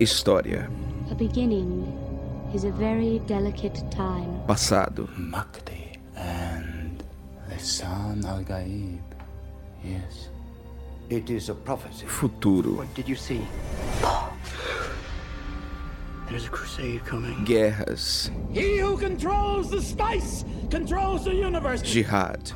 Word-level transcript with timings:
História. 0.00 0.66
A 1.10 1.14
beginning 1.14 1.84
is 2.54 2.64
a 2.64 2.70
very 2.70 3.18
delicate 3.26 3.84
time. 3.90 4.40
Passado. 4.46 5.06
Makti 5.18 5.98
and 6.16 7.04
Lisan 7.50 8.24
al 8.24 8.42
Gaib. 8.42 9.02
Yes. 9.84 10.30
It 11.10 11.28
is 11.28 11.50
a 11.50 11.54
prophecy. 11.54 12.06
Futuro. 12.06 12.76
What 12.76 12.94
did 12.94 13.10
you 13.10 13.14
see? 13.14 13.46
There's 16.30 16.46
a 16.46 16.48
crusade 16.48 17.04
coming. 17.04 17.44
Guerras. 17.44 18.30
He 18.52 18.78
who 18.78 18.96
controls 18.96 19.70
the 19.70 19.82
spice 19.82 20.46
controls 20.70 21.26
the 21.26 21.34
universe. 21.34 21.82
Jihad. 21.82 22.52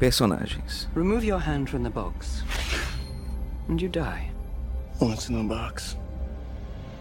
Personagens. 0.00 0.86
Remove 0.94 1.22
your 1.22 1.40
hand 1.40 1.68
from 1.68 1.82
the 1.82 1.90
box. 1.90 2.42
And 3.70 3.80
you 3.80 3.88
die. 3.88 4.28
What's 4.98 5.28
in 5.28 5.36
the 5.36 5.44
box? 5.44 5.96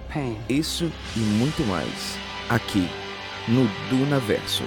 Pain. 0.08 0.38
Isso 0.48 0.92
e 1.16 1.20
muito 1.20 1.64
mais. 1.64 2.16
Aqui, 2.48 2.88
no 3.48 3.68
Duna 3.90 4.20
Verso. 4.20 4.64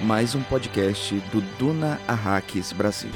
Mais 0.00 0.34
um 0.34 0.42
podcast 0.44 1.14
do 1.30 1.42
Duna 1.58 2.00
Arrakis 2.08 2.72
Brasil. 2.72 3.10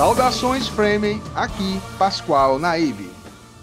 Saudações 0.00 0.66
Fremen, 0.66 1.20
aqui 1.34 1.78
Pascoal 1.98 2.58
Naib. 2.58 3.06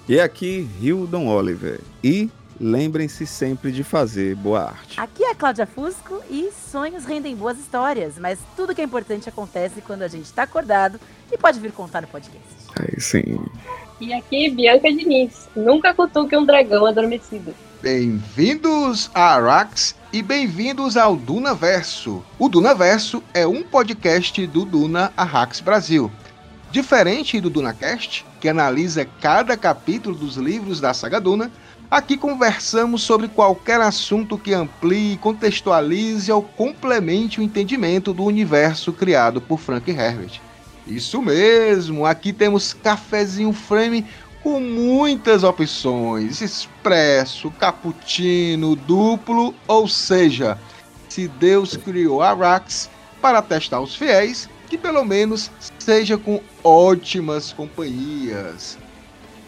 E 0.08 0.20
aqui, 0.20 0.70
Hildon 0.80 1.26
Oliver. 1.26 1.82
E 2.04 2.30
lembrem-se 2.62 3.26
sempre 3.26 3.72
de 3.72 3.84
fazer 3.84 4.36
boa 4.36 4.66
arte. 4.66 5.00
Aqui 5.00 5.24
é 5.24 5.34
Cláudia 5.34 5.66
Fusco 5.66 6.22
e 6.30 6.52
sonhos 6.52 7.06
rendem 7.06 7.36
boas 7.36 7.58
histórias, 7.58 8.20
mas 8.20 8.38
tudo 8.56 8.76
que 8.76 8.82
é 8.82 8.84
importante 8.84 9.28
acontece 9.28 9.82
quando 9.82 10.04
a 10.04 10.08
gente 10.08 10.26
está 10.26 10.44
acordado 10.44 11.00
e 11.32 11.40
pode 11.40 11.60
vir 11.60 11.72
contar 11.72 12.02
no 12.02 12.08
podcast. 12.08 12.40
Aí 12.80 13.02
sim. 13.02 13.44
E 14.00 14.14
aqui, 14.14 14.52
Bianca 14.52 14.94
Diniz. 14.94 15.50
Nunca 15.56 15.92
cutuque 15.92 16.38
um 16.38 16.46
dragão 16.46 16.86
adormecido. 16.86 17.52
Bem-vindos 17.82 19.10
a 19.12 19.34
Arax 19.34 19.96
e 20.14 20.22
bem-vindos 20.22 20.98
ao 20.98 21.16
Duna 21.16 21.56
Verso. 21.56 22.24
O 22.38 22.48
Duna 22.48 22.76
Verso 22.76 23.24
é 23.34 23.48
um 23.48 23.64
podcast 23.64 24.46
do 24.46 24.66
Duna 24.66 25.12
Arrax 25.18 25.62
Brasil. 25.62 26.12
Diferente 26.78 27.42
do 27.42 27.50
DunaCast, 27.50 28.24
que 28.40 28.48
analisa 28.48 29.04
cada 29.20 29.58
capítulo 29.58 30.16
dos 30.16 30.38
livros 30.38 30.80
da 30.80 30.94
saga 30.94 31.20
Duna, 31.20 31.52
aqui 31.90 32.16
conversamos 32.16 33.02
sobre 33.02 33.28
qualquer 33.28 33.82
assunto 33.82 34.38
que 34.38 34.54
amplie, 34.54 35.18
contextualize 35.18 36.32
ou 36.32 36.44
complemente 36.44 37.40
o 37.40 37.44
entendimento 37.44 38.14
do 38.14 38.24
universo 38.24 38.94
criado 38.94 39.42
por 39.42 39.58
Frank 39.58 39.90
Herbert. 39.90 40.40
Isso 40.86 41.20
mesmo, 41.20 42.06
aqui 42.06 42.32
temos 42.32 42.74
cafezinho 42.74 43.52
frame 43.54 44.06
com 44.44 44.60
muitas 44.60 45.44
opções: 45.44 46.42
expresso, 46.42 47.50
cappuccino, 47.50 48.76
duplo, 48.76 49.52
ou 49.68 49.88
seja, 49.88 50.60
se 51.10 51.28
Deus 51.28 51.76
criou 51.76 52.22
Arax 52.22 52.88
para 53.20 53.42
testar 53.42 53.82
os 53.82 53.96
fiéis, 53.96 54.48
que 54.70 54.78
pelo 54.78 55.04
menos 55.04 55.50
seja 55.80 56.18
com 56.18 56.42
ótimas 56.64 57.54
companhias. 57.54 58.78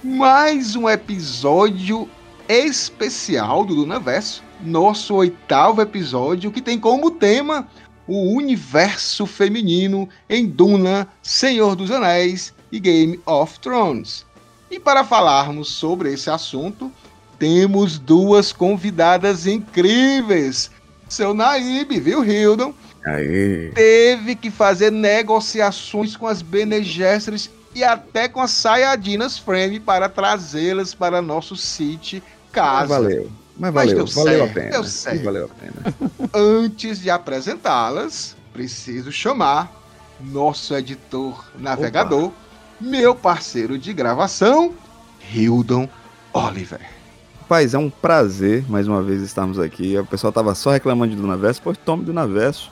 Mais 0.03 0.75
um 0.75 0.87
episódio 0.87 2.09
especial 2.47 3.65
do 3.65 3.75
Dunaverso, 3.75 4.43
nosso 4.61 5.13
oitavo 5.15 5.81
episódio, 5.81 6.51
que 6.51 6.61
tem 6.61 6.79
como 6.79 7.11
tema 7.11 7.67
o 8.07 8.35
universo 8.35 9.25
feminino 9.27 10.09
em 10.27 10.47
Duna, 10.47 11.07
Senhor 11.21 11.75
dos 11.75 11.91
Anéis 11.91 12.53
e 12.71 12.79
Game 12.79 13.19
of 13.25 13.59
Thrones. 13.59 14.25
E 14.71 14.79
para 14.79 15.03
falarmos 15.03 15.69
sobre 15.69 16.13
esse 16.13 16.29
assunto, 16.29 16.91
temos 17.37 17.99
duas 17.99 18.51
convidadas 18.51 19.45
incríveis. 19.45 20.71
Seu 21.07 21.33
Naib, 21.33 21.99
viu, 21.99 22.23
Hildon? 22.23 22.73
Teve 23.73 24.35
que 24.35 24.51
fazer 24.51 24.91
negociações 24.91 26.15
com 26.15 26.27
as 26.27 26.41
Bene 26.41 26.83
Gesserit 26.83 27.49
e 27.73 27.83
até 27.83 28.27
com 28.27 28.41
as 28.41 28.51
Sayadinas 28.51 29.37
Frame 29.37 29.79
para 29.79 30.09
trazê-las 30.09 30.93
para 30.93 31.21
nosso 31.21 31.55
City 31.55 32.21
casa. 32.51 32.93
Mas 32.95 33.03
valeu. 33.03 33.31
Mas 33.57 33.73
Mas 33.73 33.91
valeu, 33.91 34.05
deu 34.05 34.13
valeu 34.15 34.37
certo, 34.37 34.51
a 34.51 34.53
pena. 34.53 34.71
deu 34.71 34.83
certo. 34.83 35.23
Valeu 35.23 35.45
a 35.45 35.49
pena. 35.49 35.95
Antes 36.33 36.99
de 36.99 37.09
apresentá-las, 37.09 38.35
preciso 38.53 39.11
chamar 39.11 39.71
nosso 40.19 40.75
editor 40.75 41.45
navegador, 41.57 42.31
meu 42.79 43.13
parceiro 43.13 43.77
de 43.77 43.93
gravação, 43.93 44.73
Hildon 45.33 45.87
Oliver. 46.33 46.79
Rapaz, 47.41 47.73
é 47.73 47.77
um 47.77 47.89
prazer 47.89 48.63
mais 48.69 48.87
uma 48.87 49.01
vez 49.01 49.21
estarmos 49.21 49.59
aqui. 49.59 49.97
O 49.97 50.05
pessoal 50.05 50.31
tava 50.31 50.53
só 50.55 50.71
reclamando 50.71 51.15
de 51.15 51.21
Dunaverso, 51.21 51.61
pois 51.63 51.77
tome 51.77 52.05
Dunaverso. 52.05 52.71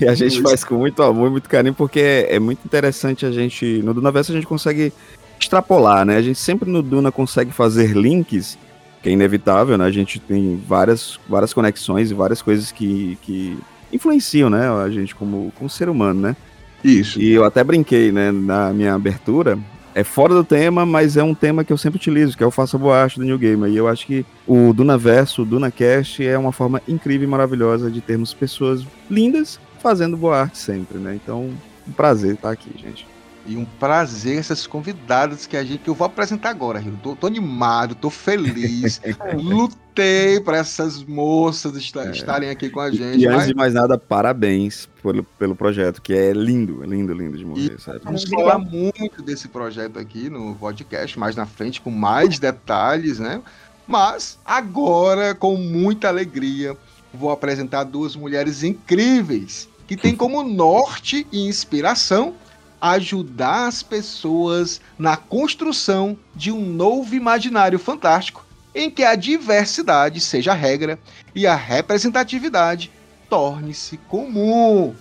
E 0.00 0.06
a 0.06 0.14
gente 0.14 0.42
faz 0.42 0.62
com 0.62 0.76
muito 0.76 1.02
amor 1.02 1.28
e 1.28 1.30
muito 1.30 1.48
carinho, 1.48 1.74
porque 1.74 2.00
é, 2.00 2.36
é 2.36 2.38
muito 2.38 2.60
interessante 2.64 3.24
a 3.24 3.32
gente. 3.32 3.80
No 3.82 3.94
Dunaverso 3.94 4.32
a 4.32 4.34
gente 4.34 4.46
consegue 4.46 4.92
extrapolar, 5.40 6.04
né? 6.04 6.16
A 6.16 6.22
gente 6.22 6.38
sempre 6.38 6.70
no 6.70 6.82
Duna 6.82 7.10
consegue 7.10 7.50
fazer 7.50 7.96
links, 7.96 8.58
que 9.02 9.08
é 9.08 9.12
inevitável, 9.12 9.78
né? 9.78 9.84
A 9.84 9.90
gente 9.90 10.20
tem 10.20 10.62
várias, 10.66 11.18
várias 11.28 11.52
conexões 11.54 12.10
e 12.10 12.14
várias 12.14 12.42
coisas 12.42 12.70
que, 12.70 13.18
que 13.22 13.58
influenciam, 13.92 14.50
né? 14.50 14.68
A 14.68 14.90
gente 14.90 15.14
como, 15.14 15.52
como 15.56 15.70
ser 15.70 15.88
humano, 15.88 16.20
né? 16.20 16.36
Isso. 16.84 17.20
E 17.20 17.32
eu 17.32 17.44
até 17.44 17.62
brinquei, 17.62 18.10
né, 18.10 18.30
na 18.30 18.72
minha 18.72 18.94
abertura. 18.94 19.58
É 19.94 20.04
fora 20.04 20.32
do 20.32 20.44
tema, 20.44 20.86
mas 20.86 21.16
é 21.16 21.22
um 21.22 21.34
tema 21.34 21.64
que 21.64 21.72
eu 21.72 21.78
sempre 21.78 21.96
utilizo, 21.96 22.36
que 22.36 22.44
é 22.44 22.46
o 22.46 22.50
Faça 22.50 22.78
Boa 22.78 22.96
Arte 22.96 23.18
do 23.18 23.24
New 23.24 23.38
Gamer. 23.38 23.70
E 23.70 23.76
eu 23.76 23.88
acho 23.88 24.06
que 24.06 24.24
o 24.46 24.72
Dunaverso, 24.72 25.42
o 25.42 25.44
DunaCast, 25.44 26.24
é 26.24 26.38
uma 26.38 26.52
forma 26.52 26.80
incrível 26.86 27.26
e 27.26 27.30
maravilhosa 27.30 27.90
de 27.90 28.00
termos 28.00 28.32
pessoas 28.32 28.84
lindas 29.10 29.58
fazendo 29.80 30.16
boa 30.16 30.42
arte 30.42 30.58
sempre, 30.58 30.98
né? 30.98 31.14
Então, 31.14 31.50
um 31.88 31.92
prazer 31.92 32.34
estar 32.34 32.50
aqui, 32.50 32.70
gente. 32.78 33.09
E 33.46 33.56
um 33.56 33.64
prazer 33.64 34.38
essas 34.38 34.66
convidadas 34.66 35.46
que 35.46 35.56
a 35.56 35.64
gente 35.64 35.78
que 35.78 35.88
eu 35.90 35.94
vou 35.94 36.06
apresentar 36.06 36.50
agora, 36.50 36.78
Rio. 36.78 36.98
Tô, 37.02 37.16
tô 37.16 37.26
animado, 37.26 37.94
tô 37.94 38.10
feliz. 38.10 39.00
Lutei 39.34 40.40
para 40.40 40.58
essas 40.58 41.02
moças 41.02 41.74
esta- 41.76 42.10
estarem 42.10 42.50
aqui 42.50 42.68
com 42.68 42.80
a 42.80 42.90
gente. 42.90 43.18
E 43.18 43.26
antes 43.26 43.38
mas 43.38 43.46
de 43.48 43.54
mais 43.54 43.74
nada, 43.74 43.96
parabéns 43.96 44.88
pelo, 45.02 45.24
pelo 45.24 45.56
projeto, 45.56 46.02
que 46.02 46.12
é 46.12 46.32
lindo, 46.32 46.84
lindo, 46.84 47.14
lindo 47.14 47.36
de 47.38 47.44
morrer, 47.44 47.80
sério. 47.80 48.00
vamos 48.04 48.24
falar 48.24 48.58
muito 48.58 49.22
desse 49.22 49.48
projeto 49.48 49.98
aqui 49.98 50.28
no 50.28 50.54
podcast 50.54 51.18
mais 51.18 51.34
na 51.34 51.46
frente, 51.46 51.80
com 51.80 51.90
mais 51.90 52.38
detalhes, 52.38 53.18
né? 53.18 53.40
Mas 53.86 54.38
agora, 54.44 55.34
com 55.34 55.56
muita 55.56 56.08
alegria, 56.08 56.76
vou 57.12 57.30
apresentar 57.30 57.84
duas 57.84 58.14
mulheres 58.14 58.62
incríveis 58.62 59.68
que 59.86 59.96
têm 59.96 60.14
como 60.14 60.44
norte 60.44 61.26
e 61.32 61.48
inspiração 61.48 62.34
ajudar 62.80 63.66
as 63.66 63.82
pessoas 63.82 64.80
na 64.98 65.16
construção 65.16 66.16
de 66.34 66.50
um 66.50 66.64
novo 66.64 67.14
imaginário 67.14 67.78
fantástico 67.78 68.46
em 68.74 68.90
que 68.90 69.02
a 69.02 69.14
diversidade 69.14 70.20
seja 70.20 70.52
a 70.52 70.54
regra 70.54 70.98
e 71.34 71.46
a 71.46 71.54
representatividade 71.54 72.90
torne-se 73.28 73.96
comum. 74.08 74.94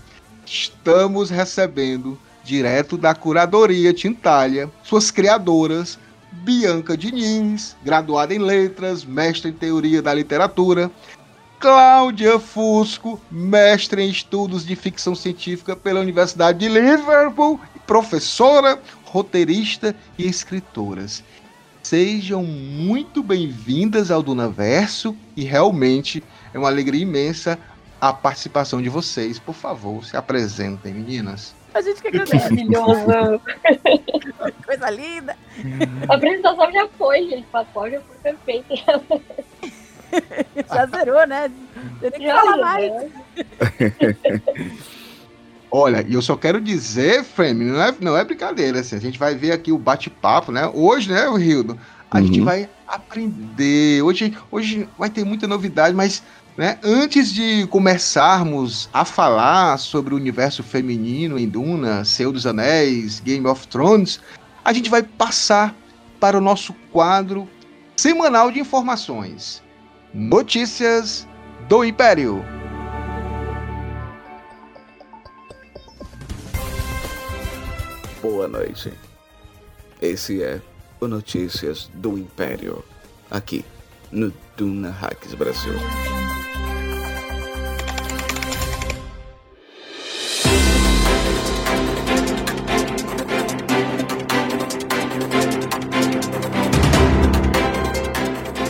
Estamos 0.45 1.29
recebendo 1.29 2.19
direto 2.43 2.97
da 2.97 3.13
curadoria 3.13 3.93
Tintalha 3.93 4.69
suas 4.83 5.11
criadoras 5.11 5.99
Bianca 6.31 6.95
Diniz, 6.95 7.75
graduada 7.83 8.33
em 8.33 8.39
letras, 8.39 9.03
mestre 9.03 9.49
em 9.49 9.53
teoria 9.53 10.01
da 10.01 10.13
literatura, 10.13 10.91
Cláudia 11.59 12.39
Fusco, 12.39 13.19
mestre 13.29 14.01
em 14.01 14.09
estudos 14.09 14.65
de 14.65 14.77
ficção 14.77 15.13
científica 15.13 15.75
pela 15.75 15.99
Universidade 15.99 16.59
de 16.59 16.69
Liverpool, 16.69 17.59
professora, 17.85 18.79
roteirista 19.03 19.93
e 20.17 20.25
escritoras. 20.25 21.21
Sejam 21.83 22.43
muito 22.43 23.21
bem-vindas 23.21 24.09
ao 24.09 24.23
Dunaverso 24.23 25.13
e 25.35 25.43
realmente 25.43 26.23
é 26.53 26.57
uma 26.57 26.69
alegria 26.69 27.01
imensa 27.01 27.59
a 27.99 28.13
participação 28.13 28.81
de 28.81 28.87
vocês. 28.87 29.37
Por 29.37 29.53
favor, 29.53 30.05
se 30.05 30.15
apresentem, 30.15 30.93
meninas. 30.93 31.53
A 31.73 31.81
gente 31.81 32.01
que 32.01 32.07
agradece. 32.07 32.37
Maravilhoso. 32.37 33.41
Coisa 34.65 34.89
linda. 34.91 35.35
A 36.07 36.15
apresentação 36.15 36.71
já 36.71 36.87
foi, 36.97 37.29
gente. 37.29 37.47
Pascoal 37.51 37.91
já 37.91 37.99
foi 37.99 38.17
perfeito. 38.31 38.67
Já 40.73 40.85
zerou, 40.87 41.27
né? 41.27 41.51
Tem 42.01 42.11
que 42.11 42.27
falar 42.27 42.57
mais. 42.57 42.91
né? 42.91 43.09
Olha, 45.71 46.03
e 46.07 46.13
eu 46.13 46.21
só 46.21 46.35
quero 46.35 46.59
dizer, 46.59 47.23
Frame, 47.23 47.63
não 47.65 47.81
é, 47.81 47.95
não 48.01 48.17
é 48.17 48.23
brincadeira, 48.25 48.79
assim, 48.79 48.95
a 48.95 48.99
gente 48.99 49.19
vai 49.19 49.35
ver 49.35 49.51
aqui 49.51 49.71
o 49.71 49.77
bate-papo, 49.77 50.51
né? 50.51 50.67
Hoje, 50.73 51.11
né, 51.11 51.27
o 51.27 51.35
Rildo? 51.35 51.79
A 52.09 52.17
Uhum. 52.17 52.25
gente 52.25 52.41
vai 52.41 52.67
aprender. 52.87 54.01
Hoje, 54.01 54.35
hoje 54.49 54.89
vai 54.97 55.11
ter 55.11 55.23
muita 55.23 55.47
novidade, 55.47 55.95
mas 55.95 56.23
né, 56.57 56.79
antes 56.83 57.31
de 57.31 57.67
começarmos 57.67 58.89
a 58.91 59.05
falar 59.05 59.77
sobre 59.77 60.13
o 60.13 60.17
universo 60.17 60.63
feminino 60.63 61.37
em 61.37 61.47
Duna, 61.47 62.03
Senhor 62.03 62.31
dos 62.31 62.47
Anéis, 62.47 63.19
Game 63.19 63.45
of 63.45 63.67
Thrones, 63.67 64.19
a 64.65 64.73
gente 64.73 64.89
vai 64.89 65.03
passar 65.03 65.75
para 66.19 66.35
o 66.35 66.41
nosso 66.41 66.73
quadro 66.91 67.47
semanal 67.95 68.51
de 68.51 68.59
informações. 68.59 69.61
Notícias 70.13 71.27
do 71.67 71.85
Império. 71.85 72.43
Boa 78.19 78.47
noite. 78.47 78.91
Esse 80.01 80.41
é 80.41 80.61
o 80.99 81.07
Notícias 81.07 81.91
do 81.93 82.17
Império, 82.17 82.83
aqui 83.29 83.63
no 84.11 84.33
Duna 84.57 84.89
Hacks 84.89 85.35
Brasil. 85.35 85.73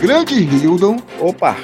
Grande 0.00 0.34
Hildon, 0.34 0.96
Opa! 1.20 1.58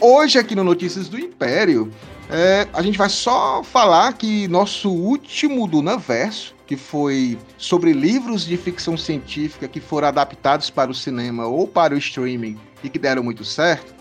Hoje, 0.00 0.40
aqui 0.40 0.56
no 0.56 0.64
Notícias 0.64 1.08
do 1.08 1.16
Império, 1.16 1.88
é, 2.28 2.66
a 2.72 2.82
gente 2.82 2.98
vai 2.98 3.08
só 3.08 3.62
falar 3.62 4.12
que 4.14 4.48
nosso 4.48 4.90
último 4.90 5.68
Dunaverso, 5.68 6.52
que 6.66 6.76
foi 6.76 7.38
sobre 7.56 7.92
livros 7.92 8.44
de 8.44 8.56
ficção 8.56 8.96
científica 8.96 9.68
que 9.68 9.78
foram 9.78 10.08
adaptados 10.08 10.68
para 10.68 10.90
o 10.90 10.94
cinema 10.94 11.46
ou 11.46 11.68
para 11.68 11.94
o 11.94 11.98
streaming 11.98 12.58
e 12.82 12.88
que 12.88 12.98
deram 12.98 13.22
muito 13.22 13.44
certo, 13.44 13.94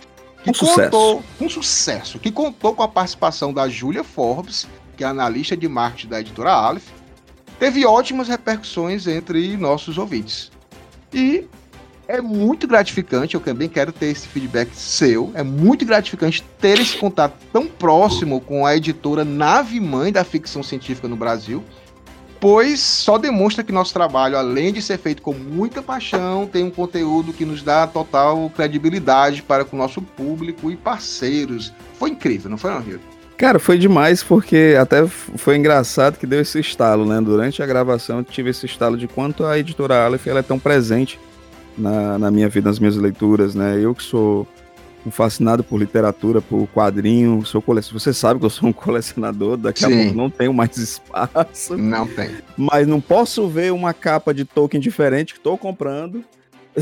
que 0.43 0.49
Um 0.49 0.53
sucesso. 0.53 0.81
contou 0.81 1.23
um 1.39 1.47
sucesso, 1.47 2.17
que 2.17 2.31
contou 2.31 2.73
com 2.73 2.81
a 2.81 2.87
participação 2.87 3.53
da 3.53 3.69
Julia 3.69 4.03
Forbes, 4.03 4.67
que 4.97 5.03
é 5.03 5.07
analista 5.07 5.55
de 5.55 5.67
marketing 5.67 6.07
da 6.07 6.19
editora 6.19 6.53
Aleph, 6.53 6.87
teve 7.59 7.85
ótimas 7.85 8.29
repercussões 8.29 9.05
entre 9.05 9.55
nossos 9.57 9.99
ouvintes. 9.99 10.49
E 11.13 11.47
é 12.09 12.19
muito 12.19 12.67
gratificante, 12.67 13.35
eu 13.35 13.39
também 13.39 13.69
quero 13.69 13.91
ter 13.91 14.07
esse 14.07 14.27
feedback 14.27 14.71
seu. 14.73 15.31
É 15.35 15.43
muito 15.43 15.85
gratificante 15.85 16.43
ter 16.59 16.79
esse 16.79 16.97
contato 16.97 17.35
tão 17.53 17.67
próximo 17.67 18.41
com 18.41 18.65
a 18.65 18.75
editora 18.75 19.23
nave 19.23 19.79
mãe 19.79 20.11
da 20.11 20.23
ficção 20.23 20.63
científica 20.63 21.07
no 21.07 21.15
Brasil, 21.15 21.63
pois 22.39 22.79
só 22.79 23.19
demonstra 23.19 23.63
que 23.63 23.71
nosso 23.71 23.93
trabalho, 23.93 24.39
além 24.39 24.73
de 24.73 24.81
ser 24.81 24.97
feito 24.97 25.21
com 25.21 25.35
muita 25.35 25.83
paixão, 25.83 26.47
tem 26.47 26.63
um 26.63 26.71
conteúdo 26.71 27.31
que 27.31 27.45
nos 27.45 27.61
dá 27.61 27.85
total 27.85 28.51
credibilidade 28.55 29.43
para 29.43 29.63
com 29.63 29.75
o 29.75 29.79
nosso 29.79 30.01
público 30.01 30.71
e 30.71 30.75
parceiros. 30.75 31.71
Foi 31.93 32.09
incrível, 32.09 32.49
não 32.49 32.57
foi, 32.57 32.71
não, 32.71 32.81
Rio? 32.81 32.99
Cara, 33.37 33.59
foi 33.59 33.77
demais 33.77 34.23
porque 34.23 34.75
até 34.81 35.05
foi 35.07 35.57
engraçado 35.57 36.17
que 36.17 36.25
deu 36.25 36.41
esse 36.41 36.59
estalo, 36.59 37.05
né? 37.05 37.21
Durante 37.21 37.61
a 37.61 37.67
gravação 37.67 38.17
eu 38.17 38.23
tive 38.23 38.49
esse 38.49 38.65
estalo 38.65 38.97
de 38.97 39.07
quanto 39.07 39.45
a 39.45 39.59
editora 39.59 40.03
Aleph 40.03 40.25
ela 40.25 40.39
é 40.39 40.43
tão 40.43 40.57
presente 40.57 41.19
na, 41.79 42.17
na 42.19 42.29
minha 42.31 42.49
vida, 42.49 42.69
nas 42.69 42.79
minhas 42.79 42.95
leituras, 42.95 43.55
né? 43.55 43.79
Eu 43.79 43.95
que 43.95 44.03
sou 44.03 44.47
um 45.05 45.09
fascinado 45.11 45.63
por 45.63 45.79
literatura, 45.79 46.41
por 46.41 46.67
quadrinho, 46.67 47.45
sou 47.45 47.61
colecionador. 47.61 48.01
Você 48.01 48.13
sabe 48.13 48.39
que 48.39 48.45
eu 48.45 48.49
sou 48.49 48.67
um 48.69 48.73
colecionador, 48.73 49.55
daqui 49.57 49.85
a 49.85 49.87
Sim. 49.87 50.03
pouco 50.03 50.17
não 50.17 50.29
tenho 50.29 50.53
mais 50.53 50.75
espaço, 50.77 51.77
Não 51.77 52.05
tem. 52.05 52.29
mas 52.57 52.85
não 52.85 52.99
posso 52.99 53.47
ver 53.47 53.71
uma 53.71 53.93
capa 53.93 54.33
de 54.33 54.43
Tolkien 54.45 54.81
diferente 54.81 55.33
que 55.33 55.39
estou 55.39 55.57
comprando. 55.57 56.23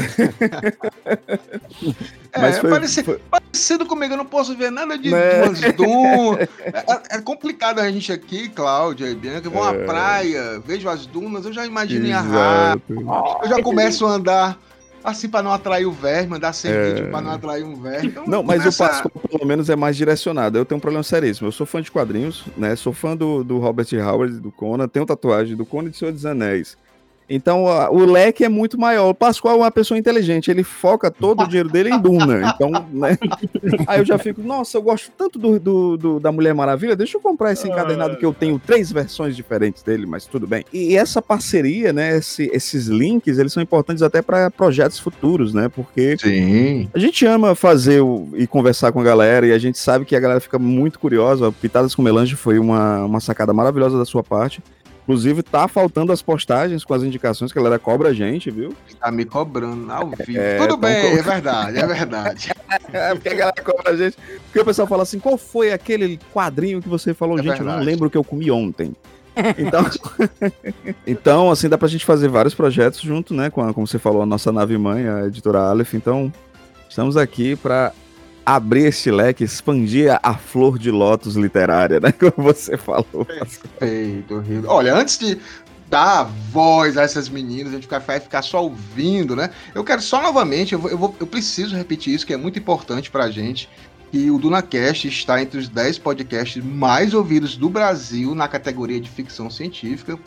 É, 2.34 2.40
Mas 2.42 2.60
foi- 2.60 2.70
parece- 2.70 3.04
foi- 3.04 3.20
parecido 3.32 3.86
comigo, 3.86 4.14
eu 4.14 4.18
não 4.18 4.26
posso 4.26 4.56
ver 4.56 4.72
nada 4.72 4.98
de 4.98 5.10
Né? 5.10 5.44
umas 5.44 5.60
dunas. 5.74 6.48
É, 6.62 7.18
é 7.18 7.22
complicado 7.22 7.80
a 7.80 7.90
gente 7.90 8.12
aqui, 8.12 8.50
Cláudia 8.50 9.08
e 9.10 9.16
Bianca, 9.16 9.50
vão 9.50 9.64
à 9.64 9.74
É. 9.74 9.86
praia, 9.86 10.60
vejo 10.66 10.88
as 10.88 11.06
dunas, 11.08 11.46
eu 11.46 11.54
já 11.54 11.66
imagino 11.66 12.06
em 12.06 12.14
arrar. 12.14 12.78
Exato. 12.90 13.42
Eu 13.44 13.50
já 13.50 13.62
começo 13.64 14.06
a 14.06 14.10
andar 14.12 14.60
assim 15.04 15.30
pra 15.30 15.42
não 15.42 15.52
atrair 15.52 15.86
o 15.86 15.92
verme, 15.92 16.36
andar 16.36 16.54
sem 16.54 16.72
É. 16.72 16.90
ritmo 16.94 17.10
pra 17.10 17.22
não 17.22 17.32
atrair 17.32 17.64
um 17.64 17.76
verme. 17.76 18.08
Então, 18.08 18.26
Não, 18.28 18.44
mas 18.44 18.58
o 18.60 18.64
começa- 18.64 18.88
Pascoal 18.88 19.12
pelo 19.30 19.46
menos 19.46 19.70
é 19.70 19.76
mais 19.76 19.96
direcionado. 19.96 20.58
Eu 20.58 20.66
tenho 20.66 20.78
um 20.78 20.82
problema 20.82 21.04
seríssimo. 21.04 21.48
Eu 21.48 21.52
sou 21.52 21.66
fã 21.66 21.82
de 21.82 21.92
quadrinhos, 21.92 22.46
né? 22.58 22.76
Sou 22.76 22.92
fã 22.94 23.16
do, 23.16 23.44
do 23.44 23.58
Robert 23.60 23.88
Howard, 23.94 24.40
do 24.40 24.52
Conan, 24.52 24.88
tenho 24.88 25.06
tatuagem 25.06 25.56
do 25.56 25.66
Conan 25.66 25.88
e 25.88 25.92
do 25.92 25.96
Senhor 25.98 26.12
dos 26.12 26.26
Anéis. 26.26 26.78
Então 27.30 27.66
o 27.92 28.06
leque 28.06 28.44
é 28.44 28.50
muito 28.50 28.80
maior. 28.80 29.10
O 29.10 29.14
Pascoal 29.14 29.56
é 29.56 29.58
uma 29.58 29.72
pessoa 29.72 29.98
inteligente, 29.98 30.50
ele 30.50 30.64
foca 30.64 31.12
todo 31.12 31.44
o 31.44 31.48
dinheiro 31.48 31.68
dele 31.70 31.90
em 31.90 32.00
Duna. 32.00 32.54
Então, 32.56 32.72
né? 32.92 33.18
Aí 33.86 34.00
eu 34.00 34.06
já 34.06 34.18
fico, 34.18 34.42
nossa, 34.42 34.78
eu 34.78 34.82
gosto 34.82 35.12
tanto 35.18 35.38
do, 35.38 35.60
do- 35.60 35.98
do- 35.98 36.20
da 36.20 36.32
Mulher 36.32 36.54
Maravilha, 36.54 36.96
deixa 36.96 37.18
eu 37.18 37.22
comprar 37.22 37.52
esse 37.52 37.68
encadernado 37.68 38.16
que 38.18 38.26
eu 38.26 38.34
tenho 38.34 38.58
três 38.60 38.92
versões 38.92 39.36
diferentes 39.36 39.84
dele, 39.84 40.06
mas 40.06 40.26
tudo 40.26 40.48
bem. 40.48 40.64
E 40.72 40.96
essa 40.96 41.22
parceria, 41.22 41.92
né? 41.92 42.18
esse- 42.18 42.50
esses 42.54 42.88
links, 42.88 43.38
eles 43.38 43.52
são 43.52 43.62
importantes 43.62 44.02
até 44.02 44.22
para 44.22 44.50
projetos 44.50 44.98
futuros, 45.00 45.54
né? 45.54 45.70
Porque 45.70 46.16
Sim. 46.20 46.90
a 46.94 47.00
gente 47.00 47.26
ama 47.26 47.56
fazer 47.56 48.02
o- 48.02 48.30
e 48.36 48.48
conversar 48.48 48.92
com 48.92 49.00
a 49.02 49.04
galera 49.04 49.46
e 49.48 49.52
a 49.52 49.60
gente 49.60 49.78
sabe 49.78 50.06
que 50.06 50.16
a 50.16 50.20
galera 50.20 50.40
fica 50.40 50.58
muito 50.58 50.98
curiosa. 51.00 51.52
Pitadas 51.52 51.94
com 51.94 52.02
Melange 52.02 52.36
foi 52.36 52.58
uma, 52.60 53.04
uma 53.06 53.20
sacada 53.20 53.54
maravilhosa 53.54 53.98
da 53.98 54.06
sua 54.06 54.24
parte. 54.24 54.62
Inclusive, 55.08 55.42
tá 55.42 55.70
faltando 55.70 56.12
as 56.12 56.22
postagens 56.22 56.84
com 56.84 56.94
as 56.94 57.02
indicações 57.02 57.54
que 57.54 57.58
a 57.58 57.62
galera 57.62 57.80
cobra 57.80 58.10
a 58.10 58.14
gente, 58.14 58.52
viu? 58.52 58.74
Tá 59.00 59.10
me 59.10 59.24
cobrando 59.24 59.90
ao 59.90 60.10
vivo. 60.10 60.38
É, 60.38 60.58
Tudo 60.58 60.76
bem, 60.76 61.02
co- 61.14 61.18
é 61.18 61.22
verdade, 61.22 61.78
é 61.80 61.88
verdade. 61.88 62.52
É, 62.92 63.14
porque 63.16 63.30
a 63.30 63.34
galera 63.34 63.64
cobra 63.64 63.94
a 63.94 63.96
gente. 63.96 64.18
Porque 64.46 64.60
o 64.60 64.66
pessoal 64.66 64.86
fala 64.88 65.04
assim: 65.04 65.18
qual 65.20 65.38
foi 65.38 65.72
aquele 65.72 66.20
quadrinho 66.34 66.82
que 66.82 66.90
você 66.90 67.14
falou? 67.14 67.40
É 67.40 67.42
gente, 67.44 67.52
eu 67.60 67.66
não 67.66 67.66
verdade. 67.76 67.86
lembro 67.86 68.08
o 68.08 68.12
que 68.12 68.18
eu 68.18 68.24
comi 68.26 68.52
ontem. 68.52 68.94
Então, 69.58 69.86
então, 71.08 71.52
assim, 71.52 71.70
dá 71.70 71.78
pra 71.78 71.88
gente 71.88 72.06
fazer 72.06 72.28
vários 72.28 72.54
projetos 72.54 73.00
junto, 73.00 73.34
né? 73.34 73.50
Com, 73.50 73.62
a- 73.62 73.74
como 73.74 73.88
você 73.88 73.98
falou, 74.00 74.22
a 74.22 74.26
nossa 74.26 74.52
nave 74.52 74.78
mãe, 74.78 75.08
a 75.08 75.26
editora 75.28 75.60
Aleph. 75.60 75.94
Então, 75.94 76.32
estamos 76.90 77.16
aqui 77.16 77.56
pra 77.56 77.94
abrir 78.56 78.86
esse 78.86 79.12
leque, 79.12 79.44
expandir 79.44 80.18
a, 80.24 80.34
flor 80.36 80.80
de 80.80 80.90
lótus 80.90 81.36
literária, 81.36 82.00
né? 82.00 82.12
Como 82.18 82.48
você 82.48 82.78
falou. 82.78 83.26
Perfeito, 83.26 84.40
Rio. 84.40 84.64
Olha, 84.68 84.96
antes 84.96 85.18
de 85.20 85.38
dar 85.90 86.24
voz 86.52 86.98
a 86.98 87.02
essas 87.04 87.28
meninas, 87.28 87.74
a 87.74 87.76
gente 87.76 87.84
ficar- 87.84 88.00
vai 88.00 88.22
ficar 88.22 88.42
só 88.42 88.64
ouvindo, 88.64 89.36
né? 89.36 89.50
Eu 89.76 89.84
quero 89.84 90.02
só 90.02 90.22
novamente, 90.22 90.72
eu, 90.74 90.80
vou, 90.80 90.90
eu, 90.92 90.98
vou- 90.98 91.16
eu 91.20 91.28
preciso 91.28 91.76
repetir 91.76 92.14
isso, 92.14 92.26
que 92.26 92.34
é 92.34 92.38
muito 92.38 92.58
importante 92.58 93.12
pra 93.12 93.30
gente, 93.30 93.68
que 94.12 94.32
o 94.32 94.40
DunaCast 94.40 95.10
está 95.10 95.42
entre 95.42 95.60
os 95.60 95.68
10 95.68 95.98
podcasts 96.00 96.64
mais 96.64 97.14
ouvidos 97.14 97.58
do 97.58 97.70
Brasil 97.70 98.34
na 98.34 98.48
categoria 98.48 99.02
de 99.02 99.10
ficção 99.10 99.50
científica. 99.50 100.18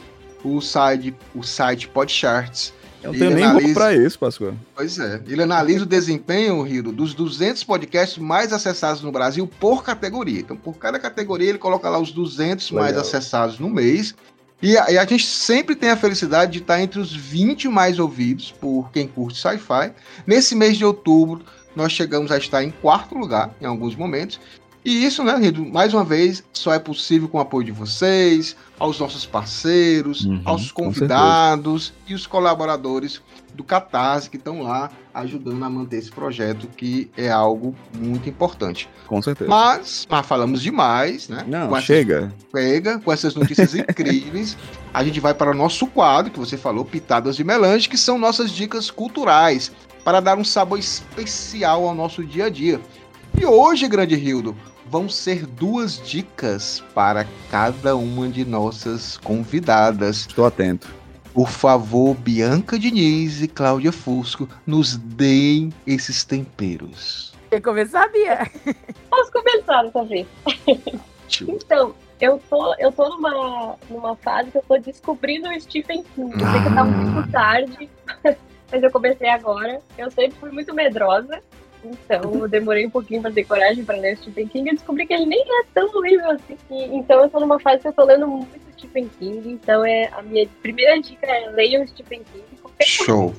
O 0.44 0.60
site, 0.60 1.14
o 1.34 1.42
site 1.42 1.88
Podcharts 1.88 2.72
Eu 3.02 3.12
não 3.12 3.18
tenho 3.18 3.30
nem 3.34 3.44
analisa- 3.44 3.66
roupa 3.66 3.80
pra 3.80 3.94
isso, 3.94 4.18
Pascoal. 4.18 4.54
Pois 4.74 4.98
é. 4.98 5.20
Ele 5.26 5.42
analisa 5.42 5.84
o 5.84 5.86
desempenho, 5.86 6.60
Riro, 6.62 6.92
dos 6.92 7.14
200 7.14 7.64
podcasts 7.64 8.18
mais 8.18 8.52
acessados 8.52 9.02
no 9.02 9.10
Brasil 9.10 9.46
por 9.58 9.82
categoria. 9.82 10.40
Então, 10.40 10.56
por 10.56 10.74
cada 10.76 10.98
categoria, 10.98 11.48
ele 11.48 11.58
coloca 11.58 11.88
lá 11.88 11.98
os 11.98 12.12
200 12.12 12.70
mais 12.72 12.88
Legal. 12.88 13.00
acessados 13.02 13.58
no 13.58 13.70
mês. 13.70 14.14
E 14.62 14.76
a, 14.76 14.90
e 14.90 14.98
a 14.98 15.04
gente 15.06 15.24
sempre 15.26 15.74
tem 15.74 15.88
a 15.88 15.96
felicidade 15.96 16.52
de 16.52 16.58
estar 16.58 16.80
entre 16.82 17.00
os 17.00 17.14
20 17.16 17.66
mais 17.68 17.98
ouvidos 17.98 18.52
por 18.60 18.90
quem 18.92 19.06
curte 19.08 19.38
sci-fi. 19.40 19.92
Nesse 20.26 20.54
mês 20.54 20.76
de 20.76 20.84
outubro, 20.84 21.42
nós 21.74 21.92
chegamos 21.92 22.30
a 22.30 22.36
estar 22.36 22.62
em 22.62 22.70
quarto 22.70 23.14
lugar, 23.16 23.54
em 23.60 23.64
alguns 23.64 23.96
momentos. 23.96 24.38
E 24.84 25.04
isso, 25.04 25.22
né, 25.22 25.36
Rido, 25.36 25.64
mais 25.64 25.92
uma 25.92 26.02
vez, 26.04 26.42
só 26.54 26.72
é 26.72 26.78
possível 26.78 27.28
com 27.28 27.36
o 27.36 27.40
apoio 27.40 27.64
de 27.66 27.72
vocês, 27.72 28.56
aos 28.78 28.98
nossos 28.98 29.26
parceiros, 29.26 30.24
Uhum, 30.24 30.40
aos 30.44 30.72
convidados 30.72 31.92
e 32.08 32.14
os 32.14 32.26
colaboradores 32.26 33.20
do 33.54 33.62
Catarse 33.62 34.30
que 34.30 34.36
estão 34.38 34.62
lá 34.62 34.90
ajudando 35.12 35.62
a 35.64 35.68
manter 35.68 35.98
esse 35.98 36.10
projeto, 36.10 36.66
que 36.76 37.10
é 37.16 37.28
algo 37.30 37.74
muito 37.98 38.26
importante. 38.28 38.88
Com 39.06 39.20
certeza. 39.20 39.50
Mas, 39.50 40.06
mas 40.08 40.24
falamos 40.26 40.62
demais, 40.62 41.28
né? 41.28 41.44
Não, 41.46 41.68
com 41.68 41.76
essas- 41.76 41.84
chega. 41.86 42.32
pega 42.50 42.98
com 43.00 43.12
essas 43.12 43.34
notícias 43.34 43.74
incríveis. 43.74 44.56
A 44.94 45.04
gente 45.04 45.20
vai 45.20 45.34
para 45.34 45.50
o 45.50 45.54
nosso 45.54 45.86
quadro, 45.88 46.32
que 46.32 46.38
você 46.38 46.56
falou, 46.56 46.84
Pitadas 46.86 47.36
de 47.36 47.44
Melange, 47.44 47.88
que 47.88 47.98
são 47.98 48.18
nossas 48.18 48.50
dicas 48.50 48.90
culturais, 48.90 49.70
para 50.04 50.20
dar 50.20 50.38
um 50.38 50.44
sabor 50.44 50.78
especial 50.78 51.86
ao 51.86 51.94
nosso 51.94 52.24
dia 52.24 52.46
a 52.46 52.48
dia. 52.48 52.80
E 53.38 53.44
hoje, 53.44 53.86
grande 53.86 54.16
Rildo, 54.16 54.56
vão 54.90 55.08
ser 55.08 55.46
duas 55.46 56.02
dicas 56.06 56.82
para 56.94 57.24
cada 57.50 57.94
uma 57.96 58.28
de 58.28 58.44
nossas 58.44 59.16
convidadas. 59.18 60.26
Estou 60.26 60.44
atento. 60.44 60.92
Por 61.32 61.48
favor, 61.48 62.14
Bianca 62.16 62.76
Diniz 62.76 63.40
e 63.40 63.46
Cláudia 63.46 63.92
Fusco, 63.92 64.48
nos 64.66 64.96
deem 64.96 65.72
esses 65.86 66.24
temperos. 66.24 67.32
Quer 67.48 67.60
começar, 67.60 68.08
Bia? 68.08 68.50
Posso 69.08 69.30
começar 69.30 69.84
dessa 69.84 70.04
vez? 70.04 70.26
Então, 71.46 71.94
Eu 72.20 72.38
tô, 72.50 72.74
eu 72.74 72.92
tô 72.92 73.08
numa, 73.08 73.76
numa 73.88 74.16
fase 74.16 74.50
que 74.50 74.58
eu 74.58 74.62
tô 74.62 74.76
descobrindo 74.78 75.48
o 75.48 75.60
Stephen 75.60 76.04
King. 76.14 76.32
Eu 76.32 76.50
sei 76.50 76.62
que 76.62 76.74
tá 76.74 76.84
muito 76.84 77.30
tarde, 77.32 77.90
mas 78.70 78.82
eu 78.82 78.90
comecei 78.90 79.28
agora. 79.28 79.80
Eu 79.96 80.10
sempre 80.10 80.38
fui 80.38 80.50
muito 80.50 80.74
medrosa, 80.74 81.40
então 81.84 82.34
eu 82.34 82.48
demorei 82.48 82.86
um 82.86 82.90
pouquinho 82.90 83.22
pra 83.22 83.30
ter 83.30 83.44
coragem 83.44 83.84
pra 83.84 83.96
ler 83.96 84.14
o 84.14 84.16
Stephen 84.18 84.48
King. 84.48 84.68
Eu 84.70 84.74
descobri 84.74 85.06
que 85.06 85.12
ele 85.14 85.26
nem 85.26 85.40
é 85.40 85.64
tão 85.74 85.86
horrível 85.94 86.30
assim. 86.30 86.56
E- 86.70 86.96
então 86.96 87.22
eu 87.22 87.28
tô 87.30 87.40
numa 87.40 87.58
fase 87.60 87.82
que 87.82 87.88
eu 87.88 87.92
tô 87.92 88.04
lendo 88.04 88.26
muito 88.26 88.60
Stephen 88.78 89.08
King. 89.18 89.48
Então 89.52 89.84
é 89.84 90.08
a 90.12 90.22
minha 90.22 90.46
primeira 90.62 91.00
dica 91.00 91.26
é 91.26 91.50
leiam 91.50 91.86
Stephen 91.86 92.22
King. 92.32 92.44
Show. 92.82 93.34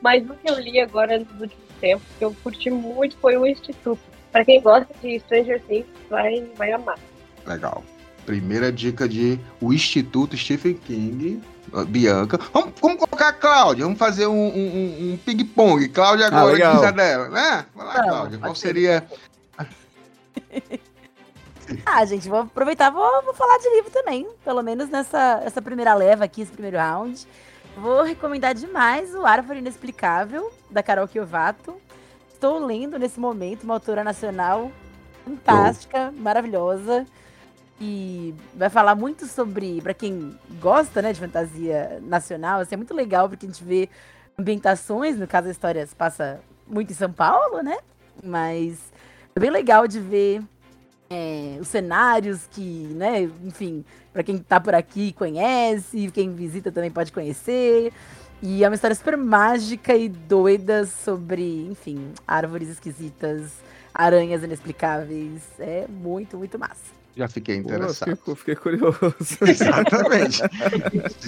mas 0.00 0.28
o 0.28 0.34
que 0.34 0.48
eu 0.50 0.58
li 0.60 0.78
agora 0.80 1.18
nos 1.18 1.40
últimos 1.40 1.68
tempos, 1.80 2.06
que 2.18 2.24
eu 2.24 2.34
curti 2.42 2.70
muito, 2.70 3.16
foi 3.18 3.36
o 3.36 3.46
Instituto. 3.46 4.00
Pra 4.30 4.44
quem 4.44 4.60
gosta 4.60 4.92
de 5.02 5.18
Stranger 5.20 5.60
Things, 5.62 5.86
vai, 6.08 6.44
vai 6.56 6.72
amar. 6.72 6.98
Legal. 7.46 7.82
Primeira 8.26 8.70
dica 8.70 9.08
de 9.08 9.40
O 9.60 9.72
Instituto 9.72 10.36
Stephen 10.36 10.74
King. 10.74 11.40
Uh, 11.72 11.84
Bianca. 11.84 12.38
Vamos, 12.52 12.72
vamos 12.80 12.98
colocar 12.98 13.28
a 13.28 13.32
Cláudia. 13.32 13.84
Vamos 13.84 13.98
fazer 13.98 14.26
um, 14.26 14.32
um- 14.34 15.12
um- 15.12 15.18
ping-pong. 15.24 15.88
Cláudia 15.88 16.26
agora, 16.26 16.52
legal. 16.52 16.74
diz 16.74 16.82
a 16.84 16.90
dela, 16.90 17.28
né? 17.28 17.66
Vai 17.74 17.86
lá, 17.86 17.92
Vamos, 17.94 18.08
Cláudia. 18.10 18.38
Qual 18.38 18.54
seria. 18.54 19.06
Ah, 21.84 22.02
gente, 22.06 22.28
vou 22.30 22.40
aproveitar, 22.40 22.90
vou, 22.90 23.22
vou 23.22 23.34
falar 23.34 23.58
de 23.58 23.68
livro 23.76 23.90
também. 23.90 24.26
Pelo 24.42 24.62
menos 24.62 24.88
nessa 24.88 25.42
essa 25.44 25.60
primeira 25.60 25.92
leva 25.94 26.24
aqui, 26.24 26.40
esse 26.40 26.50
primeiro 26.52 26.78
round. 26.78 27.26
Vou 27.76 28.02
recomendar 28.02 28.54
demais 28.54 29.14
o 29.14 29.26
Árvore 29.26 29.58
Inexplicável, 29.58 30.50
da 30.70 30.82
Carol 30.82 31.06
Kiovato. 31.06 31.76
Estou 32.32 32.58
lendo 32.64 32.98
nesse 32.98 33.20
momento 33.20 33.64
uma 33.64 33.74
autora 33.74 34.02
nacional 34.02 34.72
fantástica, 35.24 36.10
maravilhosa. 36.16 37.06
E 37.80 38.34
vai 38.54 38.68
falar 38.68 38.94
muito 38.94 39.26
sobre, 39.26 39.80
pra 39.80 39.94
quem 39.94 40.36
gosta, 40.60 41.00
né, 41.00 41.12
de 41.12 41.20
fantasia 41.20 42.00
nacional, 42.02 42.60
assim, 42.60 42.74
é 42.74 42.76
muito 42.76 42.92
legal 42.92 43.28
porque 43.28 43.46
a 43.46 43.48
gente 43.48 43.62
vê 43.62 43.88
ambientações, 44.36 45.16
no 45.16 45.26
caso 45.26 45.48
a 45.48 45.50
história 45.50 45.86
se 45.86 45.94
passa 45.94 46.40
muito 46.66 46.92
em 46.92 46.96
São 46.96 47.12
Paulo, 47.12 47.62
né? 47.62 47.76
Mas 48.22 48.78
é 49.34 49.40
bem 49.40 49.50
legal 49.50 49.86
de 49.86 50.00
ver 50.00 50.42
é, 51.08 51.56
os 51.60 51.68
cenários 51.68 52.48
que, 52.50 52.88
né, 52.96 53.22
enfim, 53.44 53.84
pra 54.12 54.24
quem 54.24 54.38
tá 54.38 54.58
por 54.58 54.74
aqui 54.74 55.12
conhece, 55.12 56.10
quem 56.12 56.34
visita 56.34 56.72
também 56.72 56.90
pode 56.90 57.12
conhecer. 57.12 57.92
E 58.42 58.62
é 58.62 58.68
uma 58.68 58.74
história 58.74 58.94
super 58.94 59.16
mágica 59.16 59.94
e 59.96 60.08
doida 60.08 60.84
sobre, 60.86 61.66
enfim, 61.68 62.12
árvores 62.26 62.68
esquisitas, 62.68 63.52
aranhas 63.92 64.42
inexplicáveis. 64.42 65.42
É 65.58 65.86
muito, 65.88 66.36
muito 66.36 66.58
massa. 66.58 66.97
Já 67.18 67.26
fiquei 67.26 67.60
Pô, 67.60 67.68
interessado. 67.68 68.16
fiquei, 68.16 68.34
fiquei 68.36 68.54
curioso. 68.54 68.98
Exatamente. 69.44 70.40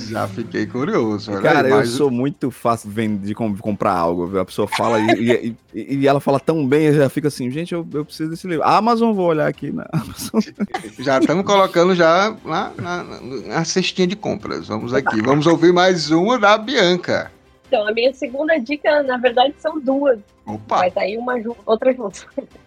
Já 0.09 0.29
fiquei 0.29 0.65
curioso. 0.65 1.33
Cara, 1.43 1.67
aí, 1.67 1.71
eu 1.73 1.79
mas- 1.79 1.89
sou 1.91 2.13
muito 2.13 2.49
fácil 2.53 2.89
de, 2.91 3.35
comprar 3.35 3.93
algo. 3.95 4.29
viu? 4.29 4.39
A 4.41 4.45
pessoa 4.45 4.69
fala 4.69 5.01
e, 5.01 5.57
e- 5.75 5.97
e 5.97 6.07
ela 6.07 6.21
fala 6.21 6.39
tão 6.39 6.65
bem, 6.65 6.85
eu 6.87 6.95
já 6.95 7.09
fica 7.09 7.27
assim, 7.27 7.51
gente, 7.51 7.75
eu, 7.75 7.85
eu 7.93 8.05
preciso 8.05 8.31
desse 8.31 8.47
livro. 8.47 8.63
Amazon, 8.65 9.13
vou 9.13 9.27
olhar 9.27 9.49
aqui 9.49 9.73
na 9.73 9.85
Amazon. 9.93 10.41
Já 11.01 11.19
estamos 11.19 11.45
colocando 11.45 11.93
já 11.95 12.37
na, 12.45 12.71
na, 12.77 13.03
na 13.03 13.65
cestinha 13.65 14.07
de 14.07 14.15
compras. 14.15 14.69
Vamos 14.69 14.95
aqui. 14.95 15.21
Vamos 15.23 15.47
ouvir 15.49 15.73
mais 15.73 16.11
uma 16.13 16.39
da 16.39 16.57
Bianca. 16.57 17.33
Então, 17.67 17.87
a 17.89 17.93
minha 17.93 18.13
segunda 18.15 18.57
dica, 18.59 19.03
na 19.03 19.17
verdade, 19.17 19.55
são 19.59 19.81
duas. 19.81 20.19
Opa, 20.47 20.79
Vai 20.79 20.91
sair 20.91 21.17
uma 21.19 21.35
outra 21.67 21.93
junto. 21.93 22.27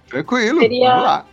tranquilo. 0.09 0.59
Seria- 0.59 0.89
Vamos 0.89 1.03
lá. 1.05 1.25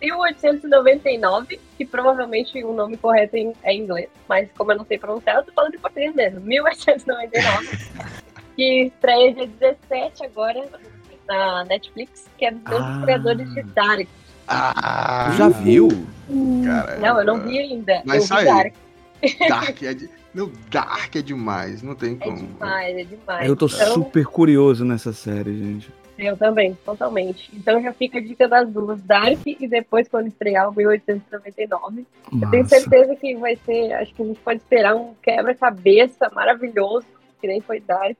1899, 0.00 1.60
que 1.76 1.84
provavelmente 1.84 2.62
o 2.64 2.72
nome 2.72 2.96
correto 2.96 3.36
em- 3.36 3.52
é 3.62 3.72
em 3.72 3.82
inglês, 3.82 4.08
mas 4.28 4.48
como 4.56 4.72
eu 4.72 4.78
não 4.78 4.84
sei 4.84 4.98
pronunciar, 4.98 5.36
eu 5.36 5.44
tô 5.44 5.52
falando 5.52 5.74
em 5.74 5.78
português 5.78 6.14
mesmo. 6.14 6.40
1899, 6.40 7.78
que 8.56 8.82
estreia 8.84 9.32
dia 9.34 9.46
17 9.46 10.24
agora 10.24 10.64
na 11.26 11.64
Netflix, 11.64 12.26
que 12.38 12.44
é 12.46 12.50
dos 12.52 12.72
Ah. 12.80 13.00
criadores 13.04 13.52
de 13.54 13.62
Dark. 13.62 14.06
Ah, 14.48 15.32
Já 15.36 15.48
viu? 15.48 15.88
cara. 16.64 16.96
Não, 16.98 17.18
eu 17.18 17.24
não 17.24 17.40
vi 17.40 17.58
ainda. 17.58 18.02
Vai 18.04 18.18
eu 18.18 18.22
vi. 18.22 18.28
Dark. 18.44 18.74
Dark 19.48 19.82
é 19.82 19.94
de... 19.94 20.10
Não, 20.32 20.52
Dark 20.70 21.16
é 21.16 21.22
demais. 21.22 21.82
Não 21.82 21.94
tem 21.94 22.12
É 22.12 22.16
como. 22.24 22.36
demais, 22.36 22.96
é 22.96 23.04
demais. 23.04 23.48
Eu 23.48 23.56
tô 23.56 23.66
Então, 23.66 23.94
super 23.94 24.26
curioso 24.26 24.84
nessa 24.84 25.12
série, 25.12 25.56
gente. 25.58 25.90
Eu 26.18 26.36
também, 26.36 26.74
totalmente. 26.84 27.50
Então 27.54 27.80
já 27.82 27.92
fica 27.92 28.18
a 28.18 28.22
dica 28.22 28.48
das 28.48 28.68
duas, 28.70 29.02
Dark 29.02 29.38
e 29.46 29.68
depois 29.68 30.08
quando 30.08 30.28
estrear 30.28 30.68
o 30.68 30.74
1899. 30.74 32.06
Eu 32.32 32.50
tenho 32.50 32.62
Massa. 32.62 32.80
certeza 32.80 33.14
que 33.16 33.34
vai 33.36 33.56
ser, 33.64 33.92
acho 33.92 34.14
que 34.14 34.22
a 34.22 34.26
gente 34.26 34.40
pode 34.40 34.58
esperar 34.60 34.94
um 34.96 35.12
quebra-cabeça 35.22 36.30
maravilhoso, 36.34 37.06
que 37.40 37.46
nem 37.46 37.60
foi 37.60 37.80
Dark. 37.80 38.16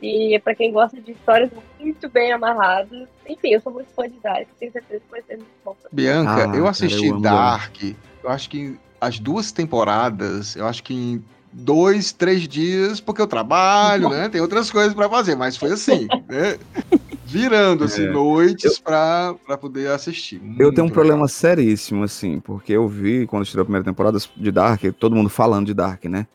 E 0.00 0.34
é 0.34 0.38
pra 0.38 0.54
quem 0.54 0.70
gosta 0.72 1.00
de 1.00 1.10
histórias 1.12 1.50
muito 1.80 2.08
bem 2.08 2.32
amarradas. 2.32 3.08
Enfim, 3.28 3.48
eu 3.54 3.60
sou 3.60 3.72
muito 3.72 3.88
fã 3.94 4.08
de 4.08 4.18
Dark, 4.20 4.46
tenho 4.60 4.70
certeza 4.70 5.00
que 5.04 5.10
vai 5.10 5.22
ser 5.22 5.36
muito 5.36 5.48
bom. 5.64 5.74
também. 5.82 5.90
Bianca, 6.04 6.30
Ah, 6.36 6.40
eu 6.44 6.50
cara, 6.52 6.70
assisti 6.70 7.06
eu 7.06 7.12
amo 7.14 7.22
Dark. 7.22 7.76
Eu 8.22 8.30
acho 8.30 8.48
que 8.50 8.78
as 9.00 9.18
duas 9.18 9.50
temporadas, 9.52 10.54
eu 10.54 10.66
acho 10.66 10.82
que 10.84 10.94
em 10.94 11.24
dois, 11.52 12.12
três 12.12 12.46
dias, 12.46 13.00
porque 13.00 13.22
eu 13.22 13.26
trabalho, 13.26 14.10
né? 14.10 14.28
Tem 14.28 14.40
outras 14.40 14.70
coisas 14.70 14.92
pra 14.94 15.08
fazer, 15.08 15.34
mas 15.34 15.56
foi 15.56 15.72
assim, 15.72 16.06
né? 16.28 16.58
Virando 17.30 17.84
assim, 17.84 18.04
É. 18.06 18.10
noites 18.10 18.78
pra, 18.78 19.34
pra 19.46 19.58
poder 19.58 19.88
assistir. 19.90 20.36
Eu 20.36 20.42
Muito 20.42 20.56
tenho 20.56 20.68
um 20.68 20.72
legal. 20.88 20.90
problema 20.90 21.28
seríssimo, 21.28 22.02
assim, 22.02 22.40
porque 22.40 22.72
eu 22.72 22.88
vi 22.88 23.26
quando 23.26 23.44
estreou 23.44 23.62
a 23.62 23.66
primeira 23.66 23.84
temporada 23.84 24.18
de 24.36 24.50
Dark, 24.50 24.82
todo 24.98 25.14
mundo 25.14 25.28
falando 25.28 25.66
de 25.66 25.74
Dark, 25.74 26.04
né? 26.06 26.26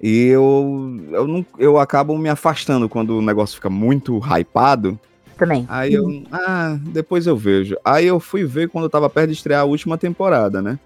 E 0.00 0.26
eu, 0.26 0.96
eu, 1.12 1.26
não, 1.28 1.46
eu 1.58 1.78
acabo 1.78 2.16
me 2.18 2.28
afastando 2.28 2.88
quando 2.88 3.18
o 3.18 3.22
negócio 3.22 3.56
fica 3.56 3.70
muito 3.70 4.18
hypado. 4.18 4.98
Também. 5.36 5.64
Aí 5.68 5.94
eu, 5.94 6.22
ah, 6.30 6.76
depois 6.80 7.26
eu 7.26 7.36
vejo. 7.36 7.76
Aí 7.84 8.06
eu 8.06 8.18
fui 8.20 8.44
ver 8.44 8.68
quando 8.68 8.84
eu 8.84 8.90
tava 8.90 9.08
perto 9.10 9.28
de 9.28 9.34
estrear 9.34 9.60
a 9.62 9.64
última 9.64 9.96
temporada, 9.98 10.60
né? 10.62 10.78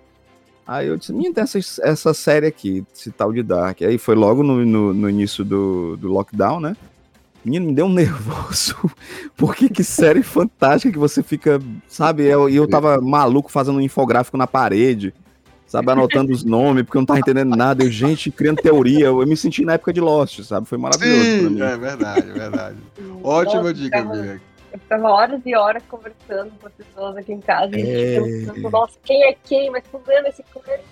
Aí 0.66 0.88
eu 0.88 0.96
disse, 0.96 1.12
minha, 1.12 1.32
tem 1.32 1.44
essa, 1.44 1.58
essa 1.82 2.12
série 2.12 2.46
aqui, 2.46 2.84
esse 2.94 3.10
tal 3.10 3.32
de 3.32 3.42
Dark. 3.42 3.82
Aí 3.82 3.98
foi 3.98 4.14
logo 4.14 4.42
no, 4.42 4.64
no, 4.64 4.92
no 4.92 5.08
início 5.10 5.44
do, 5.44 5.96
do 5.96 6.08
lockdown, 6.08 6.58
né? 6.60 6.76
Menino, 7.46 7.66
me 7.66 7.72
deu 7.72 7.86
um 7.86 7.92
nervoso. 7.94 8.74
Porque 9.36 9.68
que 9.68 9.84
série 9.84 10.22
fantástica 10.22 10.92
que 10.92 10.98
você 10.98 11.22
fica, 11.22 11.60
sabe? 11.86 12.24
E 12.24 12.26
eu, 12.26 12.48
eu 12.48 12.68
tava 12.68 13.00
maluco 13.00 13.50
fazendo 13.52 13.76
um 13.78 13.80
infográfico 13.80 14.36
na 14.36 14.48
parede, 14.48 15.14
sabe? 15.64 15.92
Anotando 15.92 16.32
os 16.32 16.42
nomes, 16.42 16.82
porque 16.82 16.96
eu 16.98 17.02
não 17.02 17.06
tava 17.06 17.20
entendendo 17.20 17.54
nada. 17.54 17.84
Eu, 17.84 17.90
gente, 17.90 18.32
criando 18.32 18.60
teoria. 18.60 19.06
Eu, 19.06 19.20
eu 19.20 19.26
me 19.28 19.36
senti 19.36 19.64
na 19.64 19.74
época 19.74 19.92
de 19.92 20.00
Lost, 20.00 20.40
sabe? 20.42 20.66
Foi 20.66 20.76
maravilhoso 20.76 21.20
pra 21.22 21.48
Sim, 21.48 21.54
mim. 21.54 21.60
é 21.62 21.76
verdade, 21.76 22.30
é 22.30 22.32
verdade. 22.32 22.76
Ótima 23.22 23.62
Nossa, 23.62 23.74
dica, 23.74 24.02
Bianca. 24.02 24.40
Eu 24.72 24.80
ficava 24.80 25.08
horas 25.08 25.40
e 25.46 25.54
horas 25.56 25.82
conversando 25.88 26.50
com 26.60 26.66
as 26.66 26.72
pessoas 26.72 27.16
aqui 27.16 27.32
em 27.32 27.40
casa. 27.40 27.78
E 27.78 27.80
É. 27.80 28.20
pensando, 28.20 28.70
nossa, 28.70 28.94
quem 29.04 29.22
é 29.22 29.36
quem? 29.44 29.70
Mas 29.70 29.84
fulano, 29.88 30.26
esse 30.26 30.42
fulano. 30.52 30.82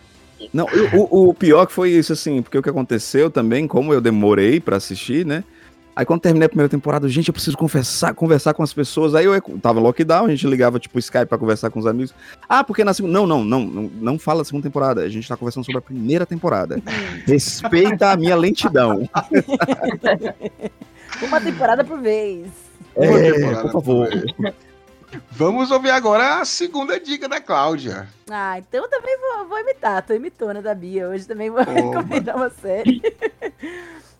Não, 0.52 0.66
o, 0.92 1.28
o 1.30 1.34
pior 1.34 1.66
que 1.66 1.72
foi 1.72 1.90
isso, 1.90 2.12
assim, 2.12 2.42
porque 2.42 2.58
o 2.58 2.62
que 2.62 2.68
aconteceu 2.70 3.30
também, 3.30 3.66
como 3.66 3.92
eu 3.92 4.00
demorei 4.00 4.60
pra 4.60 4.76
assistir, 4.76 5.24
né? 5.26 5.42
Aí 5.96 6.04
quando 6.04 6.20
terminei 6.20 6.46
a 6.46 6.48
primeira 6.48 6.68
temporada, 6.68 7.08
gente, 7.08 7.28
eu 7.28 7.34
preciso 7.34 7.56
conversar, 7.56 8.14
conversar 8.14 8.52
com 8.52 8.62
as 8.62 8.72
pessoas. 8.72 9.14
Aí 9.14 9.26
eu 9.26 9.40
tava 9.62 9.78
lockdown, 9.78 10.26
a 10.26 10.30
gente 10.30 10.46
ligava, 10.46 10.80
tipo, 10.80 10.98
Skype 10.98 11.26
pra 11.26 11.38
conversar 11.38 11.70
com 11.70 11.78
os 11.78 11.86
amigos. 11.86 12.12
Ah, 12.48 12.64
porque 12.64 12.82
na 12.82 12.92
segunda. 12.92 13.14
Não, 13.14 13.26
não, 13.26 13.44
não, 13.44 13.60
não, 13.60 13.82
não 14.00 14.18
fala 14.18 14.40
da 14.40 14.44
segunda 14.44 14.64
temporada. 14.64 15.02
A 15.02 15.08
gente 15.08 15.28
tá 15.28 15.36
conversando 15.36 15.64
sobre 15.64 15.78
a 15.78 15.82
primeira 15.82 16.26
temporada. 16.26 16.82
Respeita 17.26 18.10
a 18.10 18.16
minha 18.16 18.34
lentidão. 18.34 19.08
Uma 21.22 21.40
temporada 21.40 21.84
por 21.84 22.00
vez. 22.00 22.48
Uma 22.96 23.06
É, 23.18 23.32
temporada 23.32 23.62
por 23.62 23.72
favor. 23.72 24.08
Vamos 25.30 25.70
ouvir 25.70 25.90
agora 25.90 26.40
a 26.40 26.44
segunda 26.44 26.98
dica 26.98 27.28
da 27.28 27.40
Cláudia. 27.40 28.08
Ah, 28.28 28.58
então 28.58 28.82
eu 28.82 28.90
também 28.90 29.16
vou, 29.16 29.46
vou 29.48 29.60
imitar. 29.60 30.04
Tô 30.04 30.12
imitona 30.12 30.60
da 30.60 30.74
Bia. 30.74 31.08
Hoje 31.08 31.24
também 31.26 31.50
vou 31.50 31.60
Oba. 31.60 31.70
recomendar 31.72 32.36
uma 32.36 32.50
série. 32.50 33.00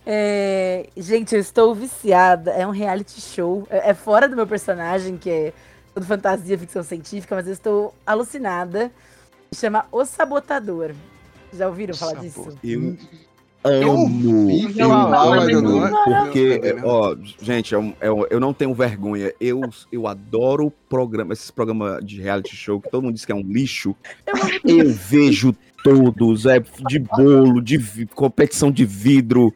É, 0.07 0.89
gente, 0.97 1.35
eu 1.35 1.41
estou 1.41 1.75
viciada. 1.75 2.51
É 2.51 2.67
um 2.67 2.71
reality 2.71 3.21
show. 3.21 3.67
É, 3.71 3.91
é 3.91 3.95
fora 3.95 4.29
do 4.29 4.37
meu 4.37 4.47
personagem, 4.47 5.17
que 5.17 5.31
é 5.31 5.53
tudo 5.95 6.07
fantasia, 6.07 6.59
ficção 6.59 6.83
científica, 6.83 7.35
mas 7.35 7.47
eu 7.47 7.53
estou 7.53 7.95
alucinada. 8.07 8.91
Chama 9.55 9.87
O 9.93 10.05
Sabotador. 10.05 10.93
Já 11.57 11.69
ouviram 11.69 11.95
falar 11.95 12.15
disso? 12.21 12.59
Eu 12.63 12.97
Eu 13.65 13.93
amo. 13.93 14.51
Eu 14.77 14.93
amo, 14.93 15.15
eu 15.55 16.25
porque, 16.25 16.61
eu 16.63 16.87
ó, 16.87 17.17
gente, 17.41 17.75
é 17.75 17.79
um- 17.79 17.95
é 17.99 18.09
eu 18.09 18.39
não 18.41 18.53
tenho 18.53 18.75
vergonha. 18.75 19.33
Eu, 19.41 19.63
eu 19.91 20.07
adoro 20.07 20.71
programa, 20.89 21.33
esses 21.33 21.51
programas 21.51 22.05
de 22.05 22.21
reality 22.21 22.55
show 22.55 22.79
que 22.79 22.91
todo 22.91 23.05
mundo 23.05 23.15
diz 23.15 23.25
que 23.25 23.33
é 23.33 23.35
um 23.35 23.41
lixo. 23.41 23.97
Eu 24.63 24.79
Eu 24.81 24.91
vejo 24.93 25.55
todos, 25.83 26.45
é 26.45 26.59
de 26.61 26.99
bolo, 26.99 27.63
de 27.63 27.79
vi- 27.79 28.07
competição 28.07 28.71
de 28.71 28.85
vidro. 28.85 29.55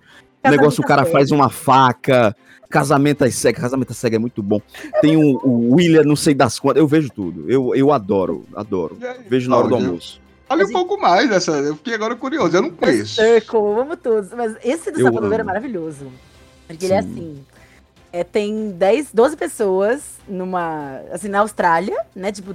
Casamento 0.51 0.61
negócio 0.61 0.83
o 0.83 0.87
cara 0.87 1.03
às 1.03 1.11
faz 1.11 1.31
uma 1.31 1.49
faca. 1.51 2.37
Casamento 2.69 3.25
às 3.25 3.35
cegas, 3.35 3.63
casamento 3.63 3.93
às 3.93 3.97
cegas 3.97 4.17
é 4.17 4.19
muito 4.19 4.43
bom. 4.43 4.61
Tem 5.01 5.17
o, 5.17 5.41
o 5.43 5.75
William, 5.75 6.03
não 6.03 6.17
sei 6.17 6.35
das 6.35 6.59
quantas. 6.59 6.81
Eu 6.81 6.87
vejo 6.87 7.09
tudo. 7.11 7.51
Eu, 7.51 7.75
eu 7.75 7.91
adoro, 7.93 8.45
adoro. 8.55 8.99
Vejo 9.27 9.49
na 9.49 9.57
hora 9.57 9.69
do 9.69 9.75
almoço. 9.75 10.21
Fale 10.47 10.65
um 10.65 10.73
pouco 10.73 10.99
mais 11.01 11.29
dessa. 11.29 11.53
Eu 11.53 11.77
fiquei 11.77 11.95
agora 11.95 12.15
curioso, 12.17 12.57
eu 12.57 12.63
não 12.63 12.71
conheço. 12.71 13.17
Circle, 13.17 13.61
vamos 13.75 13.99
todos. 14.03 14.31
Mas 14.33 14.57
esse 14.65 14.91
do 14.91 15.01
Eu 15.01 15.07
Sapadoeiro 15.07 15.35
é 15.35 15.41
amo. 15.41 15.47
maravilhoso. 15.47 16.07
Porque 16.67 16.85
ele 16.87 16.95
é 16.95 17.03
Sim. 17.03 17.09
assim. 17.11 17.45
é, 18.13 18.25
tem 18.25 18.71
10, 18.71 19.13
12 19.13 19.37
pessoas 19.37 20.03
numa. 20.29 21.01
Assim, 21.13 21.29
na 21.29 21.41
Austrália, 21.41 21.99
né? 22.15 22.33
Tipo, 22.33 22.55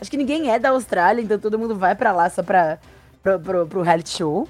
acho 0.00 0.10
que 0.10 0.16
ninguém 0.16 0.50
é 0.50 0.58
da 0.58 0.70
Austrália, 0.70 1.22
então 1.22 1.38
todo 1.38 1.58
mundo 1.58 1.76
vai 1.76 1.94
pra 1.94 2.12
lá 2.12 2.28
só 2.30 2.42
pra, 2.42 2.78
pro, 3.22 3.38
pro, 3.40 3.66
pro 3.66 3.82
reality 3.82 4.10
show. 4.10 4.48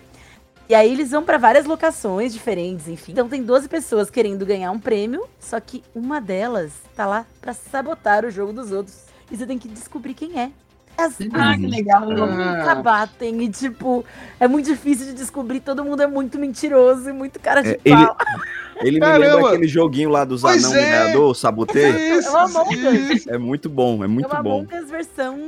E 0.69 0.75
aí 0.75 0.91
eles 0.93 1.11
vão 1.11 1.23
pra 1.23 1.37
várias 1.37 1.67
locações 1.67 2.33
diferentes, 2.33 2.89
enfim. 2.89 3.13
Então 3.13 3.29
tem 3.29 3.43
12 3.43 3.69
pessoas 3.69 4.09
querendo 4.09 4.47
ganhar 4.47 4.71
um 4.71 4.79
prêmio, 4.79 5.27
só 5.39 5.61
que 5.61 5.83
uma 5.95 6.21
delas 6.21 6.73
tá 6.97 7.05
lá 7.07 7.27
pra 7.41 7.53
sabotar 7.53 8.25
o 8.25 8.31
jogo 8.31 8.53
dos 8.53 8.73
outros. 8.73 8.97
E 9.31 9.37
você 9.37 9.45
tem 9.47 9.59
que 9.59 9.69
descobrir 9.69 10.15
quem 10.15 10.41
é. 10.41 10.51
As 10.97 11.17
Ah, 11.33 11.57
que 11.57 11.67
legal. 11.67 12.03
nunca 12.09 12.71
Ah. 12.73 12.75
batem 12.77 13.43
e, 13.43 13.49
tipo, 13.49 14.05
é 14.39 14.47
muito 14.47 14.67
difícil 14.67 15.07
de 15.07 15.13
descobrir. 15.15 15.59
Todo 15.61 15.85
mundo 15.85 16.01
é 16.03 16.07
muito 16.07 16.39
mentiroso 16.39 17.11
e 17.11 17.13
muito 17.13 17.41
cara 17.41 17.63
de 17.63 17.71
É, 17.71 17.81
ele- 17.85 18.07
pau. 18.07 18.17
Ele 18.81 18.95
me 18.97 19.01
Caramba. 19.01 19.25
lembra 19.37 19.49
aquele 19.51 19.69
joguinho 19.69 20.11
lá 20.11 20.25
dos 20.25 20.43
Pois 20.43 20.65
anão 20.65 20.77
é. 20.77 20.83
minerador, 20.85 21.35
saboteio. 21.37 21.97
Isso, 22.19 22.29
É 22.29 22.33
o 22.33 22.37
Among 22.39 22.87
Us. 22.87 23.11
isso. 23.11 23.31
É 23.31 23.39
muito 23.39 23.69
bom, 23.69 24.03
é 24.03 24.09
muito 24.09 24.29
é 24.29 24.33
uma 24.33 24.43
bom. 24.43 24.67
Among 24.69 24.77
Us 24.85 24.91
versão. 24.91 25.39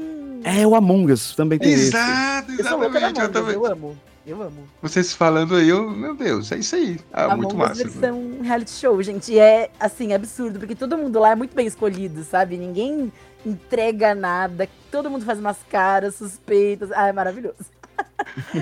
É, 0.44 0.64
o 0.64 0.76
Among 0.76 1.10
Us 1.12 1.34
também 1.34 1.58
tem 1.58 1.72
esse. 1.72 1.88
Exato, 1.88 2.52
Eu 2.52 2.64
sou 2.64 2.78
louca 2.78 3.00
da 3.00 3.10
exatamente. 3.10 3.18
Eu 3.18 3.24
Among 3.24 3.26
Us, 3.26 3.32
também. 3.32 3.54
eu 3.54 3.66
amo. 3.66 3.98
Eu 4.26 4.42
amo. 4.42 4.66
Vocês 4.82 5.12
falando 5.12 5.54
aí, 5.54 5.68
eu, 5.68 5.88
meu 5.88 6.12
Deus, 6.12 6.50
é 6.50 6.58
isso 6.58 6.74
aí. 6.74 6.98
Ah, 7.12 7.26
Among 7.26 7.36
muito 7.36 7.52
Us 7.52 7.58
massa. 7.58 7.84
versão 7.84 8.40
reality 8.42 8.72
show, 8.72 9.00
gente. 9.00 9.32
E 9.32 9.38
é, 9.38 9.70
assim, 9.78 10.12
absurdo, 10.12 10.58
porque 10.58 10.74
todo 10.74 10.98
mundo 10.98 11.20
lá 11.20 11.30
é 11.30 11.34
muito 11.36 11.54
bem 11.54 11.64
escolhido, 11.64 12.24
sabe? 12.24 12.56
Ninguém 12.58 13.12
entrega 13.44 14.16
nada, 14.16 14.68
todo 14.90 15.08
mundo 15.08 15.24
faz 15.24 15.38
umas 15.38 15.58
caras 15.70 16.16
suspeitas. 16.16 16.90
Ah, 16.90 17.06
é 17.06 17.12
maravilhoso. 17.12 17.56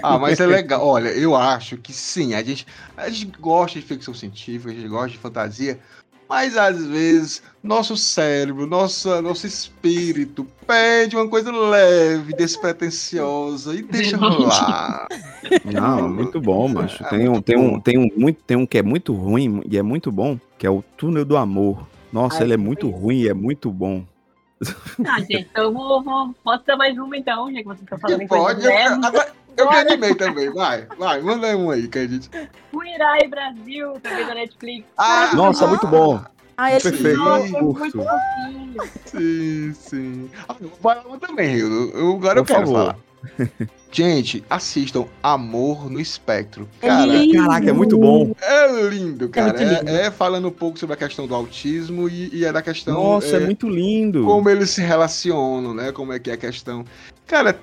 Ah, 0.03 0.17
mas 0.19 0.39
é 0.39 0.47
legal. 0.47 0.87
Olha, 0.87 1.09
eu 1.09 1.35
acho 1.35 1.77
que 1.77 1.93
sim. 1.93 2.35
A 2.35 2.43
gente, 2.43 2.67
a 2.97 3.09
gente 3.09 3.37
gosta 3.39 3.81
de 3.81 3.85
ficção 3.85 4.15
científica, 4.15 4.71
a 4.71 4.75
gente 4.75 4.87
gosta 4.89 5.09
de 5.09 5.19
fantasia, 5.19 5.81
mas 6.29 6.57
às 6.57 6.85
vezes 6.87 7.43
nosso 7.63 7.97
cérebro, 7.97 8.67
nossa, 8.67 9.21
nosso 9.23 9.47
espírito 9.47 10.47
pede 10.67 11.17
uma 11.17 11.29
coisa 11.29 11.51
leve, 11.53 12.33
despretensiosa 12.35 13.75
e 13.75 13.83
deixa 13.83 14.17
rolar. 14.17 15.07
Não, 15.65 16.09
muito 16.09 16.41
bom, 16.41 16.69
macho. 16.69 17.03
É 17.05 17.09
Tem 17.09 17.29
um, 17.29 17.33
muito 17.33 17.45
tem 17.45 17.59
um, 17.59 17.71
bom. 17.71 17.81
tem 17.81 17.99
um 17.99 18.09
muito, 18.17 18.43
tem 18.45 18.57
um 18.57 18.67
que 18.67 18.79
é 18.79 18.83
muito 18.83 19.13
ruim 19.15 19.63
e 19.71 19.77
é 19.79 19.83
muito 19.83 20.11
bom, 20.13 20.39
que 20.59 20.67
é 20.67 20.71
o 20.71 20.83
Túnel 20.97 21.25
do 21.25 21.37
Amor. 21.37 21.87
Nossa, 22.13 22.39
Ai, 22.39 22.45
ele 22.45 22.55
é 22.55 22.57
muito 22.59 22.89
isso. 22.89 22.97
ruim 22.97 23.21
e 23.23 23.29
é 23.29 23.35
muito 23.35 23.71
bom. 23.71 24.05
Ah, 25.07 25.19
gente, 25.21 25.49
então 25.51 25.65
eu 25.65 25.73
vou, 25.73 26.03
vou- 26.03 26.35
posso 26.43 26.65
dar 26.65 26.77
mais 26.77 26.97
uma 26.97 27.17
então, 27.17 27.53
já 27.53 27.59
que 27.59 27.65
vocês 27.65 27.83
estão 27.83 27.99
falando 27.99 28.19
Que 28.19 28.25
em 28.25 28.29
coisas 28.29 28.63
pode. 28.65 29.07
Agora, 29.07 29.33
eu 29.57 29.71
me 29.71 29.77
animei 29.77 30.15
também. 30.15 30.51
Vai, 30.53 30.87
vai, 30.99 31.21
manda 31.21 31.57
um 31.57 31.71
aí, 31.71 31.89
que 31.89 31.99
a 31.99 32.07
gente. 32.07 32.31
Mirai 32.73 33.29
Brasil, 33.29 33.93
também 34.03 34.27
da 34.27 34.35
Netflix. 34.35 34.87
Ah, 34.97 35.31
Nossa, 35.35 35.67
muito 35.67 35.87
bom. 35.87 36.21
Ah, 36.57 36.71
Perfeito. 36.71 37.19
Nossa, 37.19 37.57
é 37.57 37.63
muito 37.63 37.99
fofinho. 37.99 38.83
Sim, 39.07 39.75
sim. 39.75 40.31
Ah, 40.49 40.55
eu 40.61 40.69
vou 40.69 40.79
falar 40.79 41.07
uma 41.07 41.19
também, 41.19 41.57
Rio. 41.57 41.91
Eu, 41.93 42.13
agora 42.13 42.39
eu 42.39 42.45
Por 42.45 42.55
quero 42.55 42.67
favor. 42.67 42.75
falar. 42.75 42.97
Gente, 43.91 44.45
assistam 44.51 45.07
Amor 45.23 45.89
no 45.89 46.01
Espectro. 46.01 46.69
É 46.83 46.89
Cara, 46.89 47.07
lindo. 47.07 47.39
Caraca, 47.39 47.71
é 47.71 47.73
muito 47.73 47.97
bom. 47.97 48.35
é 48.41 48.89
lindo, 48.89 49.29
cara. 49.29 49.57
muito 49.57 49.63
lindo. 49.63 49.89
É, 49.89 50.07
é 50.07 50.11
falando 50.11 50.49
um 50.49 50.53
pouco 50.53 50.79
sobre 50.79 50.95
a 50.95 50.97
questão 50.97 51.27
do 51.27 51.35
autismo 51.35 52.09
e, 52.09 52.29
e 52.33 52.45
é 52.45 52.53
da 52.53 52.61
questão. 52.61 52.95
Nossa, 52.95 53.37
é, 53.37 53.37
é, 53.37 53.41
muito 53.41 53.69
lindo. 53.69 54.25
Como 54.25 54.49
eles 54.51 54.71
se 54.71 54.81
relacionam, 54.81 55.73
né? 55.73 55.93
Como 55.93 56.13
é 56.13 56.19
que 56.19 56.31
é 56.31 56.35
a 56.35 56.37
questão. 56.37 56.85
Cara, 57.27 57.59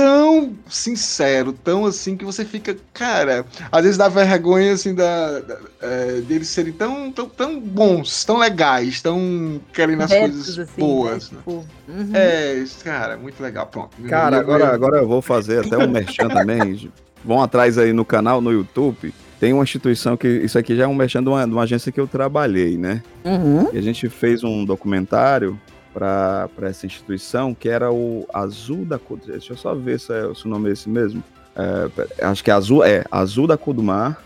tão 0.00 0.54
sincero, 0.68 1.52
tão 1.52 1.84
assim 1.84 2.16
que 2.16 2.24
você 2.24 2.42
fica, 2.44 2.74
cara, 2.94 3.44
às 3.70 3.82
vezes 3.82 3.98
dá 3.98 4.08
vergonha 4.08 4.72
assim 4.72 4.94
da, 4.94 5.40
da- 5.40 5.58
é, 5.82 6.20
deles 6.22 6.48
serem 6.48 6.72
tão, 6.72 7.12
tão, 7.12 7.28
tão 7.28 7.60
bons, 7.60 8.24
tão 8.24 8.38
legais, 8.38 9.02
tão 9.02 9.60
querendo 9.74 10.02
as 10.02 10.10
Retos, 10.10 10.30
coisas 10.36 10.58
assim, 10.58 10.80
boas. 10.80 11.30
né? 11.30 11.36
né? 11.36 11.42
Tipo, 11.46 11.66
uhum. 11.88 12.10
É, 12.14 12.54
isso, 12.54 12.82
cara, 12.82 13.18
muito 13.18 13.42
legal. 13.42 13.66
Pronto. 13.66 13.90
Cara, 14.08 14.36
Eu- 14.36 14.40
agora, 14.40 14.64
eu- 14.64 14.72
agora 14.72 14.96
eu 14.98 15.06
vou 15.08 15.20
fazer 15.20 15.66
até 15.66 15.76
um 15.76 15.90
merchan 15.90 16.28
também. 16.28 16.90
Vão 17.22 17.42
atrás 17.42 17.76
aí 17.76 17.92
no 17.92 18.02
canal, 18.02 18.40
no 18.40 18.50
YouTube. 18.50 19.12
Tem 19.38 19.52
uma 19.52 19.62
instituição 19.62 20.16
que. 20.16 20.26
Isso 20.26 20.58
aqui 20.58 20.74
já 20.74 20.84
é 20.84 20.86
um 20.86 20.94
merchan 20.94 21.22
de 21.22 21.28
uma, 21.28 21.44
de 21.46 21.52
uma 21.52 21.64
agência 21.64 21.92
que 21.92 22.00
eu 22.00 22.06
trabalhei, 22.06 22.78
né? 22.78 23.02
Uhum. 23.22 23.68
E 23.74 23.76
a 23.76 23.82
gente 23.82 24.08
fez 24.08 24.42
um 24.42 24.64
documentário 24.64 25.60
para 25.92 26.48
essa 26.62 26.86
instituição 26.86 27.54
que 27.54 27.68
era 27.68 27.92
o 27.92 28.26
Azul 28.32 28.84
da 28.84 28.98
Cor. 28.98 29.18
Deixa 29.24 29.52
eu 29.52 29.56
só 29.56 29.74
ver 29.74 29.98
se, 29.98 30.12
é, 30.12 30.34
se 30.34 30.46
o 30.46 30.48
nome 30.48 30.70
é 30.70 30.72
esse 30.72 30.88
mesmo. 30.88 31.22
É, 31.56 32.24
acho 32.26 32.44
que 32.44 32.50
é 32.50 32.54
Azul, 32.54 32.84
é 32.84 33.04
Azul 33.10 33.46
da 33.46 33.56
Cor 33.56 33.74
do 33.74 33.82
Mar, 33.82 34.22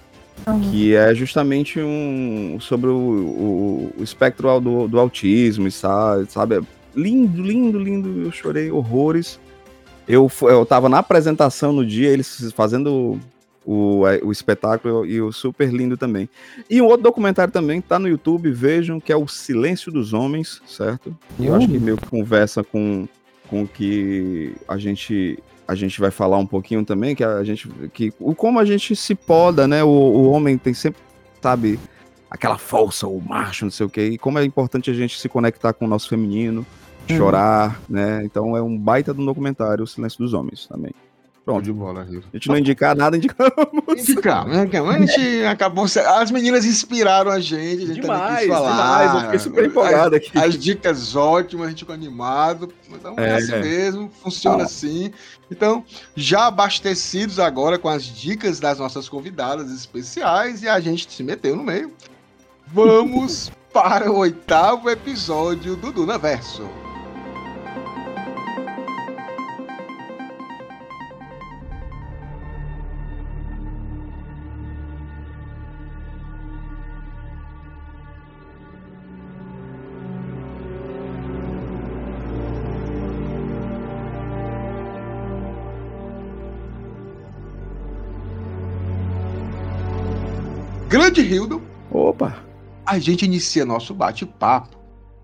que 0.71 0.95
é 0.95 1.15
justamente 1.15 1.81
um 1.81 2.59
sobre 2.61 2.91
o, 2.91 2.95
o, 2.95 3.93
o 3.99 4.03
espectro 4.03 4.61
do, 4.61 4.89
do 4.89 5.01
autismo, 5.01 5.67
e 5.67 5.71
sabe, 5.71 6.31
sabe? 6.31 6.61
Lindo, 6.95 7.43
lindo, 7.43 7.79
lindo. 7.79 8.23
Eu 8.23 8.31
chorei 8.31 8.71
horrores. 8.71 9.41
Eu, 10.07 10.31
eu 10.43 10.67
tava 10.67 10.89
na 10.89 10.99
apresentação 10.99 11.73
no 11.73 11.85
dia, 11.85 12.11
eles 12.11 12.53
fazendo 12.55 13.19
o, 13.65 14.03
o 14.23 14.31
espetáculo 14.31 15.07
e 15.07 15.21
o 15.21 15.33
super 15.33 15.73
lindo 15.73 15.97
também. 15.97 16.29
E 16.69 16.81
um 16.81 16.87
outro 16.87 17.03
documentário 17.03 17.53
também 17.53 17.81
tá 17.81 17.99
no 17.99 18.09
YouTube, 18.09 18.51
vejam, 18.51 19.01
que 19.01 19.13
é 19.13 19.17
o 19.17 19.27
Silêncio 19.27 19.91
dos 19.91 20.13
Homens, 20.13 20.61
certo? 20.67 21.17
E 21.39 21.47
eu 21.47 21.55
acho 21.55 21.69
que 21.69 21.79
meio 21.79 21.97
que 21.97 22.07
conversa 22.07 22.63
com, 22.63 23.09
com 23.49 23.63
o 23.63 23.69
que 23.69 24.53
a 24.69 24.77
gente 24.77 25.39
a 25.67 25.75
gente 25.75 25.99
vai 25.99 26.11
falar 26.11 26.37
um 26.37 26.47
pouquinho 26.47 26.85
também, 26.85 27.15
que 27.15 27.25
a 27.25 27.43
gente 27.43 27.69
que 27.93 28.13
o 28.21 28.35
como 28.35 28.59
a 28.59 28.65
gente 28.67 28.95
se 28.95 29.15
poda, 29.15 29.67
né? 29.67 29.83
O, 29.83 29.89
o 29.89 30.31
homem 30.31 30.59
tem 30.59 30.75
sempre, 30.75 31.01
sabe, 31.41 31.79
aquela 32.31 32.59
força, 32.59 33.07
o 33.07 33.21
macho, 33.21 33.65
não 33.65 33.73
sei 33.73 33.87
o 33.87 33.89
quê, 33.89 34.09
e 34.09 34.19
como 34.19 34.39
é 34.39 34.45
importante 34.45 34.91
a 34.91 34.95
gente 34.95 35.19
se 35.19 35.29
conectar 35.29 35.73
com 35.73 35.87
o 35.87 35.89
nosso 35.89 36.09
feminino, 36.09 36.67
chorar, 37.09 37.81
né? 37.89 38.23
Então 38.25 38.57
é 38.57 38.63
um 38.63 38.77
baita 38.77 39.15
do 39.15 39.25
documentário, 39.25 39.85
O 39.85 39.87
Silêncio 39.87 40.19
dos 40.19 40.35
Homens 40.35 40.67
também. 40.67 40.93
Pronto. 41.45 41.63
de 41.63 41.73
bola. 41.73 42.03
A 42.03 42.37
gente 42.37 42.49
não 42.49 42.57
indicar 42.57 42.97
nada, 42.97 43.17
indicar 43.19 43.51
Calma, 44.23 44.65
né. 44.65 44.71
A 44.73 44.99
gente 45.07 45.45
acabou. 45.45 45.85
As 45.85 46.31
meninas 46.31 46.65
inspiraram 46.65 47.31
a 47.31 47.39
gente, 47.39 47.85
a 47.85 47.87
gente 47.87 48.01
também 48.01 48.17
demais, 48.17 48.39
quis 48.41 48.49
falar. 48.49 48.71
demais. 49.03 49.15
Eu 49.15 49.21
fiquei 49.21 49.39
super 49.39 49.65
empolgado 49.67 50.17
aqui. 50.17 50.31
As, 50.39 50.45
as 50.45 50.59
dicas 50.59 51.15
ótimas, 51.15 51.67
a 51.67 51.71
gente 51.71 51.81
ficou 51.81 51.95
animado. 51.95 52.73
Então 52.91 53.15
é, 53.19 53.31
É. 53.31 53.35
assim 53.37 53.61
mesmo, 53.61 54.11
funciona 54.23 54.63
Ah. 54.63 54.67
assim. 54.67 55.13
Então, 55.51 55.85
já 56.17 56.47
abastecidos 56.47 57.39
agora 57.39 57.79
com 57.79 57.89
as 57.89 58.05
dicas 58.05 58.59
das 58.59 58.79
nossas 58.79 59.09
convidadas 59.09 59.71
especiais 59.71 60.63
e 60.63 60.69
a 60.69 60.81
gente 60.81 61.13
se 61.13 61.23
meteu 61.23 61.55
no 61.55 61.63
meio. 61.63 61.93
Vamos 62.73 63.53
para 63.73 64.11
o 64.11 64.17
oitavo 64.17 64.89
episódio 64.89 65.77
do 65.77 65.93
Duna 65.93 66.17
Verso. 66.17 66.63
Grande 90.95 91.23
Hildon, 91.23 91.61
Opa! 91.91 92.37
a 92.87 93.01
gente 93.01 93.25
inicia 93.25 93.65
nosso 93.65 93.93
bate-papo 93.93 94.77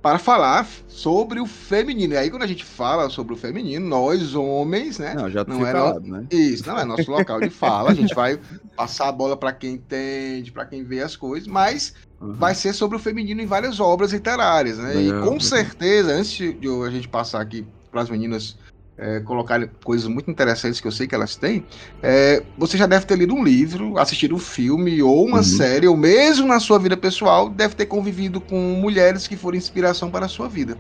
para 0.03 0.19
falar 0.19 0.67
sobre 0.89 1.39
o 1.39 1.47
feminino. 1.47 2.15
E 2.15 2.17
aí, 2.17 2.29
quando 2.29 2.43
a 2.43 2.47
gente 2.49 2.65
fala 2.65 3.09
sobre 3.09 3.35
o 3.35 3.37
feminino, 3.37 3.87
nós, 3.87 4.35
homens, 4.35 4.99
né? 4.99 5.15
Não, 5.15 5.31
já 5.31 5.45
Não 5.47 5.59
tinha 5.59 5.69
era- 5.69 5.79
falado, 5.79 6.09
né? 6.09 6.27
Isso, 6.29 6.67
não 6.67 6.77
é 6.77 6.85
nosso 6.85 7.09
local 7.09 7.39
de 7.41 7.51
fala. 7.51 7.93
A 7.93 7.95
gente 7.95 8.13
vai 8.17 8.41
passar 8.77 9.07
a 9.11 9.13
bola 9.13 9.37
para 9.37 9.53
quem 9.53 9.75
entende, 9.75 10.51
para 10.51 10.65
quem 10.67 10.83
vê 10.83 11.03
as 11.03 11.15
coisas, 11.15 11.47
mas 11.47 11.95
Uhum. 12.21 12.33
vai 12.35 12.53
ser 12.53 12.73
sobre 12.73 12.97
o 12.97 13.01
feminino 13.01 13.41
em 13.41 13.47
várias 13.47 13.79
obras 13.79 14.13
literárias, 14.13 14.77
né? 14.77 14.93
Legal, 14.95 15.03
e 15.05 15.11
com 15.21 15.25
legal. 15.35 15.41
certeza, 15.41 16.11
antes 16.15 16.33
de 16.33 16.53
de 16.53 16.67
a 16.85 16.91
gente 16.91 17.07
passar 17.07 17.41
aqui 17.41 17.65
para 17.93 18.01
as 18.03 18.11
meninas 18.11 18.57
é, 19.01 19.21
colocarem 19.21 19.71
coisas 19.85 20.07
muito 20.09 20.31
interessantes 20.31 20.81
que 20.81 20.87
eu 20.87 20.93
sei 20.93 21.07
que 21.09 21.15
elas 21.15 21.37
têm, 21.37 21.67
é, 22.03 22.45
você 22.57 22.77
já 22.77 22.87
deve 22.87 23.07
ter 23.07 23.17
lido 23.19 23.35
um 23.35 23.43
livro, 23.43 23.99
assistido 23.99 24.35
um 24.35 24.39
filme 24.39 25.03
ou 25.03 25.27
uma 25.27 25.39
Uhum. 25.39 25.43
série, 25.43 25.89
ou 25.89 25.97
mesmo 25.97 26.47
na 26.47 26.61
sua 26.61 26.79
vida 26.79 26.97
pessoal, 26.97 27.49
deve 27.49 27.75
ter 27.75 27.87
convivido 27.87 28.41
com 28.41 28.57
mulheres 28.81 29.27
que 29.27 29.37
foram 29.37 29.57
inspiração 29.59 30.11
para 30.11 30.27
a 30.27 30.29
sua 30.29 30.49
vida. 30.49 30.77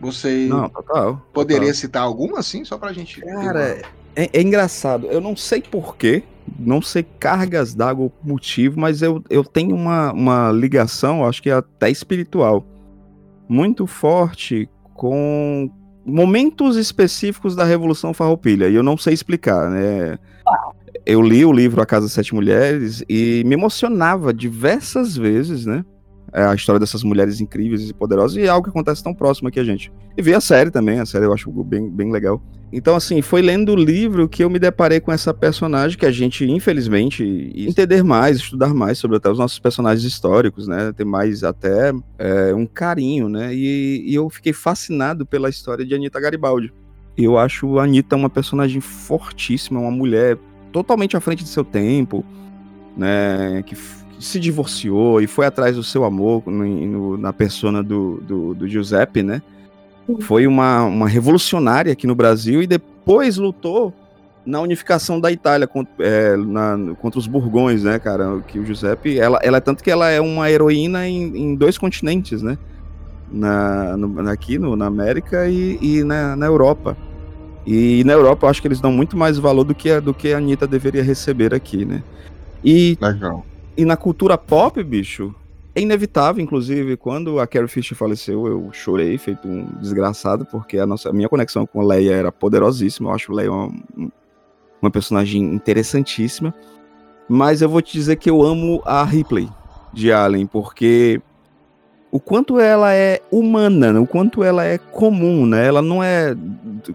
Você 0.00 0.48
Não, 0.48 0.68
total. 0.70 1.22
poderia 1.32 1.68
total. 1.68 1.74
citar 1.74 2.02
alguma 2.02 2.38
assim, 2.40 2.64
só 2.64 2.78
pra 2.78 2.92
gente. 2.92 3.20
ter 3.20 3.26
Cara, 3.34 3.80
é, 4.16 4.30
é 4.32 4.42
engraçado. 4.42 5.06
Eu 5.10 5.20
não 5.20 5.36
sei 5.36 5.62
porquê, 5.62 6.24
não 6.58 6.82
sei 6.82 7.02
cargas 7.02 7.74
d'água, 7.74 8.10
motivo, 8.22 8.78
mas 8.78 9.02
eu, 9.02 9.22
eu 9.30 9.44
tenho 9.44 9.74
uma, 9.74 10.12
uma 10.12 10.52
ligação, 10.52 11.24
acho 11.26 11.42
que 11.42 11.50
até 11.50 11.90
espiritual, 11.90 12.64
muito 13.48 13.86
forte 13.86 14.68
com 14.94 15.70
momentos 16.04 16.76
específicos 16.76 17.56
da 17.56 17.64
Revolução 17.64 18.12
Farroupilha, 18.12 18.68
e 18.68 18.74
eu 18.74 18.82
não 18.82 18.96
sei 18.96 19.14
explicar, 19.14 19.70
né? 19.70 20.18
Eu 21.06 21.20
li 21.20 21.44
o 21.44 21.52
livro 21.52 21.82
A 21.82 21.86
Casa 21.86 22.06
das 22.06 22.12
Sete 22.12 22.34
Mulheres 22.34 23.04
e 23.08 23.42
me 23.44 23.54
emocionava 23.54 24.32
diversas 24.32 25.16
vezes, 25.16 25.66
né? 25.66 25.84
É, 26.34 26.42
a 26.42 26.54
história 26.54 26.80
dessas 26.80 27.04
mulheres 27.04 27.40
incríveis 27.40 27.88
e 27.88 27.94
poderosas, 27.94 28.36
e 28.36 28.42
é 28.42 28.48
algo 28.48 28.64
que 28.64 28.70
acontece 28.70 29.04
tão 29.04 29.14
próximo 29.14 29.48
aqui 29.48 29.60
a 29.60 29.64
gente. 29.64 29.92
E 30.16 30.20
vi 30.20 30.34
a 30.34 30.40
série 30.40 30.68
também, 30.68 30.98
a 30.98 31.06
série 31.06 31.26
eu 31.26 31.32
acho 31.32 31.48
bem, 31.62 31.88
bem 31.88 32.10
legal. 32.10 32.42
Então, 32.72 32.96
assim, 32.96 33.22
foi 33.22 33.40
lendo 33.40 33.70
o 33.70 33.76
livro 33.76 34.28
que 34.28 34.42
eu 34.42 34.50
me 34.50 34.58
deparei 34.58 34.98
com 34.98 35.12
essa 35.12 35.32
personagem 35.32 35.96
que 35.96 36.04
a 36.04 36.10
gente, 36.10 36.44
infelizmente, 36.44 37.52
entender 37.54 38.02
mais, 38.02 38.38
estudar 38.38 38.74
mais 38.74 38.98
sobre 38.98 39.16
até 39.16 39.30
os 39.30 39.38
nossos 39.38 39.60
personagens 39.60 40.04
históricos, 40.04 40.66
né? 40.66 40.92
Ter 40.92 41.04
mais 41.04 41.44
até 41.44 41.92
é, 42.18 42.52
um 42.52 42.66
carinho, 42.66 43.28
né? 43.28 43.54
E, 43.54 44.02
e 44.04 44.12
eu 44.12 44.28
fiquei 44.28 44.52
fascinado 44.52 45.24
pela 45.24 45.48
história 45.48 45.86
de 45.86 45.94
Anitta 45.94 46.18
Garibaldi. 46.18 46.72
Eu 47.16 47.38
acho 47.38 47.78
a 47.78 47.84
Anitta 47.84 48.16
uma 48.16 48.28
personagem 48.28 48.80
fortíssima, 48.80 49.78
uma 49.78 49.92
mulher 49.92 50.36
totalmente 50.72 51.16
à 51.16 51.20
frente 51.20 51.44
de 51.44 51.50
seu 51.50 51.64
tempo, 51.64 52.24
né? 52.96 53.62
Que 53.64 53.76
se 54.24 54.40
divorciou 54.40 55.20
e 55.20 55.26
foi 55.26 55.46
atrás 55.46 55.76
do 55.76 55.82
seu 55.82 56.04
amor 56.04 56.42
no, 56.46 56.64
no, 56.64 57.16
na 57.18 57.32
persona 57.32 57.82
do, 57.82 58.20
do, 58.22 58.54
do, 58.54 58.68
Giuseppe, 58.68 59.22
né? 59.22 59.42
Foi 60.20 60.46
uma, 60.46 60.82
uma 60.84 61.08
revolucionária 61.08 61.92
aqui 61.92 62.06
no 62.06 62.14
Brasil 62.14 62.62
e 62.62 62.66
depois 62.66 63.36
lutou 63.36 63.92
na 64.44 64.60
unificação 64.60 65.18
da 65.18 65.32
Itália 65.32 65.66
contra, 65.66 65.92
é, 65.98 66.36
na, 66.36 66.94
contra 67.00 67.18
os 67.18 67.26
Burgões, 67.26 67.82
né, 67.82 67.98
cara? 67.98 68.40
Que 68.46 68.58
o 68.58 68.64
Giuseppe, 68.64 69.18
ela, 69.18 69.38
ela 69.42 69.56
é 69.58 69.60
tanto 69.60 69.82
que 69.82 69.90
ela 69.90 70.10
é 70.10 70.20
uma 70.20 70.50
heroína 70.50 71.08
em, 71.08 71.36
em 71.36 71.54
dois 71.54 71.78
continentes, 71.78 72.42
né? 72.42 72.58
Na, 73.30 73.96
no, 73.96 74.28
aqui 74.30 74.58
no, 74.58 74.76
na 74.76 74.86
América 74.86 75.48
e, 75.48 75.78
e 75.80 76.04
na, 76.04 76.36
na 76.36 76.46
Europa. 76.46 76.96
E 77.66 78.04
na 78.04 78.12
Europa 78.12 78.46
eu 78.46 78.50
acho 78.50 78.60
que 78.60 78.68
eles 78.68 78.80
dão 78.80 78.92
muito 78.92 79.16
mais 79.16 79.38
valor 79.38 79.64
do 79.64 79.74
que 79.74 79.90
a, 79.90 80.00
do 80.00 80.12
que 80.12 80.32
a 80.32 80.38
Anitta 80.38 80.66
deveria 80.66 81.02
receber 81.02 81.54
aqui, 81.54 81.84
né? 81.84 82.02
E 82.62 82.98
Legal. 83.00 83.44
E 83.76 83.84
na 83.84 83.96
cultura 83.96 84.38
pop, 84.38 84.82
bicho, 84.82 85.34
é 85.74 85.80
inevitável, 85.80 86.42
inclusive, 86.42 86.96
quando 86.96 87.40
a 87.40 87.46
Carrie 87.46 87.66
Fisher 87.66 87.96
faleceu, 87.96 88.46
eu 88.46 88.70
chorei, 88.72 89.18
feito 89.18 89.48
um 89.48 89.66
desgraçado, 89.80 90.46
porque 90.46 90.78
a, 90.78 90.86
nossa, 90.86 91.10
a 91.10 91.12
minha 91.12 91.28
conexão 91.28 91.66
com 91.66 91.80
a 91.80 91.84
Leia 91.84 92.12
era 92.12 92.30
poderosíssima. 92.30 93.10
Eu 93.10 93.14
acho 93.14 93.32
Leia 93.32 93.50
uma, 93.50 93.72
uma 94.80 94.90
personagem 94.90 95.42
interessantíssima. 95.42 96.54
Mas 97.28 97.62
eu 97.62 97.68
vou 97.68 97.82
te 97.82 97.92
dizer 97.92 98.16
que 98.16 98.30
eu 98.30 98.42
amo 98.42 98.82
a 98.84 99.02
Ripley 99.02 99.48
de 99.92 100.12
Alien, 100.12 100.46
porque 100.46 101.20
o 102.12 102.20
quanto 102.20 102.60
ela 102.60 102.94
é 102.94 103.20
humana, 103.32 104.00
o 104.00 104.06
quanto 104.06 104.44
ela 104.44 104.64
é 104.64 104.78
comum, 104.78 105.46
né? 105.46 105.66
Ela 105.66 105.82
não 105.82 106.04
é. 106.04 106.36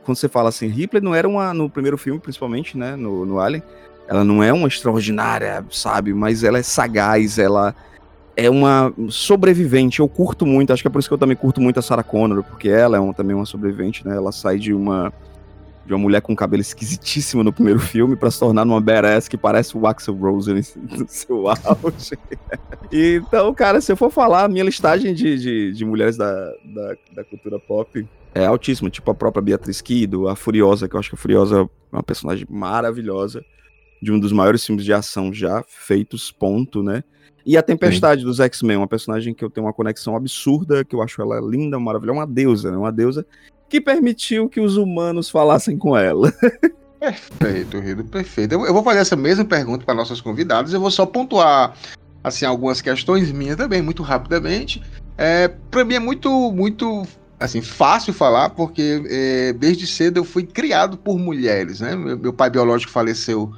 Quando 0.06 0.18
você 0.18 0.30
fala 0.30 0.48
assim, 0.48 0.68
Ripley 0.68 1.02
não 1.02 1.14
era 1.14 1.28
uma. 1.28 1.54
No 1.54 1.70
primeiro 1.70 1.98
filme, 1.98 2.20
principalmente, 2.22 2.78
né? 2.78 2.96
No, 2.96 3.26
no 3.26 3.40
Alien 3.40 3.64
ela 4.10 4.24
não 4.24 4.42
é 4.42 4.52
uma 4.52 4.68
extraordinária, 4.68 5.64
sabe? 5.70 6.16
Mas 6.16 6.44
ela 6.44 6.58
é 6.58 6.64
sagaz, 6.64 7.38
ela 7.38 7.76
é 8.36 8.50
uma 8.50 8.92
sobrevivente. 9.08 10.00
Eu 10.00 10.10
curto 10.10 10.48
muito, 10.48 10.74
acho 10.74 10.82
que 10.82 10.88
é 10.88 10.92
por 10.92 10.98
isso 10.98 11.08
que 11.08 11.14
eu 11.14 11.18
também 11.18 11.38
curto 11.38 11.62
muito 11.62 11.78
a 11.78 11.82
Sarah 11.84 12.02
Connor, 12.02 12.44
porque 12.44 12.70
ela 12.70 12.98
é 12.98 13.00
um, 13.00 13.14
também 13.14 13.36
uma 13.36 13.46
sobrevivente, 13.46 14.06
né? 14.08 14.16
Ela 14.16 14.32
sai 14.32 14.58
de 14.58 14.74
uma 14.74 15.14
de 15.86 15.94
uma 15.94 16.00
mulher 16.00 16.22
com 16.22 16.36
cabelo 16.36 16.62
esquisitíssimo 16.62 17.44
no 17.44 17.52
primeiro 17.52 17.80
filme 17.80 18.16
para 18.16 18.30
se 18.30 18.40
tornar 18.40 18.64
uma 18.64 18.80
badass 18.80 19.28
que 19.28 19.36
parece 19.36 19.76
o 19.76 19.88
Axel 19.88 20.16
Rose 20.16 20.54
no 20.78 21.08
seu 21.08 21.48
auge. 21.48 22.18
então, 22.92 23.54
cara, 23.54 23.80
se 23.82 23.92
eu 23.92 23.98
for 23.98 24.12
falar, 24.12 24.44
a 24.44 24.48
minha 24.48 24.64
listagem 24.64 25.16
de, 25.16 25.38
de, 25.38 25.72
de 25.72 25.86
mulheres 25.86 26.16
da, 26.16 26.54
da, 26.64 26.96
da, 27.16 27.24
cultura 27.24 27.60
pop 27.60 28.08
é 28.36 28.46
altíssima, 28.46 28.90
tipo 28.90 29.10
a 29.10 29.16
própria 29.16 29.42
Beatriz 29.42 29.82
Kido, 29.82 30.28
a 30.28 30.36
Furiosa, 30.36 30.88
que 30.88 30.96
eu 30.96 31.00
acho 31.00 31.10
que 31.10 31.16
a 31.16 31.18
Furiosa 31.18 31.62
é 31.62 31.96
uma 31.96 32.04
personagem 32.04 32.46
maravilhosa 32.48 33.44
de 34.02 34.12
um 34.12 34.20
dos 34.20 34.32
maiores 34.32 34.66
filmes 34.66 34.86
de 34.86 34.94
ação 34.94 35.34
já 35.34 35.64
feitos, 35.68 36.32
ponto, 36.32 36.82
né? 36.82 37.04
E 37.46 37.58
a 37.58 37.64
Tempestade 37.64 38.22
Sim. 38.22 38.28
dos 38.28 38.40
X-Men, 38.40 38.78
uma 38.78 38.88
personagem 38.88 39.34
que 39.34 39.44
eu 39.44 39.50
tenho 39.50 39.66
uma 39.66 39.74
conexão 39.74 40.16
absurda, 40.16 40.84
que 40.84 40.96
eu 40.96 41.02
acho 41.02 41.22
ela 41.22 41.40
linda, 41.40 41.80
maravilhosa, 41.80 42.20
uma 42.20 42.28
deusa, 42.28 42.72
né? 42.72 42.78
Uma 42.78 42.92
deusa 42.92 43.26
que 43.68 43.80
permitiu 43.80 44.50
que 44.50 44.60
os 44.60 44.78
humanos 44.78 45.30
falassem 45.30 45.78
com 45.78 45.96
ela. 45.96 46.34
Perfeito, 47.00 47.80
Rido, 47.80 48.04
perfeito. 48.04 48.54
Eu, 48.54 48.66
eu, 48.66 48.74
vou 48.74 48.84
fazer 48.84 49.00
essa 49.00 49.16
mesma 49.16 49.46
pergunta 49.46 49.86
para 49.86 49.94
nossos 49.94 50.20
convidados, 50.20 50.74
eu 50.74 50.82
vou 50.82 50.92
só 50.92 51.06
pontuar 51.06 51.74
assim 52.22 52.46
algumas 52.46 52.82
questões 52.82 53.32
minhas 53.32 53.56
também, 53.56 53.82
muito 53.82 54.04
rapidamente. 54.04 54.84
É, 55.18 55.48
para 55.48 55.86
mim 55.86 55.94
é 55.94 56.00
muito, 56.00 56.52
muito 56.52 57.08
assim, 57.40 57.62
fácil 57.62 58.14
falar, 58.14 58.50
porque 58.50 59.02
é, 59.10 59.54
desde 59.54 59.88
cedo 59.88 60.18
eu 60.18 60.26
fui 60.26 60.44
criado 60.44 60.98
por 60.98 61.18
mulheres, 61.18 61.80
né? 61.80 61.96
Meu, 61.96 62.18
meu 62.18 62.34
pai 62.34 62.50
biológico 62.50 62.92
faleceu 62.92 63.54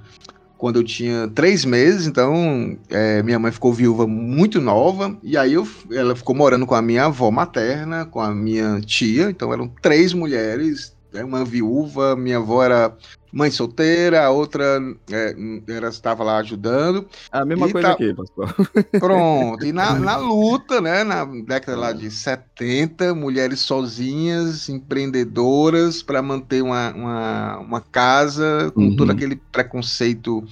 quando 0.62 0.76
eu 0.76 0.84
tinha 0.84 1.28
três 1.28 1.66
meses, 1.66 2.06
então 2.06 2.78
é, 2.88 3.24
minha 3.24 3.40
mãe 3.40 3.52
ficou 3.52 3.74
viúva 3.74 4.06
muito 4.06 4.62
nova, 4.62 5.18
e 5.24 5.36
aí 5.36 5.54
eu, 5.54 5.68
ela 5.92 6.16
ficou 6.16 6.36
morando 6.36 6.68
com 6.68 6.76
a 6.76 6.82
minha 6.84 7.06
avó 7.06 7.32
materna, 7.32 8.06
com 8.06 8.22
a 8.22 8.30
minha 8.30 8.80
tia, 8.80 9.32
então 9.32 9.52
eram 9.52 9.68
três 9.82 10.14
mulheres, 10.14 10.96
né, 11.14 11.24
uma 11.24 11.44
viúva, 11.44 12.16
minha 12.16 12.38
avó 12.38 12.64
era 12.64 12.96
mãe 13.32 13.50
solteira, 13.50 14.26
a 14.26 14.30
outra 14.30 14.80
é, 15.10 15.36
era, 15.70 15.88
estava 15.90 16.24
lá 16.24 16.38
ajudando. 16.38 17.08
A 17.32 17.46
mesma 17.46 17.70
coisa 17.70 17.90
tá... 17.90 17.94
aqui, 17.94 18.14
pastor. 18.14 18.54
Pronto, 19.00 19.66
e 19.66 19.72
na, 19.72 19.98
na, 19.98 20.18
luta, 20.18 20.82
né, 20.82 21.04
na 21.04 21.26
década 21.26 21.78
lá 21.78 21.92
de 21.92 22.12
70, 22.12 23.14
mulheres 23.16 23.60
sozinhas, 23.60 24.70
empreendedoras, 24.70 26.04
para 26.04 26.22
manter 26.22 26.62
uma, 26.62 26.92
uma, 26.94 27.58
uma, 27.60 27.82
casa, 27.82 28.72
com 28.74 28.82
uhum. 28.82 28.96
todo 28.96 29.12
aquele 29.12 29.36
preconceito 29.52 30.44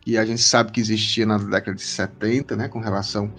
que 0.00 0.16
a 0.16 0.24
gente 0.24 0.42
sabe 0.42 0.72
que 0.72 0.80
existia 0.80 1.26
na 1.26 1.36
década 1.36 1.74
de 1.74 1.82
70, 1.82 2.56
né, 2.56 2.68
com 2.68 2.80
relação 2.80 3.30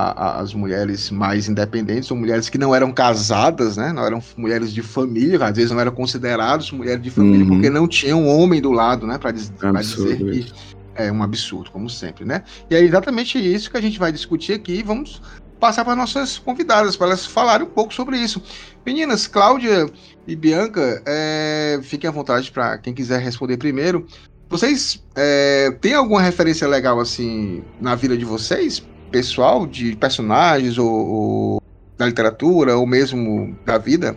as 0.00 0.54
mulheres 0.54 1.10
mais 1.10 1.48
independentes, 1.48 2.08
ou 2.10 2.16
mulheres 2.16 2.48
que 2.48 2.56
não 2.56 2.72
eram 2.72 2.92
casadas, 2.92 3.76
né? 3.76 3.92
Não 3.92 4.04
eram 4.04 4.22
mulheres 4.36 4.72
de 4.72 4.80
família, 4.80 5.44
às 5.44 5.56
vezes 5.56 5.72
não 5.72 5.80
eram 5.80 5.90
consideradas 5.90 6.70
mulheres 6.70 7.02
de 7.02 7.10
família 7.10 7.44
uhum. 7.44 7.54
porque 7.54 7.68
não 7.68 7.88
tinham 7.88 8.22
um 8.22 8.28
homem 8.28 8.60
do 8.60 8.70
lado, 8.70 9.06
né? 9.06 9.18
Para 9.18 9.32
dizer, 9.32 9.52
dizer 9.72 10.16
que 10.16 10.52
é 10.94 11.10
um 11.10 11.20
absurdo, 11.20 11.70
como 11.72 11.90
sempre, 11.90 12.24
né? 12.24 12.44
E 12.70 12.76
é 12.76 12.80
exatamente 12.80 13.38
isso 13.38 13.70
que 13.70 13.76
a 13.76 13.80
gente 13.80 13.98
vai 13.98 14.12
discutir 14.12 14.52
aqui. 14.52 14.84
Vamos 14.84 15.20
passar 15.58 15.84
para 15.84 15.96
nossas 15.96 16.38
convidadas 16.38 16.96
para 16.96 17.08
elas 17.08 17.26
falarem 17.26 17.66
um 17.66 17.70
pouco 17.70 17.92
sobre 17.92 18.16
isso. 18.18 18.40
Meninas, 18.86 19.26
Cláudia 19.26 19.90
e 20.28 20.36
Bianca, 20.36 21.02
é, 21.04 21.80
fiquem 21.82 22.08
à 22.08 22.12
vontade 22.12 22.52
para 22.52 22.78
quem 22.78 22.94
quiser 22.94 23.20
responder 23.20 23.56
primeiro. 23.56 24.06
Vocês 24.48 25.02
é, 25.16 25.72
têm 25.80 25.94
alguma 25.94 26.22
referência 26.22 26.68
legal 26.68 27.00
assim 27.00 27.64
na 27.80 27.96
vida 27.96 28.16
de 28.16 28.24
vocês? 28.24 28.82
Pessoal 29.10 29.66
de 29.66 29.96
personagens 29.96 30.78
ou, 30.78 30.88
ou 30.88 31.62
da 31.96 32.06
literatura 32.06 32.76
ou 32.76 32.86
mesmo 32.86 33.56
da 33.64 33.78
vida, 33.78 34.16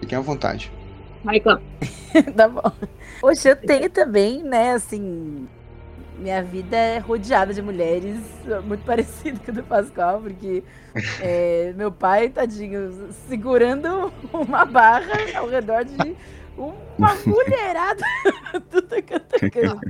fiquem 0.00 0.18
à 0.18 0.20
vontade. 0.20 0.72
Michael. 1.24 1.60
tá 2.36 2.48
bom. 2.48 2.72
Poxa, 3.20 3.50
eu 3.50 3.56
tenho 3.56 3.88
também, 3.88 4.42
né, 4.42 4.72
assim, 4.72 5.46
minha 6.18 6.42
vida 6.42 6.76
é 6.76 6.98
rodeada 6.98 7.54
de 7.54 7.62
mulheres, 7.62 8.20
muito 8.64 8.84
parecida 8.86 9.38
com 9.44 9.50
a 9.50 9.54
do 9.54 9.62
Pascoal, 9.62 10.20
porque 10.20 10.62
é, 11.20 11.72
meu 11.76 11.90
pai, 11.90 12.28
tadinho, 12.28 13.10
segurando 13.28 14.12
uma 14.32 14.64
barra 14.64 15.12
ao 15.36 15.48
redor 15.48 15.84
de 15.84 16.16
uma 16.56 17.14
mulherada. 17.26 18.04
Tudo 18.70 19.02
cantando. 19.02 19.80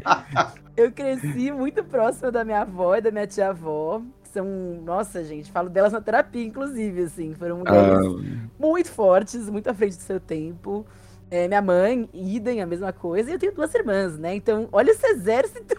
Eu 0.77 0.93
cresci 0.93 1.51
muito 1.51 1.83
próxima 1.85 2.31
da 2.31 2.45
minha 2.45 2.61
avó 2.61 2.97
e 2.97 3.01
da 3.01 3.11
minha 3.11 3.27
tia-avó 3.27 4.01
são, 4.33 4.47
nossa, 4.85 5.23
gente, 5.23 5.53
falo 5.53 5.69
delas 5.69 5.93
na 5.93 6.01
terapia, 6.01 6.45
inclusive, 6.45 7.03
assim, 7.03 7.35
foram 7.35 7.59
mulheres 7.59 8.07
ah. 8.07 8.49
muito 8.59 8.91
fortes, 8.91 9.49
muito 9.49 9.69
à 9.69 9.75
frente 9.75 9.97
do 9.97 10.03
seu 10.03 10.19
tempo. 10.19 10.87
É, 11.33 11.49
minha 11.49 11.63
mãe, 11.63 12.07
idem, 12.13 12.61
a 12.61 12.67
mesma 12.67 12.93
coisa, 12.93 13.31
e 13.31 13.33
eu 13.33 13.39
tenho 13.39 13.55
duas 13.55 13.75
irmãs, 13.75 14.19
né? 14.19 14.35
Então, 14.35 14.69
olha 14.71 14.91
esse 14.91 15.07
exército. 15.07 15.75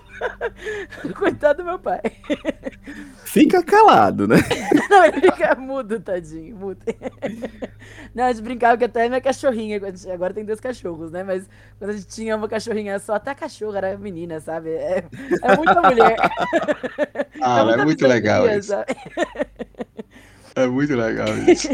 Coitado 1.16 1.62
do 1.62 1.66
meu 1.70 1.78
pai. 1.78 2.02
Fica 3.24 3.62
calado, 3.62 4.28
né? 4.28 4.38
Não, 4.90 5.06
ele 5.06 5.22
fica 5.22 5.54
mudo, 5.54 6.00
tadinho, 6.00 6.56
mudo. 6.56 6.80
Não, 8.16 8.24
a 8.24 8.34
gente 8.34 8.42
brincava 8.42 8.80
que 8.80 8.86
até 8.86 9.08
minha 9.08 9.22
cachorrinha, 9.22 9.80
agora 10.12 10.34
tem 10.34 10.44
dois 10.44 10.60
cachorros, 10.60 11.12
né? 11.12 11.24
Mas 11.24 11.48
quando 11.78 11.92
a 11.92 11.94
gente 11.94 12.08
tinha 12.08 12.36
uma 12.36 12.50
cachorrinha 12.50 12.98
só, 12.98 13.14
até 13.14 13.30
a 13.30 13.36
cachorra 13.36 13.78
era 13.78 13.96
menina, 13.96 14.40
sabe? 14.40 14.72
É, 14.72 15.04
é 15.44 15.56
muita 15.56 15.80
mulher. 15.84 16.16
Ah, 17.40 17.64
é, 17.70 17.74
é 17.74 17.86
muito 17.86 18.08
legal 18.08 18.50
isso. 18.50 18.70
Sabe? 18.70 18.96
É 20.56 20.66
muito 20.66 20.96
legal 20.96 21.28
isso. 21.48 21.70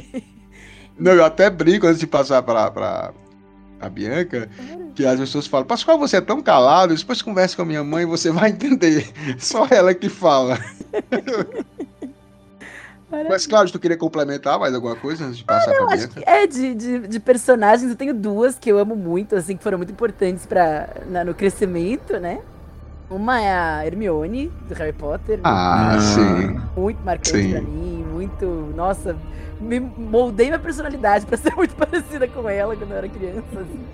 Não, 0.99 1.13
eu 1.13 1.23
até 1.23 1.49
brinco 1.49 1.87
antes 1.87 2.01
de 2.01 2.07
passar 2.07 2.43
para 2.43 3.13
a 3.79 3.89
Bianca, 3.89 4.49
que 4.95 5.05
as 5.05 5.19
pessoas 5.19 5.47
falam, 5.47 5.65
Pascoal, 5.65 5.97
você 5.97 6.17
é 6.17 6.21
tão 6.21 6.41
calado, 6.41 6.93
depois 6.95 7.21
conversa 7.21 7.55
com 7.55 7.61
a 7.61 7.65
minha 7.65 7.83
mãe, 7.83 8.05
você 8.05 8.31
vai 8.31 8.49
entender. 8.49 9.07
Só 9.39 9.65
ela 9.71 9.93
que 9.93 10.09
fala. 10.09 10.57
Mas, 13.27 13.47
Cláudio, 13.47 13.73
tu 13.73 13.79
queria 13.79 13.97
complementar 13.97 14.59
mais 14.59 14.73
alguma 14.75 14.95
coisa 14.95 15.25
antes 15.25 15.37
de 15.39 15.43
passar 15.43 15.71
Eu 15.71 15.85
pra 15.85 15.95
acho 15.95 16.07
Bianca? 16.09 16.21
que 16.21 16.29
é 16.29 16.45
de, 16.45 16.75
de, 16.75 16.99
de 17.07 17.19
personagens, 17.19 17.89
eu 17.89 17.95
tenho 17.95 18.13
duas 18.13 18.59
que 18.59 18.71
eu 18.71 18.77
amo 18.77 18.95
muito, 18.95 19.35
assim, 19.35 19.57
que 19.57 19.63
foram 19.63 19.79
muito 19.79 19.91
importantes 19.91 20.45
pra, 20.45 20.87
na- 21.09 21.23
no 21.23 21.33
crescimento, 21.33 22.19
né? 22.19 22.39
Uma 23.09 23.41
é 23.41 23.51
a 23.51 23.85
Hermione, 23.85 24.51
do 24.67 24.73
Harry 24.75 24.93
Potter. 24.93 25.39
Ah, 25.43 25.97
sim. 25.99 26.59
Muito 26.79 27.03
marcante 27.03 27.29
sim. 27.29 27.51
pra 27.51 27.61
mim, 27.61 28.05
muito. 28.13 28.45
Nossa, 28.75 29.17
me 29.59 29.79
moldei 29.79 30.47
minha 30.47 30.59
personalidade 30.59 31.25
pra 31.25 31.35
ser 31.37 31.53
muito 31.57 31.75
parecida 31.75 32.27
com 32.27 32.47
ela 32.47 32.75
quando 32.75 32.91
eu 32.91 32.97
era 32.97 33.09
criança. 33.09 33.41
assim. 33.53 33.85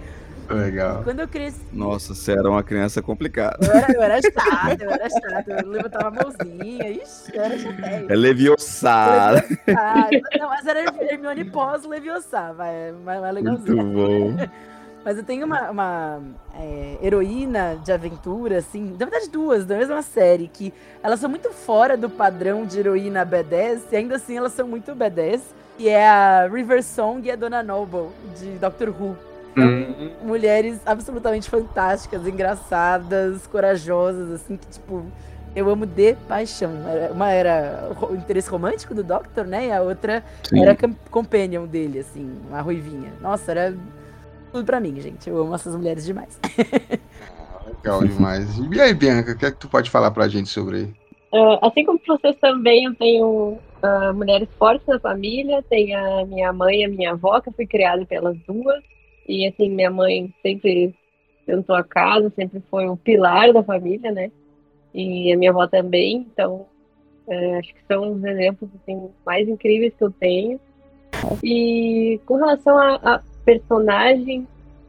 Legal. 0.48 1.02
Quando 1.04 1.22
eu 1.22 1.28
cresci, 1.28 1.60
Nossa, 1.74 2.14
você 2.14 2.34
era 2.34 2.48
uma 2.48 2.62
criança 2.62 3.02
complicada. 3.02 3.58
eu 3.66 3.74
era, 3.74 3.94
eu 3.94 4.02
era 4.04 4.22
chata, 4.22 4.84
eu 4.84 4.92
era 4.92 5.10
chata, 5.10 5.52
eu 5.64 5.70
levantava 5.72 6.08
a 6.10 6.12
mãozinha, 6.12 6.92
ixi, 6.92 7.32
eu 7.36 7.42
era 7.44 7.58
chateia. 7.58 8.06
É 8.10 8.16
leviossada. 8.16 9.44
Ah, 9.76 10.08
não, 10.38 10.50
mas 10.50 10.68
era 10.68 10.82
Hermione 11.04 11.46
pós-Leviosa, 11.46 12.54
vai, 12.54 12.92
mais 13.04 13.22
Muito 13.22 13.34
legalzinho. 13.34 13.84
bom. 13.94 14.38
Mas 15.06 15.18
eu 15.18 15.24
tenho 15.24 15.46
uma, 15.46 15.70
uma, 15.70 16.20
é, 16.60 16.98
heroína 17.00 17.80
de 17.84 17.92
aventura, 17.92 18.58
assim, 18.58 18.90
na 19.00 19.06
verdade 19.06 19.30
duas, 19.30 19.64
da 19.64 19.78
mesma 19.78 20.02
série, 20.02 20.48
que 20.48 20.74
elas 21.04 21.20
são 21.20 21.30
muito 21.30 21.52
fora 21.52 21.96
do 21.96 22.10
padrão 22.10 22.66
de 22.66 22.80
heroína 22.80 23.24
B10, 23.24 23.82
e 23.92 23.96
ainda 23.98 24.16
assim 24.16 24.36
elas 24.36 24.54
são 24.54 24.68
muito 24.68 24.96
B10, 24.96 25.42
que 25.78 25.88
é 25.88 26.10
a 26.10 26.48
River 26.48 26.84
Song 26.84 27.28
e 27.28 27.30
a 27.30 27.36
Dona 27.36 27.62
Noble, 27.62 28.08
de 28.36 28.58
Doctor 28.58 28.90
Who. 28.90 29.16
Hum. 29.56 30.10
Mulheres 30.24 30.82
absolutamente 30.84 31.52
fantásticas, 31.52 32.28
engraçadas, 32.28 33.46
corajosas, 33.46 34.32
assim, 34.32 34.58
que, 34.58 34.68
tipo, 34.68 35.06
eu 35.56 35.70
amo 35.70 35.86
de 35.86 36.16
paixão. 36.28 36.72
Uma 37.12 37.30
era 37.30 37.92
o 38.02 38.16
interesse 38.16 38.50
romântico 38.50 38.96
do 38.96 39.04
Doctor, 39.04 39.46
né? 39.46 39.68
E 39.68 39.72
a 39.72 39.82
outra 39.82 40.24
Sim. 40.50 40.64
era 40.64 40.76
com- 40.76 40.96
companion 41.12 41.66
dele, 41.68 42.00
assim, 42.00 42.38
uma 42.50 42.60
ruivinha. 42.60 43.14
Nossa, 43.22 43.52
era 43.52 43.74
tudo 44.52 44.66
pra 44.66 44.80
mim, 44.80 45.00
gente. 45.00 45.30
Eu 45.30 45.38
amo 45.42 45.56
essas 45.56 45.76
mulheres 45.76 46.06
demais. 46.06 46.40
Legal 47.68 48.04
demais. 48.04 48.58
E 48.58 48.82
aí, 48.82 48.94
Bianca, 48.94 49.32
o 49.32 49.38
que 49.38 49.46
é 49.46 49.52
que 49.52 49.58
tu 49.58 49.68
pode 49.68 49.90
falar 49.90 50.12
pra 50.12 50.28
gente 50.28 50.50
sobre 50.50 50.94
Ah, 51.34 51.68
assim 51.68 51.86
como 51.86 52.00
vocês 52.08 52.36
também, 52.38 52.86
eu 52.86 52.96
tenho 52.96 53.58
ah, 53.82 54.14
mulheres 54.14 54.50
fortes 54.58 54.88
na 54.88 55.00
família. 55.00 55.64
Tem 55.70 55.94
a 55.96 56.26
minha 56.26 56.54
mãe 56.54 56.82
e 56.82 56.86
a 56.86 56.90
minha 56.90 57.12
avó, 57.12 57.40
que 57.42 57.50
eu 57.50 57.54
fui 57.54 57.68
criada 57.68 58.06
pelas 58.06 58.38
duas. 58.48 58.84
E 59.28 59.48
assim, 59.48 59.70
minha 59.70 59.90
mãe 59.90 60.34
sempre 60.42 60.94
tentou 61.46 61.76
a 61.76 61.84
casa, 61.84 62.32
sempre 62.36 62.62
foi 62.70 62.88
o 62.88 62.98
pilar 62.98 63.54
da 63.54 63.64
família, 63.64 64.12
né? 64.12 64.32
E 64.94 65.32
a 65.34 65.38
minha 65.38 65.52
avó 65.52 65.68
também. 65.68 66.28
Então, 66.32 66.66
eh, 67.28 67.58
acho 67.58 67.74
que 67.74 67.82
são 67.88 68.14
os 68.14 68.24
exemplos 68.24 68.70
assim, 68.82 69.10
mais 69.26 69.48
incríveis 69.48 69.94
que 69.96 70.04
eu 70.04 70.12
tenho. 70.12 70.60
E 71.44 72.20
com 72.26 72.36
relação 72.36 72.78
a, 72.78 72.96
a 72.96 73.22
personagem, 73.46 74.48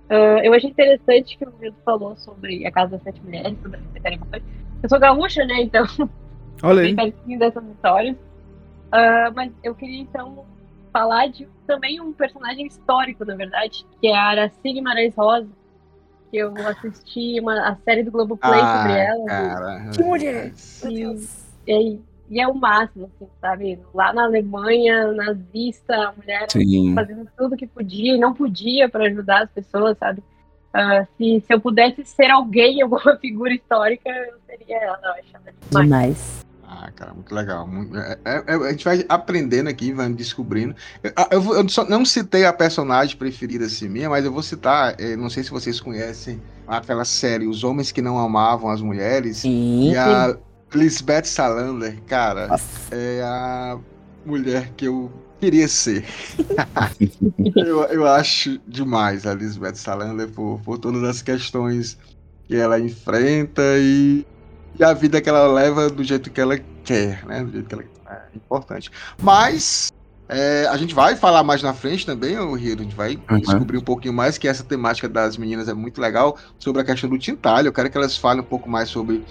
ah, 0.09 0.41
eu 0.43 0.53
achei 0.55 0.71
interessante 0.71 1.37
que 1.37 1.45
o 1.47 1.51
Vitor 1.51 1.79
falou 1.85 2.17
sobre 2.17 2.67
a 2.67 2.71
Casa 2.71 2.93
das 2.93 3.03
Sete 3.03 3.21
Mulheres, 3.23 3.57
sobre 3.61 3.79
a 3.79 3.81
Secretaria 3.83 4.17
Importante. 4.17 4.45
Eu 4.83 4.89
sou 4.89 4.99
gaúcha, 4.99 5.45
né? 5.45 5.63
Então 5.63 5.85
Olha 6.63 6.83
bem 6.83 6.97
aí. 6.99 7.13
pertinho 7.13 7.39
dessas 7.39 7.65
histórias. 7.65 8.17
Ah, 8.93 9.33
mas 9.35 9.53
eu 9.63 9.75
queria 9.75 10.01
então 10.01 10.45
falar 10.93 11.27
de 11.27 11.49
também 11.67 12.01
um 12.01 12.13
personagem 12.13 12.67
histórico, 12.67 13.25
na 13.25 13.35
verdade, 13.35 13.85
que 14.01 14.07
é 14.07 14.17
a 14.17 14.23
Araci 14.23 14.73
Guimarães 14.73 15.15
Rosa, 15.15 15.49
que 16.31 16.39
eu 16.39 16.55
assisti 16.67 17.39
uma, 17.41 17.69
a 17.69 17.77
série 17.77 18.03
do 18.03 18.11
Globoplay 18.11 18.61
sobre 18.61 18.93
ela. 18.93 19.25
Ah, 19.25 19.55
cara. 19.55 19.91
Que 19.91 20.03
mulher! 20.03 20.53
E, 20.89 21.27
e, 21.67 22.01
e 22.29 22.41
é 22.41 22.47
o 22.47 22.55
máximo, 22.55 23.11
assim, 23.15 23.29
sabe? 23.41 23.79
Lá 23.95 24.13
na 24.13 24.25
Alemanha, 24.25 25.13
nazista, 25.13 25.95
a 25.95 26.13
mulher 26.13 26.47
Sim. 26.51 26.95
fazendo 26.95 27.29
tudo 27.37 27.57
que 27.57 27.67
podia 27.67 28.15
e 28.17 28.19
não 28.19 28.35
podia 28.35 28.89
para 28.89 29.07
ajudar 29.07 29.45
as 29.45 29.51
pessoas, 29.51 29.97
sabe? 29.99 30.23
Ah, 30.73 31.07
se, 31.17 31.43
se 31.47 31.55
eu 31.55 31.61
pudesse 31.61 32.05
ser 32.05 32.31
alguém, 32.31 32.81
alguma 32.83 33.17
figura 33.17 33.55
histórica, 33.55 34.09
eu 34.11 34.35
seria 34.47 34.77
ela, 34.79 35.01
eu 35.03 35.11
acho 35.13 35.33
demais. 35.71 35.85
Demais. 35.85 36.47
Ah, 36.69 36.91
cara, 36.95 37.15
muito 37.15 37.33
legal. 37.33 37.67
Muito- 37.67 37.97
é- 37.97 38.19
é- 38.25 38.45
é- 38.49 38.55
a 38.55 38.71
gente 38.73 38.85
vai 38.85 39.05
aprendendo 39.09 39.69
aqui, 39.69 39.93
vai 39.93 40.09
descobrindo. 40.13 40.75
Eu, 41.01 41.13
ah, 41.17 41.29
eu 41.31 41.55
eu 41.55 41.69
só 41.69 41.89
não 41.89 42.05
citei 42.05 42.45
a 42.45 42.53
personagem 42.53 43.17
preferida 43.17 43.67
assim 43.67 43.89
minha, 43.89 44.11
mas 44.11 44.25
eu 44.25 44.33
vou 44.33 44.43
citar, 44.43 44.97
eh, 44.99 45.15
não 45.17 45.31
sei 45.31 45.45
se 45.45 45.51
vocês 45.51 45.81
conhecem 45.81 46.43
aquela 46.67 47.05
série 47.05 47.47
Os 47.47 47.63
Homens 47.63 47.93
que 47.93 48.03
Não 48.03 48.19
Amavam 48.19 48.69
as 48.69 48.83
Mulheres. 48.83 49.39
Sim. 49.39 49.93
E 49.93 49.97
a 49.97 50.37
Lisbeth 50.75 51.25
Salander, 51.25 52.01
cara, 52.07 52.49
é 52.91 53.23
a 53.23 53.79
mulher 54.25 54.73
que 54.77 54.87
eu 54.87 55.11
queria 55.41 55.69
ser. 55.69 56.05
eu, 57.57 57.83
eu 57.85 58.07
acho 58.07 58.59
demais 58.67 59.27
a 59.27 59.35
Lisbeth 59.35 59.77
Salander 59.77 60.29
por, 60.31 60.61
por 60.63 60.79
todas 60.79 61.03
as 61.05 61.23
questões 61.23 61.97
que 62.47 62.57
ela 62.57 62.79
enfrenta 62.79 63.63
e, 63.79 64.27
e 64.79 64.85
a 64.85 64.93
vida 64.93 65.21
que 65.21 65.29
ela 65.29 65.47
leva 65.47 65.89
do 65.89 66.03
jeito 66.05 66.31
que 66.31 66.41
ela 66.41 66.59
quer, 66.85 67.25
né? 67.27 67.43
Do 67.45 67.53
jeito 67.53 67.69
que 67.69 67.75
ela 67.75 67.85
é 68.09 68.37
importante. 68.37 68.91
Mas 69.21 69.89
é, 70.29 70.67
a 70.69 70.77
gente 70.77 70.95
vai 70.95 71.15
falar 71.17 71.43
mais 71.45 71.63
na 71.63 71.73
frente 71.75 72.05
também, 72.05 72.37
o 72.39 72.55
Rio, 72.55 72.75
a 72.79 72.83
gente 72.83 72.95
vai 72.97 73.19
Uhum. 73.31 73.39
descobrir 73.39 73.79
um 73.79 73.83
pouquinho 73.83 74.15
mais 74.15 74.37
que 74.39 74.49
essa 74.49 74.65
temática 74.65 75.09
das 75.09 75.37
meninas 75.37 75.69
é 75.69 75.75
muito 75.75 76.01
legal 76.01 76.37
sobre 76.59 76.83
a 76.83 76.85
questão 76.85 77.09
do 77.09 77.19
tintalho. 77.19 77.69
Eu 77.69 77.73
quero 77.73 77.91
que 77.91 77.97
elas 77.97 78.17
falem 78.17 78.41
um 78.43 78.47
pouco 78.47 78.69
mais 78.69 78.89
sobre, 78.89 79.25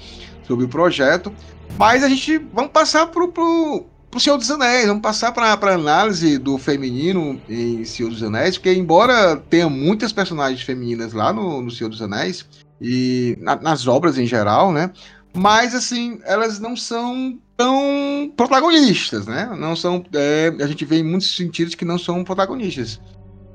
sobre 0.47 0.65
o 0.65 0.69
projeto. 0.69 1.31
Mas 1.77 2.03
a 2.03 2.09
gente 2.09 2.37
vamos 2.53 2.71
passar 2.71 3.07
pro, 3.07 3.27
pro, 3.29 3.85
pro 4.09 4.19
Senhor 4.19 4.37
dos 4.37 4.49
Anéis, 4.51 4.87
vamos 4.87 5.01
passar 5.01 5.31
para 5.31 5.73
análise 5.73 6.37
do 6.37 6.57
feminino 6.57 7.39
em 7.49 7.83
Senhor 7.83 8.09
dos 8.09 8.23
Anéis, 8.23 8.57
porque 8.57 8.73
embora 8.73 9.35
tenha 9.49 9.69
muitas 9.69 10.11
personagens 10.13 10.61
femininas 10.61 11.13
lá 11.13 11.33
no, 11.33 11.61
no 11.61 11.71
Senhor 11.71 11.89
dos 11.89 12.01
Anéis 12.01 12.45
e 12.81 13.37
na- 13.41 13.55
nas 13.57 13.87
obras 13.87 14.17
em 14.17 14.25
geral, 14.25 14.71
né? 14.71 14.91
Mas 15.33 15.75
assim, 15.75 16.19
elas 16.23 16.59
não 16.59 16.77
são 16.77 17.37
tão 17.57 18.31
protagonistas, 18.37 19.25
né? 19.25 19.49
Não 19.57 19.75
são. 19.75 20.03
é, 20.13 20.53
a 20.61 20.67
gente 20.67 20.85
vê 20.85 20.99
em 20.99 21.03
muitos 21.03 21.35
sentidos 21.35 21.75
que 21.75 21.83
não 21.83 21.97
são 21.97 22.23
protagonistas. 22.23 23.01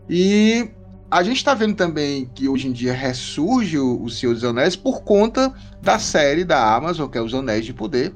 E 0.09 0.69
a 1.11 1.23
gente 1.23 1.45
tá 1.45 1.55
vendo 1.55 1.75
também 1.75 2.31
que 2.35 2.49
hoje 2.49 2.69
em 2.69 2.73
dia 2.73 2.93
ressurge 2.93 3.79
o, 3.79 4.03
o 4.03 4.09
Senhor 4.09 4.33
dos 4.35 4.45
Anéis 4.45 4.77
por 4.77 5.03
conta 5.03 5.53
da 5.83 5.99
série 5.99 6.45
da 6.45 6.75
Amazon, 6.75 7.09
que 7.09 7.19
é 7.19 7.23
Os 7.23 7.35
Anéis 7.35 7.65
de 7.67 7.73
Poder. 7.75 8.13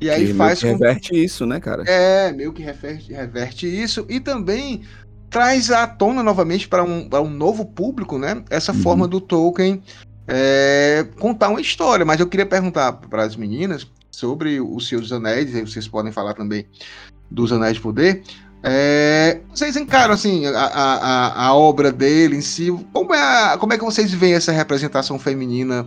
E 0.00 0.08
aí 0.08 0.28
Que 0.28 0.34
faz 0.34 0.62
meio 0.62 0.74
com 0.74 0.78
que 0.78 0.84
reverte 0.84 1.24
isso, 1.24 1.44
né, 1.44 1.58
cara? 1.60 1.82
é, 1.86 2.32
meio 2.32 2.52
que 2.52 2.62
reverte, 2.62 3.12
reverte 3.12 3.66
isso 3.66 4.06
e 4.08 4.20
também 4.20 4.82
traz 5.28 5.70
à 5.70 5.86
tona 5.86 6.22
novamente 6.22 6.68
para 6.68 6.82
um, 6.84 7.08
pra 7.08 7.20
um 7.20 7.28
novo 7.28 7.64
público, 7.66 8.16
né? 8.18 8.42
Essa 8.48 8.72
Uhum. 8.72 8.78
forma 8.78 9.08
do 9.08 9.20
Tolkien 9.20 9.82
é, 10.26 11.06
contar 11.18 11.48
uma 11.48 11.60
história. 11.60 12.04
Mas 12.06 12.20
eu 12.20 12.26
queria 12.28 12.46
perguntar 12.46 12.92
para 12.92 13.24
as 13.24 13.34
meninas 13.36 13.86
sobre 14.10 14.60
o 14.60 14.78
Senhor 14.80 15.00
dos 15.00 15.12
Anéis, 15.12 15.54
aí 15.54 15.60
vocês 15.62 15.86
podem 15.88 16.12
falar 16.12 16.34
também 16.34 16.66
dos 17.30 17.52
Anéis 17.52 17.74
de 17.74 17.80
Poder. 17.80 18.22
É, 18.62 19.40
vocês 19.50 19.76
encaram 19.76 20.12
assim 20.14 20.46
a, 20.46 20.50
a, 20.58 21.46
a- 21.46 21.54
obra 21.54 21.92
dele 21.92 22.36
em 22.36 22.40
si? 22.40 22.70
Como 22.92 23.14
é, 23.14 23.18
a- 23.52 23.56
como 23.58 23.72
é 23.72 23.78
que 23.78 23.84
vocês 23.84 24.12
veem 24.12 24.34
essa 24.34 24.50
representação 24.50 25.18
feminina 25.18 25.86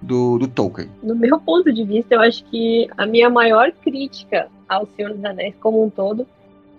do, 0.00 0.38
do 0.38 0.48
Tolkien? 0.48 0.88
No 1.02 1.14
meu 1.14 1.38
ponto 1.38 1.72
de 1.72 1.84
vista, 1.84 2.14
eu 2.14 2.20
acho 2.20 2.42
que 2.44 2.88
a 2.96 3.04
minha 3.06 3.28
maior 3.28 3.70
crítica 3.82 4.48
ao 4.68 4.86
Senhor 4.96 5.12
dos 5.12 5.24
Anéis 5.24 5.54
como 5.60 5.84
um 5.84 5.90
todo 5.90 6.26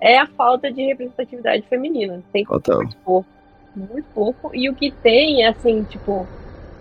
é 0.02 0.18
a 0.18 0.28
falta 0.28 0.72
de 0.72 0.82
representatividade 0.86 1.64
feminina. 1.70 2.24
Tem 2.34 2.44
Total. 2.46 2.78
muito 2.78 2.98
pouco. 2.98 3.30
Muito 3.76 4.06
pouco. 4.16 4.52
E 4.56 4.70
o 4.70 4.74
que 4.76 4.90
tem 4.92 5.44
é 5.44 5.50
assim, 5.50 5.84
tipo, 5.84 6.26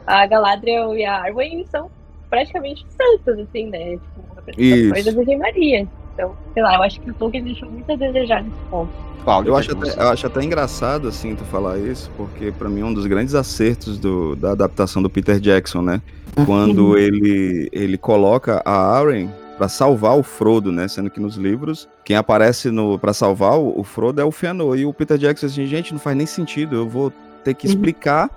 a 0.06 0.26
Galadriel 0.26 0.96
e 0.96 1.04
a 1.04 1.22
Arwen 1.24 1.66
são 1.70 1.90
praticamente 2.30 2.86
santas, 2.90 3.38
assim, 3.38 3.66
né? 3.68 3.92
Tipo, 3.98 4.34
representações 4.46 5.04
da. 5.04 5.12
Virgem 5.12 5.38
Maria. 5.38 5.88
Então, 6.16 6.34
sei 6.54 6.62
lá, 6.62 6.76
eu 6.76 6.82
acho 6.82 6.98
que 7.00 7.10
o 7.10 7.14
Tolkien 7.14 7.44
deixou 7.44 7.70
muito 7.70 7.92
a 7.92 7.94
desejar 7.96 8.42
nesse 8.42 8.56
ponto. 8.70 8.90
Cláudio, 9.22 9.50
Eu 9.50 9.56
acho, 9.56 9.70
é 9.72 9.74
até, 9.74 10.02
eu 10.04 10.08
acho 10.08 10.26
até 10.26 10.42
engraçado, 10.42 11.08
assim, 11.08 11.34
tu 11.34 11.44
falar 11.44 11.78
isso, 11.78 12.10
porque 12.16 12.50
pra 12.52 12.68
mim 12.70 12.80
é 12.80 12.84
um 12.84 12.94
dos 12.94 13.06
grandes 13.06 13.34
acertos 13.34 13.98
do- 13.98 14.34
da 14.36 14.52
adaptação 14.52 15.02
do 15.02 15.10
Peter 15.10 15.38
Jackson, 15.40 15.82
né? 15.82 16.00
Quando 16.46 16.96
ele, 16.96 17.68
ele 17.72 17.98
coloca 17.98 18.62
a 18.64 18.72
Arryn 18.98 19.28
pra 19.58 19.68
salvar 19.68 20.16
o 20.16 20.22
Frodo, 20.22 20.70
né? 20.72 20.86
Sendo 20.88 21.10
que 21.10 21.18
nos 21.20 21.36
livros, 21.36 21.88
quem 22.04 22.14
aparece 22.16 22.70
no 22.70 22.98
para 22.98 23.12
salvar 23.12 23.58
o, 23.58 23.78
o 23.78 23.82
Frodo 23.84 24.20
é 24.20 24.24
o 24.24 24.30
Fëanor. 24.30 24.78
E 24.78 24.86
o 24.86 24.92
Peter 24.92 25.18
Jackson, 25.18 25.46
assim, 25.46 25.66
gente, 25.66 25.92
não 25.92 25.98
faz 26.00 26.16
nem 26.16 26.26
sentido, 26.26 26.76
eu 26.76 26.88
vou 26.88 27.12
ter 27.42 27.52
que 27.54 27.66
explicar 27.66 28.30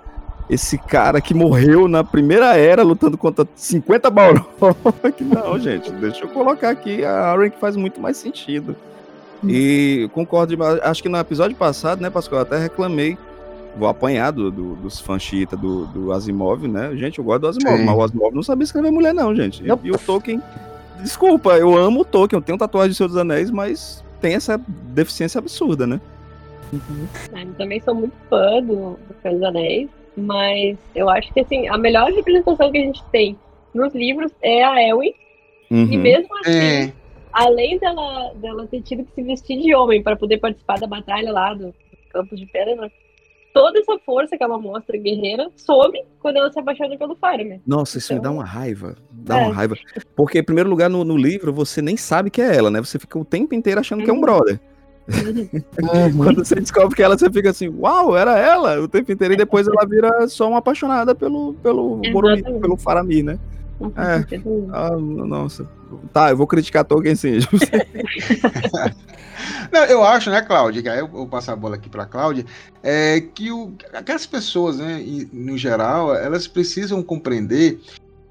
esse 0.50 0.76
cara 0.76 1.20
que 1.20 1.32
morreu 1.32 1.86
na 1.88 2.02
primeira 2.04 2.56
era 2.56 2.82
lutando 2.82 3.16
contra 3.16 3.46
50 3.54 4.10
Balrog. 4.10 4.44
Que 5.16 5.24
não, 5.24 5.58
gente, 5.58 5.90
deixa 5.92 6.24
eu 6.24 6.28
colocar 6.28 6.70
aqui 6.70 7.04
a 7.04 7.30
Arryn 7.32 7.50
que 7.50 7.58
faz 7.58 7.76
muito 7.76 8.00
mais 8.00 8.16
sentido. 8.16 8.74
E 9.46 10.10
concordo 10.12 10.50
demais. 10.50 10.78
Acho 10.82 11.02
que 11.02 11.08
no 11.08 11.16
episódio 11.16 11.56
passado, 11.56 12.00
né, 12.02 12.10
Pascoal, 12.10 12.40
eu 12.40 12.46
até 12.46 12.58
reclamei. 12.58 13.16
Vou 13.76 13.88
apanhar 13.88 14.32
do, 14.32 14.50
do- 14.50 14.74
dos 14.74 14.98
fãs 15.00 15.22
chita 15.22 15.56
do, 15.56 15.86
do 15.86 16.12
Asimov, 16.12 16.66
né? 16.66 16.90
Gente, 16.96 17.18
eu 17.20 17.24
gosto 17.24 17.42
do 17.42 17.48
Asimov, 17.48 17.78
Sim. 17.78 17.84
mas 17.84 17.96
o 17.96 18.02
Asimov 18.02 18.34
não 18.34 18.42
sabia 18.42 18.64
escrever 18.64 18.90
mulher, 18.90 19.14
não, 19.14 19.34
gente. 19.34 19.62
E- 19.62 19.66
Nope. 19.68 19.86
E, 19.88 19.92
o 19.92 19.98
Tolkien. 19.98 20.42
Desculpa, 21.00 21.56
eu 21.56 21.78
amo 21.78 22.00
o 22.00 22.04
Tolkien, 22.04 22.38
eu 22.38 22.42
tenho 22.44 22.58
tatuagem 22.58 22.90
de 22.90 22.96
Senhor 22.96 23.08
dos 23.08 23.16
Anéis, 23.16 23.50
mas 23.50 24.04
tem 24.20 24.34
essa 24.34 24.60
deficiência 24.68 25.38
absurda, 25.38 25.86
né? 25.86 26.00
Eu 26.72 27.52
também 27.56 27.80
sou 27.80 27.94
muito 27.94 28.12
fã 28.28 28.60
do, 28.62 28.90
do 28.92 28.98
Senhor 29.22 29.34
dos 29.34 29.42
Anéis, 29.44 29.88
mas 30.16 30.78
eu 30.94 31.08
acho 31.08 31.32
que 31.32 31.40
assim, 31.40 31.68
a 31.68 31.76
melhor 31.78 32.10
representação 32.12 32.70
que 32.70 32.78
a 32.78 32.82
gente 32.82 33.02
tem 33.12 33.38
nos 33.74 33.94
livros 33.94 34.32
é 34.42 34.64
a 34.64 34.82
Elwin, 34.82 35.12
Uhum. 35.70 35.86
e 35.92 35.96
mesmo 35.96 36.28
assim, 36.38 36.50
É, 36.88 36.92
além 37.32 37.78
dela, 37.78 38.32
dela 38.34 38.66
ter 38.66 38.82
tido 38.82 39.04
que 39.04 39.12
se 39.14 39.22
vestir 39.22 39.60
de 39.62 39.72
homem 39.74 40.02
para 40.02 40.16
poder 40.16 40.38
participar 40.38 40.80
da 40.80 40.86
batalha 40.88 41.30
lá 41.32 41.54
do, 41.54 41.66
do 41.68 41.74
campo 42.12 42.34
de 42.34 42.44
Pelennor, 42.46 42.90
toda 43.54 43.78
essa 43.78 43.96
força 44.04 44.36
que 44.36 44.42
ela 44.42 44.58
mostra 44.58 44.96
guerreira 44.98 45.48
some 45.56 46.02
quando 46.20 46.38
ela 46.38 46.50
se 46.52 46.58
apaixona 46.58 46.96
pelo 46.98 47.14
Faramir. 47.14 47.60
Nossa, 47.64 47.98
isso 47.98 48.12
me 48.12 48.18
dá 48.18 48.28
Então- 48.28 48.34
uma 48.38 48.44
raiva. 48.44 48.96
Dá 49.12 49.40
É. 49.40 49.44
uma 49.44 49.54
raiva. 49.54 49.76
Porque, 50.16 50.38
em 50.40 50.44
primeiro 50.44 50.68
lugar, 50.68 50.90
no, 50.90 51.04
no 51.04 51.16
livro, 51.16 51.52
você 51.52 51.80
nem 51.80 51.96
sabe 51.96 52.30
que 52.30 52.40
é 52.42 52.56
ela, 52.56 52.68
né? 52.70 52.80
Você 52.80 52.98
fica 52.98 53.16
o 53.18 53.24
tempo 53.24 53.54
inteiro 53.54 53.78
achando 53.78 54.02
que 54.02 54.10
é 54.10 54.12
um 54.12 54.16
Uhum. 54.16 54.22
brother. 54.22 54.60
Quando 56.16 56.44
você 56.44 56.56
descobre 56.56 56.94
que 56.94 57.02
ela, 57.02 57.18
você 57.18 57.30
fica 57.30 57.50
assim, 57.50 57.68
uau, 57.68 58.16
era 58.16 58.38
ela 58.38 58.80
o 58.80 58.88
tempo 58.88 59.10
inteiro. 59.12 59.34
E 59.34 59.36
depois 59.36 59.66
ela 59.66 59.86
vira 59.86 60.28
só 60.28 60.48
uma 60.48 60.58
apaixonada 60.58 61.14
pelo, 61.14 61.54
pelo, 61.54 62.00
Boromir, 62.12 62.44
pelo 62.44 62.76
Faramir, 62.76 63.24
né? 63.24 63.38
É. 63.96 64.40
Ah, 64.72 64.96
nossa. 64.96 65.66
Tá, 66.12 66.30
eu 66.30 66.36
vou 66.36 66.46
criticar 66.46 66.84
Tolkien 66.84 67.16
sim. 67.16 67.38
Não, 69.72 69.84
eu 69.84 70.04
acho, 70.04 70.30
né, 70.30 70.42
Cláudia, 70.42 70.82
que 70.82 70.88
aí 70.88 70.98
eu 70.98 71.08
vou 71.08 71.26
passar 71.26 71.54
a 71.54 71.56
bola 71.56 71.76
aqui 71.76 71.88
para 71.88 72.04
Cláudia, 72.04 72.44
é 72.82 73.20
que 73.20 73.50
o, 73.50 73.72
aquelas 73.92 74.26
pessoas, 74.26 74.76
né, 74.78 75.02
no 75.32 75.56
geral, 75.56 76.14
elas 76.14 76.46
precisam 76.46 77.02
compreender 77.02 77.80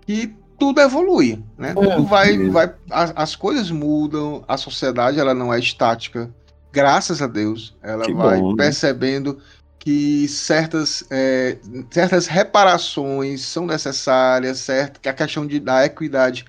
que 0.05 0.35
tudo 0.59 0.81
evolui, 0.81 1.41
né? 1.57 1.73
Tudo 1.73 2.03
vai, 2.05 2.37
vai 2.49 2.73
as, 2.91 3.13
as 3.15 3.35
coisas 3.35 3.71
mudam, 3.71 4.43
a 4.47 4.57
sociedade 4.57 5.19
ela 5.19 5.33
não 5.33 5.53
é 5.53 5.57
estática, 5.57 6.29
graças 6.71 7.21
a 7.21 7.27
Deus, 7.27 7.75
ela 7.81 8.05
Que 8.05 8.13
vai 8.13 8.39
bom, 8.39 8.51
né? 8.51 8.63
percebendo 8.63 9.39
que 9.79 10.27
certas, 10.27 11.03
é, 11.09 11.57
certas 11.89 12.27
reparações 12.27 13.41
são 13.41 13.65
necessárias, 13.65 14.59
certo? 14.59 14.99
Que 14.99 15.07
a 15.07 15.13
questão 15.13 15.47
de, 15.47 15.59
da 15.59 15.85
equidade 15.85 16.45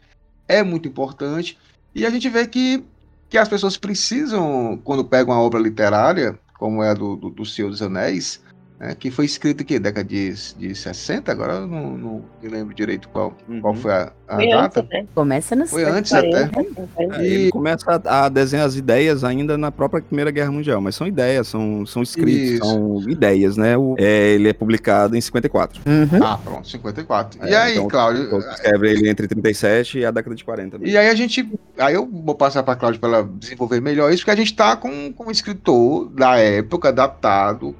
é 0.49 0.63
muito 0.63 0.89
importante. 0.89 1.57
E 1.95 2.05
a 2.05 2.11
gente 2.11 2.29
vê 2.29 2.47
que, 2.47 2.85
que 3.29 3.39
as 3.39 3.49
pessoas 3.49 3.77
precisam, 3.77 4.81
quando 4.83 5.05
pegam 5.05 5.33
uma 5.33 5.41
obra 5.41 5.61
literária, 5.61 6.39
como 6.59 6.83
é 6.83 6.91
a 6.91 6.95
do, 6.95 7.17
do, 7.17 7.31
do 7.31 7.47
Senhor 7.47 7.71
dos 7.71 7.81
Anéis, 7.81 8.43
né, 8.81 8.97
que 8.99 9.11
foi 9.11 9.27
escrita 9.27 9.63
aqui, 9.63 9.79
década 9.79 10.09
de, 10.09 10.33
de 10.57 10.75
60, 10.75 11.31
agora 11.31 11.53
eu 11.53 11.67
não, 11.67 11.91
não 11.99 12.25
me 12.43 12.49
lembro 12.49 12.75
direito 12.75 13.09
qual, 13.11 13.37
qual 13.61 13.75
foi 13.75 13.93
a, 13.93 14.11
a 14.27 14.37
Foi 14.37 14.49
data. 14.49 14.81
antes, 14.81 14.91
né? 14.91 15.07
Começa 15.15 15.55
no 15.55 15.67
Foi 15.67 15.85
antes 15.85 16.11
até. 16.15 16.49
40, 16.49 16.89
40. 16.95 17.17
É, 17.23 17.27
Ele 17.27 17.51
começa 17.51 17.85
a, 18.07 18.25
a 18.25 18.29
desenhar 18.31 18.65
as 18.67 18.77
ideias 18.77 19.23
ainda 19.23 19.59
na 19.59 19.71
própria 19.71 20.01
Primeira 20.03 20.31
Guerra 20.31 20.51
Mundial, 20.51 20.81
mas 20.81 20.95
são 20.97 21.07
ideias, 21.07 21.47
são, 21.49 21.85
são 21.85 22.03
escritos, 22.03 22.53
Isso. 22.55 22.65
são 22.65 23.03
ideias, 23.11 23.57
né? 23.59 23.77
O- 23.77 23.97
é, 23.99 24.31
ele 24.31 24.49
é 24.49 24.53
publicado 24.55 25.15
em 25.15 25.21
54. 25.21 25.83
Uhum. 25.87 26.25
Ah, 26.25 26.39
pronto, 26.43 26.67
54. 26.67 27.45
É, 27.45 27.51
e 27.51 27.55
aí, 27.55 27.73
então, 27.75 27.87
Cláudio? 27.89 28.31
Tolkien 28.31 28.53
escreve 28.55 28.91
ele 28.91 29.11
entre 29.11 29.29
37 29.29 29.99
e 29.99 30.05
a 30.07 30.11
década 30.11 30.35
de 30.35 30.43
40. 30.43 30.79
E 30.83 30.97
aí 30.97 31.09
a 31.09 31.15
gente. 31.15 31.47
Aí 31.79 31.95
eu 31.95 32.07
vou 32.11 32.35
passar 32.35 32.63
para 32.63 32.73
a 32.73 32.77
Cláudia 32.77 32.99
para 32.99 33.11
ela 33.19 33.31
desenvolver 33.39 33.81
melhor 33.83 34.11
isso, 34.11 34.23
porque 34.23 34.31
a 34.31 34.37
gente 34.37 34.53
está 34.53 34.75
com, 34.75 35.13
com 35.13 35.27
um 35.27 35.31
escritor 35.31 36.09
da 36.11 36.39
época, 36.39 36.91
datado, 36.91 37.75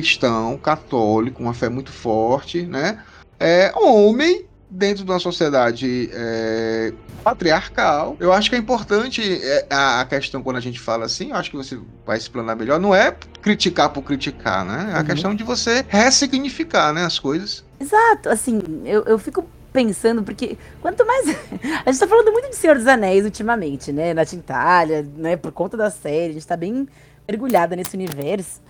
cristão, 0.00 0.56
católico, 0.58 1.42
uma 1.42 1.54
fé 1.54 1.68
muito 1.68 1.90
forte, 1.92 2.62
né? 2.62 3.02
É 3.38 3.72
homem 3.76 4.46
dentro 4.70 5.04
de 5.04 5.10
uma 5.10 5.20
sociedade 5.20 6.10
é, 6.12 6.92
patriarcal. 7.22 8.16
Eu 8.18 8.32
acho 8.32 8.50
que 8.50 8.56
é 8.56 8.58
importante 8.58 9.22
é, 9.42 9.66
a, 9.70 10.00
a 10.00 10.04
questão 10.04 10.42
quando 10.42 10.56
a 10.56 10.60
gente 10.60 10.80
fala 10.80 11.04
assim, 11.04 11.30
eu 11.30 11.36
acho 11.36 11.50
que 11.50 11.56
você 11.56 11.78
vai 12.06 12.16
explanar 12.18 12.56
melhor, 12.56 12.80
não 12.80 12.94
é 12.94 13.14
criticar 13.42 13.90
por 13.90 14.02
criticar, 14.02 14.64
né? 14.64 14.90
É 14.92 14.94
a 14.96 14.98
Uhum. 14.98 15.04
questão 15.04 15.34
de 15.34 15.44
você 15.44 15.84
ressignificar, 15.88 16.92
né, 16.92 17.04
as 17.04 17.18
coisas. 17.18 17.64
Exato, 17.80 18.28
assim, 18.28 18.60
eu, 18.84 19.02
eu 19.04 19.18
fico 19.18 19.44
pensando, 19.72 20.22
porque 20.22 20.56
quanto 20.80 21.04
mais. 21.06 21.28
a 21.84 21.90
gente 21.90 22.00
tá 22.00 22.06
falando 22.06 22.32
muito 22.32 22.50
de 22.50 22.56
Senhor 22.56 22.76
dos 22.76 22.86
Anéis 22.86 23.24
ultimamente, 23.24 23.92
né? 23.92 24.14
Na 24.14 24.24
Tintalha, 24.24 25.04
né? 25.16 25.36
Por 25.36 25.50
conta 25.52 25.76
da 25.76 25.90
série, 25.90 26.30
a 26.30 26.34
gente 26.34 26.46
tá 26.46 26.56
bem 26.56 26.88
mergulhada 27.28 27.74
nesse 27.74 27.96
universo. 27.96 28.60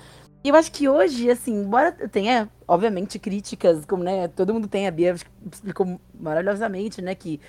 E 0.45 0.51
eu 0.51 0.57
acho 0.57 0.71
que 0.71 0.87
hoje, 0.87 1.31
assim, 1.31 1.55
embora 1.55 1.91
tenha, 1.91 2.51
obviamente, 2.69 3.19
críticas, 3.19 3.87
como, 3.87 4.05
né, 4.05 4.29
todo 4.29 4.53
mundo 4.53 4.69
tem, 4.69 4.87
a 4.87 4.91
Bia 4.91 5.15
explicou 5.51 5.99
maravilhosamente, 6.15 7.01
né, 7.01 7.15
que 7.15 7.41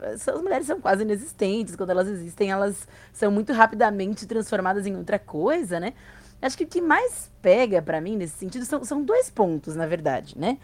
as 0.00 0.40
mulheres 0.40 0.66
são 0.68 0.80
quase 0.80 1.02
inexistentes, 1.02 1.74
quando 1.74 1.90
elas 1.90 2.06
existem, 2.06 2.52
elas 2.52 2.86
são 3.12 3.30
muito 3.30 3.52
rapidamente 3.52 4.24
transformadas 4.24 4.86
em 4.86 4.96
outra 4.96 5.18
coisa, 5.18 5.80
né? 5.80 5.94
Acho 6.40 6.56
que 6.56 6.64
o 6.64 6.66
que 6.66 6.80
mais 6.80 7.30
pega 7.40 7.82
pra 7.82 8.00
mim 8.00 8.16
nesse 8.16 8.36
sentido 8.38 8.64
são, 8.64 8.84
são 8.84 9.02
dois 9.04 9.28
pontos, 9.30 9.74
na 9.76 9.86
verdade, 9.86 10.36
né? 10.38 10.58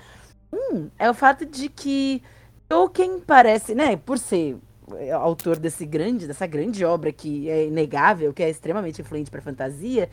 Um 0.52 0.88
é 0.98 1.10
o 1.10 1.14
fato 1.14 1.44
de 1.44 1.68
que 1.68 2.22
Tolkien 2.68 3.20
parece, 3.20 3.74
né, 3.74 3.96
por 3.96 4.18
ser 4.18 4.56
é, 4.96 5.12
autor 5.12 5.58
desse 5.58 5.84
grande, 5.84 6.26
dessa 6.26 6.46
grande 6.46 6.84
obra 6.84 7.12
que 7.12 7.48
é 7.48 7.66
inegável, 7.66 8.32
que 8.32 8.42
é 8.42 8.50
extremamente 8.50 9.00
influente 9.00 9.30
para 9.30 9.42
fantasia, 9.42 10.08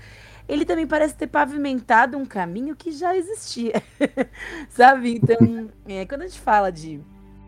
ele 0.48 0.66
também 0.66 0.86
parece 0.86 1.16
ter 1.16 1.28
pavimentado 1.28 2.18
um 2.18 2.26
caminho 2.26 2.76
que 2.76 2.92
já 2.92 3.16
existia, 3.16 3.82
sabe? 4.70 5.16
Então, 5.16 5.70
é, 5.88 6.06
quando 6.06 6.22
a 6.22 6.28
gente 6.28 6.40
fala 6.40 6.72
de 6.72 7.02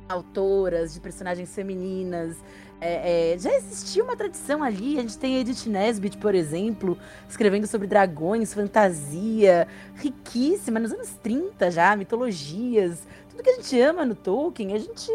autoras, 0.10 0.94
de 0.94 1.00
personagens 1.00 1.54
femininas, 1.54 2.38
é, 2.80 3.34
é, 3.34 3.38
já 3.38 3.54
existia 3.54 4.04
uma 4.04 4.16
tradição 4.16 4.64
ali. 4.64 4.98
A 4.98 5.02
gente 5.02 5.18
tem 5.18 5.40
Edith 5.40 5.68
Nesbit, 5.68 6.18
por 6.18 6.34
exemplo, 6.34 6.98
escrevendo 7.30 7.68
sobre 7.68 7.88
dragões, 7.88 8.54
fantasia, 8.54 9.68
riquíssima, 9.96 10.80
nos 10.80 10.92
anos 10.92 11.10
30 11.22 11.72
já, 11.72 11.96
mitologias, 11.96 13.08
tudo 13.30 13.44
que 13.44 13.50
a 13.50 13.56
gente 13.56 13.80
ama 13.80 14.06
no 14.06 14.16
Tolkien, 14.16 14.74
a 14.74 14.80
gente 14.80 15.12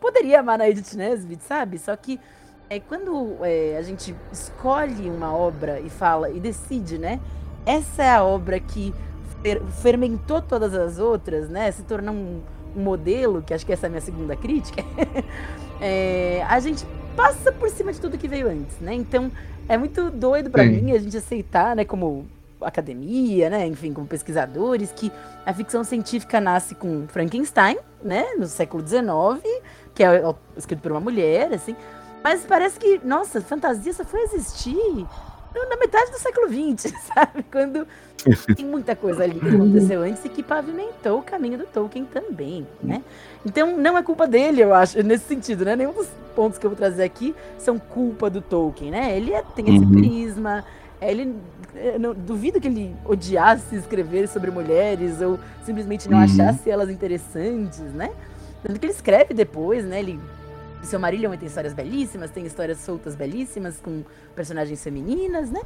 poderia 0.00 0.40
amar 0.40 0.58
na 0.58 0.68
Edith 0.68 0.94
Nesbit, 0.94 1.42
sabe? 1.42 1.78
Só 1.78 1.96
que 1.96 2.20
é, 2.68 2.80
quando 2.80 3.36
é, 3.42 3.76
a 3.78 3.82
gente 3.82 4.14
escolhe 4.32 5.08
uma 5.10 5.34
obra 5.34 5.80
e 5.80 5.90
fala 5.90 6.30
e 6.30 6.40
decide, 6.40 6.98
né? 6.98 7.20
Essa 7.66 8.02
é 8.02 8.10
a 8.10 8.24
obra 8.24 8.58
que 8.60 8.94
fer- 9.42 9.62
fermentou 9.82 10.40
todas 10.42 10.74
as 10.74 10.98
outras, 10.98 11.48
né? 11.48 11.70
Se 11.70 11.82
tornou 11.82 12.14
um, 12.14 12.40
um 12.76 12.82
modelo, 12.82 13.42
que 13.42 13.54
acho 13.54 13.64
que 13.64 13.72
essa 13.72 13.86
é 13.86 13.88
a 13.88 13.90
minha 13.90 14.00
segunda 14.00 14.36
crítica. 14.36 14.82
é, 15.80 16.44
a 16.48 16.58
gente 16.60 16.86
passa 17.16 17.52
por 17.52 17.70
cima 17.70 17.92
de 17.92 18.00
tudo 18.00 18.18
que 18.18 18.26
veio 18.28 18.48
antes, 18.48 18.78
né? 18.80 18.94
Então 18.94 19.30
é 19.68 19.76
muito 19.76 20.10
doido 20.10 20.50
Sim. 20.50 20.68
mim 20.68 20.92
a 20.92 20.98
gente 20.98 21.16
aceitar, 21.16 21.76
né? 21.76 21.84
Como 21.84 22.26
academia, 22.60 23.50
né? 23.50 23.66
Enfim, 23.66 23.92
como 23.92 24.06
pesquisadores, 24.06 24.90
que 24.92 25.12
a 25.44 25.52
ficção 25.52 25.84
científica 25.84 26.40
nasce 26.40 26.74
com 26.74 27.06
Frankenstein, 27.08 27.76
né? 28.02 28.24
No 28.38 28.46
século 28.46 28.86
XIX, 28.86 29.62
que 29.94 30.02
é 30.02 30.22
escrito 30.56 30.80
por 30.80 30.90
uma 30.90 31.00
mulher, 31.00 31.52
assim. 31.52 31.76
Mas 32.24 32.42
parece 32.46 32.80
que, 32.80 33.00
nossa, 33.04 33.38
fantasia 33.42 33.92
só 33.92 34.02
foi 34.02 34.22
existir 34.22 34.74
na 35.70 35.76
metade 35.76 36.10
do 36.10 36.18
século 36.18 36.48
XX, 36.48 36.90
sabe? 37.14 37.44
Quando 37.52 37.86
tem 38.56 38.64
muita 38.64 38.96
coisa 38.96 39.22
ali 39.22 39.38
que 39.38 39.54
aconteceu 39.54 40.02
antes 40.02 40.24
e 40.24 40.28
que 40.30 40.42
pavimentou 40.42 41.18
o 41.18 41.22
caminho 41.22 41.58
do 41.58 41.64
Tolkien 41.66 42.04
também, 42.06 42.66
né? 42.82 43.02
Então 43.44 43.76
não 43.76 43.96
é 43.98 44.02
culpa 44.02 44.26
dele, 44.26 44.62
eu 44.62 44.74
acho, 44.74 45.00
nesse 45.02 45.26
sentido, 45.26 45.64
né? 45.66 45.76
Nenhum 45.76 45.92
dos 45.92 46.08
pontos 46.34 46.58
que 46.58 46.64
eu 46.64 46.70
vou 46.70 46.76
trazer 46.76 47.04
aqui 47.04 47.36
são 47.58 47.78
culpa 47.78 48.30
do 48.30 48.40
Tolkien, 48.40 48.90
né? 48.90 49.16
Ele 49.16 49.32
é- 49.32 49.44
tem 49.54 49.68
esse 49.76 49.84
Uhum. 49.84 49.92
prisma, 49.92 50.64
ele 51.00 51.36
eu 51.76 51.98
não, 52.00 52.14
duvido 52.14 52.60
que 52.60 52.68
ele 52.68 52.96
odiasse 53.04 53.76
escrever 53.76 54.28
sobre 54.28 54.50
mulheres 54.50 55.20
ou 55.20 55.38
simplesmente 55.64 56.08
não 56.08 56.16
Uhum. 56.18 56.24
achasse 56.24 56.70
elas 56.70 56.88
interessantes, 56.88 57.80
né? 57.92 58.10
Tanto 58.62 58.80
que 58.80 58.86
ele 58.86 58.92
escreve 58.92 59.34
depois, 59.34 59.84
né? 59.84 59.98
Ele 60.00 60.18
o 60.84 60.86
seu 60.86 61.00
Marillion 61.00 61.36
tem 61.36 61.46
histórias 61.48 61.74
belíssimas, 61.74 62.30
tem 62.30 62.46
histórias 62.46 62.78
soltas 62.78 63.14
belíssimas 63.16 63.80
com 63.82 64.04
personagens 64.34 64.82
femininas, 64.82 65.50
né? 65.50 65.60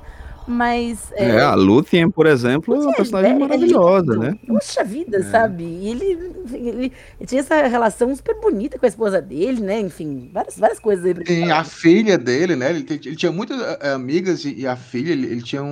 Mas 0.46 1.12
É, 1.12 1.40
a 1.40 1.54
Lúthien, 1.54 2.10
por 2.10 2.26
exemplo, 2.26 2.74
é 2.74 2.78
uma 2.78 2.84
Lúthien 2.86 2.94
é 2.94 2.96
personagem 2.96 3.32
velho, 3.34 3.40
maravilhosa, 3.40 4.16
né? 4.16 4.34
Puxa 4.46 4.82
vida, 4.82 5.18
É. 5.18 5.22
sabe? 5.22 5.62
E 5.64 5.88
ele, 5.88 6.04
ele, 6.52 6.92
ele 7.20 7.26
tinha 7.26 7.40
essa 7.40 7.66
relação 7.66 8.14
super 8.16 8.40
bonita 8.40 8.78
com 8.78 8.86
a 8.86 8.88
esposa 8.88 9.20
dele, 9.20 9.60
né? 9.60 9.78
Enfim, 9.80 10.30
várias, 10.32 10.56
várias 10.58 10.78
coisas 10.78 11.04
aí 11.04 11.14
Tem 11.14 11.50
a 11.52 11.62
filha 11.64 12.16
dele, 12.16 12.56
né? 12.56 12.70
Ele, 12.70 12.82
tem- 12.82 13.00
ele 13.04 13.16
tinha 13.16 13.30
muitas 13.30 13.60
eh, 13.60 13.90
amigas 13.92 14.44
e, 14.44 14.54
e 14.60 14.66
a 14.66 14.76
filha, 14.76 15.12
ele, 15.12 15.26
ele 15.26 15.42
tinha 15.42 15.62
um, 15.62 15.68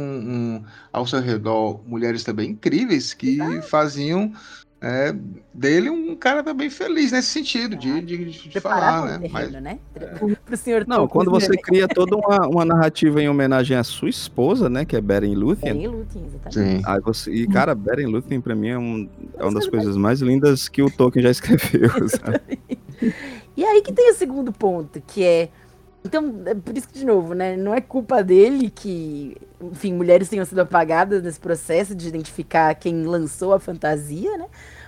um- 0.57 0.65
ao 0.93 1.07
seu 1.07 1.21
redor 1.21 1.81
mulheres 1.87 2.23
também 2.25 2.51
incríveis 2.51 3.15
que 3.15 3.39
faziam 3.63 4.33
é, 4.89 5.15
dele 5.53 5.91
um 5.91 6.15
cara 6.15 6.45
também 6.45 6.71
feliz 6.71 7.11
nesse 7.11 7.29
sentido, 7.31 7.75
de, 7.75 8.01
de, 8.03 8.31
de 8.31 8.49
Preparavam 8.51 9.09
falar, 9.09 9.19
né? 9.19 9.29
Mas, 9.33 9.51
né? 9.51 9.79
Pro 10.45 10.57
senhor 10.57 10.85
Não, 10.87 11.09
quando 11.09 11.29
você 11.29 11.49
né? 11.49 11.57
cria 11.61 11.89
toda 11.89 12.15
uma, 12.15 12.47
uma 12.47 12.65
narrativa 12.65 13.21
em 13.21 13.29
homenagem 13.29 13.77
à 13.77 13.83
sua 13.83 14.09
esposa, 14.09 14.69
né, 14.71 14.85
que 14.85 14.95
é 14.95 15.01
Beren 15.01 15.35
Lúthien, 15.35 15.75
Beren 15.75 15.89
Lúthien, 15.89 16.25
exatamente. 16.27 16.77
sim. 16.77 16.83
Aí 16.87 17.01
você, 17.01 17.33
e, 17.33 17.49
cara, 17.49 17.75
Beren 17.75 18.07
Lúthien 18.07 18.41
pra 18.41 18.55
mim 18.55 18.69
é, 18.69 18.79
um, 18.79 19.09
é 19.37 19.43
uma 19.43 19.55
das 19.55 19.67
coisas 19.67 19.97
mais 19.97 20.21
lindas 20.21 20.69
que 20.69 20.83
o 20.83 20.91
Tolkien 20.91 21.25
já 21.25 21.31
escreveu, 21.31 21.91
sabe? 22.09 22.61
E 23.57 23.65
aí 23.65 23.83
que 23.83 23.93
tem 23.93 24.11
o 24.11 24.15
segundo 24.15 24.53
ponto, 24.53 25.03
que 25.05 25.25
é 25.25 25.49
Então, 26.05 26.43
é 26.47 26.55
por 26.55 26.77
isso 26.77 26.89
que, 26.89 26.99
de 26.99 27.05
novo, 27.05 27.35
né? 27.35 27.57
Não 27.57 27.75
é 27.75 27.81
culpa 27.81 28.23
dele 28.23 28.71
que, 28.71 29.37
enfim, 29.61 29.95
mulheres 29.95 30.29
tenham 30.29 30.45
sido 30.45 30.61
apagadas 30.61 31.23
nesse 31.23 31.41
processo 31.41 31.95
de 31.95 32.07
identificar 32.07 32.75
quem 32.75 33.05
lançou 33.05 33.53
a 33.53 33.59
fantasia, 33.59 34.37
né? 34.39 34.47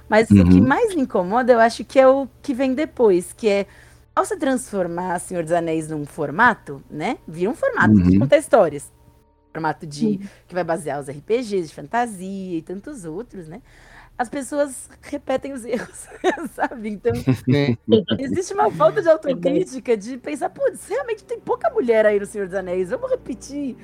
Mas 0.09 0.31
uhum. 0.31 0.43
o 0.43 0.49
que 0.49 0.61
mais 0.61 0.95
me 0.95 1.03
incomoda, 1.03 1.53
eu 1.53 1.61
acho 1.61 1.85
que 1.85 1.99
é 1.99 2.09
o 2.09 2.29
que 2.43 2.55
vem 2.55 2.75
depois, 2.75 3.33
que 3.33 3.49
é 3.49 3.67
ao 4.15 4.25
se 4.25 4.37
transformar 4.37 5.19
Senhor 5.21 5.43
dos 5.43 5.53
Anéis 5.53 5.89
num 5.89 6.05
formato, 6.05 6.83
né? 6.91 7.19
Vira 7.27 7.51
um 7.51 7.55
formato 7.55 7.95
uhum. 7.95 8.11
de 8.11 8.19
contar 8.19 8.39
histórias. 8.39 8.93
Formato 9.53 9.87
de. 9.87 10.07
Uhum. 10.07 10.21
que 10.47 10.55
vai 10.55 10.65
basear 10.65 11.01
os 11.01 11.09
RPGs 11.09 11.69
de 11.69 11.75
fantasia 11.75 12.59
e 12.59 12.63
tantos 12.63 13.05
outros, 13.05 13.49
né? 13.49 13.63
As 14.17 14.29
pessoas 14.29 14.91
repetem 15.03 15.53
os 15.53 15.63
erros, 15.67 16.09
sabe? 16.53 16.89
Então, 16.89 17.13
existe 18.19 18.53
uma 18.53 18.71
falta 18.73 19.01
de 19.01 19.09
autocrítica 19.09 19.97
de 19.97 20.17
pensar, 20.19 20.51
putz, 20.51 20.89
realmente 20.89 21.23
tem 21.23 21.39
pouca 21.39 21.71
mulher 21.71 22.05
aí 22.05 22.19
no 22.19 22.27
Senhor 22.27 22.49
dos 22.49 22.57
Anéis, 22.57 22.91
vamos 22.91 23.11
repetir 23.11 23.77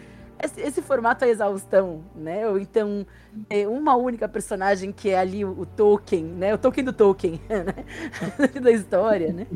esse, 0.43 0.61
esse, 0.61 0.83
formato 0.83 1.25
é 1.25 1.29
exaustão, 1.29 2.03
né? 2.15 2.49
Ou 2.49 2.59
então 2.59 3.07
é 3.49 3.67
uma 3.67 3.97
única 3.97 4.29
personagem 4.29 4.93
que 4.93 5.11
é 5.11 5.19
ali 5.19 5.45
o, 5.45 5.51
o 5.61 5.67
Tolkien, 5.67 6.25
né? 6.25 6.55
O 6.55 6.59
Tolkien 6.59 6.85
do 6.85 6.93
Tolkien, 6.93 7.41
né? 7.49 8.61
da 8.61 8.71
história, 8.71 9.33
né? 9.33 9.47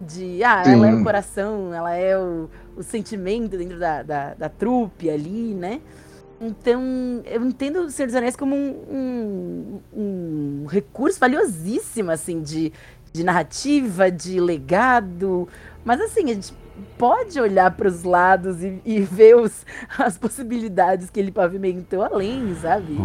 De, 0.00 0.42
ah, 0.42 0.62
ela 0.66 0.88
é 0.88 0.94
o 0.94 1.02
coração, 1.02 1.72
ela 1.72 1.94
é 1.94 2.18
o, 2.18 2.48
o 2.76 2.82
sentimento 2.82 3.56
dentro 3.56 3.78
da, 3.78 4.02
da, 4.02 4.34
da 4.34 4.48
trupe 4.48 5.10
ali, 5.10 5.54
né? 5.54 5.80
Então, 6.40 6.82
eu 7.24 7.44
entendo 7.44 7.82
o 7.82 7.90
Senhor 7.90 8.08
dos 8.08 8.16
Anéis 8.16 8.34
como 8.34 8.56
um, 8.56 9.80
um, 9.94 10.62
um 10.62 10.66
recurso 10.66 11.20
valiosíssimo, 11.20 12.10
assim, 12.10 12.42
de, 12.42 12.72
de 13.12 13.22
narrativa, 13.22 14.10
de 14.10 14.40
legado. 14.40 15.48
Mas, 15.84 16.00
assim, 16.00 16.24
a 16.24 16.34
gente 16.34 16.52
pode 16.82 17.40
olhar 17.40 17.70
para 17.70 17.88
os 17.88 18.02
lados 18.02 18.62
e, 18.62 18.80
e 18.84 19.00
ver 19.00 19.36
os, 19.36 19.64
as 19.98 20.18
possibilidades 20.18 21.10
que 21.10 21.20
ele 21.20 21.32
pavimentou 21.32 22.02
além, 22.02 22.54
sabe? 22.56 22.96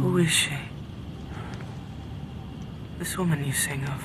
Who 0.00 0.18
is 0.18 0.30
she? 0.30 0.50
This 2.98 3.18
woman 3.18 3.44
you 3.44 3.52
sing 3.52 3.82
of. 3.84 4.04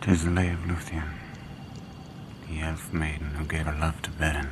Tis 0.00 0.24
the 0.24 0.30
lay 0.30 0.50
of 0.52 0.66
Luthien. 0.66 1.17
The 2.48 2.60
elf 2.60 2.92
maiden 2.92 3.28
who 3.38 3.44
gave 3.44 3.66
her 3.66 3.76
love 3.78 3.94
to 4.02 4.10
Beren, 4.18 4.48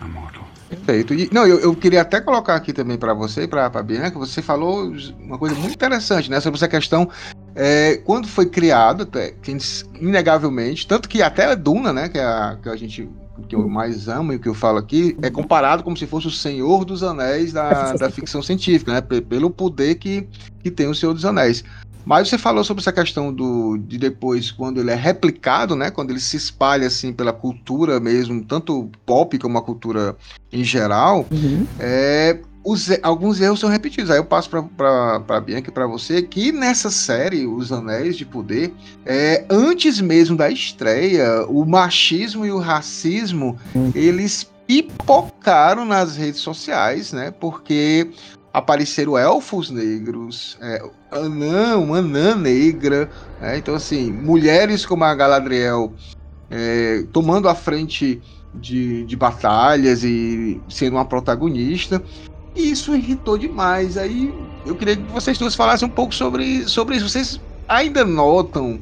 a 0.00 0.06
mortal. 0.06 0.46
Perfeito. 0.68 1.12
E, 1.12 1.28
não, 1.32 1.46
eu, 1.46 1.60
eu 1.60 1.76
queria 1.76 2.00
até 2.00 2.20
colocar 2.20 2.54
aqui 2.54 2.72
também 2.72 2.96
para 2.96 3.12
você 3.12 3.42
e 3.42 3.48
para 3.48 3.66
a 3.66 3.82
Bianca, 3.82 4.18
você 4.18 4.40
falou 4.40 4.90
uma 5.20 5.36
coisa 5.36 5.54
muito 5.54 5.74
interessante, 5.74 6.30
né, 6.30 6.40
sobre 6.40 6.56
essa 6.56 6.68
questão 6.68 7.10
é, 7.54 7.96
quando 7.98 8.26
foi 8.26 8.46
criado, 8.46 9.06
que 9.42 9.56
inegavelmente, 10.00 10.86
tanto 10.86 11.08
que 11.08 11.22
até 11.22 11.44
a 11.44 11.54
Duna, 11.54 11.92
né, 11.92 12.08
que, 12.08 12.18
é 12.18 12.24
a, 12.24 12.58
que 12.62 12.68
a 12.68 12.76
gente 12.76 13.08
que 13.48 13.56
eu 13.56 13.68
mais 13.68 14.08
amo 14.08 14.32
e 14.32 14.38
que 14.38 14.48
eu 14.48 14.54
falo 14.54 14.78
aqui, 14.78 15.16
é 15.20 15.28
comparado 15.28 15.82
como 15.82 15.96
se 15.96 16.06
fosse 16.06 16.26
o 16.26 16.30
Senhor 16.30 16.84
dos 16.84 17.02
Anéis 17.02 17.52
da, 17.52 17.92
da 17.96 18.10
ficção 18.10 18.42
científica, 18.42 18.92
né, 18.92 19.00
pelo 19.00 19.50
poder 19.50 19.96
que, 19.96 20.28
que 20.62 20.70
tem 20.70 20.86
o 20.86 20.94
Senhor 20.94 21.12
dos 21.12 21.24
Anéis. 21.24 21.64
Mas 22.04 22.28
você 22.28 22.38
falou 22.38 22.64
sobre 22.64 22.80
essa 22.80 22.92
questão 22.92 23.32
do 23.32 23.76
de 23.78 23.98
depois, 23.98 24.50
quando 24.50 24.80
ele 24.80 24.90
é 24.90 24.94
replicado, 24.94 25.76
né? 25.76 25.90
Quando 25.90 26.10
ele 26.10 26.20
se 26.20 26.36
espalha 26.36 26.86
assim 26.86 27.12
pela 27.12 27.32
cultura 27.32 28.00
mesmo, 28.00 28.42
tanto 28.44 28.90
pop 29.06 29.38
como 29.38 29.58
a 29.58 29.62
cultura 29.62 30.16
em 30.52 30.64
geral, 30.64 31.26
uhum. 31.30 31.66
é, 31.78 32.38
os, 32.64 32.88
alguns 33.02 33.40
erros 33.40 33.60
são 33.60 33.68
repetidos. 33.68 34.10
Aí 34.10 34.18
eu 34.18 34.24
passo 34.24 34.48
para 34.50 35.22
a 35.28 35.40
Bianca 35.40 35.70
e 35.70 35.72
para 35.72 35.86
você 35.86 36.22
que 36.22 36.52
nessa 36.52 36.90
série, 36.90 37.46
Os 37.46 37.72
Anéis 37.72 38.16
de 38.16 38.24
Poder, 38.24 38.72
é, 39.04 39.44
antes 39.50 40.00
mesmo 40.00 40.36
da 40.36 40.50
estreia, 40.50 41.44
o 41.48 41.64
machismo 41.64 42.46
e 42.46 42.52
o 42.52 42.58
racismo, 42.58 43.58
uhum. 43.74 43.92
eles 43.94 44.50
pipocaram 44.66 45.84
nas 45.84 46.16
redes 46.16 46.40
sociais, 46.40 47.12
né? 47.12 47.30
Porque 47.30 48.10
apareceram 48.52 49.16
elfos 49.16 49.70
negros, 49.70 50.58
é, 50.60 50.82
anã, 51.10 51.78
uma 51.78 51.98
anã 51.98 52.34
negra, 52.36 53.10
né? 53.40 53.58
então 53.58 53.74
assim, 53.74 54.12
mulheres 54.12 54.84
como 54.84 55.04
a 55.04 55.14
Galadriel 55.14 55.92
é, 56.50 57.04
tomando 57.12 57.48
a 57.48 57.54
frente 57.54 58.20
de, 58.54 59.04
de 59.04 59.16
batalhas 59.16 60.04
e 60.04 60.60
sendo 60.68 60.96
uma 60.96 61.04
protagonista, 61.04 62.02
e 62.54 62.70
isso 62.70 62.94
irritou 62.94 63.38
demais. 63.38 63.96
Aí 63.96 64.32
eu 64.66 64.74
queria 64.76 64.96
que 64.96 65.02
vocês 65.10 65.38
duas 65.38 65.54
falassem 65.54 65.88
um 65.88 65.90
pouco 65.90 66.14
sobre, 66.14 66.68
sobre 66.68 66.96
isso. 66.96 67.08
Vocês 67.08 67.40
ainda 67.66 68.04
notam, 68.04 68.78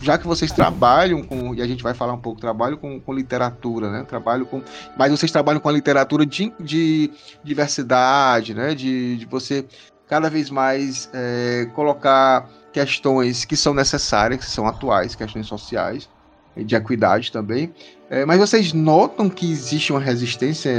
já 0.00 0.18
que 0.18 0.26
vocês 0.26 0.52
trabalham 0.52 1.22
com, 1.22 1.54
e 1.54 1.62
a 1.62 1.66
gente 1.66 1.82
vai 1.82 1.94
falar 1.94 2.12
um 2.12 2.20
pouco, 2.20 2.40
trabalho 2.40 2.76
com, 2.76 3.00
com 3.00 3.12
literatura, 3.12 3.90
né? 3.90 4.04
Trabalho 4.06 4.44
com. 4.46 4.62
Mas 4.96 5.10
vocês 5.10 5.32
trabalham 5.32 5.60
com 5.60 5.68
a 5.68 5.72
literatura 5.72 6.26
de, 6.26 6.52
de 6.60 7.10
diversidade, 7.42 8.54
né? 8.54 8.74
De, 8.74 9.16
de 9.16 9.26
você 9.26 9.64
cada 10.06 10.28
vez 10.28 10.50
mais 10.50 11.08
é, 11.14 11.66
colocar 11.74 12.48
questões 12.72 13.44
que 13.44 13.56
são 13.56 13.72
necessárias, 13.72 14.40
que 14.40 14.50
são 14.50 14.66
atuais, 14.66 15.14
questões 15.14 15.46
sociais, 15.46 16.08
de 16.56 16.74
equidade 16.74 17.32
também. 17.32 17.72
É, 18.10 18.26
mas 18.26 18.38
vocês 18.38 18.74
notam 18.74 19.30
que 19.30 19.50
existe 19.50 19.90
uma 19.90 20.00
resistência 20.00 20.70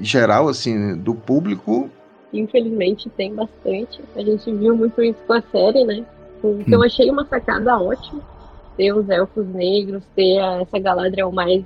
geral, 0.00 0.48
assim, 0.48 0.96
do 0.96 1.14
público? 1.14 1.90
Infelizmente 2.32 3.10
tem 3.10 3.34
bastante. 3.34 4.00
A 4.16 4.22
gente 4.22 4.50
viu 4.54 4.74
muito 4.74 5.02
isso 5.02 5.18
com 5.26 5.34
a 5.34 5.42
série, 5.42 5.84
né? 5.84 6.06
Então 6.44 6.80
eu 6.80 6.82
achei 6.82 7.10
uma 7.10 7.24
sacada 7.24 7.78
ótima 7.78 8.20
ter 8.76 8.92
os 8.92 9.08
elfos 9.08 9.46
negros, 9.48 10.02
ter 10.16 10.38
essa 10.60 10.78
Galadriel 10.78 11.30
mais 11.30 11.64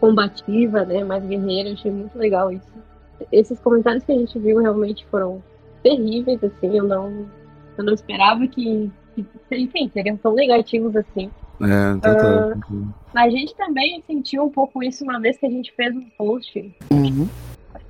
combativa, 0.00 0.84
né, 0.84 1.04
mais 1.04 1.24
guerreira, 1.24 1.70
eu 1.70 1.74
achei 1.74 1.90
muito 1.90 2.18
legal 2.18 2.50
isso. 2.50 2.66
Esses 3.30 3.58
comentários 3.60 4.04
que 4.04 4.12
a 4.12 4.18
gente 4.18 4.38
viu 4.38 4.58
realmente 4.58 5.06
foram 5.06 5.42
terríveis, 5.82 6.42
assim, 6.42 6.76
eu 6.76 6.84
não, 6.84 7.26
eu 7.78 7.84
não 7.84 7.94
esperava 7.94 8.46
que, 8.46 8.90
que 9.14 9.24
enfim, 9.52 9.88
seriam 9.92 10.16
tão 10.16 10.34
negativos 10.34 10.94
assim. 10.96 11.30
É, 11.60 12.00
tá, 12.00 12.14
tá. 12.14 12.58
Uh, 12.70 12.92
a 13.14 13.30
gente 13.30 13.54
também 13.54 14.02
sentiu 14.06 14.44
um 14.44 14.50
pouco 14.50 14.82
isso 14.82 15.04
uma 15.04 15.18
vez 15.18 15.38
que 15.38 15.46
a 15.46 15.50
gente 15.50 15.72
fez 15.72 15.96
um 15.96 16.06
post. 16.18 16.74
Uhum. 16.90 17.28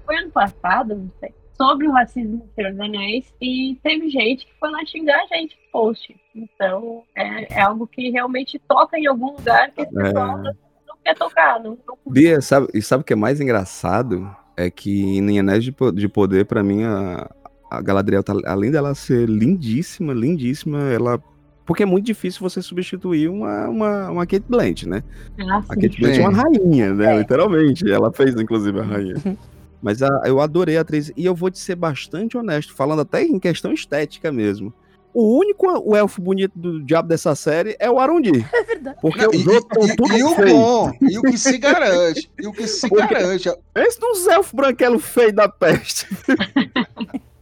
Foi 0.05 0.17
ano 0.17 0.31
passado, 0.31 0.95
não 0.95 1.11
sei 1.19 1.35
sobre 1.57 1.89
o 1.89 1.93
racismo 1.93 2.37
no 2.37 2.55
Senhor 2.55 2.71
dos 2.71 2.81
Anéis 2.81 3.35
e 3.41 3.79
teve 3.83 4.09
gente 4.11 4.47
que 4.47 4.53
foi 4.61 4.71
lá 4.71 4.85
xingar 4.85 5.19
a 5.19 5.37
gente 5.37 5.57
no 5.57 5.73
post. 5.73 6.17
Então, 6.35 7.03
é, 7.17 7.55
é 7.55 7.63
algo 7.63 7.87
que 7.87 8.11
realmente 8.11 8.59
toca 8.69 8.99
em 8.99 9.07
algum 9.07 9.33
lugar 9.33 9.71
que 9.71 9.81
as 9.81 9.89
é. 9.89 9.91
pessoas 9.91 10.47
é... 10.47 10.53
não 10.87 10.97
quer 11.03 11.15
tocar. 11.17 11.61
Não, 11.63 11.79
não... 11.87 11.99
Bia, 12.07 12.41
sabe, 12.41 12.69
e 12.75 12.83
sabe 12.83 13.03
o 13.03 13.05
que 13.05 13.15
é 13.15 13.17
mais 13.17 13.41
engraçado? 13.41 14.31
É 14.57 14.71
que 14.71 15.19
em 15.19 15.39
Anéis 15.39 15.65
de, 15.65 15.75
de 15.95 16.09
Poder, 16.09 16.47
para 16.47 16.63
mim, 16.63 16.85
a, 16.85 17.29
a 17.71 17.81
Galadriel, 17.83 18.23
tá, 18.23 18.35
além 18.47 18.71
dela 18.71 18.95
ser 18.95 19.29
lindíssima, 19.29 20.13
lindíssima, 20.13 20.79
ela 20.91 21.23
porque 21.67 21.83
é 21.83 21.87
muito 21.87 22.07
difícil 22.07 22.41
você 22.41 22.63
substituir 22.63 23.29
uma, 23.29 23.69
uma, 23.69 24.11
uma 24.13 24.27
Kate 24.27 24.45
Blanchett, 24.49 24.89
né? 24.89 25.03
Ah, 25.51 25.59
a 25.69 25.75
Kate 25.75 25.99
Blanchett 26.01 26.21
é 26.21 26.29
uma 26.29 26.43
rainha, 26.43 26.95
né? 26.95 27.17
É. 27.17 27.19
Literalmente. 27.19 27.91
Ela 27.91 28.13
fez, 28.13 28.37
inclusive, 28.37 28.79
a 28.79 28.85
rainha. 28.85 29.17
Mas 29.83 30.03
a, 30.03 30.23
eu 30.25 30.41
adorei 30.41 30.77
a 30.77 30.81
atriz. 30.81 31.13
E 31.17 31.25
eu 31.25 31.35
vou 31.35 31.51
te 31.51 31.59
ser 31.59 31.77
bastante 31.77 32.37
honesto, 32.37 32.75
falando 32.75 33.03
até 33.03 33.23
em 33.23 33.39
questão 33.39 33.73
estética 33.73 34.33
mesmo. 34.33 34.73
O 35.19 35.39
único 35.39 35.67
o 35.81 35.97
elfo 35.97 36.21
bonito 36.21 36.53
do 36.55 36.85
diabo 36.85 37.09
dessa 37.09 37.35
série 37.35 37.75
é 37.79 37.91
o 37.91 37.99
Arundi. 37.99 38.45
É 38.53 38.63
verdade. 38.63 38.99
Porque 39.01 39.23
Não, 39.23 39.31
os 39.31 39.45
e, 39.45 39.49
outros 39.49 39.89
e, 39.89 39.97
tudo 39.97 40.13
e 40.13 40.23
o 40.23 40.37
bom, 40.37 40.93
e 41.01 41.19
o 41.19 41.23
que 41.23 41.39
se 41.39 41.57
garante, 41.57 42.31
e 42.39 42.47
o 42.47 42.53
que 42.53 42.67
se 42.67 42.87
Porque 42.87 43.15
garante. 43.15 43.51
Esse 43.75 43.99
dos 43.99 44.27
elfos 44.27 44.53
branquelos 44.53 45.03
feio 45.03 45.33
da 45.33 45.49
peste. 45.49 46.07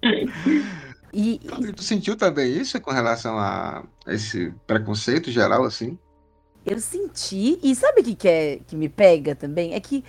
e, 1.13 1.41
tu 1.75 1.83
sentiu 1.83 2.15
também 2.17 2.57
isso 2.57 2.81
com 2.81 2.93
relação 2.93 3.37
a 3.37 3.83
esse 4.07 4.55
preconceito 4.69 5.33
geral, 5.33 5.65
assim? 5.65 5.99
Eu 6.65 6.79
senti, 6.79 7.59
e 7.61 7.75
sabe 7.75 8.03
o 8.03 8.05
que, 8.05 8.15
que, 8.15 8.29
é, 8.29 8.61
que 8.65 8.77
me 8.77 8.89
pega 8.89 9.35
também? 9.35 9.75
É 9.75 9.81
que 9.81 10.05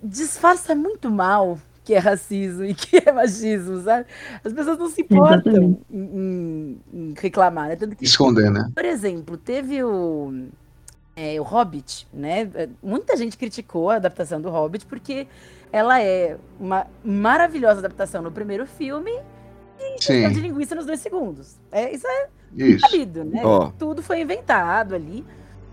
disfarça 0.00 0.72
muito 0.72 1.10
mal 1.10 1.58
que 1.88 1.94
é 1.94 1.98
racismo 1.98 2.66
e 2.66 2.74
que 2.76 2.98
é 2.98 3.10
machismo, 3.10 3.80
sabe? 3.80 4.04
As 4.44 4.52
pessoas 4.52 4.78
não 4.78 4.90
se 4.90 5.00
importam 5.00 5.78
em, 5.90 5.98
em, 5.98 6.80
em, 6.92 7.14
reclamar, 7.18 7.68
né? 7.68 7.76
Tanto 7.76 7.96
que, 7.96 8.04
Esconder, 8.04 8.50
né? 8.50 8.70
Por 8.74 8.84
exemplo, 8.84 9.38
teve 9.38 9.82
o, 9.82 10.48
é, 11.16 11.40
o 11.40 11.42
Hobbit, 11.42 12.06
né? 12.12 12.46
Muita 12.82 13.16
gente 13.16 13.38
criticou 13.38 13.88
a 13.88 13.94
adaptação 13.96 14.38
do 14.38 14.50
Hobbit 14.50 14.84
porque 14.84 15.26
ela 15.72 15.98
é 16.02 16.36
uma 16.60 16.86
maravilhosa 17.02 17.78
adaptação 17.78 18.20
no 18.20 18.30
primeiro 18.30 18.66
filme 18.66 19.12
e 19.80 20.02
Sim. 20.02 20.28
de 20.28 20.40
linguiça 20.40 20.74
nos 20.74 20.84
dois 20.84 21.00
segundos. 21.00 21.56
É, 21.72 21.90
isso 21.90 22.06
é 22.06 22.28
isso. 22.54 22.80
sabido, 22.80 23.24
né? 23.24 23.40
Oh. 23.46 23.72
Tudo 23.78 24.02
foi 24.02 24.20
inventado 24.20 24.94
ali. 24.94 25.24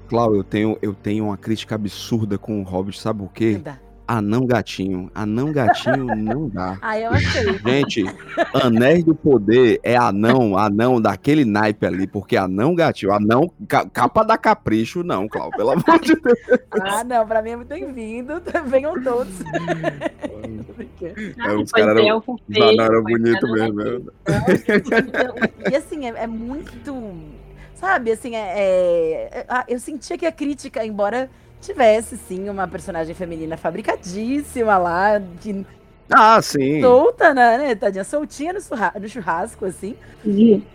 Cláudio, 0.07 0.39
eu 0.39 0.43
tenho, 0.45 0.78
eu 0.82 0.93
tenho 0.93 1.26
uma 1.26 1.36
crítica 1.36 1.76
absurda 1.76 2.38
com 2.38 2.61
o 2.61 2.63
Hobbit, 2.63 3.01
sabe 3.01 3.22
o 3.22 3.28
quê? 3.28 3.61
Anão 4.08 4.45
Gatinho. 4.45 5.10
Anão 5.16 5.51
Gatinho 5.51 6.06
não 6.16 6.47
dá. 6.49 6.78
Ah, 6.82 6.99
eu 6.99 7.12
achei. 7.12 7.58
Gente, 7.66 8.06
Anéis 8.53 9.03
do 9.03 9.16
Poder 9.16 9.80
é 9.84 9.95
anão, 9.95 10.58
anão 10.58 11.01
daquele 11.01 11.43
naipe 11.45 11.86
ali, 11.86 12.06
porque 12.06 12.38
anão 12.38 12.76
gatinho, 12.76 13.12
anão, 13.12 13.51
ca- 13.68 13.86
capa 13.89 14.24
da 14.24 14.38
capricho, 14.38 15.03
não, 15.03 15.28
Cláudio, 15.28 15.58
pelo 15.58 15.72
amor 15.72 15.99
de 16.01 16.16
Deus. 16.16 16.38
Ah, 16.82 17.03
não, 17.03 17.26
pra 17.26 17.41
mim 17.41 17.51
é 17.51 17.56
muito 17.56 17.70
bem-vindo. 17.70 18.41
Venham 18.68 19.01
todos. 19.01 19.34
É, 21.01 21.53
os 21.56 21.72
caras 21.72 21.97
eram, 21.97 22.24
anão 22.56 22.86
eram 22.86 23.03
feio, 23.03 23.18
bonitos 23.20 23.51
mesmo. 23.51 23.82
era 23.82 23.99
né? 23.99 24.06
E 25.72 25.76
assim, 25.76 26.06
é, 26.06 26.10
é 26.24 26.28
muito. 26.28 26.95
Sabe, 27.74 28.12
assim, 28.12 28.36
é, 28.36 29.30
é- 29.32 29.45
eu 29.68 29.80
sentia 29.80 30.18
que 30.18 30.26
a 30.26 30.32
crítica, 30.32 30.86
embora 30.86 31.30
tivesse, 31.66 32.18
sim, 32.18 32.49
uma 32.49 32.68
personagem 32.68 33.16
feminina 33.16 33.57
fabricadíssima 33.57 34.78
lá, 34.78 35.22
que 35.41 35.66
Ah, 36.11 36.41
sim. 36.41 36.82
solta, 36.82 37.34
né, 37.34 37.57
né, 37.57 37.76
tadinha, 37.76 38.03
soltinha 38.03 38.53
no, 38.53 38.61
surra- 38.61 38.93
no 38.99 39.07
churrasco, 39.09 39.66
assim. 39.66 39.95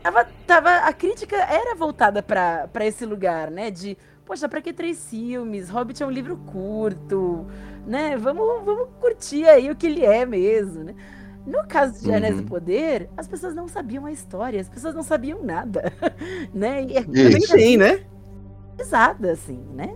Tava, 0.03 0.27
tava, 0.47 0.71
a 0.87 0.93
crítica 0.93 1.37
era 1.37 1.75
voltada 1.75 2.23
pra 2.23 2.69
pra 2.69 2.87
esse 2.87 3.05
lugar, 3.07 3.51
né, 3.51 3.71
de, 3.71 3.97
poxa, 4.25 4.49
pra 4.49 4.63
que 4.63 4.73
três 4.73 5.09
filmes? 5.11 5.69
Hobbit 5.71 6.03
é 6.03 6.07
um 6.07 6.11
livro 6.11 6.37
curto, 6.39 7.47
né, 7.87 8.17
vamos, 8.17 8.65
vamos 8.65 8.89
curtir 9.01 9.47
aí 9.49 9.71
o 9.71 9.77
que 9.77 9.87
ele 9.87 10.05
é 10.05 10.25
mesmo, 10.27 10.85
né. 10.85 10.95
No 11.47 11.67
caso 11.67 12.03
de 12.03 12.13
Anéis 12.13 12.37
Uhum. 12.37 12.43
do 12.43 12.49
Poder, 12.49 13.11
as 13.17 13.27
pessoas 13.29 13.55
não 13.55 13.69
sabiam 13.69 14.07
a 14.07 14.13
história, 14.13 14.61
as 14.61 14.69
pessoas 14.69 14.95
não 14.95 15.03
sabiam 15.03 15.43
nada, 15.43 15.93
né, 16.55 16.85
e 16.85 16.97
é 16.99 17.05
Nem 17.07 17.39
Isso. 17.39 17.53
tem, 17.53 17.77
né? 17.77 18.01
pesada, 18.77 19.33
assim, 19.33 19.59
né. 19.75 19.95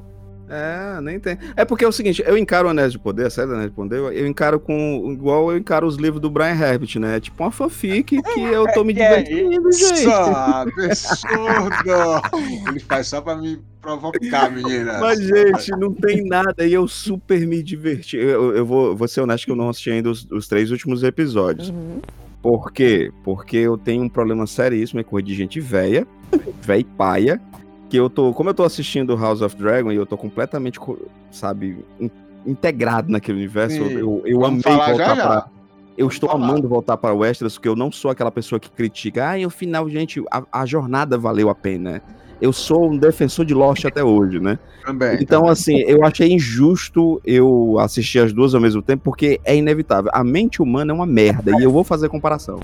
É, 0.48 1.00
nem 1.00 1.18
tem. 1.18 1.38
É 1.56 1.64
porque 1.64 1.84
é 1.84 1.88
o 1.88 1.92
seguinte, 1.92 2.22
eu 2.26 2.36
encaro 2.36 2.68
o 2.68 2.70
Anéis 2.70 2.92
de 2.92 2.98
Poder, 2.98 3.26
a 3.26 3.30
série 3.30 3.48
do 3.48 3.54
Anéis 3.54 3.70
de 3.70 3.76
Poder, 3.76 3.98
eu 3.98 4.26
encaro 4.26 4.60
com. 4.60 5.10
igual 5.12 5.50
eu 5.50 5.58
encaro 5.58 5.86
os 5.86 5.96
livros 5.96 6.20
do 6.20 6.30
Brian 6.30 6.54
Herbert, 6.54 6.98
né? 6.98 7.16
É 7.16 7.20
tipo 7.20 7.42
uma 7.42 7.50
fanfic 7.50 8.20
que 8.22 8.40
eu 8.40 8.66
tô 8.72 8.84
me 8.84 8.94
Que 8.94 9.00
é 9.02 9.22
divertindo, 9.22 9.72
gente. 9.72 10.02
Só, 10.02 10.32
absurdo! 10.62 12.22
Ele 12.68 12.80
faz 12.80 13.08
só 13.08 13.20
pra 13.20 13.36
me 13.36 13.58
provocar, 13.80 14.50
menina. 14.50 14.98
Mas, 14.98 15.20
gente, 15.20 15.70
não 15.72 15.92
tem 15.92 16.24
nada. 16.24 16.66
E 16.66 16.72
eu 16.72 16.86
super 16.86 17.46
me 17.46 17.62
diverti. 17.62 18.16
Eu, 18.16 18.54
eu 18.54 18.66
vou, 18.66 18.94
vou 18.96 19.08
ser 19.08 19.20
honesto 19.20 19.44
que 19.44 19.50
eu 19.50 19.56
não 19.56 19.68
assisti 19.68 19.90
ainda 19.90 20.10
os, 20.10 20.26
os 20.30 20.46
três 20.46 20.70
últimos 20.70 21.02
episódios. 21.02 21.70
Uhum. 21.70 22.00
Por 22.42 22.70
quê? 22.72 23.10
Porque 23.22 23.56
eu 23.56 23.78
tenho 23.78 24.02
um 24.02 24.08
problema 24.08 24.46
seríssimo, 24.46 25.00
é 25.00 25.02
coisa 25.02 25.26
de 25.26 25.34
gente 25.34 25.60
velha, 25.60 26.06
velha 26.60 26.80
e 26.80 26.84
paia, 26.84 27.40
que 27.88 27.96
eu 27.96 28.08
tô, 28.10 28.32
como 28.32 28.50
eu 28.50 28.54
tô 28.54 28.64
assistindo 28.64 29.16
House 29.16 29.40
of 29.42 29.56
Dragon 29.56 29.92
e 29.92 29.96
eu 29.96 30.06
tô 30.06 30.16
completamente, 30.16 30.80
co- 30.80 30.98
sabe, 31.30 31.84
in- 32.00 32.10
integrado 32.46 33.10
naquele 33.10 33.38
universo, 33.38 33.76
Sim. 33.76 33.92
eu, 33.98 34.22
eu 34.24 34.40
Vamos 34.40 34.66
amei 34.66 34.76
voltar 34.78 34.96
já, 34.96 35.14
já. 35.14 35.16
pra... 35.16 35.46
Eu 35.96 36.06
Vamos 36.06 36.14
estou 36.14 36.28
falar. 36.28 36.44
amando 36.44 36.68
voltar 36.68 36.96
para 36.96 37.14
Westeros, 37.14 37.54
porque 37.54 37.68
eu 37.68 37.76
não 37.76 37.92
sou 37.92 38.10
aquela 38.10 38.30
pessoa 38.32 38.58
que 38.58 38.68
critica, 38.68 39.28
ah, 39.30 39.38
e 39.38 39.46
o 39.46 39.50
final, 39.50 39.88
gente, 39.88 40.20
a, 40.30 40.42
a 40.50 40.66
jornada 40.66 41.16
valeu 41.16 41.48
a 41.48 41.54
pena. 41.54 42.02
Eu 42.40 42.52
sou 42.52 42.90
um 42.90 42.96
defensor 42.98 43.44
de 43.44 43.54
Lost 43.54 43.84
até 43.84 44.02
hoje, 44.02 44.40
né? 44.40 44.58
Também. 44.84 45.18
Então, 45.22 45.46
assim, 45.46 45.78
eu 45.86 46.04
achei 46.04 46.32
injusto 46.32 47.20
eu 47.24 47.78
assistir 47.78 48.18
as 48.18 48.32
duas 48.32 48.56
ao 48.56 48.60
mesmo 48.60 48.82
tempo, 48.82 49.04
porque 49.04 49.40
é 49.44 49.56
inevitável. 49.56 50.10
A 50.12 50.24
mente 50.24 50.60
humana 50.60 50.90
é 50.92 50.94
uma 50.94 51.06
merda, 51.06 51.52
e 51.60 51.62
eu 51.62 51.70
vou 51.70 51.84
fazer 51.84 52.08
comparação. 52.08 52.58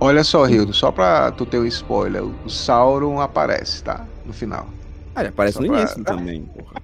Olha 0.00 0.24
só, 0.24 0.44
Rildo, 0.44 0.72
só 0.74 0.90
pra 0.90 1.30
tu 1.30 1.46
ter 1.46 1.58
um 1.60 1.66
spoiler, 1.66 2.24
o 2.24 2.48
Sauron 2.50 3.20
aparece, 3.20 3.84
tá? 3.84 4.04
No 4.30 4.34
final. 4.34 4.68
Ah, 5.12 5.22
ele 5.22 5.30
aparece 5.30 5.56
Só 5.56 5.60
no 5.62 5.66
pra- 5.70 5.80
início 5.80 6.04
também, 6.06 6.42
porra. 6.44 6.80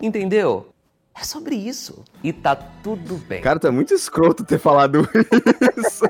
Entendeu? 0.00 0.68
É 1.20 1.24
sobre 1.24 1.56
isso. 1.56 2.04
E 2.22 2.32
tá 2.32 2.54
tudo 2.54 3.16
bem. 3.26 3.40
Cara, 3.42 3.58
tá 3.58 3.72
muito 3.72 3.92
escroto 3.92 4.44
ter 4.44 4.58
falado 4.60 5.00
isso. 5.76 6.04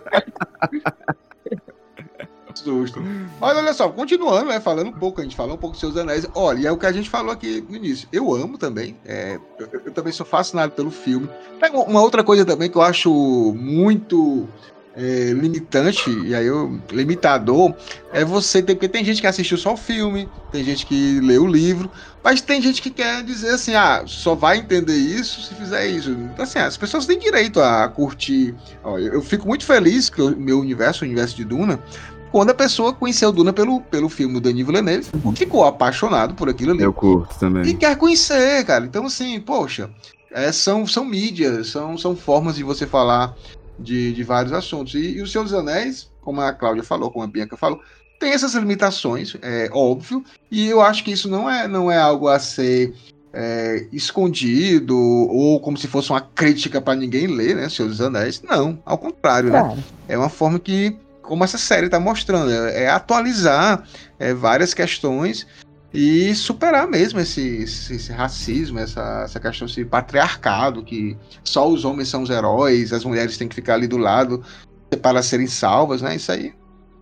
Susto. 2.55 3.01
Mas 3.41 3.57
olha 3.57 3.73
só, 3.73 3.89
continuando, 3.89 4.47
né? 4.51 4.61
Falando 4.61 4.89
um 4.89 4.93
pouco, 4.93 5.21
a 5.21 5.25
gente 5.25 5.37
falou 5.37 5.55
um 5.55 5.59
pouco 5.59 5.73
dos 5.75 5.81
seus 5.81 5.97
anéis. 5.97 6.27
Olha, 6.35 6.59
e 6.59 6.67
é 6.67 6.73
o 6.73 6.77
que 6.77 6.87
a 6.87 6.93
gente 6.93 7.09
falou 7.09 7.31
aqui 7.33 7.65
no 7.69 7.77
início. 7.77 8.09
Eu 8.13 8.35
amo 8.35 8.59
também. 8.59 8.97
é, 9.07 9.39
eu, 9.59 9.69
eu 9.87 9.93
também 9.93 10.13
sou 10.13 10.27
fascinado 10.27 10.73
pelo 10.73 10.91
filme. 10.91 11.29
Uma 11.87 12.03
outra 12.03 12.23
coisa 12.25 12.45
também 12.45 12.69
que 12.71 12.77
eu 12.77 12.83
acho 12.83 13.11
muito 13.55 14.47
é, 14.97 15.33
limitante, 15.33 16.09
e 16.25 16.35
aí 16.35 16.47
eu. 16.47 16.81
limitador, 16.91 17.75
é 18.13 18.25
você 18.25 18.63
ter. 18.63 18.75
Porque 18.75 18.89
tem 18.89 19.05
gente 19.05 19.21
que 19.21 19.27
assistiu 19.27 19.59
só 19.59 19.75
o 19.75 19.77
filme, 19.77 20.27
tem 20.51 20.65
gente 20.65 20.87
que 20.87 21.21
lê 21.21 21.37
o 21.37 21.47
livro, 21.47 21.91
mas 22.25 22.41
tem 22.41 22.63
gente 22.63 22.81
que 22.81 22.89
quer 22.89 23.23
dizer 23.23 23.51
assim, 23.51 23.75
ah, 23.75 24.05
só 24.07 24.35
vai 24.35 24.57
entender 24.57 24.97
isso 24.97 25.43
se 25.43 25.55
fizer 25.55 25.87
isso. 25.87 26.11
Então, 26.11 26.45
assim, 26.45 26.59
as 26.59 26.79
pessoas 26.79 27.05
têm 27.05 27.19
direito 27.19 27.61
a 27.61 27.87
curtir. 27.89 28.55
Ó, 28.83 28.99
eu, 28.99 29.15
eu 29.15 29.23
fico 29.23 29.47
muito 29.47 29.67
feliz 29.67 30.09
que 30.09 30.23
o 30.23 30.35
meu 30.35 30.59
universo, 30.59 31.05
o 31.05 31.07
universo 31.07 31.37
de 31.37 31.45
Duna, 31.45 31.79
quando 32.33 32.51
a 32.51 32.55
pessoa 32.55 32.93
conheceu 32.95 33.31
Duna 33.31 33.53
pelo, 33.53 33.83
pelo 33.83 34.09
filme 34.09 34.35
do 34.35 34.41
Denis 34.41 34.65
Villeneuve, 34.65 35.11
ficou 35.37 35.65
apaixonado 35.65 36.35
por 36.35 36.49
aquilo 36.49 36.73
ali. 36.73 36.83
Eu 36.83 36.93
curto 36.93 37.35
E 37.35 37.39
também. 37.39 37.77
quer 37.77 37.97
conhecer, 37.97 38.65
cara. 38.65 38.87
Então, 38.87 39.05
assim, 39.05 39.39
poxa, 39.41 39.91
é, 40.33 40.51
são, 40.53 40.87
são 40.87 41.05
mídias, 41.05 41.69
são, 41.69 41.97
são 41.97 42.17
formas 42.17 42.57
de 42.57 42.63
você 42.63 42.87
falar 42.87 43.35
de, 43.79 44.13
de 44.13 44.23
vários 44.23 44.53
assuntos. 44.53 44.95
E, 44.95 45.19
e 45.19 45.23
o 45.23 45.27
Senhor 45.27 45.45
dos 45.45 45.55
Anéis, 45.55 46.11
como 46.21 46.41
a 46.41 46.53
Cláudia 46.53 46.83
falou, 46.83 47.11
como 47.11 47.25
a 47.25 47.29
Bianca 47.29 47.57
falou, 47.57 47.81
tem 48.19 48.33
essas 48.33 48.55
limitações, 48.55 49.37
é 49.43 49.69
óbvio, 49.73 50.25
e 50.51 50.67
eu 50.67 50.81
acho 50.81 51.05
que 51.05 51.11
isso 51.11 51.29
não 51.29 51.51
é, 51.51 51.69
não 51.69 51.91
é 51.91 51.99
algo 51.99 52.29
a 52.29 52.39
ser 52.39 52.95
é, 53.33 53.87
escondido 53.93 54.97
ou 54.97 55.61
como 55.61 55.77
se 55.77 55.87
fosse 55.87 56.11
uma 56.11 56.23
crítica 56.23 56.81
para 56.81 56.95
ninguém 56.95 57.27
ler, 57.27 57.55
né, 57.55 57.69
Senhor 57.69 57.89
dos 57.89 58.01
Anéis. 58.01 58.43
Não, 58.43 58.79
ao 58.87 58.97
contrário, 58.97 59.51
né? 59.51 59.61
Claro. 59.61 59.85
É 60.09 60.17
uma 60.17 60.31
forma 60.31 60.59
que, 60.59 60.97
como 61.21 61.45
essa 61.45 61.59
série 61.59 61.87
está 61.87 62.01
mostrando, 62.01 62.51
é, 62.51 62.85
é 62.85 62.89
atualizar 62.89 63.85
é, 64.19 64.33
várias 64.33 64.73
questões 64.73 65.47
e 65.97 66.35
superar 66.35 66.87
mesmo 66.87 67.19
esse, 67.21 67.63
esse, 67.63 67.95
esse 67.95 68.13
racismo, 68.13 68.79
essa, 68.79 69.23
essa 69.25 69.41
questão, 69.41 69.67
esse 69.67 69.83
patriarcado, 69.83 70.85
que 70.85 71.17
só 71.43 71.67
os 71.67 71.87
homens 71.87 72.09
são 72.09 72.23
os 72.23 72.29
heróis, 72.29 72.93
as 72.93 73.03
mulheres 73.03 73.39
têm 73.39 73.49
que 73.49 73.55
ficar 73.55 73.75
ali 73.75 73.89
do 73.89 73.97
lado 73.97 74.45
para 75.01 75.23
serem 75.23 75.47
salvas, 75.47 76.03
né? 76.03 76.17
Isso 76.17 76.31
aí 76.31 76.53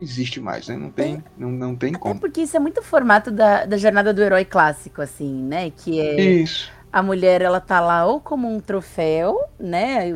existe 0.01 0.41
mais, 0.41 0.69
né? 0.69 0.77
Não 0.77 0.91
tem, 0.91 1.25
não, 1.37 1.51
não 1.51 1.75
tem 1.75 1.97
Até 1.97 1.99
como. 1.99 2.21
porque 2.21 2.43
isso 2.43 2.57
é 2.57 2.61
muito 2.61 2.83
formato 2.83 3.33
da, 3.33 3.67
da 3.67 3.77
jornada 3.77 4.15
do 4.15 4.23
herói 4.23 4.45
clássico, 4.45 5.03
assim, 5.03 5.43
né? 5.43 5.71
Que 5.71 6.01
é 6.01 6.21
Isso. 6.21 6.71
a 6.93 7.03
mulher, 7.03 7.43
ela 7.43 7.61
tá 7.61 7.81
lá 7.81 8.07
ou 8.07 8.21
como 8.21 8.49
um 8.49 8.61
troféu, 8.61 9.41
né? 9.59 10.13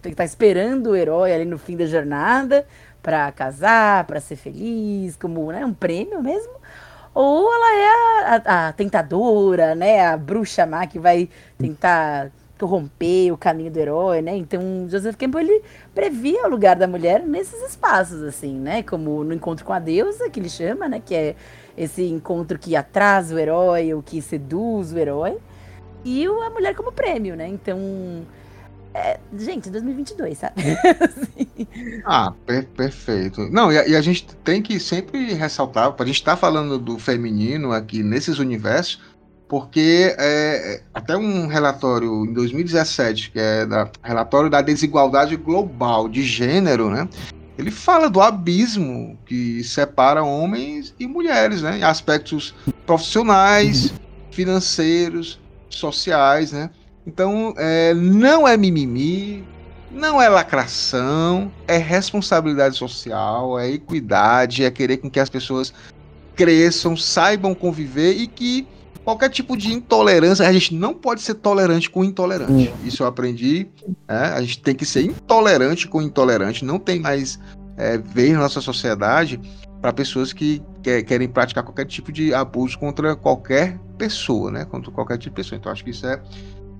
Tem 0.00 0.12
que 0.12 0.16
tá 0.16 0.24
esperando 0.24 0.90
o 0.90 0.96
herói 0.96 1.30
ali 1.34 1.44
no 1.44 1.58
fim 1.58 1.76
da 1.76 1.84
jornada 1.84 2.66
pra 3.02 3.30
casar, 3.32 4.06
pra 4.06 4.18
ser 4.18 4.36
feliz, 4.36 5.14
como 5.16 5.52
né, 5.52 5.66
um 5.66 5.74
prêmio 5.74 6.22
mesmo. 6.22 6.52
Ou 7.14 7.52
ela 7.52 7.74
é 7.74 7.88
a, 7.88 8.42
a- 8.44 8.68
a 8.68 8.72
tentadora, 8.72 9.74
né? 9.74 10.06
A 10.06 10.16
bruxa 10.16 10.64
má 10.66 10.86
que 10.86 10.98
vai 10.98 11.28
tentar 11.58 12.30
corromper 12.58 13.32
o 13.32 13.36
caminho 13.36 13.70
do 13.72 13.78
herói, 13.78 14.22
né? 14.22 14.36
Então, 14.36 14.86
Joseph 14.88 15.16
Campbell, 15.16 15.40
ele 15.42 15.62
previa 15.94 16.46
o 16.46 16.48
lugar 16.50 16.76
da 16.76 16.86
mulher 16.86 17.20
nesses 17.26 17.60
espaços, 17.68 18.22
assim, 18.22 18.54
né? 18.54 18.82
Como 18.82 19.24
no 19.24 19.34
encontro 19.34 19.64
com 19.64 19.72
a 19.72 19.78
deusa, 19.80 20.30
que 20.30 20.38
ele 20.40 20.48
chama, 20.48 20.88
né? 20.88 21.02
Que 21.04 21.14
é 21.14 21.36
esse 21.76 22.04
encontro 22.04 22.58
que 22.58 22.76
atrasa 22.76 23.34
o 23.34 23.38
herói, 23.38 23.92
ou 23.92 24.02
que 24.02 24.22
seduz 24.22 24.92
o 24.92 24.98
herói. 24.98 25.38
E 26.04 26.24
a 26.26 26.50
mulher 26.50 26.74
como 26.74 26.92
prêmio, 26.92 27.36
né? 27.36 27.48
Então... 27.48 27.78
é, 28.94 29.18
gente, 29.38 29.70
2022, 29.70 30.38
sabe? 30.38 30.54
Assim. 31.00 31.66
Ah, 32.04 32.32
per- 32.46 32.66
perfeito. 32.68 33.48
Não, 33.50 33.72
e 33.72 33.78
a, 33.78 33.88
e 33.88 33.96
a 33.96 34.00
gente 34.00 34.26
tem 34.44 34.60
que 34.60 34.78
sempre 34.78 35.32
ressaltar, 35.34 35.94
a 35.98 36.04
gente 36.04 36.16
está 36.16 36.36
falando 36.36 36.78
do 36.78 36.98
feminino 36.98 37.72
aqui 37.72 38.02
nesses 38.02 38.38
universos, 38.38 39.00
porque 39.48 40.14
é, 40.18 40.74
é, 40.74 40.82
até 40.94 41.16
um 41.16 41.46
relatório 41.46 42.24
em 42.24 42.32
2017, 42.32 43.30
que 43.30 43.38
é 43.38 43.66
da 43.66 43.90
relatório 44.02 44.48
da 44.48 44.62
desigualdade 44.62 45.36
global 45.36 46.08
de 46.08 46.22
gênero, 46.22 46.90
né? 46.90 47.08
Ele 47.58 47.70
fala 47.70 48.08
do 48.08 48.20
abismo 48.20 49.18
que 49.26 49.62
separa 49.62 50.22
homens 50.22 50.94
e 50.98 51.06
mulheres, 51.06 51.60
né? 51.60 51.78
Em 51.78 51.82
aspectos 51.82 52.54
profissionais, 52.86 53.92
financeiros, 54.30 55.38
sociais, 55.68 56.52
né? 56.52 56.70
Então, 57.06 57.54
é, 57.56 57.92
não 57.94 58.46
é 58.46 58.56
mimimi, 58.56 59.44
não 59.90 60.20
é 60.22 60.28
lacração, 60.28 61.50
é 61.66 61.76
responsabilidade 61.76 62.76
social, 62.76 63.58
é 63.58 63.70
equidade, 63.70 64.64
é 64.64 64.70
querer 64.70 64.98
com 64.98 65.10
que 65.10 65.20
as 65.20 65.28
pessoas 65.28 65.72
cresçam, 66.34 66.96
saibam 66.96 67.54
conviver 67.54 68.12
e 68.12 68.26
que 68.26 68.66
qualquer 69.04 69.28
tipo 69.30 69.56
de 69.56 69.72
intolerância, 69.72 70.46
a 70.46 70.52
gente 70.52 70.74
não 70.74 70.94
pode 70.94 71.20
ser 71.22 71.34
tolerante 71.34 71.90
com 71.90 72.04
intolerante. 72.04 72.72
Isso 72.84 73.02
eu 73.02 73.06
aprendi. 73.06 73.68
né? 74.08 74.32
A 74.34 74.40
gente 74.40 74.60
tem 74.62 74.74
que 74.74 74.86
ser 74.86 75.02
intolerante 75.02 75.88
com 75.88 76.00
intolerante. 76.00 76.64
Não 76.64 76.78
tem 76.78 77.00
mais 77.00 77.38
é, 77.76 77.98
vez 77.98 78.32
na 78.32 78.38
nossa 78.40 78.60
sociedade 78.60 79.40
para 79.80 79.92
pessoas 79.92 80.32
que 80.32 80.62
que- 80.82 81.02
querem 81.04 81.28
praticar 81.28 81.62
qualquer 81.64 81.86
tipo 81.86 82.10
de 82.12 82.34
abuso 82.34 82.76
contra 82.78 83.14
qualquer 83.16 83.78
pessoa, 83.96 84.50
né? 84.50 84.64
Contra 84.64 84.90
qualquer 84.90 85.16
tipo 85.18 85.30
de 85.30 85.36
pessoa. 85.36 85.56
Então 85.58 85.70
acho 85.70 85.84
que 85.84 85.90
isso 85.90 86.06
é 86.06 86.20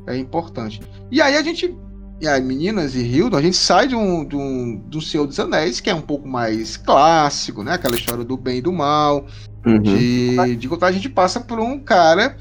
é 0.07 0.16
importante. 0.16 0.80
E 1.11 1.20
aí 1.20 1.36
a 1.36 1.42
gente, 1.42 1.74
e 2.20 2.28
aí, 2.28 2.40
meninas 2.40 2.94
e 2.94 3.00
Hildon, 3.00 3.36
a 3.36 3.42
gente 3.42 3.57
sai 3.57 3.88
de 3.88 3.96
um, 3.96 4.24
de 4.24 4.36
um 4.36 4.76
do 4.76 5.00
Senhor 5.00 5.26
dos 5.26 5.38
Anéis, 5.38 5.80
que 5.80 5.90
é 5.90 5.94
um 5.94 6.00
pouco 6.00 6.28
mais 6.28 6.76
clássico, 6.76 7.62
né? 7.62 7.74
Aquela 7.74 7.96
história 7.96 8.24
do 8.24 8.36
bem 8.36 8.59
e 8.59 8.62
do 8.62 8.72
mal. 8.72 9.26
Uhum. 9.64 9.80
De, 9.80 10.57
de 10.57 10.68
contar, 10.68 10.88
a 10.88 10.92
gente 10.92 11.09
passa 11.09 11.40
por 11.40 11.61
um 11.61 11.78
cara 11.78 12.36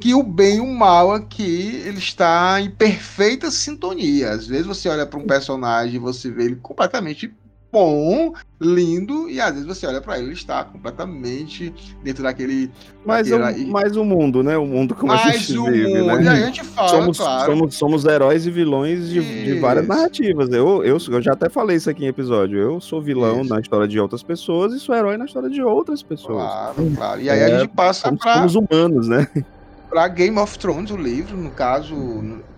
que 0.00 0.14
o 0.14 0.22
bem 0.22 0.56
e 0.56 0.60
o 0.60 0.66
mal 0.66 1.12
aqui 1.12 1.82
ele 1.84 1.98
está 1.98 2.60
em 2.60 2.70
perfeita 2.70 3.50
sintonia. 3.50 4.30
Às 4.30 4.46
vezes 4.46 4.66
você 4.66 4.88
olha 4.88 5.04
para 5.04 5.18
um 5.18 5.26
personagem 5.26 5.96
e 5.96 5.98
você 5.98 6.30
vê 6.30 6.44
ele 6.44 6.56
completamente 6.56 7.32
bom, 7.72 8.32
lindo, 8.60 9.28
e 9.30 9.40
às 9.40 9.52
vezes 9.52 9.66
você 9.66 9.86
olha 9.86 10.00
para 10.00 10.16
ele, 10.18 10.26
ele 10.28 10.32
está 10.34 10.64
completamente 10.64 11.72
dentro 12.02 12.22
daquele. 12.22 12.70
Mas, 13.04 13.30
o, 13.30 13.38
daquele- 13.38 13.70
mas 13.70 13.96
o 13.96 14.04
mundo, 14.04 14.42
né? 14.42 14.56
O 14.56 14.66
mundo 14.66 14.94
como 14.94 15.12
a 15.12 15.16
Mas 15.16 15.38
gente 15.42 15.58
o 15.58 15.64
vive, 15.64 15.86
mundo, 16.02 16.16
né? 16.20 16.24
e 16.24 16.28
a 16.28 16.34
gente 16.46 16.64
fala, 16.64 16.88
somos, 16.88 17.18
claro. 17.18 17.52
somos, 17.52 17.74
somos 17.76 18.04
heróis 18.04 18.46
e 18.46 18.50
vilões 18.50 19.08
de, 19.08 19.44
de 19.44 19.58
várias 19.60 19.86
narrativas. 19.86 20.48
Eu, 20.50 20.84
eu, 20.84 20.98
eu 21.08 21.22
já 21.22 21.32
até 21.32 21.48
falei 21.48 21.76
isso 21.76 21.88
aqui 21.88 22.04
em 22.04 22.08
episódio. 22.08 22.58
Eu 22.58 22.80
sou 22.80 23.00
vilão 23.00 23.42
Isso. 23.42 23.54
na 23.54 23.60
história 23.60 23.86
de 23.88 23.98
outras 24.00 24.22
pessoas 24.22 24.72
e 24.72 24.80
sou 24.80 24.94
herói 24.94 25.16
na 25.16 25.24
história 25.24 25.48
de 25.48 25.62
outras 25.62 26.02
pessoas. 26.02 26.42
Claro, 26.42 26.92
claro. 26.96 27.20
E 27.20 27.30
aí 27.30 27.40
É, 27.40 27.44
a 27.44 27.60
gente 27.60 27.70
passa 27.70 28.08
Somos, 28.08 28.20
para 28.20 28.34
somos 28.34 28.54
humanos, 28.56 29.08
né? 29.08 29.26
para 29.88 30.06
Game 30.06 30.38
of 30.38 30.56
Thrones, 30.56 30.90
o 30.92 30.96
livro, 30.96 31.36
no 31.36 31.50
caso, 31.50 31.94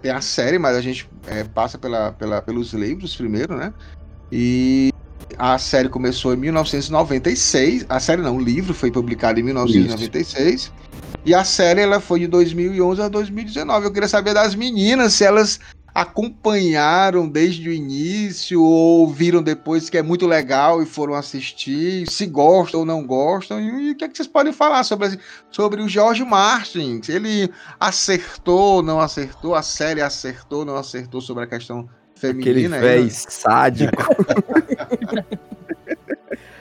tem 0.02 0.10
a 0.10 0.20
série, 0.20 0.58
mas 0.58 0.76
a 0.76 0.82
gente 0.82 1.08
é, 1.26 1.42
passa 1.44 1.78
pela, 1.78 2.12
pela, 2.12 2.42
pelos 2.42 2.74
livros 2.74 3.16
primeiro, 3.16 3.56
né? 3.56 3.72
E 4.30 4.91
a 5.38 5.58
série 5.58 5.88
começou 5.88 6.34
em 6.34 6.36
1996. 6.36 7.86
A 7.88 8.00
série 8.00 8.22
não, 8.22 8.36
o 8.36 8.40
livro 8.40 8.74
foi 8.74 8.90
publicado 8.90 9.40
em 9.40 9.42
1996. 9.42 10.72
E 11.24 11.34
a 11.34 11.44
série 11.44 11.80
ela 11.80 12.00
foi 12.00 12.20
de 12.20 12.26
2011 12.26 13.02
a 13.02 13.08
2019. 13.08 13.86
Eu 13.86 13.92
queria 13.92 14.08
saber 14.08 14.34
das 14.34 14.54
meninas 14.54 15.14
se 15.14 15.24
elas 15.24 15.60
acompanharam 15.94 17.28
desde 17.28 17.68
o 17.68 17.72
início 17.72 18.62
ou 18.62 19.06
viram 19.12 19.42
depois 19.42 19.90
que 19.90 19.98
é 19.98 20.02
muito 20.02 20.26
legal 20.26 20.82
e 20.82 20.86
foram 20.86 21.14
assistir, 21.14 22.10
se 22.10 22.26
gostam 22.26 22.80
ou 22.80 22.86
não 22.86 23.06
gostam. 23.06 23.60
E, 23.60 23.88
e 23.88 23.90
o 23.92 23.96
que, 23.96 24.04
é 24.04 24.08
que 24.08 24.16
vocês 24.16 24.28
podem 24.28 24.52
falar 24.52 24.84
sobre, 24.84 25.18
sobre 25.50 25.82
o 25.82 25.88
George 25.88 26.24
Martin? 26.24 27.00
Se 27.02 27.12
ele 27.12 27.50
acertou, 27.78 28.82
não 28.82 29.00
acertou, 29.00 29.54
a 29.54 29.62
série 29.62 30.00
acertou, 30.00 30.64
não 30.64 30.76
acertou 30.76 31.20
sobre 31.20 31.44
a 31.44 31.46
questão 31.46 31.88
Aquele 32.30 32.44
feminina. 32.44 32.76
aí, 32.76 32.82
véi 32.82 33.04
né? 33.04 33.10
sádico. 33.10 34.02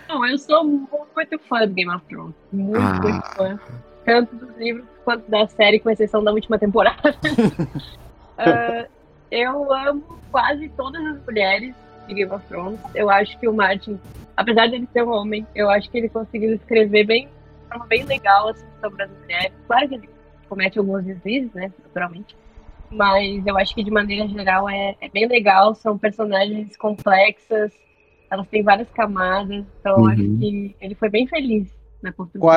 Não, 0.08 0.26
eu 0.28 0.38
sou 0.38 0.64
muito 0.64 1.40
fã 1.48 1.66
do 1.66 1.74
Game 1.74 1.90
of 1.94 2.06
Thrones. 2.06 2.36
Muito, 2.52 2.78
Ah. 2.80 3.02
muito 3.02 3.28
fã. 3.36 3.60
Tanto 4.06 4.36
dos 4.36 4.58
livros 4.58 4.86
quanto 5.06 5.30
da 5.30 5.48
série, 5.48 5.80
com 5.80 5.90
exceção 5.90 6.24
da 6.24 6.32
última 6.32 6.58
temporada. 6.60 7.16
Ah, 8.38 8.88
eu 9.30 9.72
amo 9.72 10.18
quase 10.32 10.68
todas 10.70 11.00
as 11.06 11.24
mulheres 11.26 11.76
de 12.08 12.14
Game 12.16 12.32
of 12.32 12.44
Thrones. 12.48 12.80
Eu 12.96 13.08
acho 13.08 13.38
que 13.38 13.48
o 13.48 13.54
Martin, 13.54 14.00
apesar 14.36 14.66
de 14.66 14.76
ele 14.78 14.88
ser 14.92 15.04
um 15.04 15.12
homem, 15.12 15.46
eu 15.54 15.70
acho 15.70 15.88
que 15.92 16.00
ele 16.00 16.10
conseguiu 16.10 16.56
escrever 16.56 17.04
bem, 17.06 17.28
de 17.28 17.68
forma 17.70 17.86
bem 17.86 18.04
legal 18.04 18.48
assim, 18.50 18.66
sobre 18.82 19.04
as 19.04 19.12
mulheres. 19.12 19.52
Claro 19.68 19.88
que 19.90 19.96
ele 19.96 20.10
comete 20.50 20.80
alguns 20.80 21.04
deslizes, 21.04 21.54
né? 21.54 21.72
Naturalmente. 21.84 22.36
Mas 22.90 23.46
eu 23.46 23.56
acho 23.60 23.76
que 23.76 23.84
de 23.84 23.92
maneira 23.92 24.28
geral 24.28 24.68
é, 24.68 24.96
é 25.00 25.08
bem 25.10 25.28
legal. 25.28 25.76
São 25.76 25.96
personagens 25.96 26.76
complexas, 26.76 27.72
elas 28.32 28.48
têm 28.48 28.64
várias 28.64 28.90
camadas, 28.90 29.64
então 29.80 30.00
eu 30.00 30.08
acho 30.08 30.22
Uhum. 30.24 30.38
que 30.40 30.76
ele 30.82 30.96
foi 30.96 31.10
bem 31.10 31.28
feliz 31.28 31.68
na 32.02 32.12
construção 32.12 32.52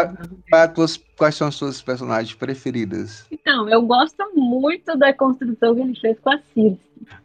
é 0.55 0.67
tuas- 0.69 0.97
quais 1.19 1.35
são 1.35 1.49
as 1.49 1.55
suas 1.55 1.83
personagens 1.83 2.35
preferidas? 2.35 3.27
Então, 3.31 3.69
eu 3.69 3.83
gosto 3.83 4.25
muito 4.35 4.97
da 4.97 5.13
construção 5.13 5.75
que 5.75 5.83
ele 5.83 5.95
fez 6.01 6.19
com 6.21 6.31
a 6.31 6.39
Circe. 6.55 6.79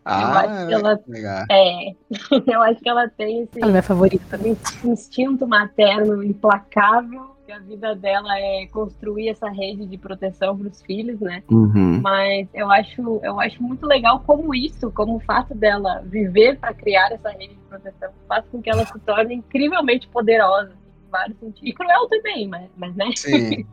Ah, 0.03 0.39
acho 0.41 0.67
que 0.67 0.73
ela- 0.73 0.99
legal. 1.07 1.45
É, 1.49 1.91
eu 2.53 2.61
acho 2.63 2.79
que 2.81 2.89
ela 2.89 3.07
tem 3.07 3.43
esse 3.43 3.57
Ela 3.59 3.67
é 3.67 3.71
minha 3.71 3.83
favorita. 3.83 4.37
instinto 4.83 5.47
materno 5.47 6.21
implacável, 6.21 7.35
que 7.49 7.51
a 7.51 7.59
vida 7.59 7.95
dela 7.95 8.39
é 8.39 8.67
construir 8.67 9.29
essa 9.29 9.49
rede 9.49 9.87
de 9.87 9.97
proteção 9.97 10.55
para 10.55 10.67
os 10.67 10.83
filhos, 10.83 11.19
né? 11.19 11.41
Uhum. 11.49 11.99
Mas 11.99 12.47
eu 12.53 12.69
acho, 12.69 13.19
eu 13.23 13.39
acho 13.39 13.63
muito 13.63 13.87
legal 13.87 14.19
como 14.19 14.53
isso, 14.53 14.91
como 14.91 15.15
o 15.15 15.19
fato 15.19 15.55
dela 15.55 16.03
viver 16.05 16.59
para 16.59 16.75
criar 16.75 17.11
essa 17.11 17.29
rede 17.31 17.55
de 17.55 17.61
proteção, 17.67 18.11
faz 18.27 18.45
com 18.51 18.61
que 18.61 18.69
ela 18.69 18.85
se 18.85 18.99
torne 18.99 19.33
incrivelmente 19.33 20.07
poderosa, 20.09 20.73
em 21.07 21.09
vários 21.09 21.39
sentidos. 21.39 21.69
E 21.69 21.73
cruel 21.73 22.07
também, 22.07 22.47
mas, 22.47 22.69
mas 22.77 22.95
né? 22.95 23.09
Sim. 23.15 23.65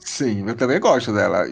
Sim, 0.00 0.48
eu 0.48 0.56
também 0.56 0.80
gosto 0.80 1.12
dela. 1.12 1.44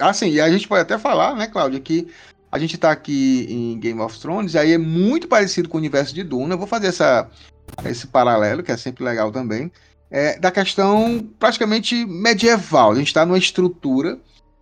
Assim, 0.00 0.30
e 0.30 0.40
a 0.40 0.50
gente 0.50 0.66
pode 0.66 0.80
até 0.80 0.98
falar, 0.98 1.36
né, 1.36 1.46
Cláudia, 1.46 1.78
que 1.78 2.08
a 2.50 2.58
gente 2.58 2.76
tá 2.76 2.90
aqui 2.90 3.46
em 3.48 3.78
Game 3.78 4.00
of 4.00 4.18
Thrones, 4.18 4.54
e 4.54 4.58
aí 4.58 4.72
é 4.72 4.78
muito 4.78 5.28
parecido 5.28 5.68
com 5.68 5.76
o 5.76 5.80
universo 5.80 6.12
de 6.12 6.24
Duna. 6.24 6.54
Eu 6.54 6.58
vou 6.58 6.66
fazer 6.66 6.88
essa, 6.88 7.30
esse 7.84 8.08
paralelo, 8.08 8.64
que 8.64 8.72
é 8.72 8.76
sempre 8.76 9.04
legal 9.04 9.30
também, 9.30 9.70
é, 10.10 10.38
da 10.38 10.50
questão 10.50 11.24
praticamente 11.38 12.04
medieval. 12.04 12.92
A 12.92 12.94
gente 12.96 13.14
tá 13.14 13.24
numa 13.24 13.38
estrutura 13.38 14.18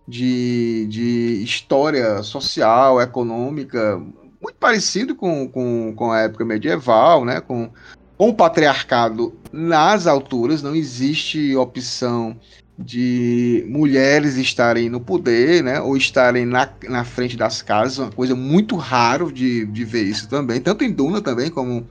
de, 0.07 0.87
de 0.89 1.43
história 1.43 2.21
social, 2.23 3.01
econômica, 3.01 3.97
muito 4.41 4.55
parecido 4.59 5.15
com, 5.15 5.47
com, 5.47 5.93
com 5.95 6.11
a 6.11 6.21
época 6.21 6.45
medieval, 6.45 7.25
né, 7.25 7.41
com, 7.41 7.69
com 8.17 8.29
o 8.29 8.33
patriarcado 8.33 9.33
nas 9.51 10.07
alturas, 10.07 10.63
não 10.63 10.75
existe 10.75 11.55
opção 11.55 12.37
de 12.77 13.65
mulheres 13.67 14.37
estarem 14.37 14.89
no 14.89 15.01
poder, 15.01 15.61
né, 15.61 15.81
ou 15.81 15.97
estarem 15.97 16.45
na, 16.45 16.69
na 16.87 17.03
frente 17.03 17.35
das 17.35 17.61
casas, 17.61 17.99
uma 17.99 18.11
coisa 18.11 18.35
muito 18.35 18.77
raro 18.77 19.31
de, 19.31 19.65
de 19.65 19.83
ver 19.83 20.03
isso 20.03 20.29
também, 20.29 20.61
tanto 20.61 20.83
em 20.85 20.91
Duna 20.91 21.21
também, 21.21 21.51
como, 21.51 21.85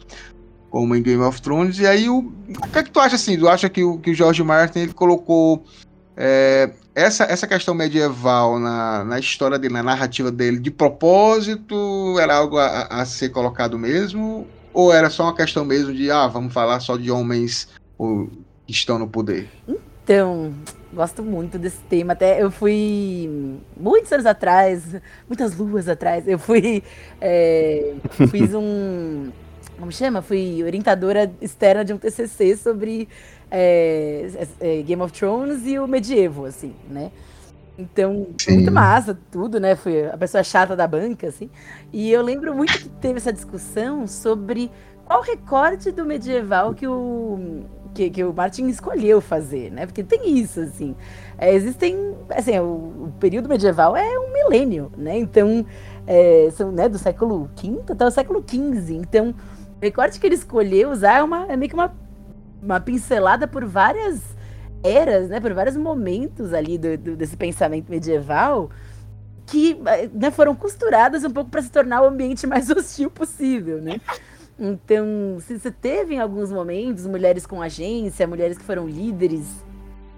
como 0.70 0.94
em 0.94 1.02
Game 1.02 1.22
of 1.22 1.40
Thrones, 1.40 1.78
e 1.78 1.86
aí 1.86 2.08
o, 2.08 2.18
o 2.18 2.68
que 2.72 2.78
é 2.78 2.82
que 2.82 2.90
tu 2.90 3.00
acha 3.00 3.16
assim, 3.16 3.38
tu 3.38 3.48
acha 3.48 3.68
que 3.68 3.82
o, 3.82 3.98
que 3.98 4.10
o 4.10 4.14
George 4.14 4.42
Martin 4.42 4.80
ele 4.80 4.92
colocou 4.92 5.64
é, 6.16 6.70
essa, 6.94 7.24
essa 7.24 7.46
questão 7.46 7.74
medieval 7.74 8.58
na, 8.58 9.04
na 9.04 9.18
história 9.18 9.58
dele, 9.58 9.74
na 9.74 9.82
narrativa 9.82 10.30
dele, 10.30 10.58
de 10.58 10.70
propósito, 10.70 12.18
era 12.20 12.34
algo 12.34 12.58
a, 12.58 12.82
a 12.82 13.04
ser 13.06 13.30
colocado 13.30 13.78
mesmo, 13.78 14.46
ou 14.72 14.92
era 14.92 15.08
só 15.08 15.24
uma 15.24 15.34
questão 15.34 15.64
mesmo 15.64 15.94
de, 15.94 16.10
ah, 16.10 16.26
vamos 16.26 16.52
falar 16.52 16.80
só 16.80 16.96
de 16.96 17.10
homens 17.10 17.68
ou, 17.96 18.28
que 18.66 18.72
estão 18.72 18.98
no 18.98 19.08
poder? 19.08 19.48
Então, 20.04 20.52
gosto 20.92 21.22
muito 21.22 21.58
desse 21.58 21.80
tema. 21.88 22.12
Até 22.12 22.42
eu 22.42 22.50
fui 22.50 23.58
muitos 23.76 24.12
anos 24.12 24.26
atrás, 24.26 24.84
muitas 25.26 25.56
luas 25.56 25.88
atrás, 25.88 26.26
eu 26.28 26.38
fui. 26.38 26.82
é, 27.20 27.94
fiz 28.30 28.54
um. 28.54 29.30
Como 29.78 29.92
chama? 29.92 30.22
Fui 30.22 30.62
orientadora 30.64 31.30
externa 31.40 31.84
de 31.84 31.92
um 31.92 31.98
TCC 31.98 32.56
sobre 32.56 33.08
é, 33.50 34.28
é, 34.60 34.82
Game 34.82 35.00
of 35.02 35.12
Thrones 35.12 35.66
e 35.66 35.78
o 35.78 35.86
medievo, 35.86 36.44
assim, 36.44 36.74
né? 36.90 37.10
Então, 37.78 38.26
foi 38.42 38.54
muito 38.54 38.68
Sim. 38.68 38.74
massa, 38.74 39.16
tudo, 39.30 39.60
né? 39.60 39.76
Fui 39.76 40.04
a 40.04 40.16
pessoa 40.18 40.42
chata 40.42 40.74
da 40.74 40.86
banca, 40.86 41.28
assim. 41.28 41.48
E 41.92 42.10
eu 42.10 42.20
lembro 42.22 42.52
muito 42.52 42.72
que 42.76 42.88
teve 42.88 43.18
essa 43.18 43.32
discussão 43.32 44.04
sobre 44.08 44.68
qual 45.04 45.22
recorte 45.22 45.92
do 45.92 46.04
medieval 46.04 46.74
que 46.74 46.88
o, 46.88 47.62
que, 47.94 48.10
que 48.10 48.24
o 48.24 48.32
Martin 48.32 48.66
escolheu 48.66 49.20
fazer, 49.20 49.70
né? 49.70 49.86
Porque 49.86 50.02
tem 50.02 50.38
isso, 50.38 50.58
assim. 50.58 50.96
É, 51.38 51.54
existem, 51.54 52.16
assim, 52.30 52.58
o, 52.58 52.64
o 52.64 53.12
período 53.20 53.48
medieval 53.48 53.96
é 53.96 54.18
um 54.18 54.32
milênio, 54.32 54.90
né? 54.96 55.16
Então, 55.16 55.64
é, 56.04 56.48
são, 56.52 56.72
né, 56.72 56.88
do 56.88 56.98
século 56.98 57.48
V 57.56 57.80
até 57.88 58.04
o 58.04 58.10
século 58.10 58.44
XV. 58.44 58.94
Então, 58.94 59.32
o 59.78 59.80
recorte 59.80 60.18
que 60.18 60.26
ele 60.26 60.34
escolheu 60.34 60.90
usar 60.90 61.18
é, 61.18 61.22
uma, 61.22 61.46
é 61.46 61.56
meio 61.56 61.68
que 61.68 61.74
uma, 61.74 61.94
uma 62.62 62.80
pincelada 62.80 63.46
por 63.46 63.64
várias 63.64 64.20
eras, 64.82 65.28
né? 65.28 65.40
Por 65.40 65.52
vários 65.54 65.76
momentos 65.76 66.52
ali 66.52 66.76
do, 66.78 66.96
do- 66.98 67.16
desse 67.16 67.36
pensamento 67.36 67.88
medieval 67.90 68.70
que 69.46 69.78
né, 70.12 70.30
foram 70.30 70.54
costuradas 70.54 71.24
um 71.24 71.30
pouco 71.30 71.50
para 71.50 71.62
se 71.62 71.70
tornar 71.70 72.02
o 72.02 72.06
ambiente 72.06 72.46
mais 72.48 72.68
hostil 72.70 73.10
possível, 73.10 73.80
né? 73.80 74.00
Então, 74.58 75.38
se 75.40 75.58
você 75.58 75.70
teve 75.70 76.14
em 76.14 76.18
alguns 76.18 76.50
momentos 76.52 77.06
mulheres 77.06 77.46
com 77.46 77.62
agência, 77.62 78.26
mulheres 78.26 78.58
que 78.58 78.64
foram 78.64 78.88
líderes 78.88 79.46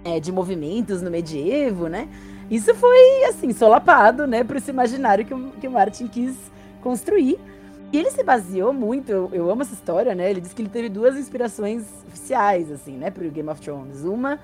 é, 0.03 0.19
de 0.19 0.31
movimentos 0.31 1.01
no 1.01 1.11
medievo, 1.11 1.87
né? 1.87 2.09
Isso 2.49 2.73
foi, 2.75 3.23
assim, 3.29 3.53
solapado, 3.53 4.27
né, 4.27 4.43
para 4.43 4.57
esse 4.57 4.71
imaginário 4.71 5.23
que 5.25 5.33
o, 5.33 5.51
que 5.51 5.67
o 5.67 5.71
Martin 5.71 6.07
quis 6.07 6.35
construir. 6.81 7.39
E 7.91 7.97
ele 7.97 8.09
se 8.11 8.23
baseou 8.23 8.71
muito, 8.73 9.11
eu, 9.11 9.29
eu 9.33 9.51
amo 9.51 9.61
essa 9.63 9.73
história, 9.73 10.15
né? 10.15 10.29
Ele 10.29 10.39
disse 10.41 10.55
que 10.55 10.61
ele 10.61 10.69
teve 10.69 10.87
duas 10.89 11.17
inspirações 11.17 11.83
oficiais, 12.07 12.71
assim, 12.71 12.93
né, 12.97 13.11
para 13.11 13.25
o 13.25 13.29
Game 13.29 13.49
of 13.49 13.59
Thrones. 13.61 14.03
Uma 14.03 14.39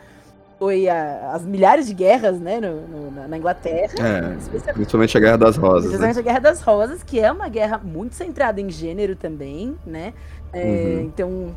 foi 0.59 0.89
a- 0.89 1.31
as 1.33 1.45
milhares 1.45 1.85
de 1.87 1.93
guerras, 1.93 2.39
né, 2.39 2.59
no- 2.59 2.81
no- 3.11 3.27
na- 3.27 3.37
Inglaterra. 3.37 3.93
É, 3.99 4.35
especialmente 4.37 4.73
principalmente 4.73 5.17
a 5.17 5.21
Guerra 5.21 5.37
das 5.37 5.55
Rosas. 5.55 5.83
Né? 5.83 5.87
Principalmente 5.89 6.19
a 6.19 6.21
Guerra 6.23 6.39
das 6.39 6.61
Rosas, 6.61 7.03
que 7.03 7.19
é 7.19 7.31
uma 7.31 7.47
guerra 7.47 7.77
muito 7.83 8.15
centrada 8.15 8.59
em 8.59 8.69
gênero 8.69 9.15
também, 9.15 9.75
né? 9.85 10.13
É, 10.51 10.63
Uhum. 10.65 11.01
Então, 11.03 11.55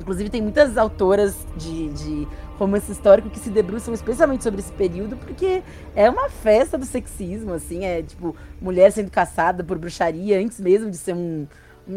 Inclusive, 0.00 0.28
tem 0.30 0.42
muitas 0.42 0.76
autoras 0.76 1.36
de, 1.56 1.88
de 1.88 2.28
romance 2.58 2.90
histórico 2.90 3.30
que 3.30 3.38
se 3.38 3.50
debruçam 3.50 3.94
especialmente 3.94 4.42
sobre 4.42 4.60
esse 4.60 4.72
período, 4.72 5.16
porque 5.16 5.62
é 5.94 6.08
uma 6.08 6.28
festa 6.28 6.76
do 6.76 6.84
sexismo, 6.84 7.52
assim, 7.52 7.84
é 7.84 8.02
tipo, 8.02 8.36
mulher 8.60 8.92
sendo 8.92 9.10
caçada 9.10 9.64
por 9.64 9.78
bruxaria 9.78 10.38
antes 10.38 10.60
mesmo 10.60 10.90
de 10.90 10.96
ser 10.96 11.14
um, 11.14 11.46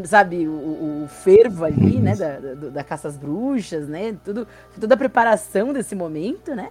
sabe, 0.05 0.47
o, 0.47 1.03
o 1.03 1.07
fervo 1.07 1.63
ali, 1.63 1.99
né, 1.99 2.15
da, 2.15 2.39
da, 2.39 2.69
da 2.69 2.83
caça 2.83 3.07
às 3.07 3.17
bruxas, 3.17 3.87
né, 3.87 4.15
tudo, 4.23 4.47
toda 4.79 4.93
a 4.93 4.97
preparação 4.97 5.73
desse 5.73 5.95
momento, 5.95 6.55
né, 6.55 6.69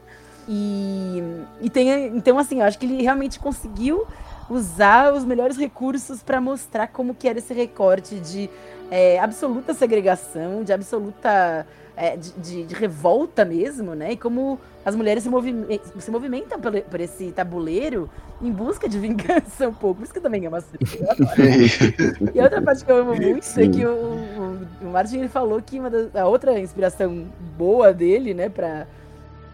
e, 0.48 1.22
e 1.60 1.68
tem, 1.68 2.06
então, 2.16 2.38
assim, 2.38 2.60
eu 2.60 2.66
acho 2.66 2.78
que 2.78 2.86
ele 2.86 3.02
realmente 3.02 3.38
conseguiu 3.38 4.06
usar 4.48 5.12
os 5.12 5.24
melhores 5.24 5.56
recursos 5.56 6.22
para 6.22 6.40
mostrar 6.40 6.86
como 6.86 7.14
que 7.14 7.28
era 7.28 7.38
esse 7.38 7.52
recorte 7.52 8.20
de 8.20 8.48
é, 8.90 9.18
absoluta 9.18 9.74
segregação, 9.74 10.62
de 10.62 10.72
absoluta 10.72 11.66
é, 11.96 12.16
de, 12.16 12.32
de, 12.32 12.64
de, 12.64 12.74
revolta 12.74 13.44
mesmo, 13.44 13.94
né? 13.94 14.12
E 14.12 14.16
como 14.16 14.60
as 14.84 14.94
mulheres 14.94 15.22
se, 15.22 15.28
movi 15.30 15.54
se 15.98 16.10
movimentam 16.10 16.60
por, 16.60 16.78
por, 16.82 17.00
esse 17.00 17.32
tabuleiro 17.32 18.08
em 18.40 18.52
busca 18.52 18.88
de 18.88 18.98
vingança 19.00 19.66
um 19.68 19.72
pouco. 19.72 19.96
Por 19.96 20.04
isso 20.04 20.12
que 20.12 20.20
também 20.20 20.44
é 20.44 20.48
uma 20.48 20.62
E 22.34 22.40
outra 22.40 22.60
parte 22.60 22.84
que 22.84 22.92
eu 22.92 22.98
amo 22.98 23.14
muito 23.14 23.46
é 23.58 23.64
é 23.64 23.68
que 23.68 23.86
o, 23.86 23.90
o, 23.90 24.66
o 24.82 24.90
Martin 24.90 25.18
ele 25.18 25.28
falou 25.28 25.60
que 25.62 25.80
uma 25.80 25.88
da, 25.88 26.22
a 26.22 26.26
outra 26.26 26.58
inspiração 26.60 27.26
boa 27.56 27.94
dele, 27.94 28.34
né, 28.34 28.50
pra, 28.50 28.86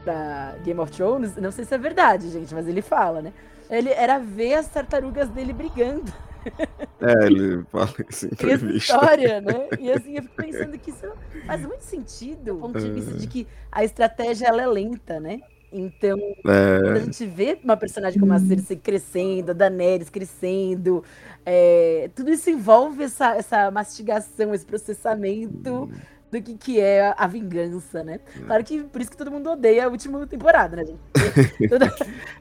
pra 0.02 0.56
Game 0.64 0.80
of 0.80 0.90
Thrones, 0.92 1.36
não 1.36 1.52
sei 1.52 1.64
se 1.64 1.74
é 1.74 1.78
verdade, 1.78 2.28
gente, 2.28 2.52
mas 2.52 2.66
ele 2.66 2.82
fala, 2.82 3.22
né? 3.22 3.32
Ele 3.70 3.88
era 3.88 4.18
ver 4.18 4.54
as 4.54 4.66
tartarugas 4.66 5.28
dele 5.28 5.52
brigando. 5.52 6.12
É, 7.04 7.26
ele 7.26 7.64
fala 7.64 7.92
isso 8.08 8.26
em 8.26 8.28
entrevista. 8.28 8.94
história, 8.94 9.40
né? 9.40 9.68
E 9.80 9.90
assim, 9.90 10.16
eu 10.16 10.22
fico 10.22 10.36
pensando 10.40 10.78
que 10.78 10.90
isso 10.90 11.12
faz 11.44 11.60
muito 11.62 11.82
sentido, 11.82 12.54
do 12.54 12.60
ponto 12.60 12.78
de 12.78 12.92
vista 12.92 13.14
de 13.14 13.26
que 13.26 13.44
a 13.72 13.82
estratégia 13.82 14.46
ela 14.46 14.62
é 14.62 14.66
lenta, 14.68 15.18
né? 15.18 15.40
Então, 15.72 16.16
é... 16.18 16.80
quando 16.80 16.96
a 16.96 17.00
gente 17.00 17.26
vê 17.26 17.58
uma 17.64 17.76
personagem 17.76 18.20
como 18.20 18.32
a 18.32 18.38
Cersei 18.38 18.76
crescendo, 18.76 19.50
a 19.50 19.52
Daenerys 19.52 20.10
crescendo, 20.10 21.02
é, 21.44 22.08
tudo 22.14 22.30
isso 22.30 22.48
envolve 22.50 23.02
essa, 23.02 23.34
essa 23.34 23.70
mastigação, 23.70 24.54
esse 24.54 24.64
processamento 24.64 25.90
do 26.30 26.40
que, 26.40 26.54
que 26.54 26.80
é 26.80 27.14
a 27.16 27.26
vingança, 27.26 28.02
né? 28.02 28.20
Claro 28.46 28.64
que 28.64 28.82
por 28.84 29.00
isso 29.00 29.10
que 29.10 29.16
todo 29.16 29.30
mundo 29.30 29.50
odeia 29.50 29.86
a 29.86 29.88
última 29.88 30.26
temporada, 30.26 30.76
né, 30.76 30.84
gente? 30.84 31.00
Toda... 31.68 31.86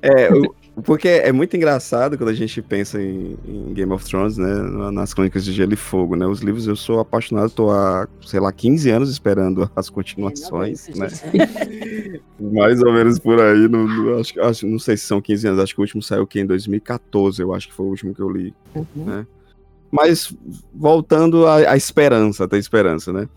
é, 0.01 0.29
porque 0.83 1.07
é 1.07 1.31
muito 1.31 1.55
engraçado 1.55 2.17
quando 2.17 2.29
a 2.29 2.33
gente 2.33 2.61
pensa 2.61 3.01
em, 3.01 3.37
em, 3.45 3.73
Game 3.73 3.91
of 3.91 4.05
Thrones, 4.05 4.37
né? 4.37 4.53
Nas 4.91 5.13
Crônicas 5.13 5.43
de 5.43 5.51
Gelo 5.51 5.73
e 5.73 5.75
Fogo, 5.75 6.15
né? 6.15 6.25
Os 6.25 6.39
livros 6.39 6.65
eu 6.65 6.75
sou 6.77 6.99
apaixonado, 6.99 7.49
tô 7.49 7.69
há, 7.69 8.07
sei 8.25 8.39
lá, 8.39 8.51
15 8.51 8.89
anos 8.89 9.09
esperando 9.09 9.69
as 9.75 9.89
continuações, 9.89 10.87
é, 10.89 10.93
né? 10.95 11.07
Mais 12.39 12.81
ou 12.81 12.93
menos 12.93 13.19
por 13.19 13.39
aí, 13.39 13.67
no, 13.67 14.17
acho, 14.19 14.41
acho, 14.41 14.67
não 14.67 14.79
sei 14.79 14.95
se 14.95 15.05
são 15.05 15.21
15 15.21 15.47
anos, 15.49 15.59
acho 15.59 15.73
que 15.75 15.81
o 15.81 15.83
último 15.83 16.01
saiu 16.01 16.23
aqui 16.23 16.39
em 16.39 16.45
2014, 16.45 17.41
eu 17.41 17.53
acho 17.53 17.67
que 17.67 17.73
foi 17.73 17.85
o 17.85 17.89
último 17.89 18.15
que 18.15 18.21
eu 18.21 18.29
li, 18.29 18.53
uhum. 18.73 18.85
né? 18.95 19.27
Mas 19.91 20.33
voltando 20.73 21.45
à, 21.45 21.71
à 21.71 21.77
esperança, 21.77 22.45
até 22.45 22.57
esperança, 22.57 23.11
né? 23.11 23.27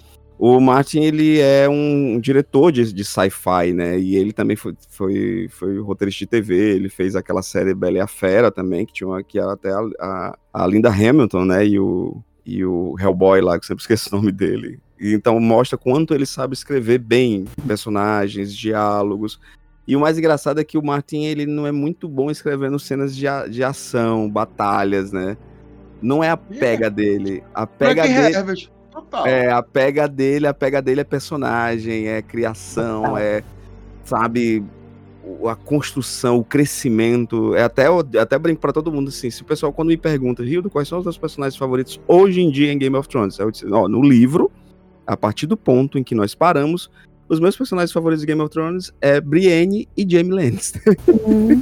O 0.47 0.61
Martin, 0.61 1.01
ele 1.01 1.41
é 1.41 1.67
um 1.67 2.21
diretor 2.21 2.71
de, 2.71 2.93
de 2.93 3.03
sci-fi, 3.03 3.73
né? 3.73 3.99
E 3.99 4.15
ele 4.15 4.31
também 4.31 4.55
foi, 4.55 4.77
foi, 4.91 5.49
foi 5.49 5.81
roteirista 5.81 6.19
de 6.19 6.27
TV, 6.27 6.75
ele 6.75 6.91
fez 6.91 7.17
aquela 7.17 7.41
série 7.41 7.73
Bela 7.73 7.97
e 7.97 8.01
a 8.01 8.07
Fera 8.07 8.51
também, 8.51 8.85
que 8.85 8.93
tinha 8.93 9.17
aqui 9.17 9.39
até 9.39 9.73
a, 9.73 9.81
a, 9.99 10.39
a, 10.53 10.67
Linda 10.67 10.91
Hamilton, 10.91 11.47
né? 11.47 11.67
E 11.67 11.81
o, 11.81 12.23
e 12.45 12.63
o 12.63 12.95
Hellboy 13.01 13.41
lá, 13.41 13.59
que 13.59 13.65
eu 13.65 13.69
sempre 13.69 13.81
esqueço 13.89 14.15
o 14.15 14.19
nome 14.19 14.31
dele. 14.31 14.79
E, 15.01 15.15
então 15.15 15.41
mostra 15.41 15.79
quanto 15.79 16.13
ele 16.13 16.27
sabe 16.27 16.53
escrever 16.53 16.99
bem 16.99 17.47
personagens, 17.67 18.55
diálogos. 18.55 19.41
E 19.89 19.97
o 19.97 20.01
mais 20.01 20.19
engraçado 20.19 20.61
é 20.61 20.65
que 20.65 20.77
o 20.77 20.85
Martin, 20.85 21.25
ele 21.25 21.47
não 21.47 21.67
é 21.67 21.73
muito 21.73 22.07
bom 22.07 22.31
escrevendo 22.31 22.79
cenas 22.79 23.17
de, 23.17 23.25
de 23.49 23.65
ação, 23.65 24.29
batalhas, 24.29 25.11
né? 25.11 25.39
Não 26.03 26.23
é 26.23 26.29
a 26.29 26.37
pega 26.37 26.89
yeah. 26.89 26.89
dele. 26.91 27.43
A 27.55 27.67
pega 27.67 28.03
dele... 28.03 28.37
Herbert 28.37 28.75
Total. 28.95 29.27
É, 29.27 29.51
a 29.51 29.61
pega 29.61 30.07
dele, 30.07 30.47
a 30.47 30.55
pega 30.55 30.81
dele 30.81 31.01
é 31.01 31.05
personagem, 31.05 32.07
é 32.07 32.23
criação, 32.23 33.03
Total. 33.03 33.19
é, 33.19 33.43
sabe, 34.05 34.65
a 35.49 35.57
construção, 35.57 36.39
o 36.39 36.45
crescimento. 36.45 37.57
É 37.57 37.65
até, 37.65 37.87
até 38.21 38.39
brinco 38.39 38.61
para 38.61 38.73
todo 38.73 38.93
mundo 38.93 39.09
assim. 39.09 39.31
Se 39.31 39.43
o 39.43 39.45
pessoal, 39.45 39.73
quando 39.73 39.89
me 39.89 39.97
pergunta, 39.97 40.45
Rildo, 40.45 40.71
quais 40.71 40.87
são 40.87 40.99
os 40.99 41.05
seus 41.05 41.19
personagens 41.19 41.59
favoritos 41.59 42.01
hoje 42.07 42.41
em 42.41 42.51
dia 42.51 42.73
em 42.73 42.79
Game 42.79 42.97
of 42.97 43.09
Thrones? 43.09 43.37
Eu 43.41 43.51
disse, 43.51 43.67
ó, 43.67 43.89
no 43.89 44.01
livro, 44.01 44.49
a 45.05 45.17
partir 45.17 45.47
do 45.47 45.57
ponto 45.57 45.99
em 45.99 46.05
que 46.05 46.15
nós 46.15 46.33
paramos, 46.33 46.89
os 47.29 47.41
meus 47.41 47.57
personagens 47.57 47.91
favoritos 47.91 48.21
de 48.21 48.27
Game 48.29 48.41
of 48.41 48.51
Thrones 48.51 48.93
é 49.01 49.21
Brienne 49.21 49.89
e 49.97 50.09
Jaime 50.09 50.31
Lannister. 50.31 50.97
Hum. 51.27 51.61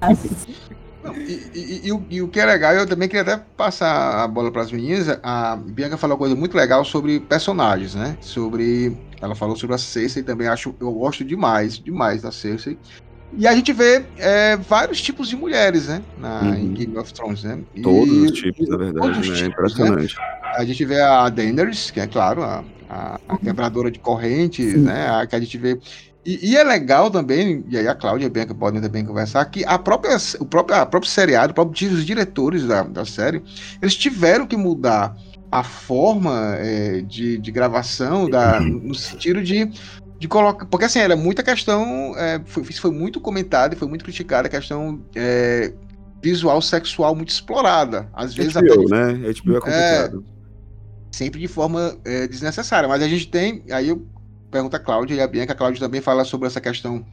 e, 1.14 1.50
e, 1.54 1.80
e, 1.84 1.92
o, 1.92 2.04
e, 2.10 2.22
o 2.22 2.28
que 2.28 2.40
é 2.40 2.46
legal, 2.46 2.74
eu 2.74 2.86
também 2.86 3.08
queria 3.08 3.22
até 3.22 3.42
passar 3.56 4.24
a 4.24 4.28
bola 4.28 4.50
para 4.50 4.62
as 4.62 4.72
meninas. 4.72 5.08
A 5.22 5.56
Bianca 5.56 5.96
falou 5.96 6.14
uma 6.14 6.18
coisa 6.18 6.34
muito 6.34 6.56
legal 6.56 6.84
sobre 6.84 7.20
personagens, 7.20 7.94
né? 7.94 8.16
Sobre. 8.20 8.96
Ela 9.20 9.34
falou 9.34 9.56
sobre 9.56 9.74
a 9.74 9.78
Cersei 9.78 10.22
também, 10.22 10.48
acho. 10.48 10.74
Eu 10.80 10.92
gosto 10.92 11.24
demais, 11.24 11.78
demais 11.78 12.22
da 12.22 12.30
Cersei. 12.32 12.78
E 13.36 13.46
a 13.46 13.54
gente 13.54 13.72
vê 13.72 14.04
é, 14.18 14.56
vários 14.56 15.00
tipos 15.02 15.28
de 15.28 15.36
mulheres, 15.36 15.88
né? 15.88 16.02
Na, 16.18 16.40
uhum. 16.40 16.54
Em 16.54 16.72
Game 16.72 16.96
of 16.96 17.12
Thrones, 17.12 17.42
né? 17.42 17.58
E, 17.74 17.82
todos 17.82 18.10
os 18.10 18.32
tipos, 18.32 18.68
na 18.68 18.76
verdade, 18.76 19.08
né? 19.08 19.20
Tipos, 19.22 19.40
Impressionante. 19.42 20.16
Né? 20.16 20.22
A 20.56 20.64
gente 20.64 20.84
vê 20.84 21.00
a 21.00 21.28
Daenerys, 21.28 21.90
que 21.90 22.00
é 22.00 22.06
claro, 22.06 22.42
a, 22.42 22.64
a, 22.88 23.20
a 23.28 23.38
quebradora 23.38 23.90
de 23.90 23.98
correntes, 23.98 24.74
né? 24.80 25.08
A, 25.10 25.26
que 25.26 25.34
a 25.34 25.40
gente 25.40 25.58
vê 25.58 25.78
e, 26.26 26.50
e, 26.50 26.56
é 26.56 26.64
legal 26.64 27.08
também, 27.08 27.64
e 27.68 27.78
aí 27.78 27.86
a 27.86 27.94
Cláudia 27.94 28.24
e 28.24 28.26
a 28.26 28.30
Bianca 28.30 28.54
podem 28.54 28.80
também 28.80 29.04
conversar, 29.04 29.44
que 29.44 29.64
a 29.64 29.78
própria, 29.78 30.16
o 30.40 30.44
próprio, 30.44 30.76
a 30.76 30.84
próprio 30.84 31.10
seriado, 31.10 31.54
próprio, 31.54 31.92
os 31.92 32.04
diretores 32.04 32.66
da, 32.66 32.82
da 32.82 33.04
série, 33.04 33.42
eles 33.80 33.94
tiveram 33.94 34.44
que 34.44 34.56
mudar 34.56 35.16
a 35.50 35.62
forma 35.62 36.56
é, 36.58 37.00
de, 37.02 37.38
de 37.38 37.50
gravação 37.52 38.28
da, 38.28 38.60
no 38.60 38.94
sentido 38.94 39.40
de, 39.42 39.70
de 40.18 40.26
colocar. 40.26 40.66
Porque 40.66 40.86
assim, 40.86 40.98
era 40.98 41.14
muita 41.14 41.42
questão. 41.42 42.12
É, 42.16 42.40
foi, 42.44 42.64
isso 42.64 42.80
foi 42.80 42.90
muito 42.90 43.20
comentado 43.20 43.74
e 43.74 43.76
foi 43.76 43.88
muito 43.88 44.04
criticada 44.04 44.48
a 44.48 44.50
questão 44.50 45.00
é, 45.14 45.72
visual 46.20 46.60
sexual 46.60 47.14
muito 47.14 47.30
explorada. 47.30 48.08
Às 48.12 48.34
vezes 48.34 48.54
HBO, 48.54 48.72
até, 48.72 48.76
né? 48.76 49.12
HBO 49.12 49.56
é 49.56 49.60
complicado. 49.60 50.24
É, 50.32 51.16
sempre 51.16 51.40
de 51.40 51.48
forma 51.48 51.96
é, 52.04 52.26
desnecessária. 52.26 52.88
Mas 52.88 53.02
a 53.02 53.08
gente 53.08 53.28
tem. 53.28 53.62
Aí 53.70 53.88
eu 53.88 54.04
pergunta 54.56 54.78
a 54.78 54.80
Cláudia 54.80 55.14
e 55.14 55.20
a 55.20 55.26
Bianca. 55.26 55.52
A 55.52 55.56
Cláudia 55.56 55.80
também 55.80 56.00
fala 56.00 56.24
sobre 56.24 56.46
essa 56.46 56.60
questão 56.60 57.04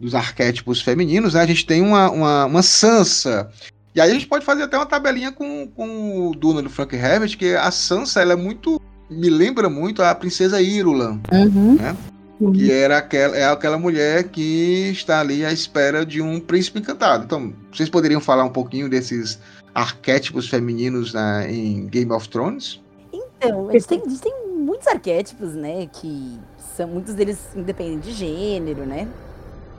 dos 0.00 0.14
arquétipos 0.14 0.80
femininos, 0.80 1.34
né? 1.34 1.40
A 1.42 1.46
gente 1.46 1.66
tem 1.66 1.82
uma, 1.82 2.10
uma, 2.10 2.44
uma 2.46 2.62
Sansa. 2.62 3.50
E 3.94 4.00
aí 4.00 4.10
a 4.10 4.14
gente 4.14 4.26
pode 4.26 4.44
fazer 4.44 4.64
até 4.64 4.76
uma 4.76 4.86
tabelinha 4.86 5.32
com, 5.32 5.66
com 5.68 6.28
o 6.28 6.34
Duna 6.34 6.62
do 6.62 6.70
Frank 6.70 6.94
Herbert, 6.94 7.36
que 7.36 7.54
a 7.54 7.70
Sansa, 7.70 8.20
ela 8.20 8.32
é 8.32 8.36
muito... 8.36 8.80
Me 9.08 9.30
lembra 9.30 9.68
muito 9.68 10.02
a 10.02 10.14
princesa 10.14 10.60
Irulan, 10.60 11.20
uhum. 11.32 11.74
né? 11.74 11.96
Uhum. 12.40 12.52
Que 12.52 12.70
era 12.70 12.98
aquela, 12.98 13.36
é 13.36 13.46
aquela 13.46 13.78
mulher 13.78 14.24
que 14.24 14.90
está 14.90 15.20
ali 15.20 15.44
à 15.44 15.52
espera 15.52 16.04
de 16.04 16.20
um 16.20 16.40
príncipe 16.40 16.80
encantado. 16.80 17.24
Então, 17.24 17.54
vocês 17.72 17.88
poderiam 17.88 18.20
falar 18.20 18.44
um 18.44 18.50
pouquinho 18.50 18.90
desses 18.90 19.38
arquétipos 19.74 20.48
femininos 20.48 21.14
né, 21.14 21.50
em 21.50 21.86
Game 21.86 22.12
of 22.12 22.28
Thrones? 22.28 22.82
Então, 23.12 23.70
eles 23.70 23.86
têm, 23.86 24.02
eles 24.04 24.20
têm 24.20 24.35
muitos 24.76 24.86
arquétipos, 24.86 25.54
né? 25.54 25.88
Que 25.90 26.38
são 26.76 26.86
muitos 26.86 27.14
deles 27.14 27.38
independem 27.56 27.98
de 27.98 28.12
gênero, 28.12 28.84
né? 28.84 29.08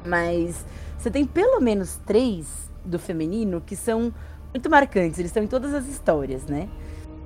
Mas 0.06 0.66
você 0.98 1.12
tem 1.12 1.26
pelo 1.26 1.62
menos 1.62 2.00
três 2.06 2.48
do 2.84 2.98
feminino 2.98 3.62
que 3.62 3.76
são 3.76 4.14
muito 4.52 4.70
marcantes, 4.70 5.20
eles 5.20 5.30
estão 5.30 5.43
em 5.43 5.48
todas 5.48 5.74
as 5.74 5.88
histórias, 5.88 6.45
né? 6.45 6.68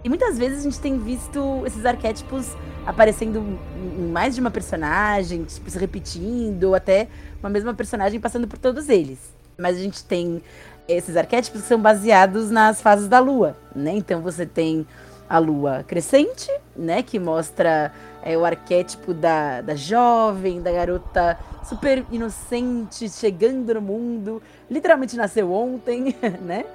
E 0.03 0.09
muitas 0.09 0.37
vezes 0.37 0.59
a 0.59 0.63
gente 0.63 0.79
tem 0.79 0.97
visto 0.97 1.63
esses 1.65 1.85
arquétipos 1.85 2.47
aparecendo 2.85 3.39
em 3.77 4.07
mais 4.11 4.33
de 4.33 4.41
uma 4.41 4.49
personagem, 4.49 5.43
tipo, 5.43 5.69
se 5.69 5.77
repetindo, 5.77 6.65
ou 6.65 6.75
até 6.75 7.07
uma 7.39 7.49
mesma 7.49 7.73
personagem 7.73 8.19
passando 8.19 8.47
por 8.47 8.57
todos 8.57 8.89
eles. 8.89 9.19
Mas 9.57 9.77
a 9.77 9.79
gente 9.79 10.03
tem 10.03 10.41
esses 10.87 11.15
arquétipos 11.15 11.61
que 11.61 11.67
são 11.67 11.79
baseados 11.79 12.49
nas 12.49 12.81
fases 12.81 13.07
da 13.07 13.19
lua, 13.19 13.55
né? 13.75 13.91
Então 13.95 14.21
você 14.21 14.45
tem 14.45 14.87
a 15.31 15.37
lua 15.37 15.85
crescente, 15.87 16.51
né? 16.75 17.01
Que 17.01 17.17
mostra 17.17 17.93
é, 18.21 18.37
o 18.37 18.43
arquétipo 18.43 19.13
da, 19.13 19.61
da 19.61 19.75
jovem, 19.75 20.61
da 20.61 20.73
garota 20.73 21.39
super 21.63 22.03
inocente, 22.11 23.09
chegando 23.09 23.73
no 23.73 23.81
mundo, 23.81 24.43
literalmente 24.69 25.15
nasceu 25.15 25.49
ontem, 25.53 26.13
né? 26.43 26.65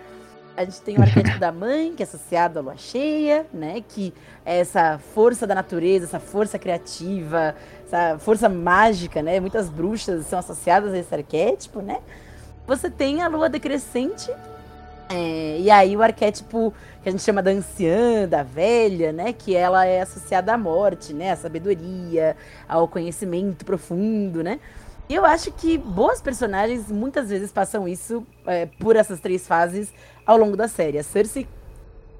A 0.56 0.64
gente 0.64 0.80
tem 0.80 0.96
o 0.96 1.02
arquétipo 1.02 1.36
da 1.38 1.52
mãe, 1.52 1.92
que 1.94 2.02
é 2.02 2.06
associado 2.06 2.58
à 2.58 2.62
lua 2.62 2.78
cheia, 2.78 3.44
né? 3.52 3.84
Que 3.86 4.14
é 4.42 4.58
essa 4.58 4.98
força 5.12 5.46
da 5.46 5.54
natureza, 5.54 6.06
essa 6.06 6.18
força 6.18 6.58
criativa, 6.58 7.54
essa 7.84 8.18
força 8.18 8.48
mágica, 8.48 9.20
né? 9.20 9.38
Muitas 9.38 9.68
bruxas 9.68 10.24
são 10.24 10.38
associadas 10.38 10.94
a 10.94 10.98
esse 10.98 11.14
arquétipo, 11.14 11.82
né? 11.82 11.98
Você 12.66 12.88
tem 12.88 13.20
a 13.20 13.28
lua 13.28 13.50
decrescente, 13.50 14.32
É, 15.08 15.58
e 15.60 15.70
aí 15.70 15.96
o 15.96 16.02
arquétipo 16.02 16.74
que 17.02 17.08
a 17.08 17.12
gente 17.12 17.22
chama 17.22 17.42
da 17.42 17.50
anciã, 17.50 18.26
da 18.28 18.42
velha, 18.42 19.12
né? 19.12 19.32
Que 19.32 19.54
ela 19.54 19.86
é 19.86 20.00
associada 20.00 20.52
à 20.52 20.58
morte, 20.58 21.12
né? 21.12 21.30
À 21.30 21.36
sabedoria, 21.36 22.36
ao 22.68 22.88
conhecimento 22.88 23.64
profundo, 23.64 24.42
né? 24.42 24.58
E 25.08 25.14
eu 25.14 25.24
acho 25.24 25.52
que 25.52 25.78
boas 25.78 26.20
personagens 26.20 26.90
muitas 26.90 27.30
vezes 27.30 27.52
passam 27.52 27.86
isso 27.86 28.26
é, 28.44 28.66
por 28.66 28.96
essas 28.96 29.20
três 29.20 29.46
fases 29.46 29.92
ao 30.26 30.36
longo 30.36 30.56
da 30.56 30.66
série. 30.66 30.98
A 30.98 31.02
Cersei, 31.04 31.46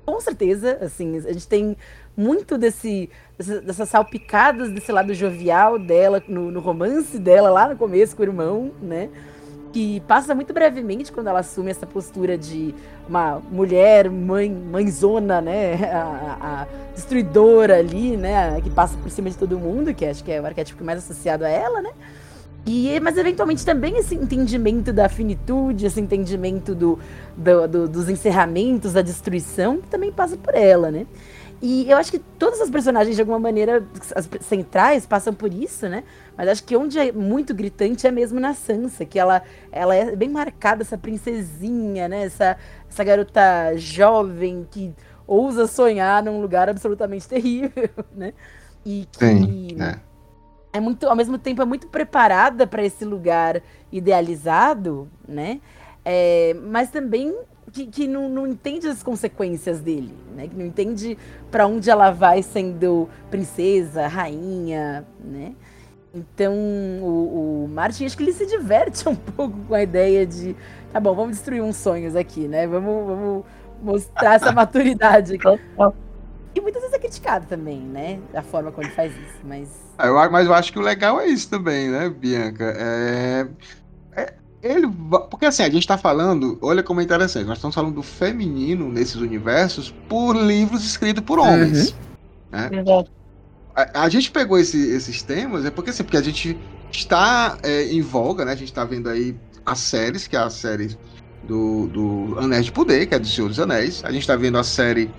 com 0.05 0.21
certeza, 0.21 0.79
assim, 0.81 1.17
a 1.17 1.33
gente 1.33 1.49
tem 1.49 1.77
muito 2.17 2.57
desse, 2.57 3.11
dessas 3.37 3.89
salpicadas 3.89 4.71
desse 4.71 4.93
lado 4.93 5.13
jovial 5.13 5.81
dela, 5.81 6.23
no, 6.29 6.53
no 6.53 6.61
romance 6.61 7.19
dela 7.19 7.51
lá 7.51 7.69
no 7.69 7.77
começo 7.77 8.15
com 8.15 8.23
o 8.23 8.27
irmão, 8.27 8.71
né? 8.81 9.11
Que 9.77 10.01
passa 10.09 10.35
muito 10.35 10.55
brevemente 10.55 11.13
quando 11.13 11.27
ela 11.27 11.41
assume 11.41 11.71
essa 11.71 11.87
postura 11.87 12.39
de 12.39 12.75
uma 13.07 13.43
mulher 13.51 14.09
mãe, 14.09 14.51
mãezona, 14.51 15.43
né, 15.43 15.75
a, 15.93 16.39
a, 16.41 16.67
destruidora 16.95 17.77
ali, 17.79 18.17
né, 18.17 18.59
que 18.63 18.71
passa 18.71 18.97
por 18.97 19.11
cima 19.11 19.29
de 19.29 19.37
todo 19.37 19.59
mundo, 19.59 19.93
que 19.93 20.07
acho 20.07 20.25
que 20.25 20.33
é 20.33 20.41
o 20.41 20.47
arquétipo 20.47 20.83
mais 20.83 21.01
associado 21.01 21.45
a 21.45 21.51
ela, 21.51 21.83
né. 21.83 21.91
E, 22.65 22.99
mas 23.01 23.19
eventualmente 23.19 23.67
também 23.67 23.99
esse 23.99 24.15
entendimento 24.15 24.95
da 24.95 25.11
finitude, 25.11 25.85
esse 25.85 26.01
entendimento 26.01 26.75
do, 26.75 26.99
do, 27.37 27.69
do 27.69 27.87
dos 27.87 28.09
encerramentos, 28.09 28.95
da 28.95 29.03
destruição, 29.03 29.83
também 29.91 30.11
passa 30.11 30.39
por 30.39 30.55
ela, 30.55 30.91
né. 30.91 31.07
E 31.61 31.91
eu 31.91 31.97
acho 31.97 32.11
que 32.11 32.19
todas 32.19 32.61
as 32.61 32.69
personagens, 32.69 33.17
de 33.17 33.23
alguma 33.23 33.39
maneira, 33.39 33.87
as 34.15 34.29
centrais, 34.43 35.07
passam 35.07 35.33
por 35.33 35.53
isso, 35.53 35.89
né? 35.89 36.05
Mas 36.37 36.49
acho 36.49 36.65
que 36.65 36.77
onde 36.77 36.99
é 36.99 37.11
muito 37.11 37.55
gritante 37.55 38.07
é 38.07 38.11
mesmo 38.11 38.39
na 38.39 38.53
Sansa, 38.53 39.07
que 39.07 39.19
ela, 39.19 39.43
ela 39.73 39.95
é 39.95 40.15
bem 40.15 40.29
marcada, 40.29 40.83
essa 40.83 40.99
princesinha, 40.99 42.09
né? 42.09 42.25
Essa, 42.25 42.59
essa 42.89 43.03
garota 43.03 43.75
jovem 43.77 44.67
que 44.71 44.95
ousa 45.27 45.67
sonhar 45.67 46.23
num 46.23 46.41
lugar 46.41 46.69
absolutamente 46.69 47.27
terrível, 47.29 47.91
né? 48.15 48.35
E 48.85 49.09
que 49.11 49.19
Sim, 49.19 49.69
é. 49.81 49.99
é 50.75 50.81
muito, 50.81 51.09
ao 51.09 51.17
mesmo 51.17 51.39
tempo, 51.39 51.63
é 51.63 51.65
muito 51.65 51.89
preparada 51.89 52.67
para 52.67 52.85
esse 52.85 53.05
lugar 53.05 53.63
idealizado, 53.91 55.11
né? 55.27 55.61
É, 56.05 56.55
mas 56.63 56.91
também 56.91 57.35
que, 57.77 57.87
que 57.87 58.09
não, 58.09 58.29
não, 58.31 58.47
entende 58.47 58.89
as 58.89 59.03
consequências 59.03 59.81
dele, 59.81 60.15
né? 60.35 60.49
Que 60.49 60.57
não 60.57 60.65
entende 60.65 61.19
para 61.51 61.67
onde 61.67 61.91
ela 61.91 62.11
vai 62.11 62.43
sendo 62.43 63.07
princesa, 63.31 64.07
rainha, 64.07 65.05
né? 65.23 65.53
Então 66.15 66.55
o, 67.03 67.65
o 67.65 67.69
Martin 67.69 68.07
acho 68.07 68.17
que 68.17 68.23
ele 68.23 68.33
se 68.33 68.47
diverte 68.47 69.07
um 69.07 69.15
pouco 69.15 69.59
com 69.69 69.75
a 69.75 69.83
ideia 69.83 70.25
de 70.25 70.57
tá 70.91 70.99
bom, 70.99 71.15
vamos 71.15 71.33
destruir 71.33 71.63
uns 71.63 71.77
sonhos 71.77 72.17
aqui, 72.17 72.49
né? 72.49 72.67
Vamos, 72.67 73.07
vamos 73.07 73.45
mostrar 73.83 74.37
essa 74.37 74.51
maturidade 74.53 75.35
aqui. 75.35 75.47
E 76.55 76.61
muitas 76.63 76.81
vezes 76.81 76.97
é 76.97 76.99
criticado 76.99 77.45
também, 77.47 77.81
né? 77.81 78.19
A 78.33 78.41
forma 78.41 78.73
como 78.73 78.87
ele 78.87 78.95
faz 78.95 79.13
isso, 79.13 79.41
mas. 79.45 79.69
Ah, 79.99 80.07
eu, 80.07 80.15
mas 80.31 80.47
eu 80.47 80.55
acho 80.55 80.73
que 80.73 80.79
o 80.79 80.83
legal 80.83 81.21
é 81.21 81.27
isso 81.27 81.51
também, 81.51 81.91
né, 81.91 82.09
Bianca? 82.09 82.75
É, 82.75 83.47
ele, 84.67 84.89
porque 85.31 85.47
assim, 85.47 85.63
a 85.63 85.67
gente 85.67 85.81
está 85.81 85.97
falando, 85.97 86.59
olha 86.61 86.83
como 86.83 87.01
é 87.01 87.05
interessante, 87.05 87.47
nós 87.47 87.59
estamos 87.59 87.75
falando 87.75 87.95
do 87.95 88.03
feminino 88.03 88.91
nesses 88.91 89.17
universos 89.17 89.95
por 90.09 90.35
livros 90.37 90.85
escritos 90.85 91.23
por 91.25 91.39
homens. 91.39 91.91
Uhum. 91.91 91.97
Né? 92.51 93.05
A, 93.75 94.05
a, 94.05 94.09
gente 94.09 94.31
pegou 94.31 94.59
esse, 94.59 94.79
esses 94.91 95.23
temas, 95.23 95.65
é 95.65 95.71
porque 95.71 95.91
assim, 95.91 96.03
porque 96.03 96.17
a 96.17 96.23
gente 96.23 96.57
está 96.91 97.59
é, 97.63 97.85
em 97.93 98.01
voga, 98.01 98.45
né? 98.45 98.53
A 98.53 98.57
gente 98.57 98.69
está 98.69 98.85
vendo 98.85 99.09
aí 99.09 99.37
as 99.65 99.79
séries, 99.79 100.27
que 100.27 100.37
é 100.37 100.39
a 100.39 100.51
série 100.51 100.97
do, 101.45 101.87
do 101.89 102.39
Anéis 102.39 102.67
de 102.67 102.73
Poder, 102.73 103.07
que 103.07 103.15
é 103.15 103.19
do 103.19 103.27
Senhor 103.27 103.49
dos 103.49 103.61
Anéis. 103.61 104.03
A 104.05 104.11
gente 104.11 104.23
está 104.23 104.37
vendo 104.37 104.59
a 104.59 104.65
série 104.65 105.11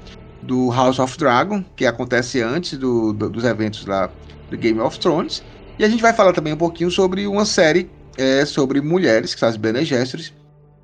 do 0.41 0.71
House 0.71 0.99
of 0.99 1.17
Dragon, 1.17 1.63
que 1.75 1.85
acontece 1.85 2.41
antes 2.41 2.77
do, 2.77 3.13
do, 3.13 3.29
dos 3.29 3.43
eventos 3.43 3.85
lá 3.85 4.09
do 4.49 4.57
Game 4.57 4.79
of 4.79 4.99
Thrones. 4.99 5.43
E 5.77 5.83
a 5.83 5.89
gente 5.89 6.01
vai 6.01 6.13
falar 6.13 6.33
também 6.33 6.53
um 6.53 6.57
pouquinho 6.57 6.89
sobre 6.89 7.27
uma 7.27 7.45
série 7.45 7.89
é 8.17 8.45
sobre 8.45 8.81
mulheres, 8.81 9.33
que 9.33 9.39
são 9.39 9.49
as 9.49 9.57
Bene 9.57 9.85
Gesserit, 9.85 10.33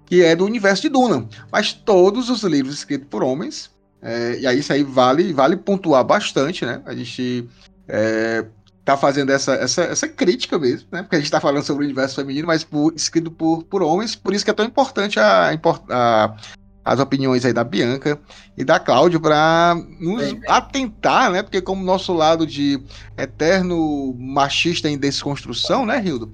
que 0.05 0.23
é 0.23 0.35
do 0.35 0.45
universo 0.45 0.83
de 0.83 0.89
Duna. 0.89 1.27
Mas 1.51 1.73
todos 1.73 2.29
os 2.29 2.43
livros 2.43 2.75
escritos 2.75 3.07
por 3.09 3.23
homens, 3.23 3.71
é, 4.01 4.39
e 4.39 4.47
aí 4.47 4.59
isso 4.59 4.71
aí 4.71 4.83
vale, 4.83 5.33
vale 5.33 5.57
pontuar 5.57 6.03
bastante, 6.03 6.65
né? 6.65 6.81
A 6.85 6.93
gente 6.93 7.47
é, 7.87 8.45
tá 8.83 8.97
fazendo 8.97 9.31
essa, 9.31 9.53
essa, 9.53 9.83
essa 9.83 10.07
crítica 10.07 10.59
mesmo, 10.59 10.87
né? 10.91 11.01
Porque 11.01 11.15
a 11.15 11.19
gente 11.19 11.31
tá 11.31 11.39
falando 11.39 11.63
sobre 11.63 11.83
o 11.83 11.87
universo 11.87 12.15
feminino, 12.15 12.47
mas 12.47 12.63
por, 12.63 12.93
escrito 12.93 13.31
por, 13.31 13.63
por 13.63 13.81
homens, 13.81 14.15
por 14.15 14.33
isso 14.33 14.43
que 14.43 14.51
é 14.51 14.53
tão 14.53 14.65
importante 14.65 15.19
a, 15.19 15.51
a, 15.89 16.35
as 16.83 16.99
opiniões 16.99 17.45
aí 17.45 17.53
da 17.53 17.63
Bianca 17.63 18.19
e 18.57 18.63
da 18.63 18.79
Cláudia 18.79 19.19
para 19.19 19.75
nos 19.99 20.35
atentar, 20.47 21.31
né? 21.31 21.41
Porque 21.41 21.61
como 21.61 21.83
nosso 21.83 22.13
lado 22.13 22.45
de 22.45 22.81
eterno 23.17 24.13
machista 24.17 24.89
em 24.89 24.97
desconstrução, 24.97 25.85
né, 25.85 25.97
Rildo? 25.99 26.31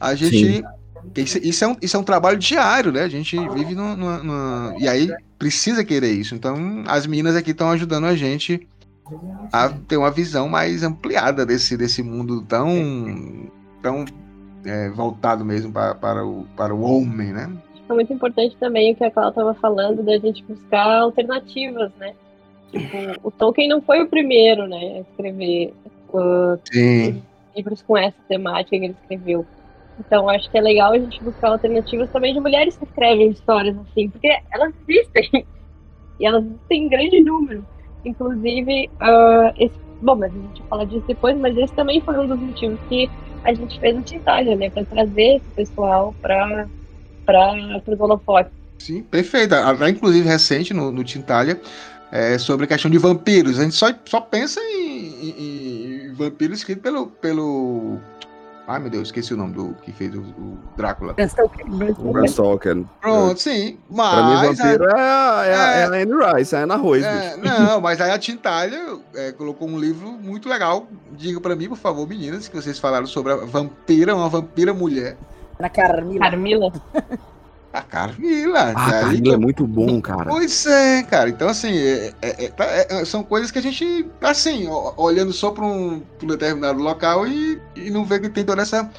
A 0.00 0.14
gente 0.14 0.64
isso, 1.16 1.38
isso, 1.38 1.64
é 1.64 1.68
um, 1.68 1.76
isso 1.82 1.96
é 1.96 2.00
um 2.00 2.04
trabalho 2.04 2.38
diário, 2.38 2.92
né? 2.92 3.02
A 3.02 3.08
gente 3.08 3.36
vive 3.50 3.74
no, 3.74 3.96
no, 3.96 4.22
no, 4.22 4.78
e 4.78 4.88
aí 4.88 5.10
precisa 5.38 5.84
querer 5.84 6.12
isso. 6.12 6.34
Então 6.34 6.84
as 6.86 7.06
meninas 7.06 7.36
aqui 7.36 7.50
estão 7.50 7.70
ajudando 7.70 8.04
a 8.04 8.16
gente 8.16 8.66
a 9.52 9.68
ter 9.68 9.96
uma 9.96 10.10
visão 10.10 10.48
mais 10.48 10.82
ampliada 10.82 11.44
desse, 11.44 11.76
desse 11.76 12.02
mundo 12.02 12.42
tão 12.42 13.50
tão 13.82 14.04
é, 14.64 14.88
voltado 14.90 15.44
mesmo 15.44 15.72
para, 15.72 15.94
para, 15.94 16.24
o, 16.24 16.46
para 16.56 16.74
o 16.74 16.82
homem, 16.82 17.32
né? 17.32 17.50
É 17.92 17.94
muito 17.94 18.12
importante 18.12 18.56
também 18.56 18.92
o 18.92 18.96
que 18.96 19.04
a 19.04 19.10
Cláudia 19.10 19.30
estava 19.30 19.54
falando, 19.54 20.02
da 20.02 20.18
gente 20.18 20.42
buscar 20.44 21.00
alternativas, 21.00 21.92
né? 21.98 22.14
Tipo, 22.70 23.28
o 23.28 23.30
Tolkien 23.30 23.68
não 23.68 23.82
foi 23.82 24.02
o 24.02 24.08
primeiro, 24.08 24.66
né, 24.66 24.96
a 24.96 25.00
escrever 25.00 25.74
uh, 26.08 26.58
livros 27.54 27.82
com 27.82 27.96
essa 27.96 28.16
temática 28.26 28.70
que 28.78 28.84
ele 28.84 28.96
escreveu. 29.02 29.46
Então, 30.00 30.28
acho 30.28 30.50
que 30.50 30.56
é 30.56 30.60
legal 30.60 30.92
a 30.92 30.98
gente 30.98 31.22
buscar 31.22 31.50
alternativas 31.50 32.10
também 32.10 32.32
de 32.32 32.40
mulheres 32.40 32.76
que 32.76 32.84
escrevem 32.84 33.30
histórias 33.30 33.76
assim, 33.78 34.08
porque 34.08 34.28
elas 34.52 34.72
existem. 34.88 35.46
E 36.20 36.26
elas 36.26 36.44
existem 36.44 36.84
em 36.84 36.88
grande 36.88 37.20
número. 37.20 37.66
Inclusive, 38.04 38.88
uh, 39.00 39.52
esse, 39.58 39.74
bom, 40.00 40.14
mas 40.14 40.30
a 40.30 40.38
gente 40.38 40.60
vai 40.60 40.68
falar 40.68 40.84
disso 40.84 41.04
depois, 41.08 41.36
mas 41.36 41.56
esse 41.56 41.74
também 41.74 42.00
foi 42.00 42.16
um 42.16 42.28
dos 42.28 42.38
motivos 42.38 42.78
que 42.88 43.10
a 43.42 43.52
gente 43.52 43.80
fez 43.80 43.98
o 43.98 44.02
Tintalha, 44.02 44.54
né, 44.54 44.70
para 44.70 44.84
trazer 44.84 45.36
esse 45.36 45.50
pessoal 45.56 46.14
para 46.20 46.68
para 47.24 47.82
os 47.86 48.00
holofotes. 48.00 48.52
Sim, 48.78 49.02
perfeito. 49.02 49.54
Até 49.54 49.88
inclusive 49.88 50.28
recente 50.28 50.74
no, 50.74 50.90
no 50.90 51.04
Tintalha 51.04 51.60
é, 52.12 52.36
sobre 52.36 52.64
a 52.66 52.68
questão 52.68 52.90
de 52.90 52.98
vampiros. 52.98 53.58
A 53.58 53.62
gente 53.62 53.74
só, 53.74 53.88
só 54.04 54.20
pensa 54.20 54.60
em, 54.60 55.30
em, 55.30 56.06
em 56.06 56.12
vampiro 56.12 56.52
escrito 56.52 56.82
pelo, 56.82 57.06
pelo. 57.06 57.98
Ai 58.66 58.78
meu 58.78 58.90
Deus, 58.90 59.08
esqueci 59.08 59.34
o 59.34 59.36
nome 59.36 59.54
do 59.54 59.74
que 59.82 59.90
fez 59.92 60.14
o, 60.14 60.20
o 60.20 60.58
Drácula. 60.76 61.16
O 61.98 62.12
Bram 62.12 62.28
Stoker. 62.28 62.84
Pronto, 63.00 63.40
sim. 63.40 63.78
Mas. 63.90 64.14
Pra 64.14 64.24
mim, 64.24 64.54
vampiro 64.54 64.84
é, 64.90 65.48
é, 65.48 65.48
é, 65.48 65.80
é 65.80 65.84
a 65.84 65.88
Anne 65.88 66.36
Rice, 66.36 66.54
é 66.54 66.58
a 66.58 66.62
Ana 66.62 66.76
Rose. 66.76 67.04
É, 67.04 67.36
não, 67.38 67.80
mas 67.80 68.00
aí 68.00 68.10
a 68.10 68.18
Tintalha 68.18 68.98
é, 69.14 69.32
colocou 69.32 69.66
um 69.66 69.78
livro 69.78 70.12
muito 70.12 70.48
legal. 70.48 70.86
Diga 71.12 71.40
pra 71.40 71.56
mim, 71.56 71.68
por 71.68 71.78
favor, 71.78 72.06
meninas, 72.06 72.46
que 72.46 72.54
vocês 72.54 72.78
falaram 72.78 73.06
sobre 73.06 73.32
a 73.32 73.36
vampira, 73.36 74.14
uma 74.14 74.28
vampira 74.28 74.74
mulher. 74.74 75.16
Na 75.62 75.68
Carmila. 75.68 76.28
Carmila. 76.28 76.72
A 77.72 77.82
Carmila. 77.82 78.72
Ah, 78.74 78.88
a 78.88 78.90
Carmila 78.90 79.34
é 79.34 79.38
muito 79.38 79.64
bom, 79.64 80.00
cara. 80.00 80.28
Pois 80.28 80.66
é, 80.66 81.04
cara. 81.04 81.30
Então, 81.30 81.48
assim, 81.48 81.72
é, 81.72 82.12
é, 82.20 82.48
tá, 82.48 82.64
é, 82.64 82.86
é, 82.90 83.04
são 83.04 83.22
coisas 83.22 83.52
que 83.52 83.60
a 83.60 83.62
gente, 83.62 84.04
assim, 84.20 84.66
olhando 84.96 85.32
só 85.32 85.52
para 85.52 85.64
um, 85.64 86.02
um, 86.20 86.26
determinado 86.26 86.82
local 86.82 87.28
e, 87.28 87.60
e 87.76 87.90
não 87.90 88.04
vê 88.04 88.18
que 88.18 88.28
tem 88.28 88.44
toda 88.44 88.60
essa, 88.60 88.90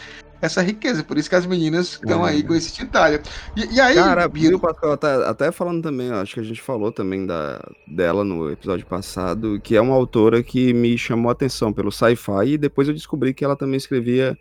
essa 0.42 0.62
riqueza. 0.62 1.04
Por 1.04 1.18
isso 1.18 1.30
que 1.30 1.36
as 1.36 1.46
meninas 1.46 1.96
estão 1.96 2.24
aí 2.24 2.42
com 2.42 2.56
esse 2.56 2.72
tintalha. 2.72 3.22
E, 3.58 3.76
e 3.76 3.82
aí. 3.82 3.96
Cara, 3.96 4.26
viu, 4.30 4.58
Pascal, 4.58 4.98
tá, 4.98 5.30
até 5.30 5.52
falando 5.52 5.84
também, 5.84 6.10
acho 6.14 6.36
que 6.36 6.40
a 6.40 6.44
gente 6.44 6.62
falou 6.62 6.94
também 6.94 7.28
da, 7.28 7.62
dela 7.86 8.24
no 8.24 8.50
episódio 8.50 8.86
passado, 8.86 9.60
que 9.62 9.76
é 9.76 9.82
uma 9.82 9.94
autora 9.96 10.42
que 10.42 10.74
me 10.74 10.98
chamou 10.98 11.28
a 11.28 11.34
atenção 11.34 11.74
pelo 11.74 11.92
sci-fi 11.92 12.54
e 12.54 12.58
depois 12.58 12.88
eu 12.88 12.94
descobri 12.94 13.34
que 13.34 13.44
ela 13.44 13.58
também 13.58 13.76
escrevia 13.76 14.38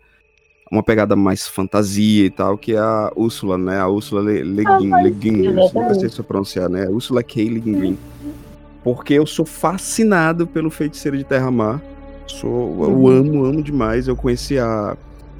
uma 0.73 0.81
pegada 0.81 1.15
mais 1.15 1.47
fantasia 1.47 2.25
e 2.25 2.29
tal, 2.31 2.57
que 2.57 2.73
é 2.73 2.79
a 2.79 3.11
Úrsula, 3.15 3.59
né? 3.59 3.79
A 3.79 3.87
Úrsula 3.87 4.23
Le 4.23 4.43
Leguin, 4.43 4.91
ah, 4.91 5.03
Leguin 5.03 5.53
não 5.53 5.93
sei 5.93 6.09
se 6.09 6.19
eu 6.19 6.25
pronunciar, 6.25 6.67
né? 6.67 6.87
Úrsula 6.87 7.21
K. 7.21 7.47
Leguin. 7.47 7.95
Porque 8.83 9.13
eu 9.13 9.25
sou 9.27 9.45
fascinado 9.45 10.47
pelo 10.47 10.71
feiticeiro 10.71 11.15
de 11.15 11.23
Terra-Mar. 11.23 11.79
Sou, 12.25 12.85
eu 12.85 13.07
amo, 13.07 13.45
amo 13.45 13.61
demais. 13.61 14.07
Eu 14.07 14.15
conheci 14.15 14.57
a, 14.57 14.97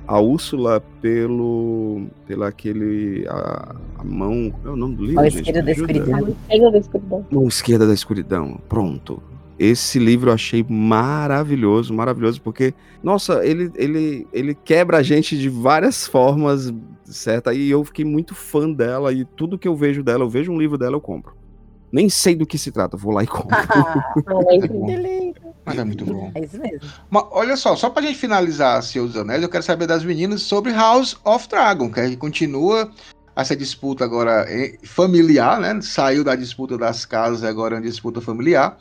a 0.07 0.19
Úrsula 0.19 0.83
pelo. 1.01 2.05
pela 2.27 2.49
aquele. 2.49 3.25
A, 3.27 3.75
a 3.97 4.03
mão. 4.03 4.53
Qual 4.61 4.73
é 4.73 4.77
o 4.77 4.79
nome 4.79 4.95
do 4.95 5.03
livro? 5.03 5.19
A 5.19 5.27
esquerda 5.27 5.63
da 5.63 5.71
escuridão. 5.71 6.27
Esquerda 6.29 6.71
da 6.71 6.77
escuridão. 6.77 7.25
Mão 7.31 7.47
esquerda 7.47 7.87
da 7.87 7.93
escuridão. 7.93 8.59
Pronto. 8.69 9.21
Esse 9.63 9.97
livro 9.99 10.29
eu 10.29 10.33
achei 10.33 10.65
maravilhoso, 10.67 11.93
maravilhoso, 11.93 12.41
porque, 12.41 12.73
nossa, 13.01 13.45
ele, 13.45 13.71
ele, 13.75 14.27
ele 14.33 14.53
quebra 14.53 14.97
a 14.97 15.03
gente 15.03 15.37
de 15.37 15.47
várias 15.47 16.05
formas 16.05 16.73
certo? 17.05 17.49
Aí 17.49 17.69
eu 17.69 17.83
fiquei 17.83 18.03
muito 18.03 18.33
fã 18.35 18.69
dela 18.69 19.13
e 19.13 19.23
tudo 19.23 19.57
que 19.57 19.67
eu 19.67 19.75
vejo 19.75 20.03
dela, 20.03 20.23
eu 20.23 20.29
vejo 20.29 20.51
um 20.51 20.57
livro 20.57 20.77
dela, 20.77 20.95
eu 20.95 21.01
compro. 21.01 21.35
Nem 21.91 22.09
sei 22.09 22.35
do 22.35 22.45
que 22.45 22.57
se 22.57 22.71
trata, 22.71 22.97
vou 22.97 23.13
lá 23.13 23.23
e 23.23 23.27
compro. 23.27 23.55
Ah, 24.25 24.85
Beleza. 24.85 25.53
Mas 25.65 25.77
é 25.77 25.83
muito 25.83 26.05
bom. 26.05 26.31
é 26.35 26.43
isso 26.43 26.59
mesmo. 26.59 26.81
Mas 27.09 27.23
olha 27.31 27.55
só, 27.55 27.75
só 27.75 27.89
pra 27.89 28.01
gente 28.01 28.17
finalizar 28.17 28.81
Senhor 28.83 29.05
dos 29.07 29.15
Anéis, 29.15 29.41
eu 29.43 29.49
quero 29.49 29.63
saber 29.63 29.87
das 29.87 30.03
meninas 30.03 30.41
sobre 30.41 30.73
House 30.73 31.15
of 31.23 31.47
Dragon, 31.47 31.89
que 31.89 32.17
continua 32.17 32.91
essa 33.35 33.55
disputa 33.55 34.03
agora 34.03 34.45
eh, 34.49 34.77
familiar, 34.83 35.59
né? 35.59 35.79
Saiu 35.81 36.23
da 36.23 36.35
disputa 36.35 36.77
das 36.77 37.05
casas, 37.05 37.43
agora 37.43 37.75
é 37.75 37.77
uma 37.77 37.85
disputa 37.85 38.19
familiar. 38.19 38.77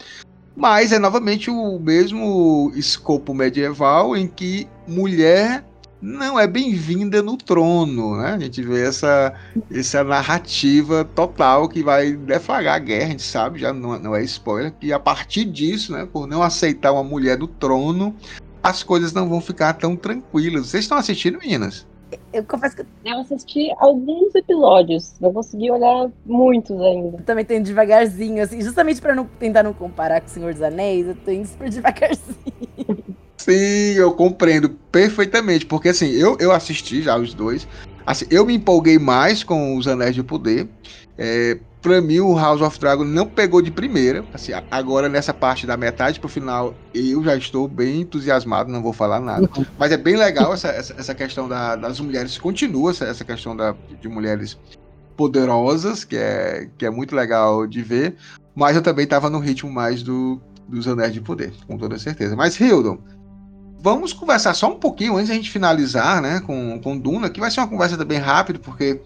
Mas 0.55 0.93
é 0.93 0.99
novamente 0.99 1.51
o 1.51 1.79
mesmo 1.79 2.71
escopo 2.75 3.33
medieval 3.33 4.17
em 4.17 4.27
que 4.27 4.69
mulher 4.87 5.65
não 6.03 6.39
é 6.39 6.49
bem-vinda 6.49 7.23
no 7.23 7.37
trono, 7.37 8.17
né? 8.17 8.33
A 8.33 8.39
gente 8.39 8.61
vê 8.61 8.85
essa, 8.85 9.33
essa 9.71 10.03
narrativa 10.03 11.05
total 11.05 11.69
que 11.69 11.83
vai 11.83 12.13
deflagrar 12.13 12.75
a 12.75 12.79
guerra, 12.81 13.07
a 13.07 13.11
gente 13.11 13.23
sabe, 13.23 13.61
já 13.61 13.73
não, 13.73 13.97
não 13.99 14.17
é 14.17 14.25
spoiler, 14.25 14.73
que 14.73 14.93
a 14.93 14.99
partir 14.99 15.45
disso, 15.45 15.93
né, 15.93 16.07
por 16.13 16.27
não 16.27 16.43
aceitar 16.43 16.93
uma 16.93 17.05
mulher 17.05 17.37
do 17.37 17.47
trono, 17.47 18.15
as 18.61 18.83
coisas 18.83 19.13
não 19.13 19.29
vão 19.29 19.41
ficar 19.41 19.75
tão 19.75 19.95
tranquilas. 19.95 20.67
Vocês 20.67 20.85
estão 20.85 20.99
assistindo, 20.99 21.39
meninas? 21.39 21.87
Eu 22.33 22.45
confesso 22.45 22.77
que 22.77 22.85
Eu 23.05 23.19
assisti 23.21 23.71
alguns 23.79 24.35
episódios, 24.35 25.15
não 25.21 25.33
consegui 25.33 25.71
olhar 25.71 26.11
muitos 26.25 26.81
ainda. 26.81 27.19
eu 27.19 27.25
também 27.25 27.45
tô 27.45 27.55
indo 27.55 27.65
devagarzinho, 27.65 28.43
assim, 28.43 28.61
justamente 28.61 29.01
pra 29.01 29.15
não 29.15 29.27
tentar 29.27 29.63
não 29.63 29.75
comparar 29.75 30.21
com 30.21 30.27
o 30.27 30.31
Senhor 30.31 30.53
dos 30.53 30.63
Anéis, 30.63 31.07
eu 31.07 31.15
tô 31.15 31.31
indo 31.31 31.47
super 31.47 31.69
devagarzinho. 31.69 32.37
Sim, 33.37 33.95
eu 33.97 34.13
compreendo 34.13 34.71
perfeitamente, 34.91 35.67
porque 35.67 35.89
assim, 35.89 36.11
eu, 36.11 36.37
eu 36.39 36.53
assisti 36.53 37.03
já 37.03 37.17
os 37.17 37.35
dois, 37.35 37.67
assim, 38.07 38.25
eu 38.31 38.47
me 38.47 38.55
empolguei 38.55 38.99
mais 38.99 39.43
com 39.43 39.77
os 39.77 39.89
Anéis 39.89 40.15
de 40.15 40.23
Poder, 40.23 40.69
é, 41.19 41.59
pra 41.83 42.01
mim 42.01 42.21
o 42.21 42.39
House 42.39 42.61
of 42.63 42.79
Dragon 42.79 43.03
não 43.05 43.27
pegou 43.27 43.61
de 43.61 43.71
primeira, 43.73 44.25
assim, 44.33 44.53
a- 44.53 44.63
agora 44.71 45.09
nessa 45.09 45.35
parte 45.35 45.67
da 45.67 45.77
metade 45.77 46.21
pro 46.21 46.29
final, 46.29 46.75
eu 46.95 47.23
já 47.25 47.37
estou 47.37 47.67
bem 47.67 48.03
entusiasmado, 48.03 48.71
não 48.71 48.81
vou 48.81 48.93
falar 48.93 49.21
nada, 49.21 49.51
mas 49.77 49.91
é 49.91 49.97
bem 49.97 50.17
legal 50.17 50.55
essa, 50.55 50.69
essa, 50.69 50.95
essa 50.97 51.15
questão 51.15 51.49
da- 51.49 51.75
das 51.75 51.99
mulheres, 51.99 52.39
continua 52.39 52.93
essa, 52.93 53.05
essa 53.05 53.25
questão 53.25 53.57
da, 53.57 53.75
de 54.01 54.09
mulheres 54.09 54.57
poderosas, 55.17 56.05
que 56.05 56.17
é, 56.17 56.69
que 56.79 56.87
é 56.87 56.91
muito 56.91 57.15
legal 57.15 57.67
de 57.67 57.83
ver, 57.83 58.17
mas 58.55 58.77
eu 58.77 58.83
também 58.83 59.07
tava 59.07 59.29
no 59.29 59.39
ritmo 59.39 59.71
mais 59.71 60.03
do, 60.03 60.41
dos 60.69 60.87
Anéis 60.89 61.13
de 61.13 61.21
Poder, 61.21 61.53
com 61.67 61.77
toda 61.77 61.99
certeza. 61.99 62.35
Mas, 62.37 62.59
Hildon, 62.59 62.99
vamos 63.81 64.13
conversar 64.13 64.55
só 64.55 64.71
um 64.73 64.79
pouquinho 64.79 65.17
antes 65.17 65.29
da 65.29 65.35
gente 65.35 65.51
finalizar, 65.51 66.23
né, 66.23 66.41
com, 66.41 66.81
com 66.81 66.97
Duna, 66.99 67.29
que 67.29 67.41
vai 67.41 67.51
ser 67.51 67.61
uma 67.61 67.69
conversa 67.69 67.97
também 67.97 68.19
rápida, 68.19 68.59
porque 68.59 69.01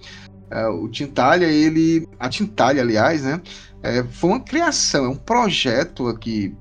o 0.68 0.88
Tintalha, 0.88 1.46
ele. 1.46 2.06
A 2.18 2.28
Tintalha, 2.28 2.82
aliás, 2.82 3.22
né? 3.22 3.40
é, 3.86 4.02
foi 4.02 4.30
uma 4.30 4.40
criação, 4.40 5.04
é 5.04 5.08
um 5.08 5.16
projeto 5.16 6.08
aqui 6.08 6.54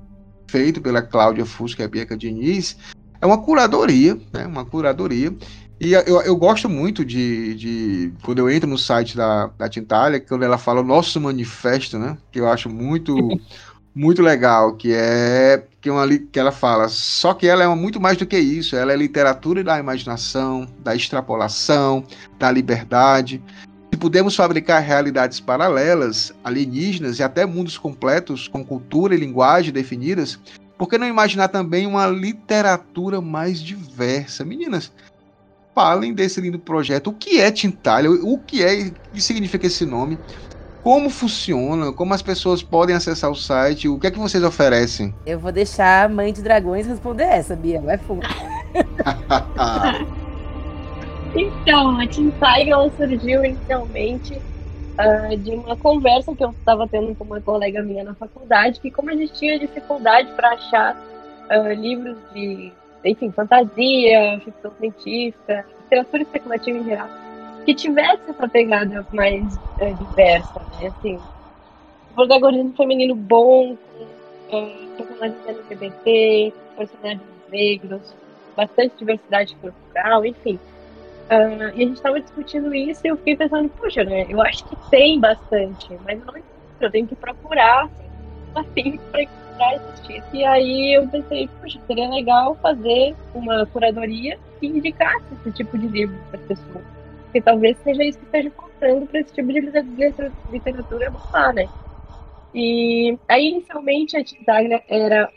feito 0.46 0.80
pela 0.80 1.02
Cláudia 1.02 1.44
Fusca 1.44 1.82
e 1.82 1.84
a 1.84 1.88
Bianca 1.88 2.16
Diniz. 2.16 2.76
É 3.20 3.26
uma 3.26 3.38
curadoria, 3.38 4.16
né? 4.32 4.46
Uma 4.46 4.64
curadoria. 4.64 5.34
E 5.80 5.92
eu, 5.92 6.22
eu 6.22 6.36
gosto 6.36 6.68
muito 6.68 7.04
de, 7.04 7.54
de. 7.54 8.12
Quando 8.22 8.38
eu 8.38 8.48
entro 8.48 8.68
no 8.68 8.78
site 8.78 9.16
da, 9.16 9.48
da 9.58 9.68
Tintalha, 9.68 10.20
quando 10.20 10.44
ela 10.44 10.56
fala 10.56 10.80
o 10.80 10.84
nosso 10.84 11.20
manifesto, 11.20 11.98
né? 11.98 12.16
Que 12.30 12.40
eu 12.40 12.48
acho 12.48 12.70
muito. 12.70 13.16
muito 13.94 14.20
legal, 14.20 14.74
que 14.74 14.92
é 14.92 15.64
que, 15.80 15.88
é 15.88 15.92
uma, 15.92 16.06
que 16.06 16.38
ela 16.38 16.52
fala, 16.52 16.86
só 16.86 17.32
que 17.32 17.46
ela 17.46 17.64
é 17.64 17.74
muito 17.74 17.98
mais 17.98 18.18
do 18.18 18.26
que 18.26 18.38
isso, 18.38 18.76
ela 18.76 18.92
é 18.92 18.96
literatura 18.96 19.64
da 19.64 19.78
imaginação, 19.78 20.68
da 20.80 20.94
extrapolação, 20.94 22.04
da 22.38 22.50
liberdade. 22.50 23.42
Se 23.96 23.98
pudermos 23.98 24.36
fabricar 24.36 24.82
realidades 24.82 25.40
paralelas, 25.40 26.30
alienígenas 26.44 27.18
e 27.18 27.22
até 27.22 27.46
mundos 27.46 27.78
completos 27.78 28.46
com 28.46 28.62
cultura 28.62 29.14
e 29.14 29.18
linguagem 29.18 29.72
definidas, 29.72 30.38
por 30.76 30.86
que 30.86 30.98
não 30.98 31.06
imaginar 31.06 31.48
também 31.48 31.86
uma 31.86 32.06
literatura 32.06 33.22
mais 33.22 33.58
diversa? 33.58 34.44
Meninas, 34.44 34.92
falem 35.74 36.12
desse 36.12 36.42
lindo 36.42 36.58
projeto. 36.58 37.06
O 37.06 37.12
que 37.14 37.40
é 37.40 37.50
Tintalha? 37.50 38.10
O 38.10 38.36
que 38.36 38.62
é? 38.62 38.88
O 38.88 39.14
que 39.14 39.22
significa 39.22 39.66
esse 39.66 39.86
nome? 39.86 40.18
Como 40.82 41.08
funciona? 41.08 41.90
Como 41.90 42.12
as 42.12 42.20
pessoas 42.20 42.62
podem 42.62 42.94
acessar 42.94 43.30
o 43.30 43.34
site? 43.34 43.88
O 43.88 43.98
que 43.98 44.08
é 44.08 44.10
que 44.10 44.18
vocês 44.18 44.44
oferecem? 44.44 45.14
Eu 45.24 45.38
vou 45.38 45.50
deixar 45.50 46.04
a 46.04 46.08
mãe 46.10 46.34
de 46.34 46.42
dragões 46.42 46.86
responder 46.86 47.24
essa, 47.24 47.56
Bia, 47.56 47.80
vai 47.80 47.96
fundo. 47.96 48.28
Então, 51.34 52.00
a 52.00 52.06
Team 52.06 52.30
Tiger 52.30 52.72
ela 52.72 52.90
surgiu 52.90 53.44
inicialmente 53.44 54.40
ah, 54.98 55.34
de 55.36 55.50
uma 55.50 55.76
conversa 55.76 56.34
que 56.34 56.44
eu 56.44 56.50
estava 56.50 56.88
tendo 56.88 57.14
com 57.14 57.24
uma 57.24 57.40
colega 57.40 57.82
minha 57.82 58.04
na 58.04 58.14
faculdade, 58.14 58.80
que 58.80 58.90
como 58.90 59.10
a 59.10 59.14
gente 59.14 59.32
tinha 59.34 59.58
dificuldade 59.58 60.30
para 60.32 60.50
achar 60.52 60.96
ah, 61.50 61.72
livros 61.74 62.16
de, 62.32 62.72
enfim, 63.04 63.30
fantasia, 63.30 64.40
ficção 64.44 64.72
científica, 64.78 65.66
literatura 65.82 66.22
especulativa 66.22 66.78
em 66.78 66.84
geral, 66.84 67.08
que 67.64 67.74
tivesse 67.74 68.22
essa 68.30 68.48
pegada 68.48 69.06
mais 69.12 69.58
eh, 69.80 69.92
diversa, 69.92 70.60
né? 70.80 70.88
Assim, 70.88 71.18
protagonismo 72.14 72.72
feminino 72.76 73.14
bom, 73.14 73.76
com 74.50 74.72
personagens 74.96 75.46
LGBT, 75.46 76.54
personagens 76.76 77.22
negros, 77.50 78.14
bastante 78.56 78.94
diversidade 78.98 79.54
corporal, 79.56 80.24
enfim. 80.24 80.58
Ah, 81.28 81.72
e 81.74 81.82
a 81.82 81.86
gente 81.86 81.94
estava 81.96 82.20
discutindo 82.20 82.72
isso 82.74 83.00
e 83.04 83.08
eu 83.10 83.16
fiquei 83.16 83.36
pensando, 83.36 83.68
poxa, 83.70 84.04
né? 84.04 84.26
Eu 84.28 84.40
acho 84.42 84.64
que 84.66 84.76
tem 84.90 85.18
bastante, 85.20 85.98
mas 85.98 86.20
eu 86.20 86.26
não 86.26 86.34
eu 86.78 86.90
tenho 86.90 87.06
que 87.08 87.16
procurar 87.16 87.90
assim, 88.54 89.00
para 89.10 89.22
encontrar 89.24 89.76
existir. 89.76 90.26
E 90.32 90.44
aí 90.44 90.96
eu 90.98 91.08
pensei, 91.10 91.50
poxa, 91.60 91.80
seria 91.86 92.08
legal 92.10 92.58
fazer 92.62 93.16
uma 93.34 93.66
curadoria 93.68 94.38
que 94.60 94.66
indicasse 94.68 95.34
esse 95.34 95.52
tipo 95.52 95.78
de 95.78 95.88
livro 95.88 96.20
para 96.30 96.40
as 96.40 96.46
pessoas. 96.46 96.86
Porque 97.26 97.42
talvez 97.42 97.78
seja 97.80 98.04
isso 98.04 98.18
que 98.18 98.26
esteja 98.26 98.52
faltando 98.56 99.06
para 99.08 99.20
esse 99.20 99.32
tipo 99.34 99.48
de 99.52 99.60
literatura, 100.48 101.10
bombar, 101.10 101.54
né? 101.54 101.70
E 102.54 103.18
aí, 103.28 103.48
inicialmente, 103.50 104.16
a 104.16 104.24
Tintaglia 104.24 104.82
era 104.88 105.32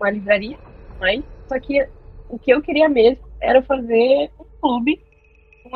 uma 0.00 0.10
livraria, 0.10 0.58
mas 0.98 1.24
só 1.48 1.58
que 1.60 1.88
o 2.28 2.38
que 2.38 2.52
eu 2.52 2.62
queria 2.62 2.88
mesmo 2.88 3.26
era 3.40 3.62
fazer 3.62 4.32
um 4.40 4.44
clube 4.60 5.04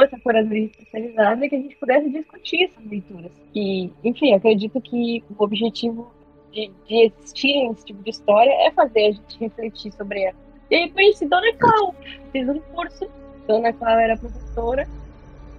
essa 0.03 0.19
curadoria 0.19 0.67
especializada 0.67 1.49
que 1.49 1.55
a 1.55 1.59
gente 1.59 1.77
pudesse 1.77 2.11
discutir 2.11 2.65
essas 2.65 2.91
leituras. 2.91 3.31
E, 3.55 3.91
enfim, 4.05 4.35
acredito 4.35 4.81
que 4.81 5.23
o 5.31 5.43
objetivo 5.43 6.13
de, 6.53 6.71
de 6.87 7.13
existir 7.19 7.71
esse 7.71 7.85
tipo 7.85 8.03
de 8.03 8.11
história 8.11 8.51
é 8.67 8.71
fazer 8.73 9.07
a 9.07 9.13
gente 9.13 9.39
refletir 9.41 9.93
sobre 9.93 10.23
ela. 10.23 10.37
E 10.71 10.75
aí 10.75 10.91
conheci 10.91 11.27
Dona 11.27 11.53
Clau, 11.55 11.95
fiz 12.33 12.49
um 12.49 12.59
curso, 12.59 13.09
Dona 13.47 13.73
Clau 13.73 13.99
era 13.99 14.17
professora, 14.17 14.87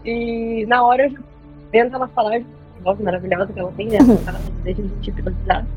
e 0.06 0.66
na 0.68 0.86
hora, 0.86 1.08
eu 1.08 1.24
vendo 1.72 1.96
ela 1.96 2.08
falar, 2.10 2.42
voz 2.82 3.00
maravilhosa 3.00 3.52
que 3.52 3.60
ela 3.60 3.72
tem, 3.74 3.88
né? 3.88 3.98
Ela 4.28 4.40
deixa 4.64 4.82
a 4.82 4.86
gente 4.86 5.10
hipnotizado. 5.10 5.68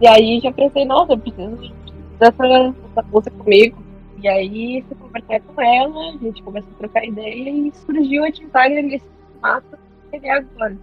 e 0.00 0.06
aí 0.06 0.40
já 0.40 0.52
pensei, 0.52 0.84
nossa, 0.84 1.12
eu 1.12 1.18
preciso 1.18 1.72
dessa, 2.18 2.74
moça 3.10 3.30
comigo. 3.30 3.83
E 4.24 4.28
aí 4.28 4.82
fui 4.88 4.96
conversar 4.96 5.38
com 5.40 5.60
ela, 5.60 6.14
a 6.14 6.16
gente 6.16 6.42
começou 6.42 6.70
a 6.72 6.78
trocar 6.78 7.04
ideia 7.04 7.50
e 7.50 7.70
surgiu 7.84 8.24
a 8.24 8.32
Tintagra 8.32 8.80
nesse 8.80 9.04
formato 9.30 9.76
que 10.08 10.16
ele 10.16 10.26
é 10.26 10.38
agora. 10.38 10.78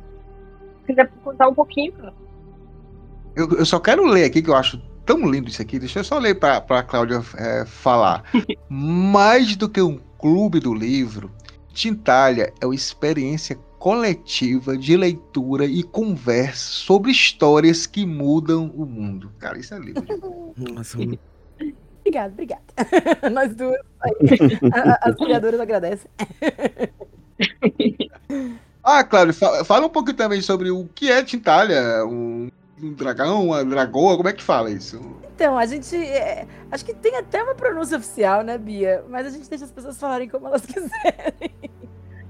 Se 0.82 0.86
quiser 0.86 1.12
contar 1.24 1.48
um 1.48 1.56
pouquinho, 1.56 1.92
cara. 1.94 2.14
Eu, 3.36 3.50
eu 3.54 3.66
só 3.66 3.80
quero 3.80 4.06
ler 4.06 4.26
aqui, 4.26 4.44
que 4.44 4.50
eu 4.52 4.56
acho 4.56 4.80
tão 5.08 5.28
lindo 5.28 5.50
isso 5.50 5.60
aqui. 5.60 5.80
Deixa 5.80 6.02
eu 6.02 6.04
só 6.04 6.20
ler 6.20 6.36
para 6.36 6.58
a 6.58 6.84
Cláudia 6.84 7.20
é, 7.36 7.66
falar. 7.66 8.24
Mais 8.70 9.56
do 9.56 9.68
que 9.68 9.82
um 9.82 10.00
clube 10.20 10.60
do 10.60 10.72
livro, 10.72 11.32
Tintalha 11.74 12.54
é 12.62 12.66
uma 12.68 12.76
experiência 12.76 13.58
coletiva 13.80 14.78
de 14.78 14.96
leitura 14.96 15.66
e 15.66 15.82
conversa 15.82 16.60
sobre 16.60 17.10
histórias 17.10 17.88
que 17.88 18.06
mudam 18.06 18.72
o 18.76 18.86
mundo. 18.86 19.32
Cara, 19.39 19.58
isso 19.58 19.74
é 19.74 19.80
lindo. 19.80 20.06
Nossa, 20.76 21.00
Obrigada, 22.02 22.34
obrigada. 22.34 22.62
Nós 23.32 23.56
duas. 23.56 23.80
As 25.02 25.16
criadoras 25.16 25.60
agradecem. 25.60 26.10
Ah, 28.84 29.06
fa- 29.32 29.64
fala 29.64 29.86
um 29.86 29.89
pouquinho 29.89 30.18
também 30.18 30.41
sobre 30.41 30.72
o 30.72 30.88
que 30.95 31.12
é 31.12 31.24
Tintalha, 31.24 32.04
um, 32.04 32.49
um 32.82 32.93
dragão, 32.93 33.45
uma 33.45 33.64
dragoa, 33.64 34.18
como 34.18 34.28
é 34.28 34.34
que 34.34 34.41
fala 34.41 34.72
isso? 34.72 34.99
Então, 35.36 35.56
a 35.56 35.68
gente. 35.68 35.95
é, 35.95 36.47
acho 36.72 36.84
que 36.84 36.95
tem 36.95 37.16
até 37.16 37.43
uma 37.43 37.54
pronúncia 37.54 37.95
oficial, 37.97 38.41
né, 38.43 38.58
Bia? 38.58 39.04
Mas 39.08 39.28
a 39.28 39.30
gente 39.30 39.47
deixa 39.47 39.66
as 39.66 39.72
pessoas 39.72 39.99
falarem 39.99 40.28
como 40.28 40.47
elas 40.47 40.62
quiserem. 40.66 41.54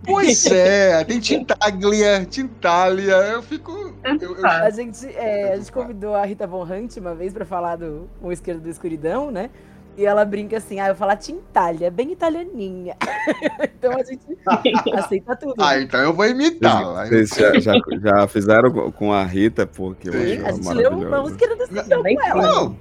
Pois 0.06 0.46
é, 0.52 1.04
tem 1.04 1.20
Tintaglia, 1.20 2.26
Tintalia, 2.26 3.14
eu 3.16 3.42
fico... 3.44 3.72
Eu, 4.04 4.36
eu- 4.36 4.46
A 4.46 4.70
gente, 4.70 5.06
é, 5.16 5.54
a 5.54 5.58
gente 5.58 5.72
convidou 5.72 6.16
a 6.16 6.26
Rita 6.26 6.48
Von 6.48 6.64
Hunt 6.64 6.98
uma 6.98 7.14
vez 7.14 7.34
pra 7.34 7.46
falar 7.46 7.76
do 7.76 8.10
O 8.22 8.32
Esquerdo 8.32 8.62
da 8.62 8.70
Escuridão, 8.70 9.30
né? 9.32 9.50
E 9.98 10.06
ela 10.06 10.24
brinca 10.24 10.56
assim, 10.58 10.80
ah, 10.80 10.88
eu 10.88 10.96
falo 10.96 11.14
Tintalha, 11.18 11.92
bem 11.92 12.14
italianinha. 12.14 12.96
então 13.62 13.92
a 13.92 14.04
gente 14.04 14.26
aceita 14.96 15.36
tudo. 15.36 15.56
Ah, 15.60 15.80
então 15.80 16.00
eu 16.00 16.14
vou 16.14 16.26
imitar. 16.26 17.08
Vocês 17.08 17.30
já, 17.30 17.60
já, 17.60 17.74
já 18.02 18.28
fizeram 18.28 18.72
com- 18.92 19.12
a 19.12 19.24
Rita, 19.26 19.68
pô, 19.68 19.94
que 19.94 20.08
eu 20.08 20.14
acho 20.14 20.46
a 20.48 20.52
gente 20.54 20.74
leu 20.74 20.92
uma 20.92 21.22
música 21.22 21.48
da 21.48 21.56
Decepção 21.56 22.02
com 22.02 22.22
ela. 22.26 22.42
Não, 22.42 22.78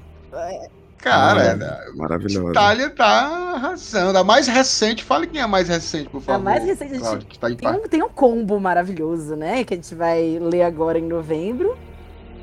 cara, 1.00 1.56
Maravilhosa, 1.56 1.92
Maravilhosa. 1.96 2.50
Itália 2.50 2.90
tá 2.90 3.52
arrasando. 3.54 4.18
A 4.18 4.24
mais 4.24 4.46
recente, 4.46 5.02
fale 5.04 5.26
quem 5.26 5.40
é 5.40 5.44
a 5.44 5.48
mais 5.48 5.68
recente, 5.68 6.08
por 6.10 6.18
A 6.18 6.20
favor. 6.20 6.44
mais 6.44 6.64
recente, 6.64 6.94
a 6.94 7.16
gente 7.16 7.38
tá 7.38 7.50
em 7.50 7.56
Tem 7.56 7.68
um, 7.70 7.82
tem 7.88 8.02
um 8.02 8.08
combo 8.08 8.60
maravilhoso, 8.60 9.36
né? 9.36 9.64
Que 9.64 9.74
a 9.74 9.76
gente 9.76 9.94
vai 9.94 10.38
ler 10.38 10.62
agora 10.62 10.98
em 10.98 11.06
novembro. 11.06 11.76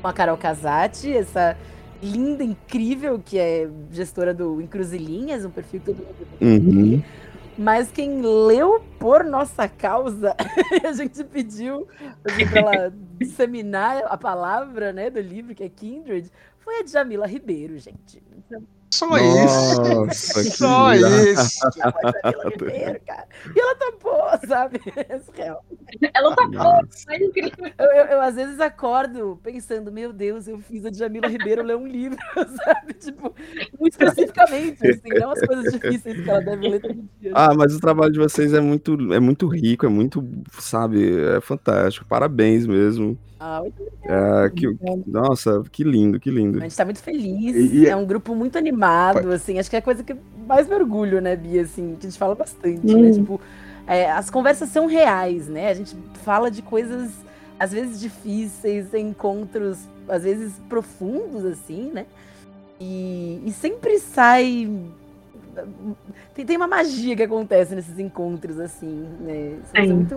Com 0.00 0.08
a 0.08 0.12
Carol 0.12 0.36
Casati, 0.36 1.12
essa 1.12 1.56
linda, 2.02 2.44
incrível, 2.44 3.20
que 3.24 3.38
é 3.38 3.68
gestora 3.90 4.32
do 4.32 4.60
Encruzilhinhas, 4.60 5.44
um 5.44 5.50
perfil 5.50 5.80
que 5.80 5.86
todo 5.86 5.96
mundo 5.96 6.28
Uhum. 6.40 7.02
Mas 7.56 7.90
quem 7.90 8.22
leu 8.22 8.80
por 9.00 9.24
nossa 9.24 9.68
causa, 9.68 10.36
a 10.86 10.92
gente 10.92 11.24
pediu 11.24 11.88
assim, 12.24 12.46
pra 12.46 12.60
ela 12.62 12.92
disseminar 13.18 14.04
a 14.06 14.16
palavra 14.16 14.92
né, 14.92 15.10
do 15.10 15.20
livro, 15.20 15.56
que 15.56 15.64
é 15.64 15.68
Kindred, 15.68 16.30
foi 16.68 16.80
a 16.80 16.82
Djamila 16.82 17.26
Ribeiro, 17.26 17.78
gente. 17.78 18.22
Então, 18.46 18.62
Só 18.92 19.06
isso. 19.16 19.82
Nossa, 19.82 20.42
Só 20.50 20.92
isso. 20.94 21.60
foi 21.60 21.82
a 21.82 22.20
Djamila 22.20 22.50
Ribeiro, 22.50 23.00
cara. 23.06 23.26
E 23.56 23.58
ela 23.60 23.74
topou, 23.76 24.22
sabe? 24.46 24.80
Ela 26.14 26.36
tá 26.36 26.46
Nossa. 26.48 27.04
mais 27.06 27.22
incrível. 27.22 27.72
Eu, 27.78 27.86
eu- 27.86 28.06
eu, 28.06 28.20
às 28.20 28.34
vezes 28.34 28.60
acordo 28.60 29.38
pensando, 29.42 29.90
meu 29.90 30.12
Deus, 30.12 30.46
eu 30.46 30.58
fiz 30.58 30.84
a 30.84 30.90
Djamila 30.90 31.26
Ribeiro 31.28 31.62
ler 31.62 31.76
um 31.76 31.86
livro, 31.86 32.18
sabe? 32.64 32.92
Tipo, 32.94 33.34
muito 33.78 33.92
especificamente, 33.94 34.86
assim, 34.86 35.08
não 35.18 35.30
as 35.30 35.40
coisas 35.40 35.72
difíceis 35.72 36.22
que 36.22 36.28
ela 36.28 36.40
deve 36.40 36.68
ler 36.68 36.80
todo 36.80 36.94
dia. 37.20 37.32
Ah, 37.34 37.54
mas 37.54 37.74
o 37.74 37.80
trabalho 37.80 38.12
de 38.12 38.18
vocês 38.18 38.52
é 38.52 38.60
muito, 38.60 38.94
é 39.14 39.20
muito 39.20 39.46
rico, 39.48 39.86
é 39.86 39.88
muito, 39.88 40.22
sabe, 40.58 41.18
é 41.36 41.40
fantástico. 41.40 42.04
Parabéns 42.06 42.66
mesmo. 42.66 43.16
Ah, 43.40 43.60
muito 43.60 43.82
É, 44.04 44.50
que, 44.50 44.66
nossa, 45.06 45.62
que 45.70 45.84
lindo, 45.84 46.18
que 46.18 46.30
lindo. 46.30 46.58
A 46.58 46.62
gente 46.62 46.76
tá 46.76 46.84
muito 46.84 47.00
feliz. 47.02 47.54
E- 47.54 47.84
e- 47.84 47.86
É 47.86 47.94
um 47.94 48.04
grupo 48.06 48.34
muito 48.34 48.56
animado, 48.58 49.30
assim. 49.30 49.58
Acho 49.58 49.70
que 49.70 49.76
é 49.76 49.78
a 49.78 49.82
coisa 49.82 50.02
que 50.02 50.16
mais 50.46 50.66
me 50.66 50.74
orgulho, 50.74 51.20
né, 51.20 51.36
Bia? 51.36 51.62
Assim, 51.62 51.96
que 52.00 52.06
a 52.06 52.10
gente 52.10 52.18
fala 52.18 52.34
bastante, 52.34 52.86
né? 52.86 53.12
Tipo, 53.12 53.40
é, 53.86 54.10
as 54.10 54.28
conversas 54.30 54.70
são 54.70 54.86
reais, 54.86 55.46
né? 55.48 55.68
A 55.68 55.74
gente 55.74 55.96
fala 56.24 56.50
de 56.50 56.62
coisas, 56.62 57.12
às 57.58 57.72
vezes, 57.72 58.00
difíceis, 58.00 58.92
encontros, 58.94 59.78
às 60.08 60.22
vezes, 60.24 60.54
profundos, 60.68 61.44
assim, 61.44 61.90
né? 61.92 62.06
E, 62.80 63.42
e 63.44 63.52
sempre 63.52 63.98
sai. 63.98 64.68
Tem, 66.34 66.44
tem 66.46 66.56
uma 66.56 66.68
magia 66.68 67.16
que 67.16 67.22
acontece 67.22 67.74
nesses 67.74 67.98
encontros, 67.98 68.58
assim, 68.58 69.06
né? 69.20 69.56
São, 69.74 69.86
são 69.86 69.96
muito, 69.96 70.16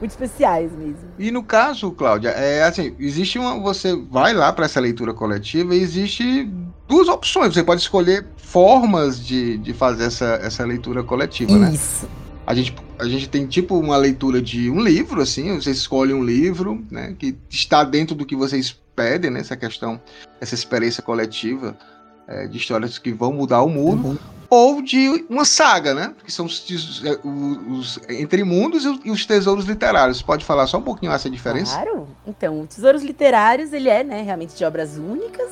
muito 0.00 0.10
especiais 0.10 0.72
mesmo. 0.72 1.08
E 1.18 1.30
no 1.30 1.42
caso, 1.42 1.90
Cláudia, 1.92 2.30
é 2.30 2.64
assim, 2.64 2.94
existe 2.98 3.38
uma. 3.38 3.58
Você 3.60 3.96
vai 4.10 4.32
lá 4.32 4.52
para 4.52 4.64
essa 4.64 4.80
leitura 4.80 5.14
coletiva 5.14 5.74
e 5.74 5.80
existe 5.80 6.50
duas 6.88 7.08
opções. 7.08 7.54
Você 7.54 7.62
pode 7.62 7.80
escolher 7.80 8.26
formas 8.36 9.24
de, 9.24 9.58
de 9.58 9.72
fazer 9.72 10.04
essa, 10.04 10.38
essa 10.42 10.64
leitura 10.64 11.02
coletiva, 11.02 11.56
né? 11.56 11.72
Isso. 11.72 12.08
A 12.46 12.54
gente, 12.54 12.74
a 12.98 13.06
gente 13.06 13.28
tem 13.28 13.46
tipo 13.46 13.78
uma 13.78 13.96
leitura 13.96 14.40
de 14.40 14.70
um 14.70 14.80
livro, 14.80 15.22
assim, 15.22 15.54
você 15.54 15.70
escolhe 15.70 16.12
um 16.12 16.22
livro, 16.22 16.84
né, 16.90 17.16
que 17.18 17.34
está 17.48 17.82
dentro 17.82 18.14
do 18.14 18.26
que 18.26 18.36
vocês 18.36 18.78
pedem, 18.94 19.30
né, 19.30 19.40
essa 19.40 19.56
questão, 19.56 19.98
essa 20.40 20.54
experiência 20.54 21.02
coletiva 21.02 21.74
é, 22.26 22.46
de 22.46 22.56
histórias 22.56 22.98
que 22.98 23.12
vão 23.12 23.32
mudar 23.32 23.62
o 23.62 23.68
mundo, 23.68 24.18
ou 24.48 24.82
de 24.82 25.24
uma 25.28 25.44
saga, 25.44 25.94
né, 25.94 26.14
que 26.24 26.30
são 26.30 26.46
os, 26.46 27.02
é, 27.04 27.18
os, 27.26 27.98
os 27.98 28.08
Entre 28.08 28.44
Mundos 28.44 28.84
e 28.84 28.88
os, 28.88 29.00
e 29.04 29.10
os 29.10 29.26
Tesouros 29.26 29.64
Literários. 29.64 30.22
Pode 30.22 30.44
falar 30.44 30.66
só 30.66 30.78
um 30.78 30.82
pouquinho 30.82 31.12
essa 31.12 31.28
diferença? 31.28 31.74
Claro. 31.74 32.08
Então, 32.26 32.60
o 32.60 32.66
Tesouros 32.66 33.02
Literários, 33.02 33.72
ele 33.72 33.88
é, 33.88 34.04
né, 34.04 34.22
realmente 34.22 34.54
de 34.54 34.64
obras 34.64 34.96
únicas. 34.96 35.50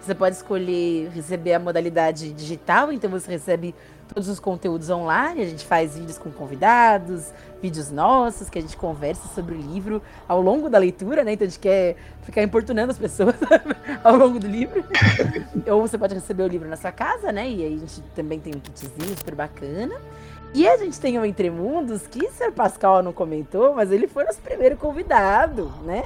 Você 0.00 0.14
pode 0.14 0.36
escolher 0.36 1.10
receber 1.10 1.54
a 1.54 1.58
modalidade 1.58 2.32
digital, 2.32 2.90
então 2.90 3.10
você 3.10 3.30
recebe 3.30 3.74
todos 4.14 4.28
os 4.28 4.40
conteúdos 4.40 4.90
online. 4.90 5.42
A 5.42 5.46
gente 5.46 5.64
faz 5.64 5.96
vídeos 5.96 6.18
com 6.18 6.30
convidados, 6.30 7.32
vídeos 7.62 7.90
nossos, 7.90 8.50
que 8.50 8.58
a 8.58 8.62
gente 8.62 8.76
conversa 8.76 9.28
sobre 9.34 9.54
o 9.54 9.58
livro 9.58 10.02
ao 10.28 10.40
longo 10.40 10.68
da 10.68 10.78
leitura, 10.78 11.24
né? 11.24 11.32
Então 11.32 11.46
a 11.46 11.50
gente 11.50 11.60
quer 11.60 11.96
ficar 12.22 12.42
importunando 12.42 12.90
as 12.90 12.98
pessoas 12.98 13.34
ao 14.02 14.16
longo 14.16 14.38
do 14.38 14.46
livro. 14.46 14.84
Ou 15.70 15.80
você 15.80 15.96
pode 15.96 16.14
receber 16.14 16.42
o 16.42 16.48
livro 16.48 16.68
na 16.68 16.76
sua 16.76 16.92
casa, 16.92 17.32
né? 17.32 17.48
E 17.48 17.64
aí 17.64 17.74
a 17.74 17.78
gente 17.78 18.00
também 18.14 18.38
tem 18.38 18.54
um 18.54 18.60
kitzinho 18.60 19.16
super 19.16 19.34
bacana. 19.34 19.94
E 20.52 20.66
a 20.68 20.76
gente 20.76 20.98
tem 20.98 21.16
o 21.16 21.24
Entre 21.24 21.48
Mundos, 21.48 22.08
que 22.08 22.26
o 22.26 22.32
Sr. 22.32 22.50
Pascal 22.50 23.04
não 23.04 23.12
comentou, 23.12 23.72
mas 23.72 23.92
ele 23.92 24.08
foi 24.08 24.24
nosso 24.24 24.40
primeiro 24.40 24.76
convidado, 24.76 25.72
né? 25.84 26.02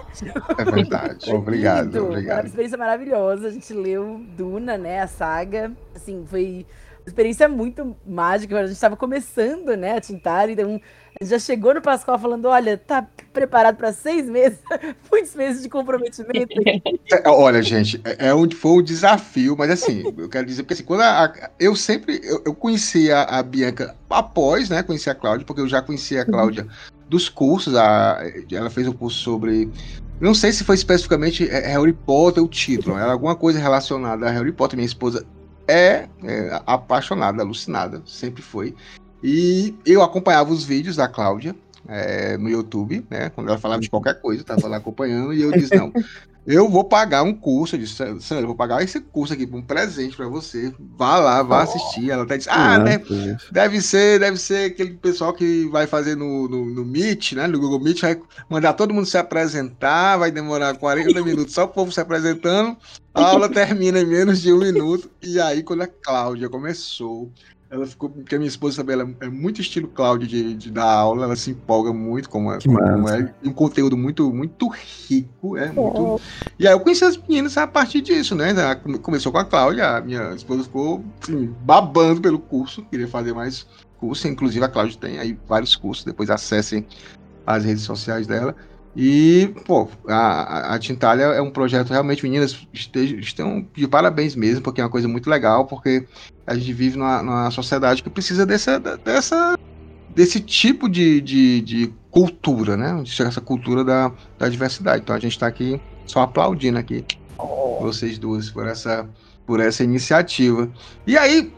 É 0.58 0.64
verdade. 0.70 1.24
Foi 1.30 1.38
obrigado, 1.38 1.86
lindo, 1.86 2.00
Uma 2.00 2.08
obrigado. 2.10 2.46
experiência 2.46 2.76
maravilhosa. 2.76 3.48
A 3.48 3.50
gente 3.50 3.72
leu 3.72 4.20
Duna, 4.36 4.76
né? 4.76 5.00
A 5.00 5.06
saga. 5.06 5.72
Assim, 5.94 6.26
foi 6.26 6.66
experiência 7.06 7.48
muito 7.48 7.96
mágica. 8.06 8.58
A 8.58 8.66
gente 8.66 8.74
estava 8.74 8.96
começando, 8.96 9.76
né? 9.76 9.96
A 9.96 10.00
tintar. 10.00 10.48
Então, 10.48 10.80
a 11.20 11.24
gente 11.24 11.30
já 11.30 11.38
chegou 11.38 11.74
no 11.74 11.82
Pascoal 11.82 12.18
falando: 12.18 12.46
olha, 12.46 12.76
tá 12.76 13.06
preparado 13.32 13.76
para 13.76 13.92
seis 13.92 14.28
meses? 14.28 14.58
Muitos 15.10 15.34
meses 15.34 15.62
de 15.62 15.68
comprometimento. 15.68 16.48
É, 17.12 17.28
Olha, 17.28 17.62
gente, 17.62 18.00
é, 18.04 18.28
é 18.28 18.34
um, 18.34 18.50
foi 18.50 18.72
um 18.72 18.82
desafio, 18.82 19.56
mas 19.56 19.70
assim, 19.70 20.02
eu 20.16 20.28
quero 20.28 20.46
dizer, 20.46 20.62
porque 20.62 20.74
assim, 20.74 20.84
quando 20.84 21.02
a, 21.02 21.24
a- 21.24 21.50
eu 21.58 21.76
sempre, 21.76 22.20
eu, 22.22 22.42
eu 22.44 22.54
conhecia 22.54 23.22
a, 23.22 23.42
Bianca 23.42 23.94
após, 24.08 24.68
né, 24.68 24.82
conheci 24.82 25.10
a 25.10 25.14
Cláudia, 25.14 25.46
porque 25.46 25.60
eu 25.60 25.68
já 25.68 25.82
conhecia 25.82 26.22
a 26.22 26.24
Cláudia 26.24 26.66
dos 27.08 27.28
cursos, 27.28 27.74
a, 27.76 28.20
ela 28.50 28.70
fez 28.70 28.88
um 28.88 28.92
curso 28.92 29.18
sobre, 29.18 29.70
não 30.20 30.34
sei 30.34 30.52
se 30.52 30.64
foi 30.64 30.74
especificamente 30.74 31.48
é, 31.48 31.66
Harry 31.68 31.92
Potter 31.92 32.42
o 32.42 32.48
título, 32.48 32.96
era 32.96 33.12
alguma 33.12 33.36
coisa 33.36 33.58
relacionada 33.58 34.26
a 34.26 34.30
Harry 34.30 34.52
Potter, 34.52 34.76
minha 34.76 34.86
esposa 34.86 35.26
é, 35.66 36.08
é, 36.22 36.62
apaixonada, 36.66 37.42
alucinada, 37.42 38.02
sempre 38.06 38.42
foi, 38.42 38.74
e 39.22 39.74
eu 39.86 40.02
acompanhava 40.02 40.52
os 40.52 40.64
vídeos 40.64 40.96
da 40.96 41.08
Cláudia, 41.08 41.56
é, 41.88 42.36
no 42.36 42.48
YouTube, 42.48 43.06
né? 43.10 43.30
Quando 43.30 43.48
ela 43.48 43.58
falava 43.58 43.80
de 43.80 43.90
qualquer 43.90 44.20
coisa, 44.20 44.42
eu 44.42 44.46
tava 44.46 44.68
lá 44.68 44.78
acompanhando 44.78 45.32
e 45.32 45.42
eu 45.42 45.52
disse, 45.52 45.74
não, 45.74 45.92
eu 46.46 46.68
vou 46.68 46.84
pagar 46.84 47.22
um 47.22 47.34
curso, 47.34 47.74
eu 47.74 47.80
disse, 47.80 47.94
Sandra, 47.94 48.42
eu 48.42 48.46
vou 48.46 48.56
pagar 48.56 48.82
esse 48.82 49.00
curso 49.00 49.32
aqui, 49.32 49.48
um 49.50 49.62
presente 49.62 50.16
pra 50.16 50.28
você, 50.28 50.72
vá 50.78 51.18
lá, 51.18 51.42
vá 51.42 51.62
assistir. 51.62 52.10
Ela 52.10 52.24
até 52.24 52.36
disse, 52.36 52.50
ah, 52.50 52.74
Ah, 52.74 52.78
deve, 52.78 53.36
deve 53.50 53.80
ser, 53.80 54.20
deve 54.20 54.36
ser 54.36 54.70
aquele 54.70 54.94
pessoal 54.94 55.32
que 55.32 55.66
vai 55.70 55.86
fazer 55.86 56.16
no, 56.16 56.48
no, 56.48 56.66
no 56.66 56.84
Meet, 56.84 57.32
né, 57.32 57.46
no 57.46 57.58
Google 57.58 57.80
Meet, 57.80 58.02
vai 58.02 58.20
mandar 58.48 58.74
todo 58.74 58.92
mundo 58.92 59.06
se 59.06 59.16
apresentar, 59.16 60.18
vai 60.18 60.30
demorar 60.30 60.76
40 60.76 61.22
minutos 61.22 61.54
só 61.54 61.64
o 61.64 61.68
povo 61.68 61.90
se 61.90 62.00
apresentando, 62.00 62.76
a 63.14 63.22
aula 63.26 63.48
termina 63.48 64.00
em 64.00 64.06
menos 64.06 64.40
de 64.42 64.52
um 64.52 64.58
minuto, 64.58 65.10
e 65.22 65.40
aí 65.40 65.62
quando 65.62 65.82
a 65.82 65.86
Cláudia 65.86 66.48
começou, 66.48 67.30
ela 67.74 67.86
ficou, 67.86 68.08
porque 68.08 68.36
a 68.36 68.38
minha 68.38 68.48
esposa 68.48 68.76
também 68.76 68.94
ela 68.94 69.14
é 69.20 69.28
muito 69.28 69.60
estilo 69.60 69.88
Cláudia 69.88 70.28
de, 70.28 70.54
de 70.54 70.70
dar 70.70 70.84
aula, 70.84 71.24
ela 71.24 71.34
se 71.34 71.50
empolga 71.50 71.92
muito 71.92 72.30
como 72.30 72.52
é, 72.52 72.58
como 72.60 73.08
é 73.08 73.34
e 73.42 73.48
um 73.48 73.52
conteúdo 73.52 73.96
muito, 73.96 74.32
muito 74.32 74.68
rico, 74.68 75.56
é 75.56 75.72
muito. 75.72 76.20
E 76.56 76.68
aí 76.68 76.72
eu 76.72 76.78
conheci 76.78 77.04
as 77.04 77.16
meninas 77.16 77.56
a 77.56 77.66
partir 77.66 78.00
disso, 78.00 78.36
né? 78.36 78.52
Começou 79.02 79.32
com 79.32 79.38
a 79.38 79.44
Cláudia, 79.44 79.96
a 79.96 80.00
minha 80.00 80.34
esposa 80.34 80.62
ficou 80.62 81.04
assim, 81.20 81.52
babando 81.62 82.20
pelo 82.20 82.38
curso, 82.38 82.84
queria 82.84 83.08
fazer 83.08 83.32
mais 83.32 83.66
curso, 83.98 84.28
inclusive 84.28 84.64
a 84.64 84.68
Cláudia 84.68 84.96
tem 84.96 85.18
aí 85.18 85.36
vários 85.48 85.74
cursos, 85.74 86.04
depois 86.04 86.30
acessem 86.30 86.86
as 87.44 87.64
redes 87.64 87.82
sociais 87.82 88.26
dela. 88.26 88.54
E, 88.96 89.48
pô, 89.66 89.90
a, 90.08 90.74
a- 90.74 90.78
Tintalha 90.78 91.22
é 91.24 91.42
um 91.42 91.50
projeto 91.50 91.90
realmente, 91.90 92.22
meninas, 92.22 92.66
estejam, 92.72 93.18
estão 93.18 93.68
de 93.74 93.88
parabéns 93.88 94.36
mesmo, 94.36 94.62
porque 94.62 94.80
é 94.80 94.84
uma 94.84 94.90
coisa 94.90 95.08
muito 95.08 95.28
legal, 95.28 95.66
porque 95.66 96.06
a 96.46 96.54
gente 96.54 96.72
vive 96.72 96.96
numa, 96.96 97.22
numa 97.22 97.50
sociedade 97.50 98.02
que 98.02 98.10
precisa 98.10 98.46
dessa, 98.46 98.78
dessa, 98.78 99.54
desse 100.08 100.40
tipo 100.40 100.88
de, 100.88 101.20
de, 101.20 101.60
de 101.62 101.94
cultura, 102.10 102.76
né? 102.76 103.02
Essa 103.02 103.40
cultura 103.40 103.84
da, 103.84 104.14
da 104.38 104.48
diversidade. 104.48 105.02
Então 105.02 105.16
a 105.16 105.20
gente 105.20 105.32
está 105.32 105.46
aqui 105.48 105.80
só 106.06 106.20
aplaudindo 106.22 106.78
aqui 106.78 107.06
vocês 107.78 108.18
duas 108.18 108.50
por 108.50 108.66
essa, 108.66 109.10
por 109.46 109.60
essa 109.60 109.84
iniciativa. 109.84 110.72
E 111.06 111.16
aí, 111.18 111.56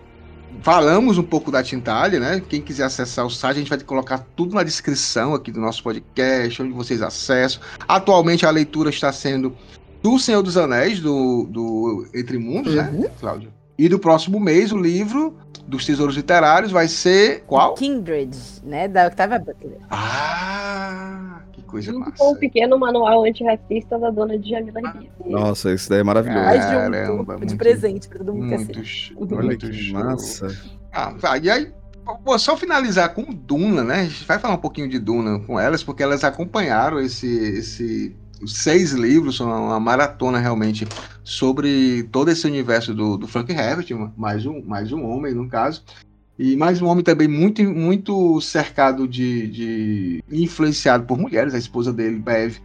falamos 0.62 1.19
um 1.19 1.23
pouco 1.23 1.51
da 1.51 1.62
Tintalha, 1.62 2.19
né? 2.19 2.43
Quem 2.49 2.61
quiser 2.61 2.85
acessar 2.85 3.24
o 3.24 3.31
site, 3.31 3.57
a 3.57 3.59
gente 3.61 3.69
vai 3.69 3.81
colocar 3.81 4.27
tudo 4.37 4.55
na 4.55 4.62
descrição 4.62 5.35
aqui 5.35 5.51
do 5.51 5.61
nosso 5.61 5.83
podcast, 5.83 6.62
onde 6.62 6.73
vocês 6.73 7.03
acessam. 7.03 7.61
Atualmente 7.89 8.47
a 8.47 8.51
leitura 8.51 8.91
está 8.91 9.12
sendo 9.12 9.57
do 10.03 10.19
Senhor 10.19 10.43
dos 10.43 10.57
Anéis, 10.57 11.01
do, 11.01 11.47
do 11.51 12.07
Entre 12.15 12.39
Mundos, 12.39 12.74
né, 12.74 13.11
Cláudio? 13.19 13.53
E 13.78 13.89
do 13.89 13.99
próximo 13.99 14.41
mês, 14.41 14.73
o 14.73 14.78
livro 14.78 15.37
dos 15.66 15.85
Tesouros 15.85 16.16
Literários 16.16 16.70
vai 16.70 16.89
ser 16.89 17.43
qual? 17.47 17.74
Kindred, 17.74 18.31
né? 18.62 18.89
Da 18.89 19.09
Octavia 19.09 19.39
Butler. 19.39 19.78
Ah, 19.91 21.35
coisa 21.66 21.93
Junto 21.93 22.01
massa. 22.01 22.16
com 22.16 22.32
o 22.32 22.36
pequeno 22.36 22.78
manual 22.78 23.24
antirracista 23.24 23.98
da 23.98 24.10
dona 24.10 24.38
Djamila 24.38 24.80
Ribeiro. 24.80 25.12
Nossa, 25.26 25.72
isso 25.74 25.90
daí 25.90 26.01
é 26.01 26.05
maravilhoso. 26.05 26.44
Caramba, 26.44 27.34
de 27.34 27.38
muito- 27.40 27.56
presente 27.56 28.09
pra 28.09 28.18
todo 28.18 28.32
mundo 28.34 28.48
que 28.48 28.56
Muito, 28.56 28.78
assiste. 28.80 29.12
sh- 29.12 29.14
Olha 29.16 29.43
muito 29.43 29.66
que 29.68 29.72
show. 29.72 29.98
massa. 29.98 30.48
Ah, 30.93 31.12
vai, 31.18 31.40
e 31.40 31.51
aí, 31.51 31.72
vou 32.24 32.38
só 32.38 32.56
finalizar 32.56 33.12
com 33.12 33.22
Duna, 33.32 33.84
né? 33.84 34.01
A 34.01 34.05
gente 34.05 34.24
vai 34.24 34.38
falar 34.38 34.55
um 34.55 34.59
pouquinho 34.59 34.88
de 34.88 34.98
Duna 34.98 35.40
com 35.40 35.59
elas, 35.60 35.82
porque 35.82 36.02
elas 36.02 36.24
acompanharam 36.24 36.98
esse, 37.01 37.26
esse 37.26 38.16
os 38.43 38.59
seis 38.59 38.93
livros, 38.93 39.40
uma 39.40 39.80
maratona 39.80 40.38
realmente 40.38 40.86
sobre 41.24 42.02
todo 42.12 42.30
esse 42.30 42.47
universo 42.47 42.93
do, 42.94 43.16
do 43.16 43.26
Frank 43.26 43.51
Herbert, 43.51 43.86
mais 44.16 44.44
um, 44.44 44.62
mais 44.64 44.93
um 44.93 45.05
homem, 45.06 45.34
no 45.34 45.48
caso. 45.48 45.82
E 46.38 46.54
mais 46.56 46.82
um 46.82 46.86
homem 46.86 47.02
também 47.02 47.26
muito, 47.26 47.62
muito 47.62 48.40
cercado 48.40 49.08
de, 49.08 49.48
de. 49.48 50.24
influenciado 50.30 51.04
por 51.04 51.16
mulheres. 51.16 51.54
A 51.54 51.58
esposa 51.58 51.92
dele, 51.92 52.18
Bev, 52.18 52.56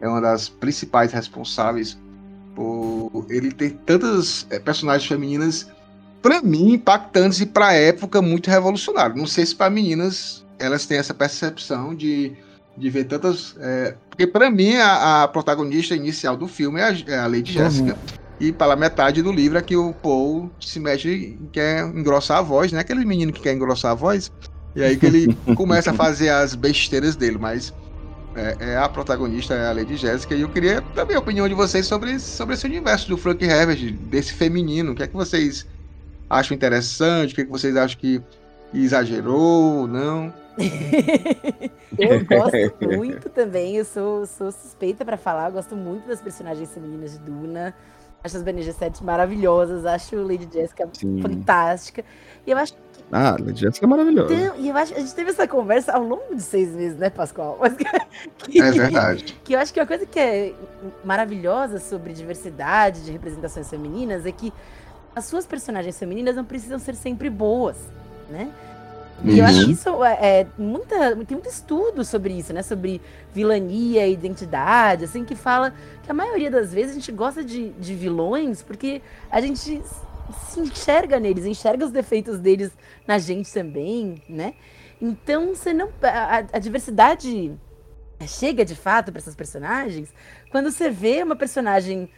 é 0.00 0.08
uma 0.08 0.20
das 0.20 0.48
principais 0.48 1.12
responsáveis 1.12 1.96
por 2.54 3.24
ele 3.30 3.52
ter 3.52 3.70
tantas 3.86 4.46
eh, 4.50 4.58
personagens 4.58 5.08
femininas 5.08 5.70
para 6.20 6.40
mim, 6.40 6.74
impactantes 6.74 7.40
e 7.40 7.46
para 7.46 7.68
a 7.68 7.72
época 7.72 8.20
muito 8.20 8.48
revolucionário. 8.48 9.16
Não 9.16 9.26
sei 9.26 9.44
se 9.46 9.54
para 9.54 9.70
meninas 9.70 10.44
elas 10.58 10.86
têm 10.86 10.98
essa 10.98 11.12
percepção 11.12 11.94
de, 11.94 12.32
de 12.76 12.90
ver 12.90 13.04
tantas. 13.04 13.56
é, 13.60 13.96
porque 14.08 14.26
para 14.26 14.50
mim 14.50 14.76
a, 14.76 15.24
a 15.24 15.28
protagonista 15.28 15.96
inicial 15.96 16.36
do 16.36 16.46
filme 16.46 16.80
é 16.80 16.84
a, 16.84 16.96
é 17.08 17.18
a 17.18 17.26
Lady 17.26 17.52
Jessica. 17.52 17.96
E 18.42 18.50
pela 18.50 18.74
metade 18.74 19.22
do 19.22 19.30
livro 19.30 19.56
é 19.56 19.62
que 19.62 19.76
o 19.76 19.92
Paul 19.92 20.50
se 20.58 20.80
mexe 20.80 21.08
e 21.08 21.38
quer 21.52 21.84
engrossar 21.84 22.38
a 22.38 22.42
voz, 22.42 22.72
né? 22.72 22.80
Aquele 22.80 23.04
menino 23.04 23.32
que 23.32 23.40
quer 23.40 23.54
engrossar 23.54 23.92
a 23.92 23.94
voz. 23.94 24.32
E 24.74 24.82
aí 24.82 24.96
que 24.96 25.06
ele 25.06 25.32
começa 25.54 25.92
a 25.92 25.94
fazer 25.94 26.30
as 26.30 26.56
besteiras 26.56 27.14
dele, 27.14 27.38
mas 27.38 27.72
é, 28.34 28.72
é 28.72 28.76
a 28.76 28.88
protagonista, 28.88 29.54
é 29.54 29.68
a 29.68 29.72
Lady 29.72 29.96
Jessica, 29.96 30.34
e 30.34 30.40
eu 30.40 30.48
queria 30.48 30.82
também 30.92 31.14
a 31.14 31.20
opinião 31.20 31.48
de 31.48 31.54
vocês 31.54 31.86
sobre, 31.86 32.18
sobre 32.18 32.54
esse 32.54 32.66
universo 32.66 33.08
do 33.08 33.16
Frank 33.16 33.44
Herbert, 33.44 33.92
desse 34.10 34.32
feminino. 34.32 34.90
O 34.90 34.94
que 34.96 35.04
é 35.04 35.06
que 35.06 35.14
vocês 35.14 35.64
acham 36.28 36.52
interessante? 36.52 37.34
O 37.34 37.34
que, 37.36 37.42
é 37.42 37.44
que 37.44 37.50
vocês 37.50 37.76
acham 37.76 37.96
que 37.96 38.20
exagerou 38.74 39.82
ou 39.82 39.86
não? 39.86 40.34
Eu 41.96 42.24
gosto 42.24 42.98
muito 42.98 43.28
também, 43.28 43.76
eu 43.76 43.84
sou, 43.84 44.26
sou 44.26 44.50
suspeita 44.50 45.04
pra 45.04 45.18
falar, 45.18 45.48
eu 45.48 45.52
gosto 45.52 45.76
muito 45.76 46.08
das 46.08 46.22
personagens 46.22 46.72
femininas 46.72 47.12
de 47.12 47.18
Duna. 47.18 47.74
Acho 48.24 48.36
as 48.36 48.42
Bene 48.42 48.62
Gesserit 48.62 49.02
maravilhosas, 49.02 49.84
acho 49.84 50.16
Lady 50.22 50.48
Jessica 50.52 50.88
Sim. 50.92 51.20
fantástica. 51.20 52.04
E 52.46 52.50
eu 52.52 52.58
acho 52.58 52.74
Ah, 53.10 53.36
Lady 53.38 53.60
Jessica 53.60 53.84
é 53.84 53.88
maravilhosa. 53.88 54.32
Então, 54.32 54.56
e 54.58 54.68
eu 54.68 54.76
acho, 54.76 54.94
a 54.94 55.00
gente 55.00 55.14
teve 55.14 55.30
essa 55.30 55.46
conversa 55.48 55.92
ao 55.92 56.02
longo 56.02 56.34
de 56.34 56.42
seis 56.42 56.70
meses, 56.70 56.96
né, 56.98 57.10
Pascoal? 57.10 57.58
Mas 57.60 57.74
que, 57.74 58.60
É 58.60 58.70
verdade. 58.70 59.38
que 59.42 59.54
eu 59.54 59.58
acho 59.58 59.72
que 59.74 59.80
a 59.80 59.86
coisa 59.86 60.06
que 60.06 60.18
é 60.18 60.54
maravilhosa 61.04 61.78
sobre 61.80 62.12
diversidade 62.12 63.04
de 63.04 63.10
representações 63.12 63.68
femininas 63.68 64.24
é 64.24 64.32
que 64.32 64.52
as 65.14 65.24
suas 65.26 65.44
personagens 65.44 65.98
femininas 65.98 66.36
não 66.36 66.44
precisam 66.44 66.78
ser 66.78 66.94
sempre 66.94 67.28
boas, 67.28 67.76
né? 68.30 68.50
E 69.24 69.38
eu 69.38 69.44
acho 69.44 69.60
Uhum. 69.60 69.64
que 69.66 69.72
isso 69.72 70.04
é, 70.04 70.40
é 70.40 70.46
muita, 70.58 71.16
tem 71.24 71.36
muito 71.36 71.48
estudo 71.48 72.04
sobre 72.04 72.32
isso, 72.32 72.52
né? 72.52 72.62
Sobre 72.62 73.00
vilania 73.32 74.06
e 74.06 74.12
identidade, 74.12 75.04
assim, 75.04 75.24
que 75.24 75.36
fala 75.36 75.72
que 76.02 76.10
a 76.10 76.14
maioria 76.14 76.50
das 76.50 76.72
vezes 76.72 76.92
a 76.92 76.94
gente 76.94 77.12
gosta 77.12 77.44
de, 77.44 77.70
de 77.70 77.94
vilões 77.94 78.62
porque 78.62 79.00
a 79.30 79.40
gente 79.40 79.82
se 80.48 80.60
enxerga 80.60 81.20
neles, 81.20 81.44
enxerga 81.46 81.84
os 81.84 81.90
defeitos 81.90 82.38
deles 82.38 82.70
na 83.06 83.18
gente 83.18 83.52
também, 83.52 84.22
né? 84.28 84.54
Então 85.00 85.54
você 85.54 85.72
não. 85.72 85.88
A, 86.02 86.38
a 86.52 86.58
diversidade 86.58 87.52
chega 88.26 88.64
de 88.64 88.74
fato 88.76 89.10
para 89.10 89.18
essas 89.20 89.34
personagens 89.34 90.14
quando 90.50 90.70
você 90.70 90.88
vê 90.90 91.22
uma 91.22 91.34
personagem 91.34 92.08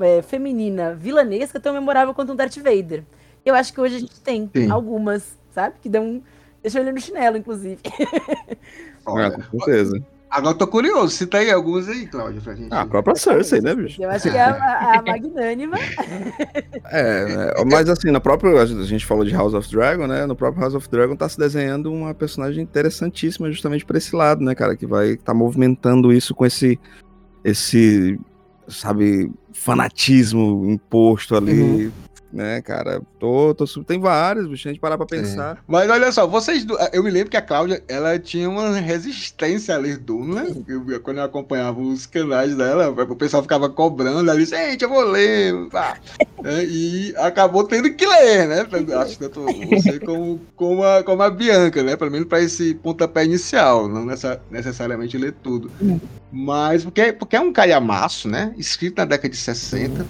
é, 0.00 0.22
feminina 0.22 0.94
vilanesca 0.94 1.58
tão 1.60 1.72
memorável 1.72 2.14
quanto 2.14 2.32
um 2.32 2.36
Darth 2.36 2.56
Vader. 2.58 3.04
Eu 3.44 3.54
acho 3.54 3.72
que 3.72 3.80
hoje 3.80 3.96
a 3.96 4.00
gente 4.00 4.20
tem 4.20 4.50
Sim. 4.54 4.70
algumas, 4.70 5.36
sabe? 5.52 5.76
Que 5.80 5.88
dão. 5.88 6.22
Deixa 6.62 6.80
ele 6.80 6.92
no 6.92 7.00
chinelo, 7.00 7.36
inclusive. 7.36 7.78
Ah, 9.06 9.12
Olha, 9.12 9.30
com 9.30 9.58
certeza. 9.60 10.02
agora 10.28 10.54
eu 10.54 10.58
tô 10.58 10.66
curioso. 10.66 11.08
Cita 11.16 11.38
aí 11.38 11.50
alguns 11.50 11.88
aí, 11.88 12.06
Cláudia, 12.06 12.42
pra 12.42 12.54
gente. 12.54 12.68
Ah, 12.70 12.82
a 12.82 12.86
própria 12.86 13.16
Cersei, 13.16 13.62
né, 13.62 13.74
bicho? 13.74 14.02
Eu 14.02 14.10
acho 14.10 14.30
que 14.30 14.36
é 14.36 14.42
a, 14.42 14.98
a 14.98 15.00
magnânima. 15.06 15.78
É, 16.90 17.54
é, 17.56 17.64
mas 17.64 17.88
assim, 17.88 18.10
na 18.10 18.20
própria. 18.20 18.60
A 18.60 18.66
gente 18.66 19.06
falou 19.06 19.24
de 19.24 19.32
House 19.32 19.54
of 19.54 19.70
Dragon, 19.70 20.06
né? 20.06 20.26
No 20.26 20.36
próprio 20.36 20.60
House 20.60 20.74
of 20.74 20.90
Dragon 20.90 21.16
tá 21.16 21.26
se 21.26 21.38
desenhando 21.38 21.90
uma 21.90 22.12
personagem 22.12 22.62
interessantíssima 22.62 23.50
justamente 23.50 23.86
por 23.86 23.96
esse 23.96 24.14
lado, 24.14 24.44
né, 24.44 24.54
cara? 24.54 24.76
Que 24.76 24.84
vai 24.86 25.16
tá 25.16 25.32
movimentando 25.32 26.12
isso 26.12 26.34
com 26.34 26.44
esse. 26.44 26.78
Esse. 27.42 28.20
Sabe, 28.68 29.32
fanatismo 29.54 30.66
imposto 30.68 31.34
ali. 31.34 31.90
Né, 32.30 32.60
cara? 32.60 33.00
Tô, 33.18 33.54
tô, 33.54 33.64
tem 33.82 33.98
vários, 33.98 34.46
bicho. 34.46 34.68
A 34.68 34.72
gente 34.72 34.80
parar 34.80 34.98
pra 34.98 35.06
pensar. 35.06 35.64
Mas 35.66 35.88
olha 35.88 36.12
só, 36.12 36.26
vocês. 36.26 36.66
Eu 36.92 37.02
me 37.02 37.10
lembro 37.10 37.30
que 37.30 37.38
a 37.38 37.42
Cláudia, 37.42 37.82
ela 37.88 38.18
tinha 38.18 38.50
uma 38.50 38.78
resistência 38.78 39.74
a 39.74 39.78
ler 39.78 39.96
Duna. 39.96 40.46
Eu, 40.66 41.00
quando 41.00 41.18
eu 41.18 41.24
acompanhava 41.24 41.80
os 41.80 42.04
canais 42.04 42.54
dela, 42.54 42.90
o 42.90 43.16
pessoal 43.16 43.42
ficava 43.42 43.70
cobrando. 43.70 44.28
Ela 44.28 44.38
disse, 44.38 44.54
gente, 44.54 44.82
eu 44.82 44.90
vou 44.90 45.04
ler. 45.04 45.68
pá." 45.70 45.98
É, 46.44 46.64
e 46.64 47.14
acabou 47.16 47.64
tendo 47.64 47.92
que 47.94 48.06
ler, 48.06 48.46
né? 48.46 48.66
Acho 49.00 49.18
que 49.18 49.28
tanto 49.28 49.44
você 49.44 49.98
como, 49.98 50.40
como, 50.54 50.84
a, 50.84 51.02
como 51.02 51.22
a 51.22 51.30
Bianca, 51.30 51.82
né? 51.82 51.96
Pelo 51.96 52.10
menos 52.10 52.28
para 52.28 52.42
esse 52.42 52.74
pontapé 52.74 53.24
inicial, 53.24 53.88
não 53.88 54.04
nessa, 54.04 54.40
necessariamente 54.50 55.16
ler 55.16 55.34
tudo. 55.42 55.70
Mas 56.30 56.84
porque, 56.84 57.12
porque 57.12 57.36
é 57.36 57.40
um 57.40 57.52
calhamaço, 57.52 58.28
né? 58.28 58.54
Escrito 58.56 58.98
na 58.98 59.06
década 59.06 59.30
de 59.30 59.36
60. 59.36 60.06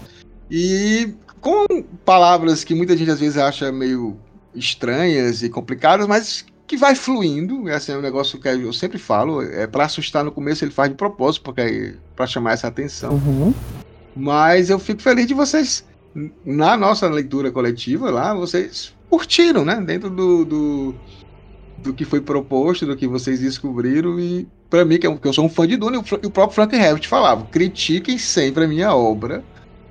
E 0.51 1.15
com 1.41 1.67
palavras 2.05 2.65
que 2.65 2.75
muita 2.75 2.97
gente 2.97 3.11
às 3.11 3.21
vezes 3.21 3.37
acha 3.39 3.71
meio 3.73 4.17
estranhas 4.55 5.43
e 5.43 5.49
complicadas, 5.49 6.07
mas 6.07 6.45
que 6.67 6.77
vai 6.77 6.95
fluindo. 6.95 7.69
Esse 7.69 7.93
é 7.93 7.97
um 7.97 8.01
negócio 8.03 8.39
que 8.39 8.49
eu 8.49 8.73
sempre 8.73 8.99
falo. 8.99 9.43
É 9.43 9.67
para 9.67 9.85
assustar 9.85 10.25
no 10.25 10.33
começo, 10.33 10.65
ele 10.65 10.73
faz 10.73 10.91
de 10.91 10.97
propósito, 10.97 11.43
porque 11.43 11.61
é 11.61 11.95
para 12.15 12.27
chamar 12.27 12.53
essa 12.53 12.69
atenção. 12.69 13.13
Mas 14.15 14.69
eu 14.69 14.79
fico 14.79 15.01
feliz 15.01 15.27
de 15.27 15.35
vocês, 15.35 15.85
na 16.45 16.77
nossa 16.77 17.09
leitura 17.09 17.51
coletiva 17.53 18.11
lá, 18.11 18.35
vocês 18.35 18.93
curtiram, 19.09 19.65
né? 19.65 19.81
Dentro 19.81 20.11
do, 20.11 20.45
do, 20.45 20.95
do 21.79 21.95
que 21.95 22.05
foi 22.05 22.21
proposto, 22.21 22.85
do 22.85 22.97
que 22.97 23.07
vocês 23.07 23.41
descobriram. 23.41 24.19
E 24.19 24.47
para 24.69 24.85
mim, 24.85 24.99
que 24.99 25.07
eu, 25.07 25.17
que 25.17 25.29
eu 25.29 25.33
sou 25.33 25.45
um 25.45 25.49
fã 25.49 25.67
de 25.67 25.77
Duna, 25.77 25.99
e 25.99 26.05
Fra- 26.05 26.21
e 26.23 26.27
o 26.27 26.31
próprio 26.31 26.55
Frank 26.57 26.75
Herbert 26.75 27.07
falava: 27.09 27.47
critiquem 27.47 28.19
sempre 28.19 28.65
a 28.65 28.69
minha 28.69 28.95
obra. 28.95 29.45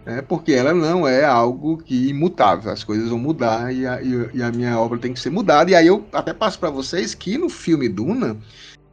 Né, 0.08 0.22
porque 0.22 0.54
ela 0.54 0.74
não 0.74 1.06
é 1.06 1.26
algo 1.26 1.78
que 1.78 2.08
imutável, 2.08 2.72
as 2.72 2.82
coisas 2.84 3.10
vão 3.10 3.20
mudar 3.20 3.74
e 3.74 3.86
a, 3.86 4.02
e- 4.02 4.42
a 4.42 4.50
minha 4.52 4.80
obra 4.80 4.98
tem 4.98 5.12
que 5.14 5.20
ser 5.20 5.30
mudada. 5.30 5.70
E 5.70 5.76
aí 5.76 5.86
eu 5.86 6.06
até 6.14 6.34
passo 6.34 6.58
para 6.58 6.70
vocês 6.70 7.14
que 7.14 7.38
no 7.38 7.50
filme 7.50 7.90
Duna, 7.90 8.38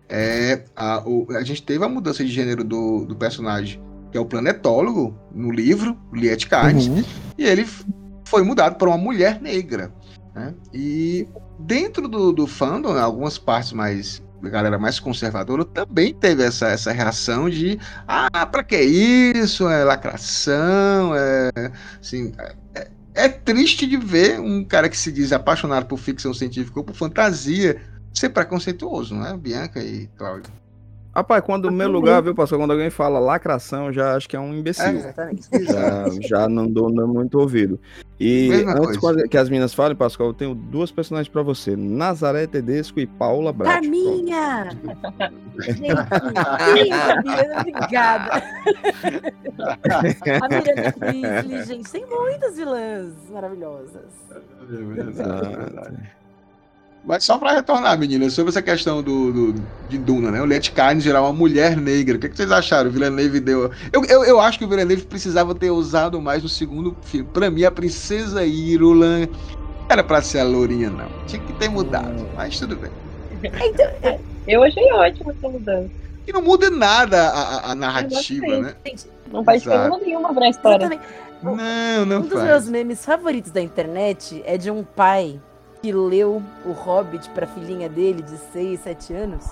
é, 0.08 0.64
a, 0.74 1.02
o- 1.06 1.26
a 1.30 1.42
gente 1.44 1.62
teve 1.62 1.84
a 1.84 1.88
mudança 1.88 2.24
de 2.24 2.30
gênero 2.30 2.64
do, 2.64 3.04
do 3.04 3.14
personagem, 3.16 3.80
que 4.10 4.18
é 4.18 4.20
o 4.20 4.26
planetólogo, 4.26 5.16
no 5.32 5.50
livro, 5.50 5.96
o 6.12 6.16
Liet 6.16 6.46
Kynes, 6.48 6.88
e 7.38 7.44
ele 7.44 7.66
foi 8.24 8.42
mudado 8.42 8.76
para 8.76 8.88
uma 8.88 8.98
mulher 8.98 9.40
negra. 9.40 9.92
né? 10.34 10.52
E 10.72 11.26
dentro 11.60 12.08
do, 12.08 12.32
do 12.32 12.46
fandom, 12.46 12.92
né, 12.94 13.00
algumas 13.00 13.38
partes 13.38 13.72
mais. 13.72 14.20
Galera 14.43 14.78
mais 14.78 15.01
conservadora 15.01 15.65
também 15.65 16.12
teve 16.12 16.43
essa, 16.43 16.69
essa 16.69 16.93
reação 16.93 17.48
de 17.48 17.78
ah, 18.06 18.47
pra 18.47 18.62
que 18.62 18.78
isso? 18.78 19.69
É 19.69 19.85
lacração, 19.85 21.15
é 21.15 21.51
assim. 22.01 22.32
É, 22.74 22.89
é 23.15 23.28
triste 23.28 23.86
de 23.86 23.97
ver 23.97 24.40
um 24.40 24.65
cara 24.65 24.89
que 24.89 24.97
se 24.97 25.11
diz 25.11 25.32
apaixonado 25.32 25.86
por 25.86 25.98
ficção 25.98 26.35
científica 26.35 26.81
ou 26.81 26.85
por 26.85 26.94
fantasia 26.94 27.81
ser 28.12 28.28
preconceituoso, 28.31 29.15
não 29.15 29.27
é, 29.27 29.36
Bianca 29.36 29.81
e 29.81 30.09
Cláudio? 30.16 30.52
Rapaz, 31.14 31.44
quando 31.44 31.66
o 31.66 31.72
meu 31.72 31.88
lugar, 31.88 32.20
viu, 32.20 32.34
pastor? 32.34 32.58
Quando 32.58 32.72
alguém 32.72 32.90
fala 32.90 33.20
lacração, 33.20 33.86
eu 33.86 33.92
já 33.92 34.16
acho 34.16 34.28
que 34.28 34.34
é 34.34 34.40
um 34.40 34.52
imbecil. 34.52 34.88
Exatamente. 34.88 35.48
Já, 35.64 36.04
já 36.20 36.48
não 36.48 36.66
dou 36.66 36.90
não 36.90 37.06
muito 37.06 37.38
ouvido. 37.38 37.78
E 38.18 38.48
Mesma 38.48 38.72
antes 38.72 38.96
coisa. 38.96 39.28
que 39.28 39.38
as 39.38 39.48
meninas 39.48 39.72
falem, 39.72 39.96
Pascoal, 39.96 40.30
eu 40.30 40.34
tenho 40.34 40.54
duas 40.54 40.90
personagens 40.90 41.28
pra 41.28 41.42
você: 41.42 41.76
Nazaré 41.76 42.48
Tedesco 42.48 42.98
e 42.98 43.06
Paula 43.06 43.52
Brat. 43.52 43.74
Carminha! 43.74 44.70
Gente, 45.60 45.82
linda, 45.82 47.22
Miranda, 47.22 47.60
obrigada. 47.60 48.42
A 50.42 50.48
Miranda 50.48 50.92
Priestley, 50.98 51.64
gente, 51.64 51.92
tem 51.92 52.04
muitas 52.06 52.56
vilãs 52.56 53.12
maravilhosas. 53.30 54.02
Exato. 55.08 55.96
Mas 57.06 57.22
só 57.22 57.36
para 57.36 57.52
retornar, 57.52 57.98
meninas, 57.98 58.32
sobre 58.32 58.48
essa 58.51 58.62
questão 58.62 59.02
do, 59.02 59.31
do- 59.52 59.62
de 59.90 59.98
Duna, 59.98 60.31
né? 60.31 60.40
O 60.40 60.47
Let 60.47 60.70
Kynes 60.70 61.05
gerar 61.05 61.20
uma 61.20 61.35
mulher 61.35 61.76
negra. 61.76 62.16
O 62.16 62.18
que, 62.18 62.26
é 62.26 62.28
que 62.31 62.36
vocês 62.36 62.51
acharam? 62.51 62.89
O 62.89 62.93
Villeneuve 62.93 63.40
deu. 63.40 63.70
Eu, 63.93 64.05
eu, 64.06 64.24
eu 64.24 64.40
acho 64.40 64.59
que 64.59 64.64
o 64.64 64.68
Villeneuve 64.68 65.02
precisava 65.05 65.55
ter 65.55 65.70
usado 65.70 66.18
mais 66.20 66.43
no 66.43 66.48
segundo 66.48 66.97
filme. 67.02 67.28
Pra 67.31 67.51
mim, 67.51 67.62
a 67.64 67.70
princesa 67.70 68.43
Irulan 68.44 69.28
era 69.86 70.02
pra 70.02 70.22
ser 70.22 70.39
a 70.39 70.44
Lourinha, 70.44 70.89
não. 70.89 71.09
Tinha 71.26 71.43
que 71.43 71.52
ter 71.52 71.68
mudado, 71.68 72.26
mas 72.35 72.59
tudo 72.59 72.74
bem. 72.76 72.90
Eu 74.47 74.62
achei 74.62 74.90
ótimo 74.93 75.31
essa 75.31 75.48
mudança. 75.48 75.90
E 76.26 76.32
não 76.32 76.40
muda 76.40 76.70
nada 76.70 77.28
a, 77.28 77.40
a- 77.68 77.72
a 77.72 77.74
narrativa, 77.74 78.47
né? 78.47 78.56
Exatamente. 78.85 79.06
Não 79.31 79.44
faz 79.44 79.62
diferença 79.62 79.98
nenhuma 79.98 80.32
pra 80.32 80.48
história. 80.48 81.01
Não, 81.43 82.06
não 82.06 82.18
Um 82.18 82.22
dos 82.22 82.32
faz. 82.32 82.44
meus 82.44 82.68
memes 82.68 83.05
favoritos 83.05 83.51
da 83.51 83.60
internet 83.60 84.43
é 84.47 84.56
de 84.56 84.70
um 84.70 84.82
pai 84.82 85.39
que 85.85 85.93
leu 85.93 86.43
o 86.65 86.73
Hobbit 86.73 87.28
pra 87.35 87.47
filhinha 87.47 87.90
dele 87.90 88.23
de 88.23 88.39
6, 88.55 88.81
7 88.81 89.12
anos. 89.12 89.44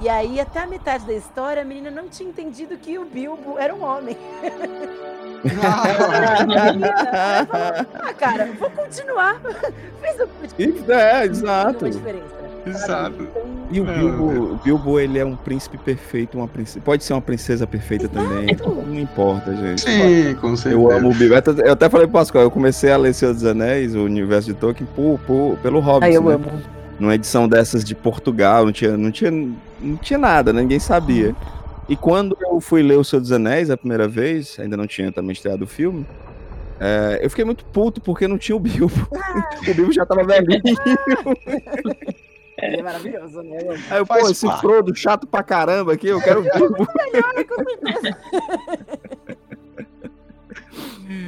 E 0.00 0.08
aí, 0.08 0.40
até 0.40 0.60
a 0.60 0.66
metade 0.66 1.04
da 1.04 1.12
história, 1.12 1.60
a 1.60 1.64
menina 1.66 1.90
não 1.90 2.08
tinha 2.08 2.30
entendido 2.30 2.78
que 2.78 2.98
o 2.98 3.04
Bilbo 3.04 3.58
era 3.58 3.74
um 3.74 3.84
homem. 3.84 4.16
ah, 8.02 8.14
cara, 8.14 8.46
vou 8.58 8.70
continuar. 8.70 9.38
Fez 10.00 10.16
o 10.18 10.90
é, 10.90 11.26
exato. 11.26 11.84
uma 11.84 11.90
diferença. 11.90 12.39
Exato. 12.66 13.26
E 13.72 13.80
o 13.80 13.84
Não, 13.84 13.94
Bilbo, 13.94 14.24
o 14.54 14.56
Bilbo, 14.64 14.98
ele 15.00 15.18
é 15.18 15.24
um 15.24 15.36
príncipe 15.36 15.78
perfeito, 15.78 16.36
uma 16.36 16.48
princesa. 16.48 16.80
Pode 16.84 17.04
ser 17.04 17.12
uma 17.12 17.20
princesa 17.22 17.66
perfeita 17.66 18.08
também. 18.08 18.56
Não 18.86 18.98
importa, 18.98 19.54
gente. 19.54 19.82
Sim, 19.82 20.34
com 20.40 20.56
certeza. 20.56 20.74
Eu 20.82 20.90
amo 20.90 21.10
o 21.10 21.14
Bilbo. 21.14 21.34
Eu 21.34 21.72
até- 21.72 21.88
falei 21.88 22.06
pro 22.06 22.14
Pascoal, 22.18 22.44
eu 22.44 22.50
comecei 22.50 22.90
a 22.90 22.96
ler 22.96 23.14
Senhor 23.14 23.32
dos 23.32 23.44
Anéis, 23.44 23.94
o 23.94 24.00
universo 24.04 24.48
de 24.48 24.54
Tolkien, 24.54 24.88
por, 24.96 25.20
por- 25.26 25.56
pelo 25.58 25.78
Hobbit. 25.78 26.04
Ai, 26.10 26.16
eu 26.16 26.22
né? 26.24 26.34
amo. 26.34 26.46
Numa 26.98 27.14
edição 27.14 27.48
dessas 27.48 27.84
de 27.84 27.94
Portugal, 27.94 28.64
não 28.66 28.72
tinha, 28.72 28.96
não 28.96 29.10
tinha, 29.10 29.30
não 29.30 29.96
tinha 29.96 30.18
nada, 30.18 30.52
né? 30.52 30.60
ninguém 30.62 30.78
sabia. 30.80 31.34
E 31.88 31.96
quando 31.96 32.36
eu 32.40 32.60
fui 32.60 32.82
ler 32.82 32.98
O 32.98 33.04
Senhor 33.04 33.20
dos 33.20 33.32
Anéis 33.32 33.70
a 33.70 33.76
primeira 33.76 34.06
vez, 34.06 34.58
ainda 34.60 34.76
não 34.76 34.86
tinha 34.86 35.10
também 35.10 35.32
estreado 35.32 35.64
o 35.64 35.66
filme, 35.66 36.04
é, 36.78 37.20
eu 37.22 37.30
fiquei 37.30 37.44
muito 37.44 37.64
puto 37.64 38.00
porque 38.00 38.26
não 38.28 38.36
tinha 38.36 38.54
o 38.56 38.60
Bilbo. 38.60 38.92
o 39.66 39.74
Bilbo 39.74 39.92
já 39.92 40.04
tava 40.04 40.24
velhinho. 40.24 40.60
Ele 42.62 42.76
é 42.76 42.82
maravilhoso, 42.82 43.42
né? 43.42 43.58
Eu 43.62 43.72
amo. 43.72 43.82
Aí 43.90 43.98
eu, 43.98 44.06
pô, 44.06 44.14
Faz 44.14 44.30
esse 44.30 44.46
parte. 44.46 44.60
Frodo 44.60 44.94
chato 44.94 45.26
pra 45.26 45.42
caramba 45.42 45.92
aqui, 45.92 46.08
eu 46.08 46.20
quero 46.20 46.40
o 46.46 46.58
Bilbo. 46.58 46.86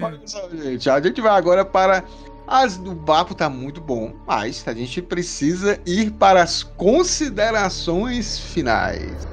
Olha 0.00 0.20
só, 0.24 0.48
gente. 0.50 0.88
A 0.88 1.00
gente 1.00 1.20
vai 1.20 1.32
agora 1.32 1.64
para. 1.64 2.04
As, 2.46 2.76
o 2.76 2.96
papo 2.96 3.34
tá 3.34 3.48
muito 3.48 3.80
bom, 3.80 4.12
mas 4.26 4.66
a 4.66 4.74
gente 4.74 5.00
precisa 5.00 5.80
ir 5.86 6.10
para 6.10 6.42
as 6.42 6.62
considerações 6.62 8.38
finais. 8.38 9.26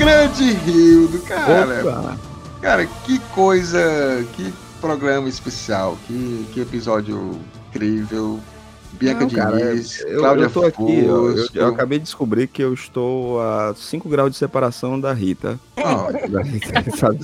Grande 0.00 0.52
Rio 0.52 1.08
do 1.08 1.18
cara. 1.20 1.82
Opa. 1.84 2.16
Cara, 2.62 2.86
que 3.04 3.18
coisa, 3.34 3.78
que 4.32 4.50
programa 4.80 5.28
especial, 5.28 5.98
que, 6.06 6.46
que 6.54 6.60
episódio 6.62 7.38
incrível. 7.68 8.40
Bianca 9.00 9.20
Não, 9.22 9.30
cara, 9.30 9.56
Diniz, 9.56 10.00
eu, 10.00 10.18
Cláudia 10.20 10.44
eu 10.44 10.50
tô 10.50 10.62
aqui, 10.66 11.06
ó, 11.08 11.10
eu, 11.10 11.36
Fusco. 11.38 11.58
eu 11.58 11.66
acabei 11.68 11.98
de 11.98 12.04
descobrir 12.04 12.46
que 12.46 12.62
eu 12.62 12.74
estou 12.74 13.40
a 13.40 13.74
5 13.74 14.06
graus 14.10 14.30
de 14.30 14.36
separação 14.36 15.00
da 15.00 15.10
Rita. 15.14 15.58
Ó, 15.82 16.12
Da 16.28 16.42
Rita, 16.42 16.84
sabe? 16.94 17.20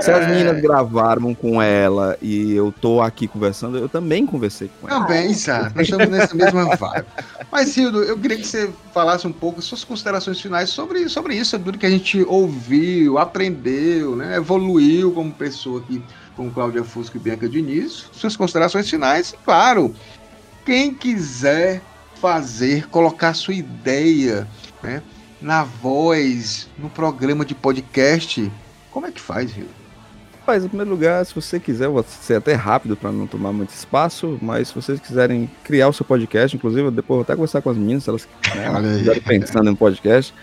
Se 0.00 0.10
as 0.10 0.26
meninas 0.26 0.60
gravaram 0.60 1.32
com 1.32 1.62
ela 1.62 2.18
e 2.20 2.52
eu 2.52 2.74
tô 2.80 3.00
aqui 3.00 3.28
conversando, 3.28 3.78
eu 3.78 3.88
também 3.88 4.26
conversei 4.26 4.68
com 4.80 4.88
ela. 4.88 5.02
Também, 5.02 5.30
exato. 5.30 5.76
Nós 5.76 5.84
estamos 5.88 6.08
nessa 6.08 6.34
mesma 6.34 6.74
vibe. 6.74 7.06
Mas, 7.52 7.76
Hildo, 7.76 8.02
eu 8.02 8.18
queria 8.18 8.38
que 8.38 8.46
você 8.46 8.68
falasse 8.92 9.24
um 9.24 9.32
pouco 9.32 9.62
suas 9.62 9.84
considerações 9.84 10.40
finais 10.40 10.70
sobre, 10.70 11.08
sobre 11.08 11.36
isso, 11.36 11.50
sobre 11.50 11.66
tudo 11.66 11.78
que 11.78 11.86
a 11.86 11.90
gente 11.90 12.24
ouviu, 12.24 13.18
aprendeu, 13.18 14.16
né? 14.16 14.36
Evoluiu 14.36 15.12
como 15.12 15.30
pessoa 15.30 15.78
aqui 15.78 16.02
com 16.36 16.50
Cláudia 16.50 16.82
Fusco 16.82 17.16
e 17.16 17.20
Bianca 17.20 17.48
Diniz. 17.48 18.06
Suas 18.12 18.36
considerações 18.36 18.88
finais, 18.88 19.30
e 19.30 19.36
claro, 19.44 19.94
quem 20.64 20.94
quiser 20.94 21.82
fazer, 22.20 22.88
colocar 22.88 23.34
sua 23.34 23.54
ideia, 23.54 24.46
né? 24.82 25.02
Na 25.40 25.64
voz, 25.64 26.68
no 26.78 26.88
programa 26.88 27.44
de 27.44 27.54
podcast, 27.54 28.50
como 28.90 29.06
é 29.06 29.10
que 29.10 29.20
faz, 29.20 29.56
Hildo? 29.56 29.82
Rapaz, 30.40 30.64
em 30.64 30.68
primeiro 30.68 30.90
lugar, 30.90 31.24
se 31.24 31.34
você 31.34 31.58
quiser, 31.60 31.88
vou 31.88 32.04
ser 32.04 32.34
até 32.34 32.54
rápido 32.54 32.96
para 32.96 33.12
não 33.12 33.26
tomar 33.26 33.52
muito 33.52 33.70
espaço, 33.70 34.38
mas 34.42 34.68
se 34.68 34.74
vocês 34.74 35.00
quiserem 35.00 35.48
criar 35.62 35.88
o 35.88 35.92
seu 35.92 36.04
podcast, 36.04 36.56
inclusive, 36.56 36.90
depois 36.90 37.16
vou 37.16 37.22
até 37.22 37.34
conversar 37.34 37.62
com 37.62 37.70
as 37.70 37.76
meninas, 37.76 38.04
se 38.04 38.10
elas 38.10 38.28
né, 38.54 38.82
estiverem 38.98 39.22
pensando 39.22 39.70
em 39.70 39.74
podcast, 39.74 40.34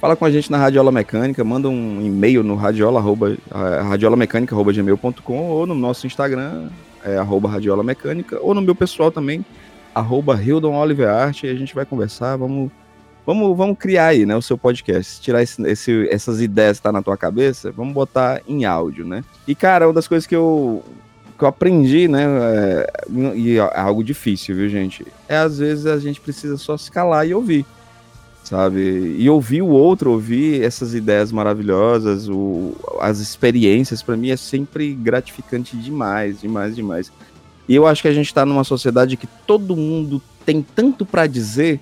fala 0.00 0.16
com 0.16 0.24
a 0.24 0.30
gente 0.30 0.50
na 0.50 0.56
Radiola 0.56 0.90
Mecânica, 0.90 1.44
manda 1.44 1.68
um 1.68 2.00
e-mail 2.00 2.42
no 2.42 2.56
radiola, 2.56 2.98
arroba, 2.98 3.32
eh, 3.32 3.82
radiolamecânica.gmail.com 3.82 5.38
ou 5.38 5.66
no 5.66 5.74
nosso 5.74 6.06
Instagram, 6.06 6.70
é, 7.04 7.16
arroba 7.18 7.48
Radiola 7.48 7.82
Mecânica, 7.82 8.38
ou 8.40 8.54
no 8.54 8.62
meu 8.62 8.74
pessoal 8.74 9.10
também, 9.10 9.44
arroba 9.94 10.40
Hildon 10.40 10.74
Oliver 10.74 11.08
e 11.42 11.48
a 11.48 11.54
gente 11.54 11.74
vai 11.74 11.84
conversar, 11.84 12.36
vamos... 12.36 12.70
Vamos, 13.24 13.56
vamos 13.56 13.78
criar 13.78 14.06
aí, 14.06 14.26
né, 14.26 14.34
o 14.34 14.42
seu 14.42 14.58
podcast. 14.58 15.20
Tirar 15.20 15.44
esse- 15.44 15.62
esse- 15.62 16.08
essas 16.10 16.40
ideias 16.40 16.78
que 16.78 16.82
tá 16.82 16.90
na 16.90 17.00
tua 17.02 17.16
cabeça, 17.16 17.70
vamos 17.70 17.94
botar 17.94 18.42
em 18.48 18.64
áudio, 18.64 19.06
né? 19.06 19.22
E, 19.46 19.54
cara, 19.54 19.86
uma 19.86 19.92
das 19.94 20.08
coisas 20.08 20.26
que 20.26 20.34
eu, 20.34 20.82
que 21.38 21.44
eu 21.44 21.46
aprendi, 21.46 22.08
né, 22.08 22.24
é, 22.24 22.92
e 23.36 23.58
é 23.58 23.78
algo 23.80 24.02
difícil, 24.02 24.56
viu, 24.56 24.68
gente? 24.68 25.06
É 25.28 25.36
às 25.36 25.58
vezes 25.58 25.86
a 25.86 26.00
gente 26.00 26.20
precisa 26.20 26.56
só 26.56 26.76
se 26.76 26.90
calar 26.90 27.24
e 27.28 27.32
ouvir, 27.32 27.64
sabe? 28.42 29.14
E 29.16 29.30
ouvir 29.30 29.62
o 29.62 29.68
outro, 29.68 30.10
ouvir 30.10 30.60
essas 30.60 30.92
ideias 30.92 31.30
maravilhosas, 31.30 32.28
o, 32.28 32.74
as 33.00 33.20
experiências, 33.20 34.02
pra 34.02 34.16
mim 34.16 34.30
é 34.30 34.36
sempre 34.36 34.92
gratificante 34.94 35.76
demais, 35.76 36.40
demais, 36.40 36.74
demais. 36.74 37.12
E 37.68 37.74
eu 37.74 37.86
acho 37.86 38.02
que 38.02 38.08
a 38.08 38.12
gente 38.12 38.32
tá 38.32 38.44
numa 38.44 38.64
sociedade 38.64 39.16
que 39.16 39.26
todo 39.46 39.76
mundo 39.76 40.20
tem 40.44 40.62
tanto 40.62 41.06
pra 41.06 41.26
dizer, 41.26 41.80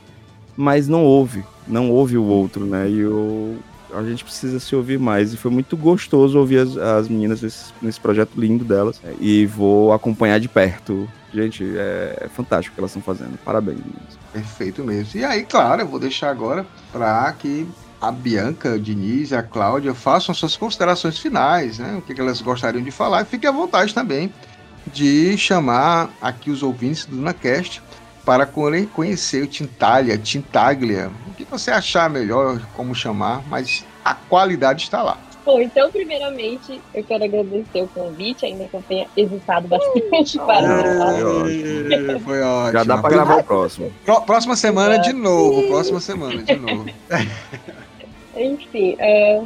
mas 0.57 0.87
não 0.87 1.05
ouve, 1.05 1.45
não 1.67 1.91
ouve 1.91 2.17
o 2.17 2.25
outro, 2.25 2.67
né? 2.67 2.89
E 2.89 3.01
eu, 3.01 3.57
a 3.95 4.03
gente 4.03 4.25
precisa 4.25 4.61
se 4.61 4.75
ouvir 4.75 4.99
mais. 4.99 5.33
E 5.33 5.37
foi 5.37 5.51
muito 5.51 5.77
gostoso 5.77 6.39
ouvir 6.39 6.59
as, 6.59 6.77
as 6.77 7.09
meninas 7.09 7.43
nesse, 7.43 7.73
nesse 7.81 8.01
projeto 8.01 8.33
lindo 8.37 8.65
delas. 8.65 9.01
E 9.21 9.47
vou 9.47 9.93
acompanhar 9.93 10.39
de 10.39 10.49
perto. 10.49 11.09
Gente, 11.33 11.65
é, 11.77 12.25
é 12.25 12.29
fantástico 12.29 12.73
o 12.73 12.75
que 12.75 12.81
elas 12.81 12.91
estão 12.91 13.03
fazendo. 13.03 13.39
Parabéns, 13.45 13.79
meninas. 13.79 14.19
Perfeito 14.33 14.85
mesmo. 14.85 15.21
E 15.21 15.25
aí, 15.25 15.45
claro, 15.45 15.83
eu 15.83 15.89
vou 15.89 15.99
deixar 15.99 16.31
agora 16.31 16.67
para 16.93 17.33
que 17.33 17.67
a 18.01 18.11
Bianca, 18.11 18.75
o 18.75 18.81
Diniz 18.81 19.33
a 19.33 19.43
Cláudia 19.43 19.95
façam 19.95 20.35
suas 20.35 20.57
considerações 20.57 21.19
finais, 21.19 21.79
né? 21.79 21.97
O 21.99 22.03
que, 22.03 22.15
que 22.15 22.21
elas 22.21 22.41
gostariam 22.41 22.83
de 22.83 22.91
falar. 22.91 23.23
E 23.23 23.27
fique 23.27 23.47
à 23.47 23.53
vontade 23.53 23.95
também 23.95 24.33
de 24.87 25.37
chamar 25.37 26.11
aqui 26.21 26.51
os 26.51 26.63
ouvintes 26.63 27.05
do 27.07 27.17
NaCast 27.17 27.83
para 28.25 28.47
co- 28.47 28.71
conhecer 28.95 29.43
o 29.43 29.47
Tintalha, 29.47 30.17
Tintaglia. 30.19 31.11
O 31.29 31.35
que 31.35 31.45
você 31.45 31.71
achar 31.71 32.09
melhor, 32.11 32.61
como 32.77 32.95
chamar, 32.95 33.43
mas 33.49 33.85
a 34.05 34.15
qualidade 34.15 34.83
está 34.85 35.03
lá. 35.03 35.19
Bom, 35.45 35.59
então, 35.61 35.91
primeiramente, 35.91 36.81
eu 36.95 37.03
quero 37.03 37.25
agradecer 37.25 37.83
o 37.83 37.89
convite, 37.89 38.45
ainda 38.45 38.65
que 38.67 38.75
eu 38.75 38.83
tenha 38.87 39.07
hesitado 39.17 39.67
bastante 39.69 40.39
para 40.39 40.85
Foi 40.85 42.21
Foi 42.21 42.43
ótimo. 42.43 42.73
Já 42.73 42.85
dá 42.85 42.99
pra 42.99 43.11
gravar 43.11 43.37
o 43.39 43.43
próximo. 43.45 43.91
Pró- 44.05 44.21
Próxima 44.21 44.55
semana 44.55 44.99
de 44.99 45.13
novo. 45.15 45.67
Próxima 45.69 45.99
semana 45.99 46.43
de 46.43 46.57
novo. 46.57 46.87
Enfim, 48.37 48.97
é, 48.99 49.43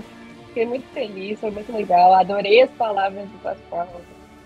fiquei 0.49 0.67
muito 0.67 0.85
feliz, 0.93 1.39
foi 1.41 1.51
muito 1.51 1.73
legal. 1.73 2.15
Adorei 2.15 2.63
as 2.63 2.71
palavras 2.71 3.25
do 3.29 3.39
Pascoal. 3.43 3.89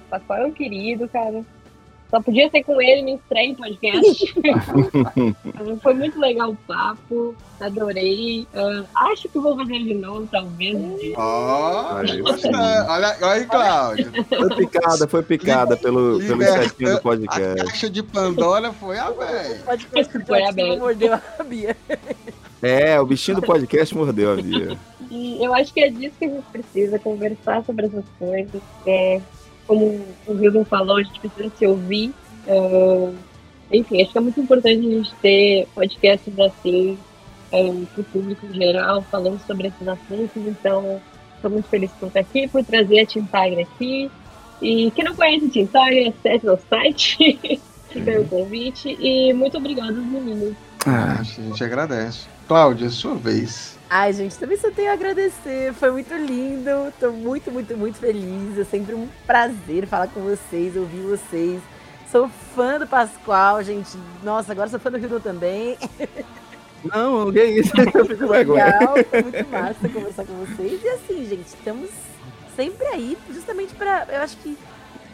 O 0.08 0.10
Pascoal 0.10 0.38
é 0.40 0.46
um 0.46 0.52
querido, 0.52 1.06
cara. 1.08 1.44
Só 2.10 2.22
podia 2.22 2.48
ser 2.48 2.62
com 2.64 2.80
ele 2.80 3.02
no 3.02 3.18
estreia 3.18 3.48
em 3.48 3.54
podcast. 3.54 4.34
foi 5.82 5.94
muito 5.94 6.18
legal 6.18 6.52
o 6.52 6.56
papo, 6.56 7.34
adorei. 7.60 8.46
Ah, 8.54 9.10
acho 9.12 9.28
que 9.28 9.38
vou 9.38 9.54
fazer 9.54 9.78
de 9.78 9.92
novo, 9.92 10.26
talvez. 10.26 10.74
Aí, 10.74 12.22
gostei. 12.22 12.50
olha, 12.50 13.14
olha 13.20 13.32
aí, 13.32 13.44
Cláudia. 13.44 14.10
Foi 14.26 14.56
picada, 14.56 15.08
foi 15.08 15.22
picada 15.22 15.76
pelo, 15.76 16.18
pelo 16.18 16.42
insetinho 16.42 16.92
do 16.92 16.96
A 16.96 17.00
podcast. 17.00 17.64
caixa 17.66 17.90
de 17.90 18.02
Pandora 18.02 18.72
foi 18.72 18.98
aberta. 18.98 19.64
Pode 19.66 19.84
ficar 19.84 20.26
Foi 20.26 20.44
aberto. 20.44 20.78
mordeu 20.78 21.12
a 21.12 21.44
Bia. 21.44 21.76
É, 22.62 22.98
o 22.98 23.04
bichinho 23.04 23.38
do 23.38 23.46
podcast 23.46 23.94
mordeu 23.94 24.32
a 24.32 24.36
Bia. 24.36 24.78
E 25.10 25.44
eu 25.44 25.54
acho 25.54 25.74
que 25.74 25.80
é 25.80 25.90
disso 25.90 26.14
que 26.18 26.24
a 26.24 26.28
gente 26.28 26.44
precisa, 26.50 26.98
conversar 26.98 27.62
sobre 27.64 27.86
essas 27.86 28.04
coisas. 28.18 28.62
É, 28.86 29.20
como 29.68 30.04
o 30.26 30.32
Wilson 30.32 30.64
falou, 30.64 30.96
a 30.96 31.02
gente 31.02 31.20
precisa 31.20 31.52
se 31.56 31.66
ouvir. 31.66 32.12
Ah, 32.48 33.12
enfim, 33.70 34.02
acho 34.02 34.10
que 34.10 34.18
é 34.18 34.20
muito 34.20 34.40
importante 34.40 34.78
a 34.78 34.90
gente 34.90 35.14
ter 35.16 35.68
podcasts 35.74 36.38
assim 36.40 36.98
para 37.50 38.00
o 38.00 38.04
público 38.04 38.46
em 38.46 38.54
geral, 38.54 39.02
falando 39.02 39.38
sobre 39.46 39.68
esses 39.68 39.86
assuntos. 39.86 40.36
Então, 40.36 41.00
estou 41.36 41.50
muito 41.50 41.68
feliz 41.68 41.90
por 41.92 42.06
estar 42.06 42.20
aqui, 42.20 42.48
por 42.48 42.64
trazer 42.64 43.00
a 43.00 43.06
Tintagra 43.06 43.62
aqui. 43.62 44.10
E 44.60 44.90
quem 44.90 45.04
não 45.04 45.14
conhece 45.14 45.46
a 45.46 45.50
Tintagra, 45.50 46.08
acesse 46.08 46.48
o 46.48 46.58
site. 46.68 47.38
Aí 47.94 48.18
o 48.18 48.28
convite. 48.28 48.96
E 49.00 49.32
muito 49.32 49.56
obrigada, 49.58 49.92
meninos. 49.92 50.54
Ah, 50.86 51.18
a 51.20 51.22
gente 51.22 51.62
agradece. 51.62 52.26
Cláudia, 52.46 52.88
sua 52.90 53.14
vez. 53.14 53.77
Ai, 53.90 54.12
gente, 54.12 54.38
também 54.38 54.58
só 54.58 54.70
tenho 54.70 54.90
a 54.90 54.94
agradecer. 54.94 55.72
Foi 55.72 55.90
muito 55.90 56.14
lindo. 56.14 56.92
Tô 57.00 57.10
muito, 57.10 57.50
muito, 57.50 57.76
muito 57.76 57.98
feliz. 57.98 58.58
É 58.58 58.64
sempre 58.64 58.94
um 58.94 59.08
prazer 59.26 59.86
falar 59.86 60.08
com 60.08 60.20
vocês, 60.20 60.76
ouvir 60.76 61.00
vocês. 61.00 61.60
Sou 62.10 62.28
fã 62.54 62.78
do 62.78 62.86
Pascoal, 62.86 63.62
gente. 63.62 63.96
Nossa, 64.22 64.52
agora 64.52 64.68
sou 64.68 64.78
fã 64.78 64.90
do 64.90 64.98
Rio 64.98 65.20
também. 65.20 65.78
Não, 66.84 67.32
que 67.32 67.42
isso? 67.42 67.72
Eu 67.94 68.06
fico. 68.06 68.26
Legal, 68.26 68.94
foi 69.10 69.22
muito 69.22 69.48
massa 69.48 69.88
conversar 69.88 70.24
com 70.26 70.34
vocês. 70.34 70.82
E 70.82 70.88
assim, 70.88 71.26
gente, 71.26 71.46
estamos 71.46 71.90
sempre 72.54 72.86
aí, 72.88 73.16
justamente 73.30 73.74
pra. 73.74 74.06
Eu 74.10 74.20
acho 74.20 74.36
que, 74.38 74.56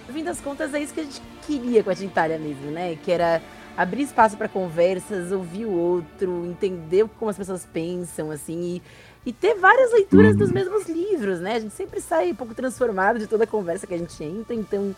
no 0.06 0.14
fim 0.14 0.24
das 0.24 0.40
contas, 0.40 0.74
é 0.74 0.80
isso 0.80 0.92
que 0.92 1.00
a 1.00 1.04
gente 1.04 1.22
queria 1.46 1.82
com 1.82 1.90
a 1.90 1.94
Tintalha 1.94 2.38
mesmo, 2.38 2.70
né? 2.70 2.96
Que 3.02 3.12
era 3.12 3.40
abrir 3.76 4.02
espaço 4.02 4.36
para 4.36 4.48
conversas, 4.48 5.32
ouvir 5.32 5.66
o 5.66 5.72
outro, 5.72 6.46
entender 6.46 7.06
como 7.18 7.30
as 7.30 7.36
pessoas 7.36 7.66
pensam, 7.72 8.30
assim, 8.30 8.80
e, 9.24 9.30
e 9.30 9.32
ter 9.32 9.54
várias 9.54 9.92
leituras 9.92 10.36
dos 10.36 10.52
mesmos 10.52 10.88
livros, 10.88 11.40
né? 11.40 11.56
A 11.56 11.60
gente 11.60 11.74
sempre 11.74 12.00
sai 12.00 12.30
um 12.30 12.34
pouco 12.34 12.54
transformado 12.54 13.18
de 13.18 13.26
toda 13.26 13.44
a 13.44 13.46
conversa 13.46 13.86
que 13.86 13.94
a 13.94 13.98
gente 13.98 14.22
entra, 14.22 14.54
então 14.54 14.94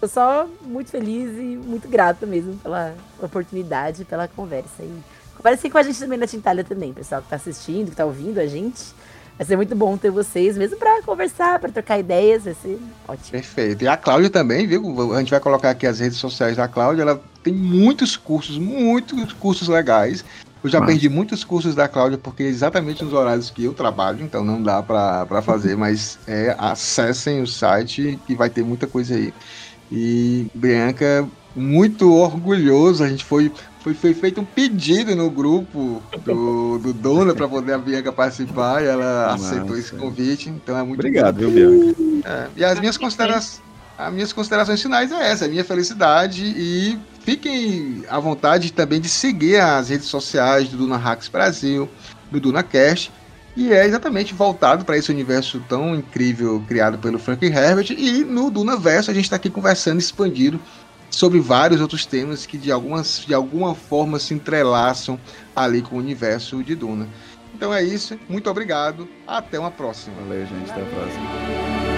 tô 0.00 0.08
só 0.08 0.48
muito 0.62 0.90
feliz 0.90 1.30
e 1.36 1.56
muito 1.56 1.88
grata 1.88 2.26
mesmo 2.26 2.56
pela 2.56 2.94
oportunidade, 3.20 4.04
pela 4.04 4.26
conversa. 4.26 4.82
E 4.82 5.02
conversem 5.36 5.70
com 5.70 5.78
a 5.78 5.82
gente 5.82 5.98
também 5.98 6.18
na 6.18 6.26
Tintalha 6.26 6.64
também, 6.64 6.92
pessoal 6.92 7.22
que 7.22 7.28
tá 7.28 7.36
assistindo, 7.36 7.90
que 7.90 7.96
tá 7.96 8.04
ouvindo 8.04 8.38
a 8.38 8.46
gente. 8.46 8.82
Vai 9.36 9.46
ser 9.46 9.54
muito 9.54 9.76
bom 9.76 9.96
ter 9.96 10.10
vocês, 10.10 10.58
mesmo 10.58 10.76
para 10.76 11.00
conversar, 11.02 11.60
para 11.60 11.70
trocar 11.70 11.96
ideias, 11.96 12.42
vai 12.42 12.54
ser 12.54 12.76
ótimo. 13.06 13.30
Perfeito. 13.30 13.84
E 13.84 13.86
a 13.86 13.96
Cláudia 13.96 14.28
também, 14.28 14.66
viu? 14.66 15.14
A 15.14 15.20
gente 15.20 15.30
vai 15.30 15.38
colocar 15.38 15.70
aqui 15.70 15.86
as 15.86 16.00
redes 16.00 16.18
sociais 16.18 16.56
da 16.56 16.66
Cláudia. 16.66 17.02
Ela 17.02 17.22
tem 17.48 17.52
muitos 17.52 18.16
cursos, 18.16 18.58
muitos 18.58 19.32
cursos 19.32 19.68
legais. 19.68 20.24
Eu 20.62 20.68
já 20.68 20.80
Massa. 20.80 20.92
perdi 20.92 21.08
muitos 21.08 21.44
cursos 21.44 21.74
da 21.74 21.88
Cláudia 21.88 22.18
porque 22.18 22.42
é 22.42 22.46
exatamente 22.46 23.02
nos 23.02 23.12
horários 23.12 23.48
que 23.48 23.64
eu 23.64 23.72
trabalho, 23.72 24.22
então 24.22 24.44
não 24.44 24.62
dá 24.62 24.82
para 24.82 25.40
fazer, 25.40 25.76
mas 25.78 26.18
é, 26.26 26.54
acessem 26.58 27.40
o 27.40 27.46
site 27.46 28.18
que 28.26 28.34
vai 28.34 28.50
ter 28.50 28.62
muita 28.64 28.86
coisa 28.86 29.14
aí. 29.14 29.32
E 29.90 30.46
Bianca, 30.54 31.26
muito 31.56 32.12
orgulhoso, 32.12 33.02
a 33.02 33.08
gente 33.08 33.24
foi 33.24 33.50
foi, 33.80 33.94
foi 33.94 34.12
feito 34.12 34.40
um 34.40 34.44
pedido 34.44 35.14
no 35.14 35.30
grupo 35.30 36.02
do, 36.24 36.78
do 36.78 36.92
Dona 36.92 37.32
para 37.32 37.48
poder 37.48 37.74
a 37.74 37.78
Bianca 37.78 38.12
participar 38.12 38.82
e 38.82 38.86
ela 38.86 39.32
aceitou 39.32 39.78
esse 39.78 39.94
convite, 39.94 40.50
então 40.50 40.76
é 40.76 40.82
muito 40.82 40.98
Obrigado, 40.98 41.38
viu, 41.38 41.50
Bianca? 41.50 42.02
é, 42.24 42.48
e 42.56 42.64
as 42.64 42.78
minhas, 42.80 42.98
considera 42.98 43.40
as 43.98 44.12
minhas 44.12 44.32
considerações 44.32 44.80
finais 44.80 45.10
é 45.10 45.32
essa, 45.32 45.46
a 45.46 45.48
minha 45.48 45.64
felicidade 45.64 46.44
e 46.44 46.96
fiquem 47.24 48.04
à 48.08 48.20
vontade 48.20 48.72
também 48.72 49.00
de 49.00 49.08
seguir 49.08 49.56
as 49.60 49.88
redes 49.88 50.06
sociais 50.06 50.68
do 50.68 50.76
Duna 50.76 50.96
Hacks 50.96 51.26
Brasil, 51.26 51.88
do 52.30 52.38
DunaCast, 52.38 53.10
e 53.56 53.72
é 53.72 53.84
exatamente 53.84 54.32
voltado 54.32 54.84
para 54.84 54.96
esse 54.96 55.10
universo 55.10 55.60
tão 55.68 55.96
incrível 55.96 56.62
criado 56.68 56.96
pelo 56.98 57.18
Frank 57.18 57.44
Herbert, 57.44 57.90
e 57.90 58.22
no 58.22 58.52
Dunaverso 58.52 59.10
a 59.10 59.14
gente 59.14 59.24
está 59.24 59.34
aqui 59.34 59.50
conversando, 59.50 59.98
expandido, 59.98 60.60
sobre 61.10 61.40
vários 61.40 61.80
outros 61.80 62.06
temas 62.06 62.46
que 62.46 62.56
de, 62.56 62.70
algumas, 62.70 63.24
de 63.26 63.34
alguma 63.34 63.74
forma 63.74 64.20
se 64.20 64.32
entrelaçam 64.32 65.18
ali 65.56 65.82
com 65.82 65.96
o 65.96 65.98
universo 65.98 66.62
de 66.62 66.76
Duna. 66.76 67.08
Então 67.52 67.74
é 67.74 67.82
isso, 67.82 68.16
muito 68.28 68.48
obrigado, 68.48 69.08
até 69.26 69.58
uma 69.58 69.72
próxima. 69.72 70.14
Valeu, 70.20 70.46
gente. 70.46 70.70
Até 70.70 70.82
a 70.82 70.84
próxima. 70.84 71.97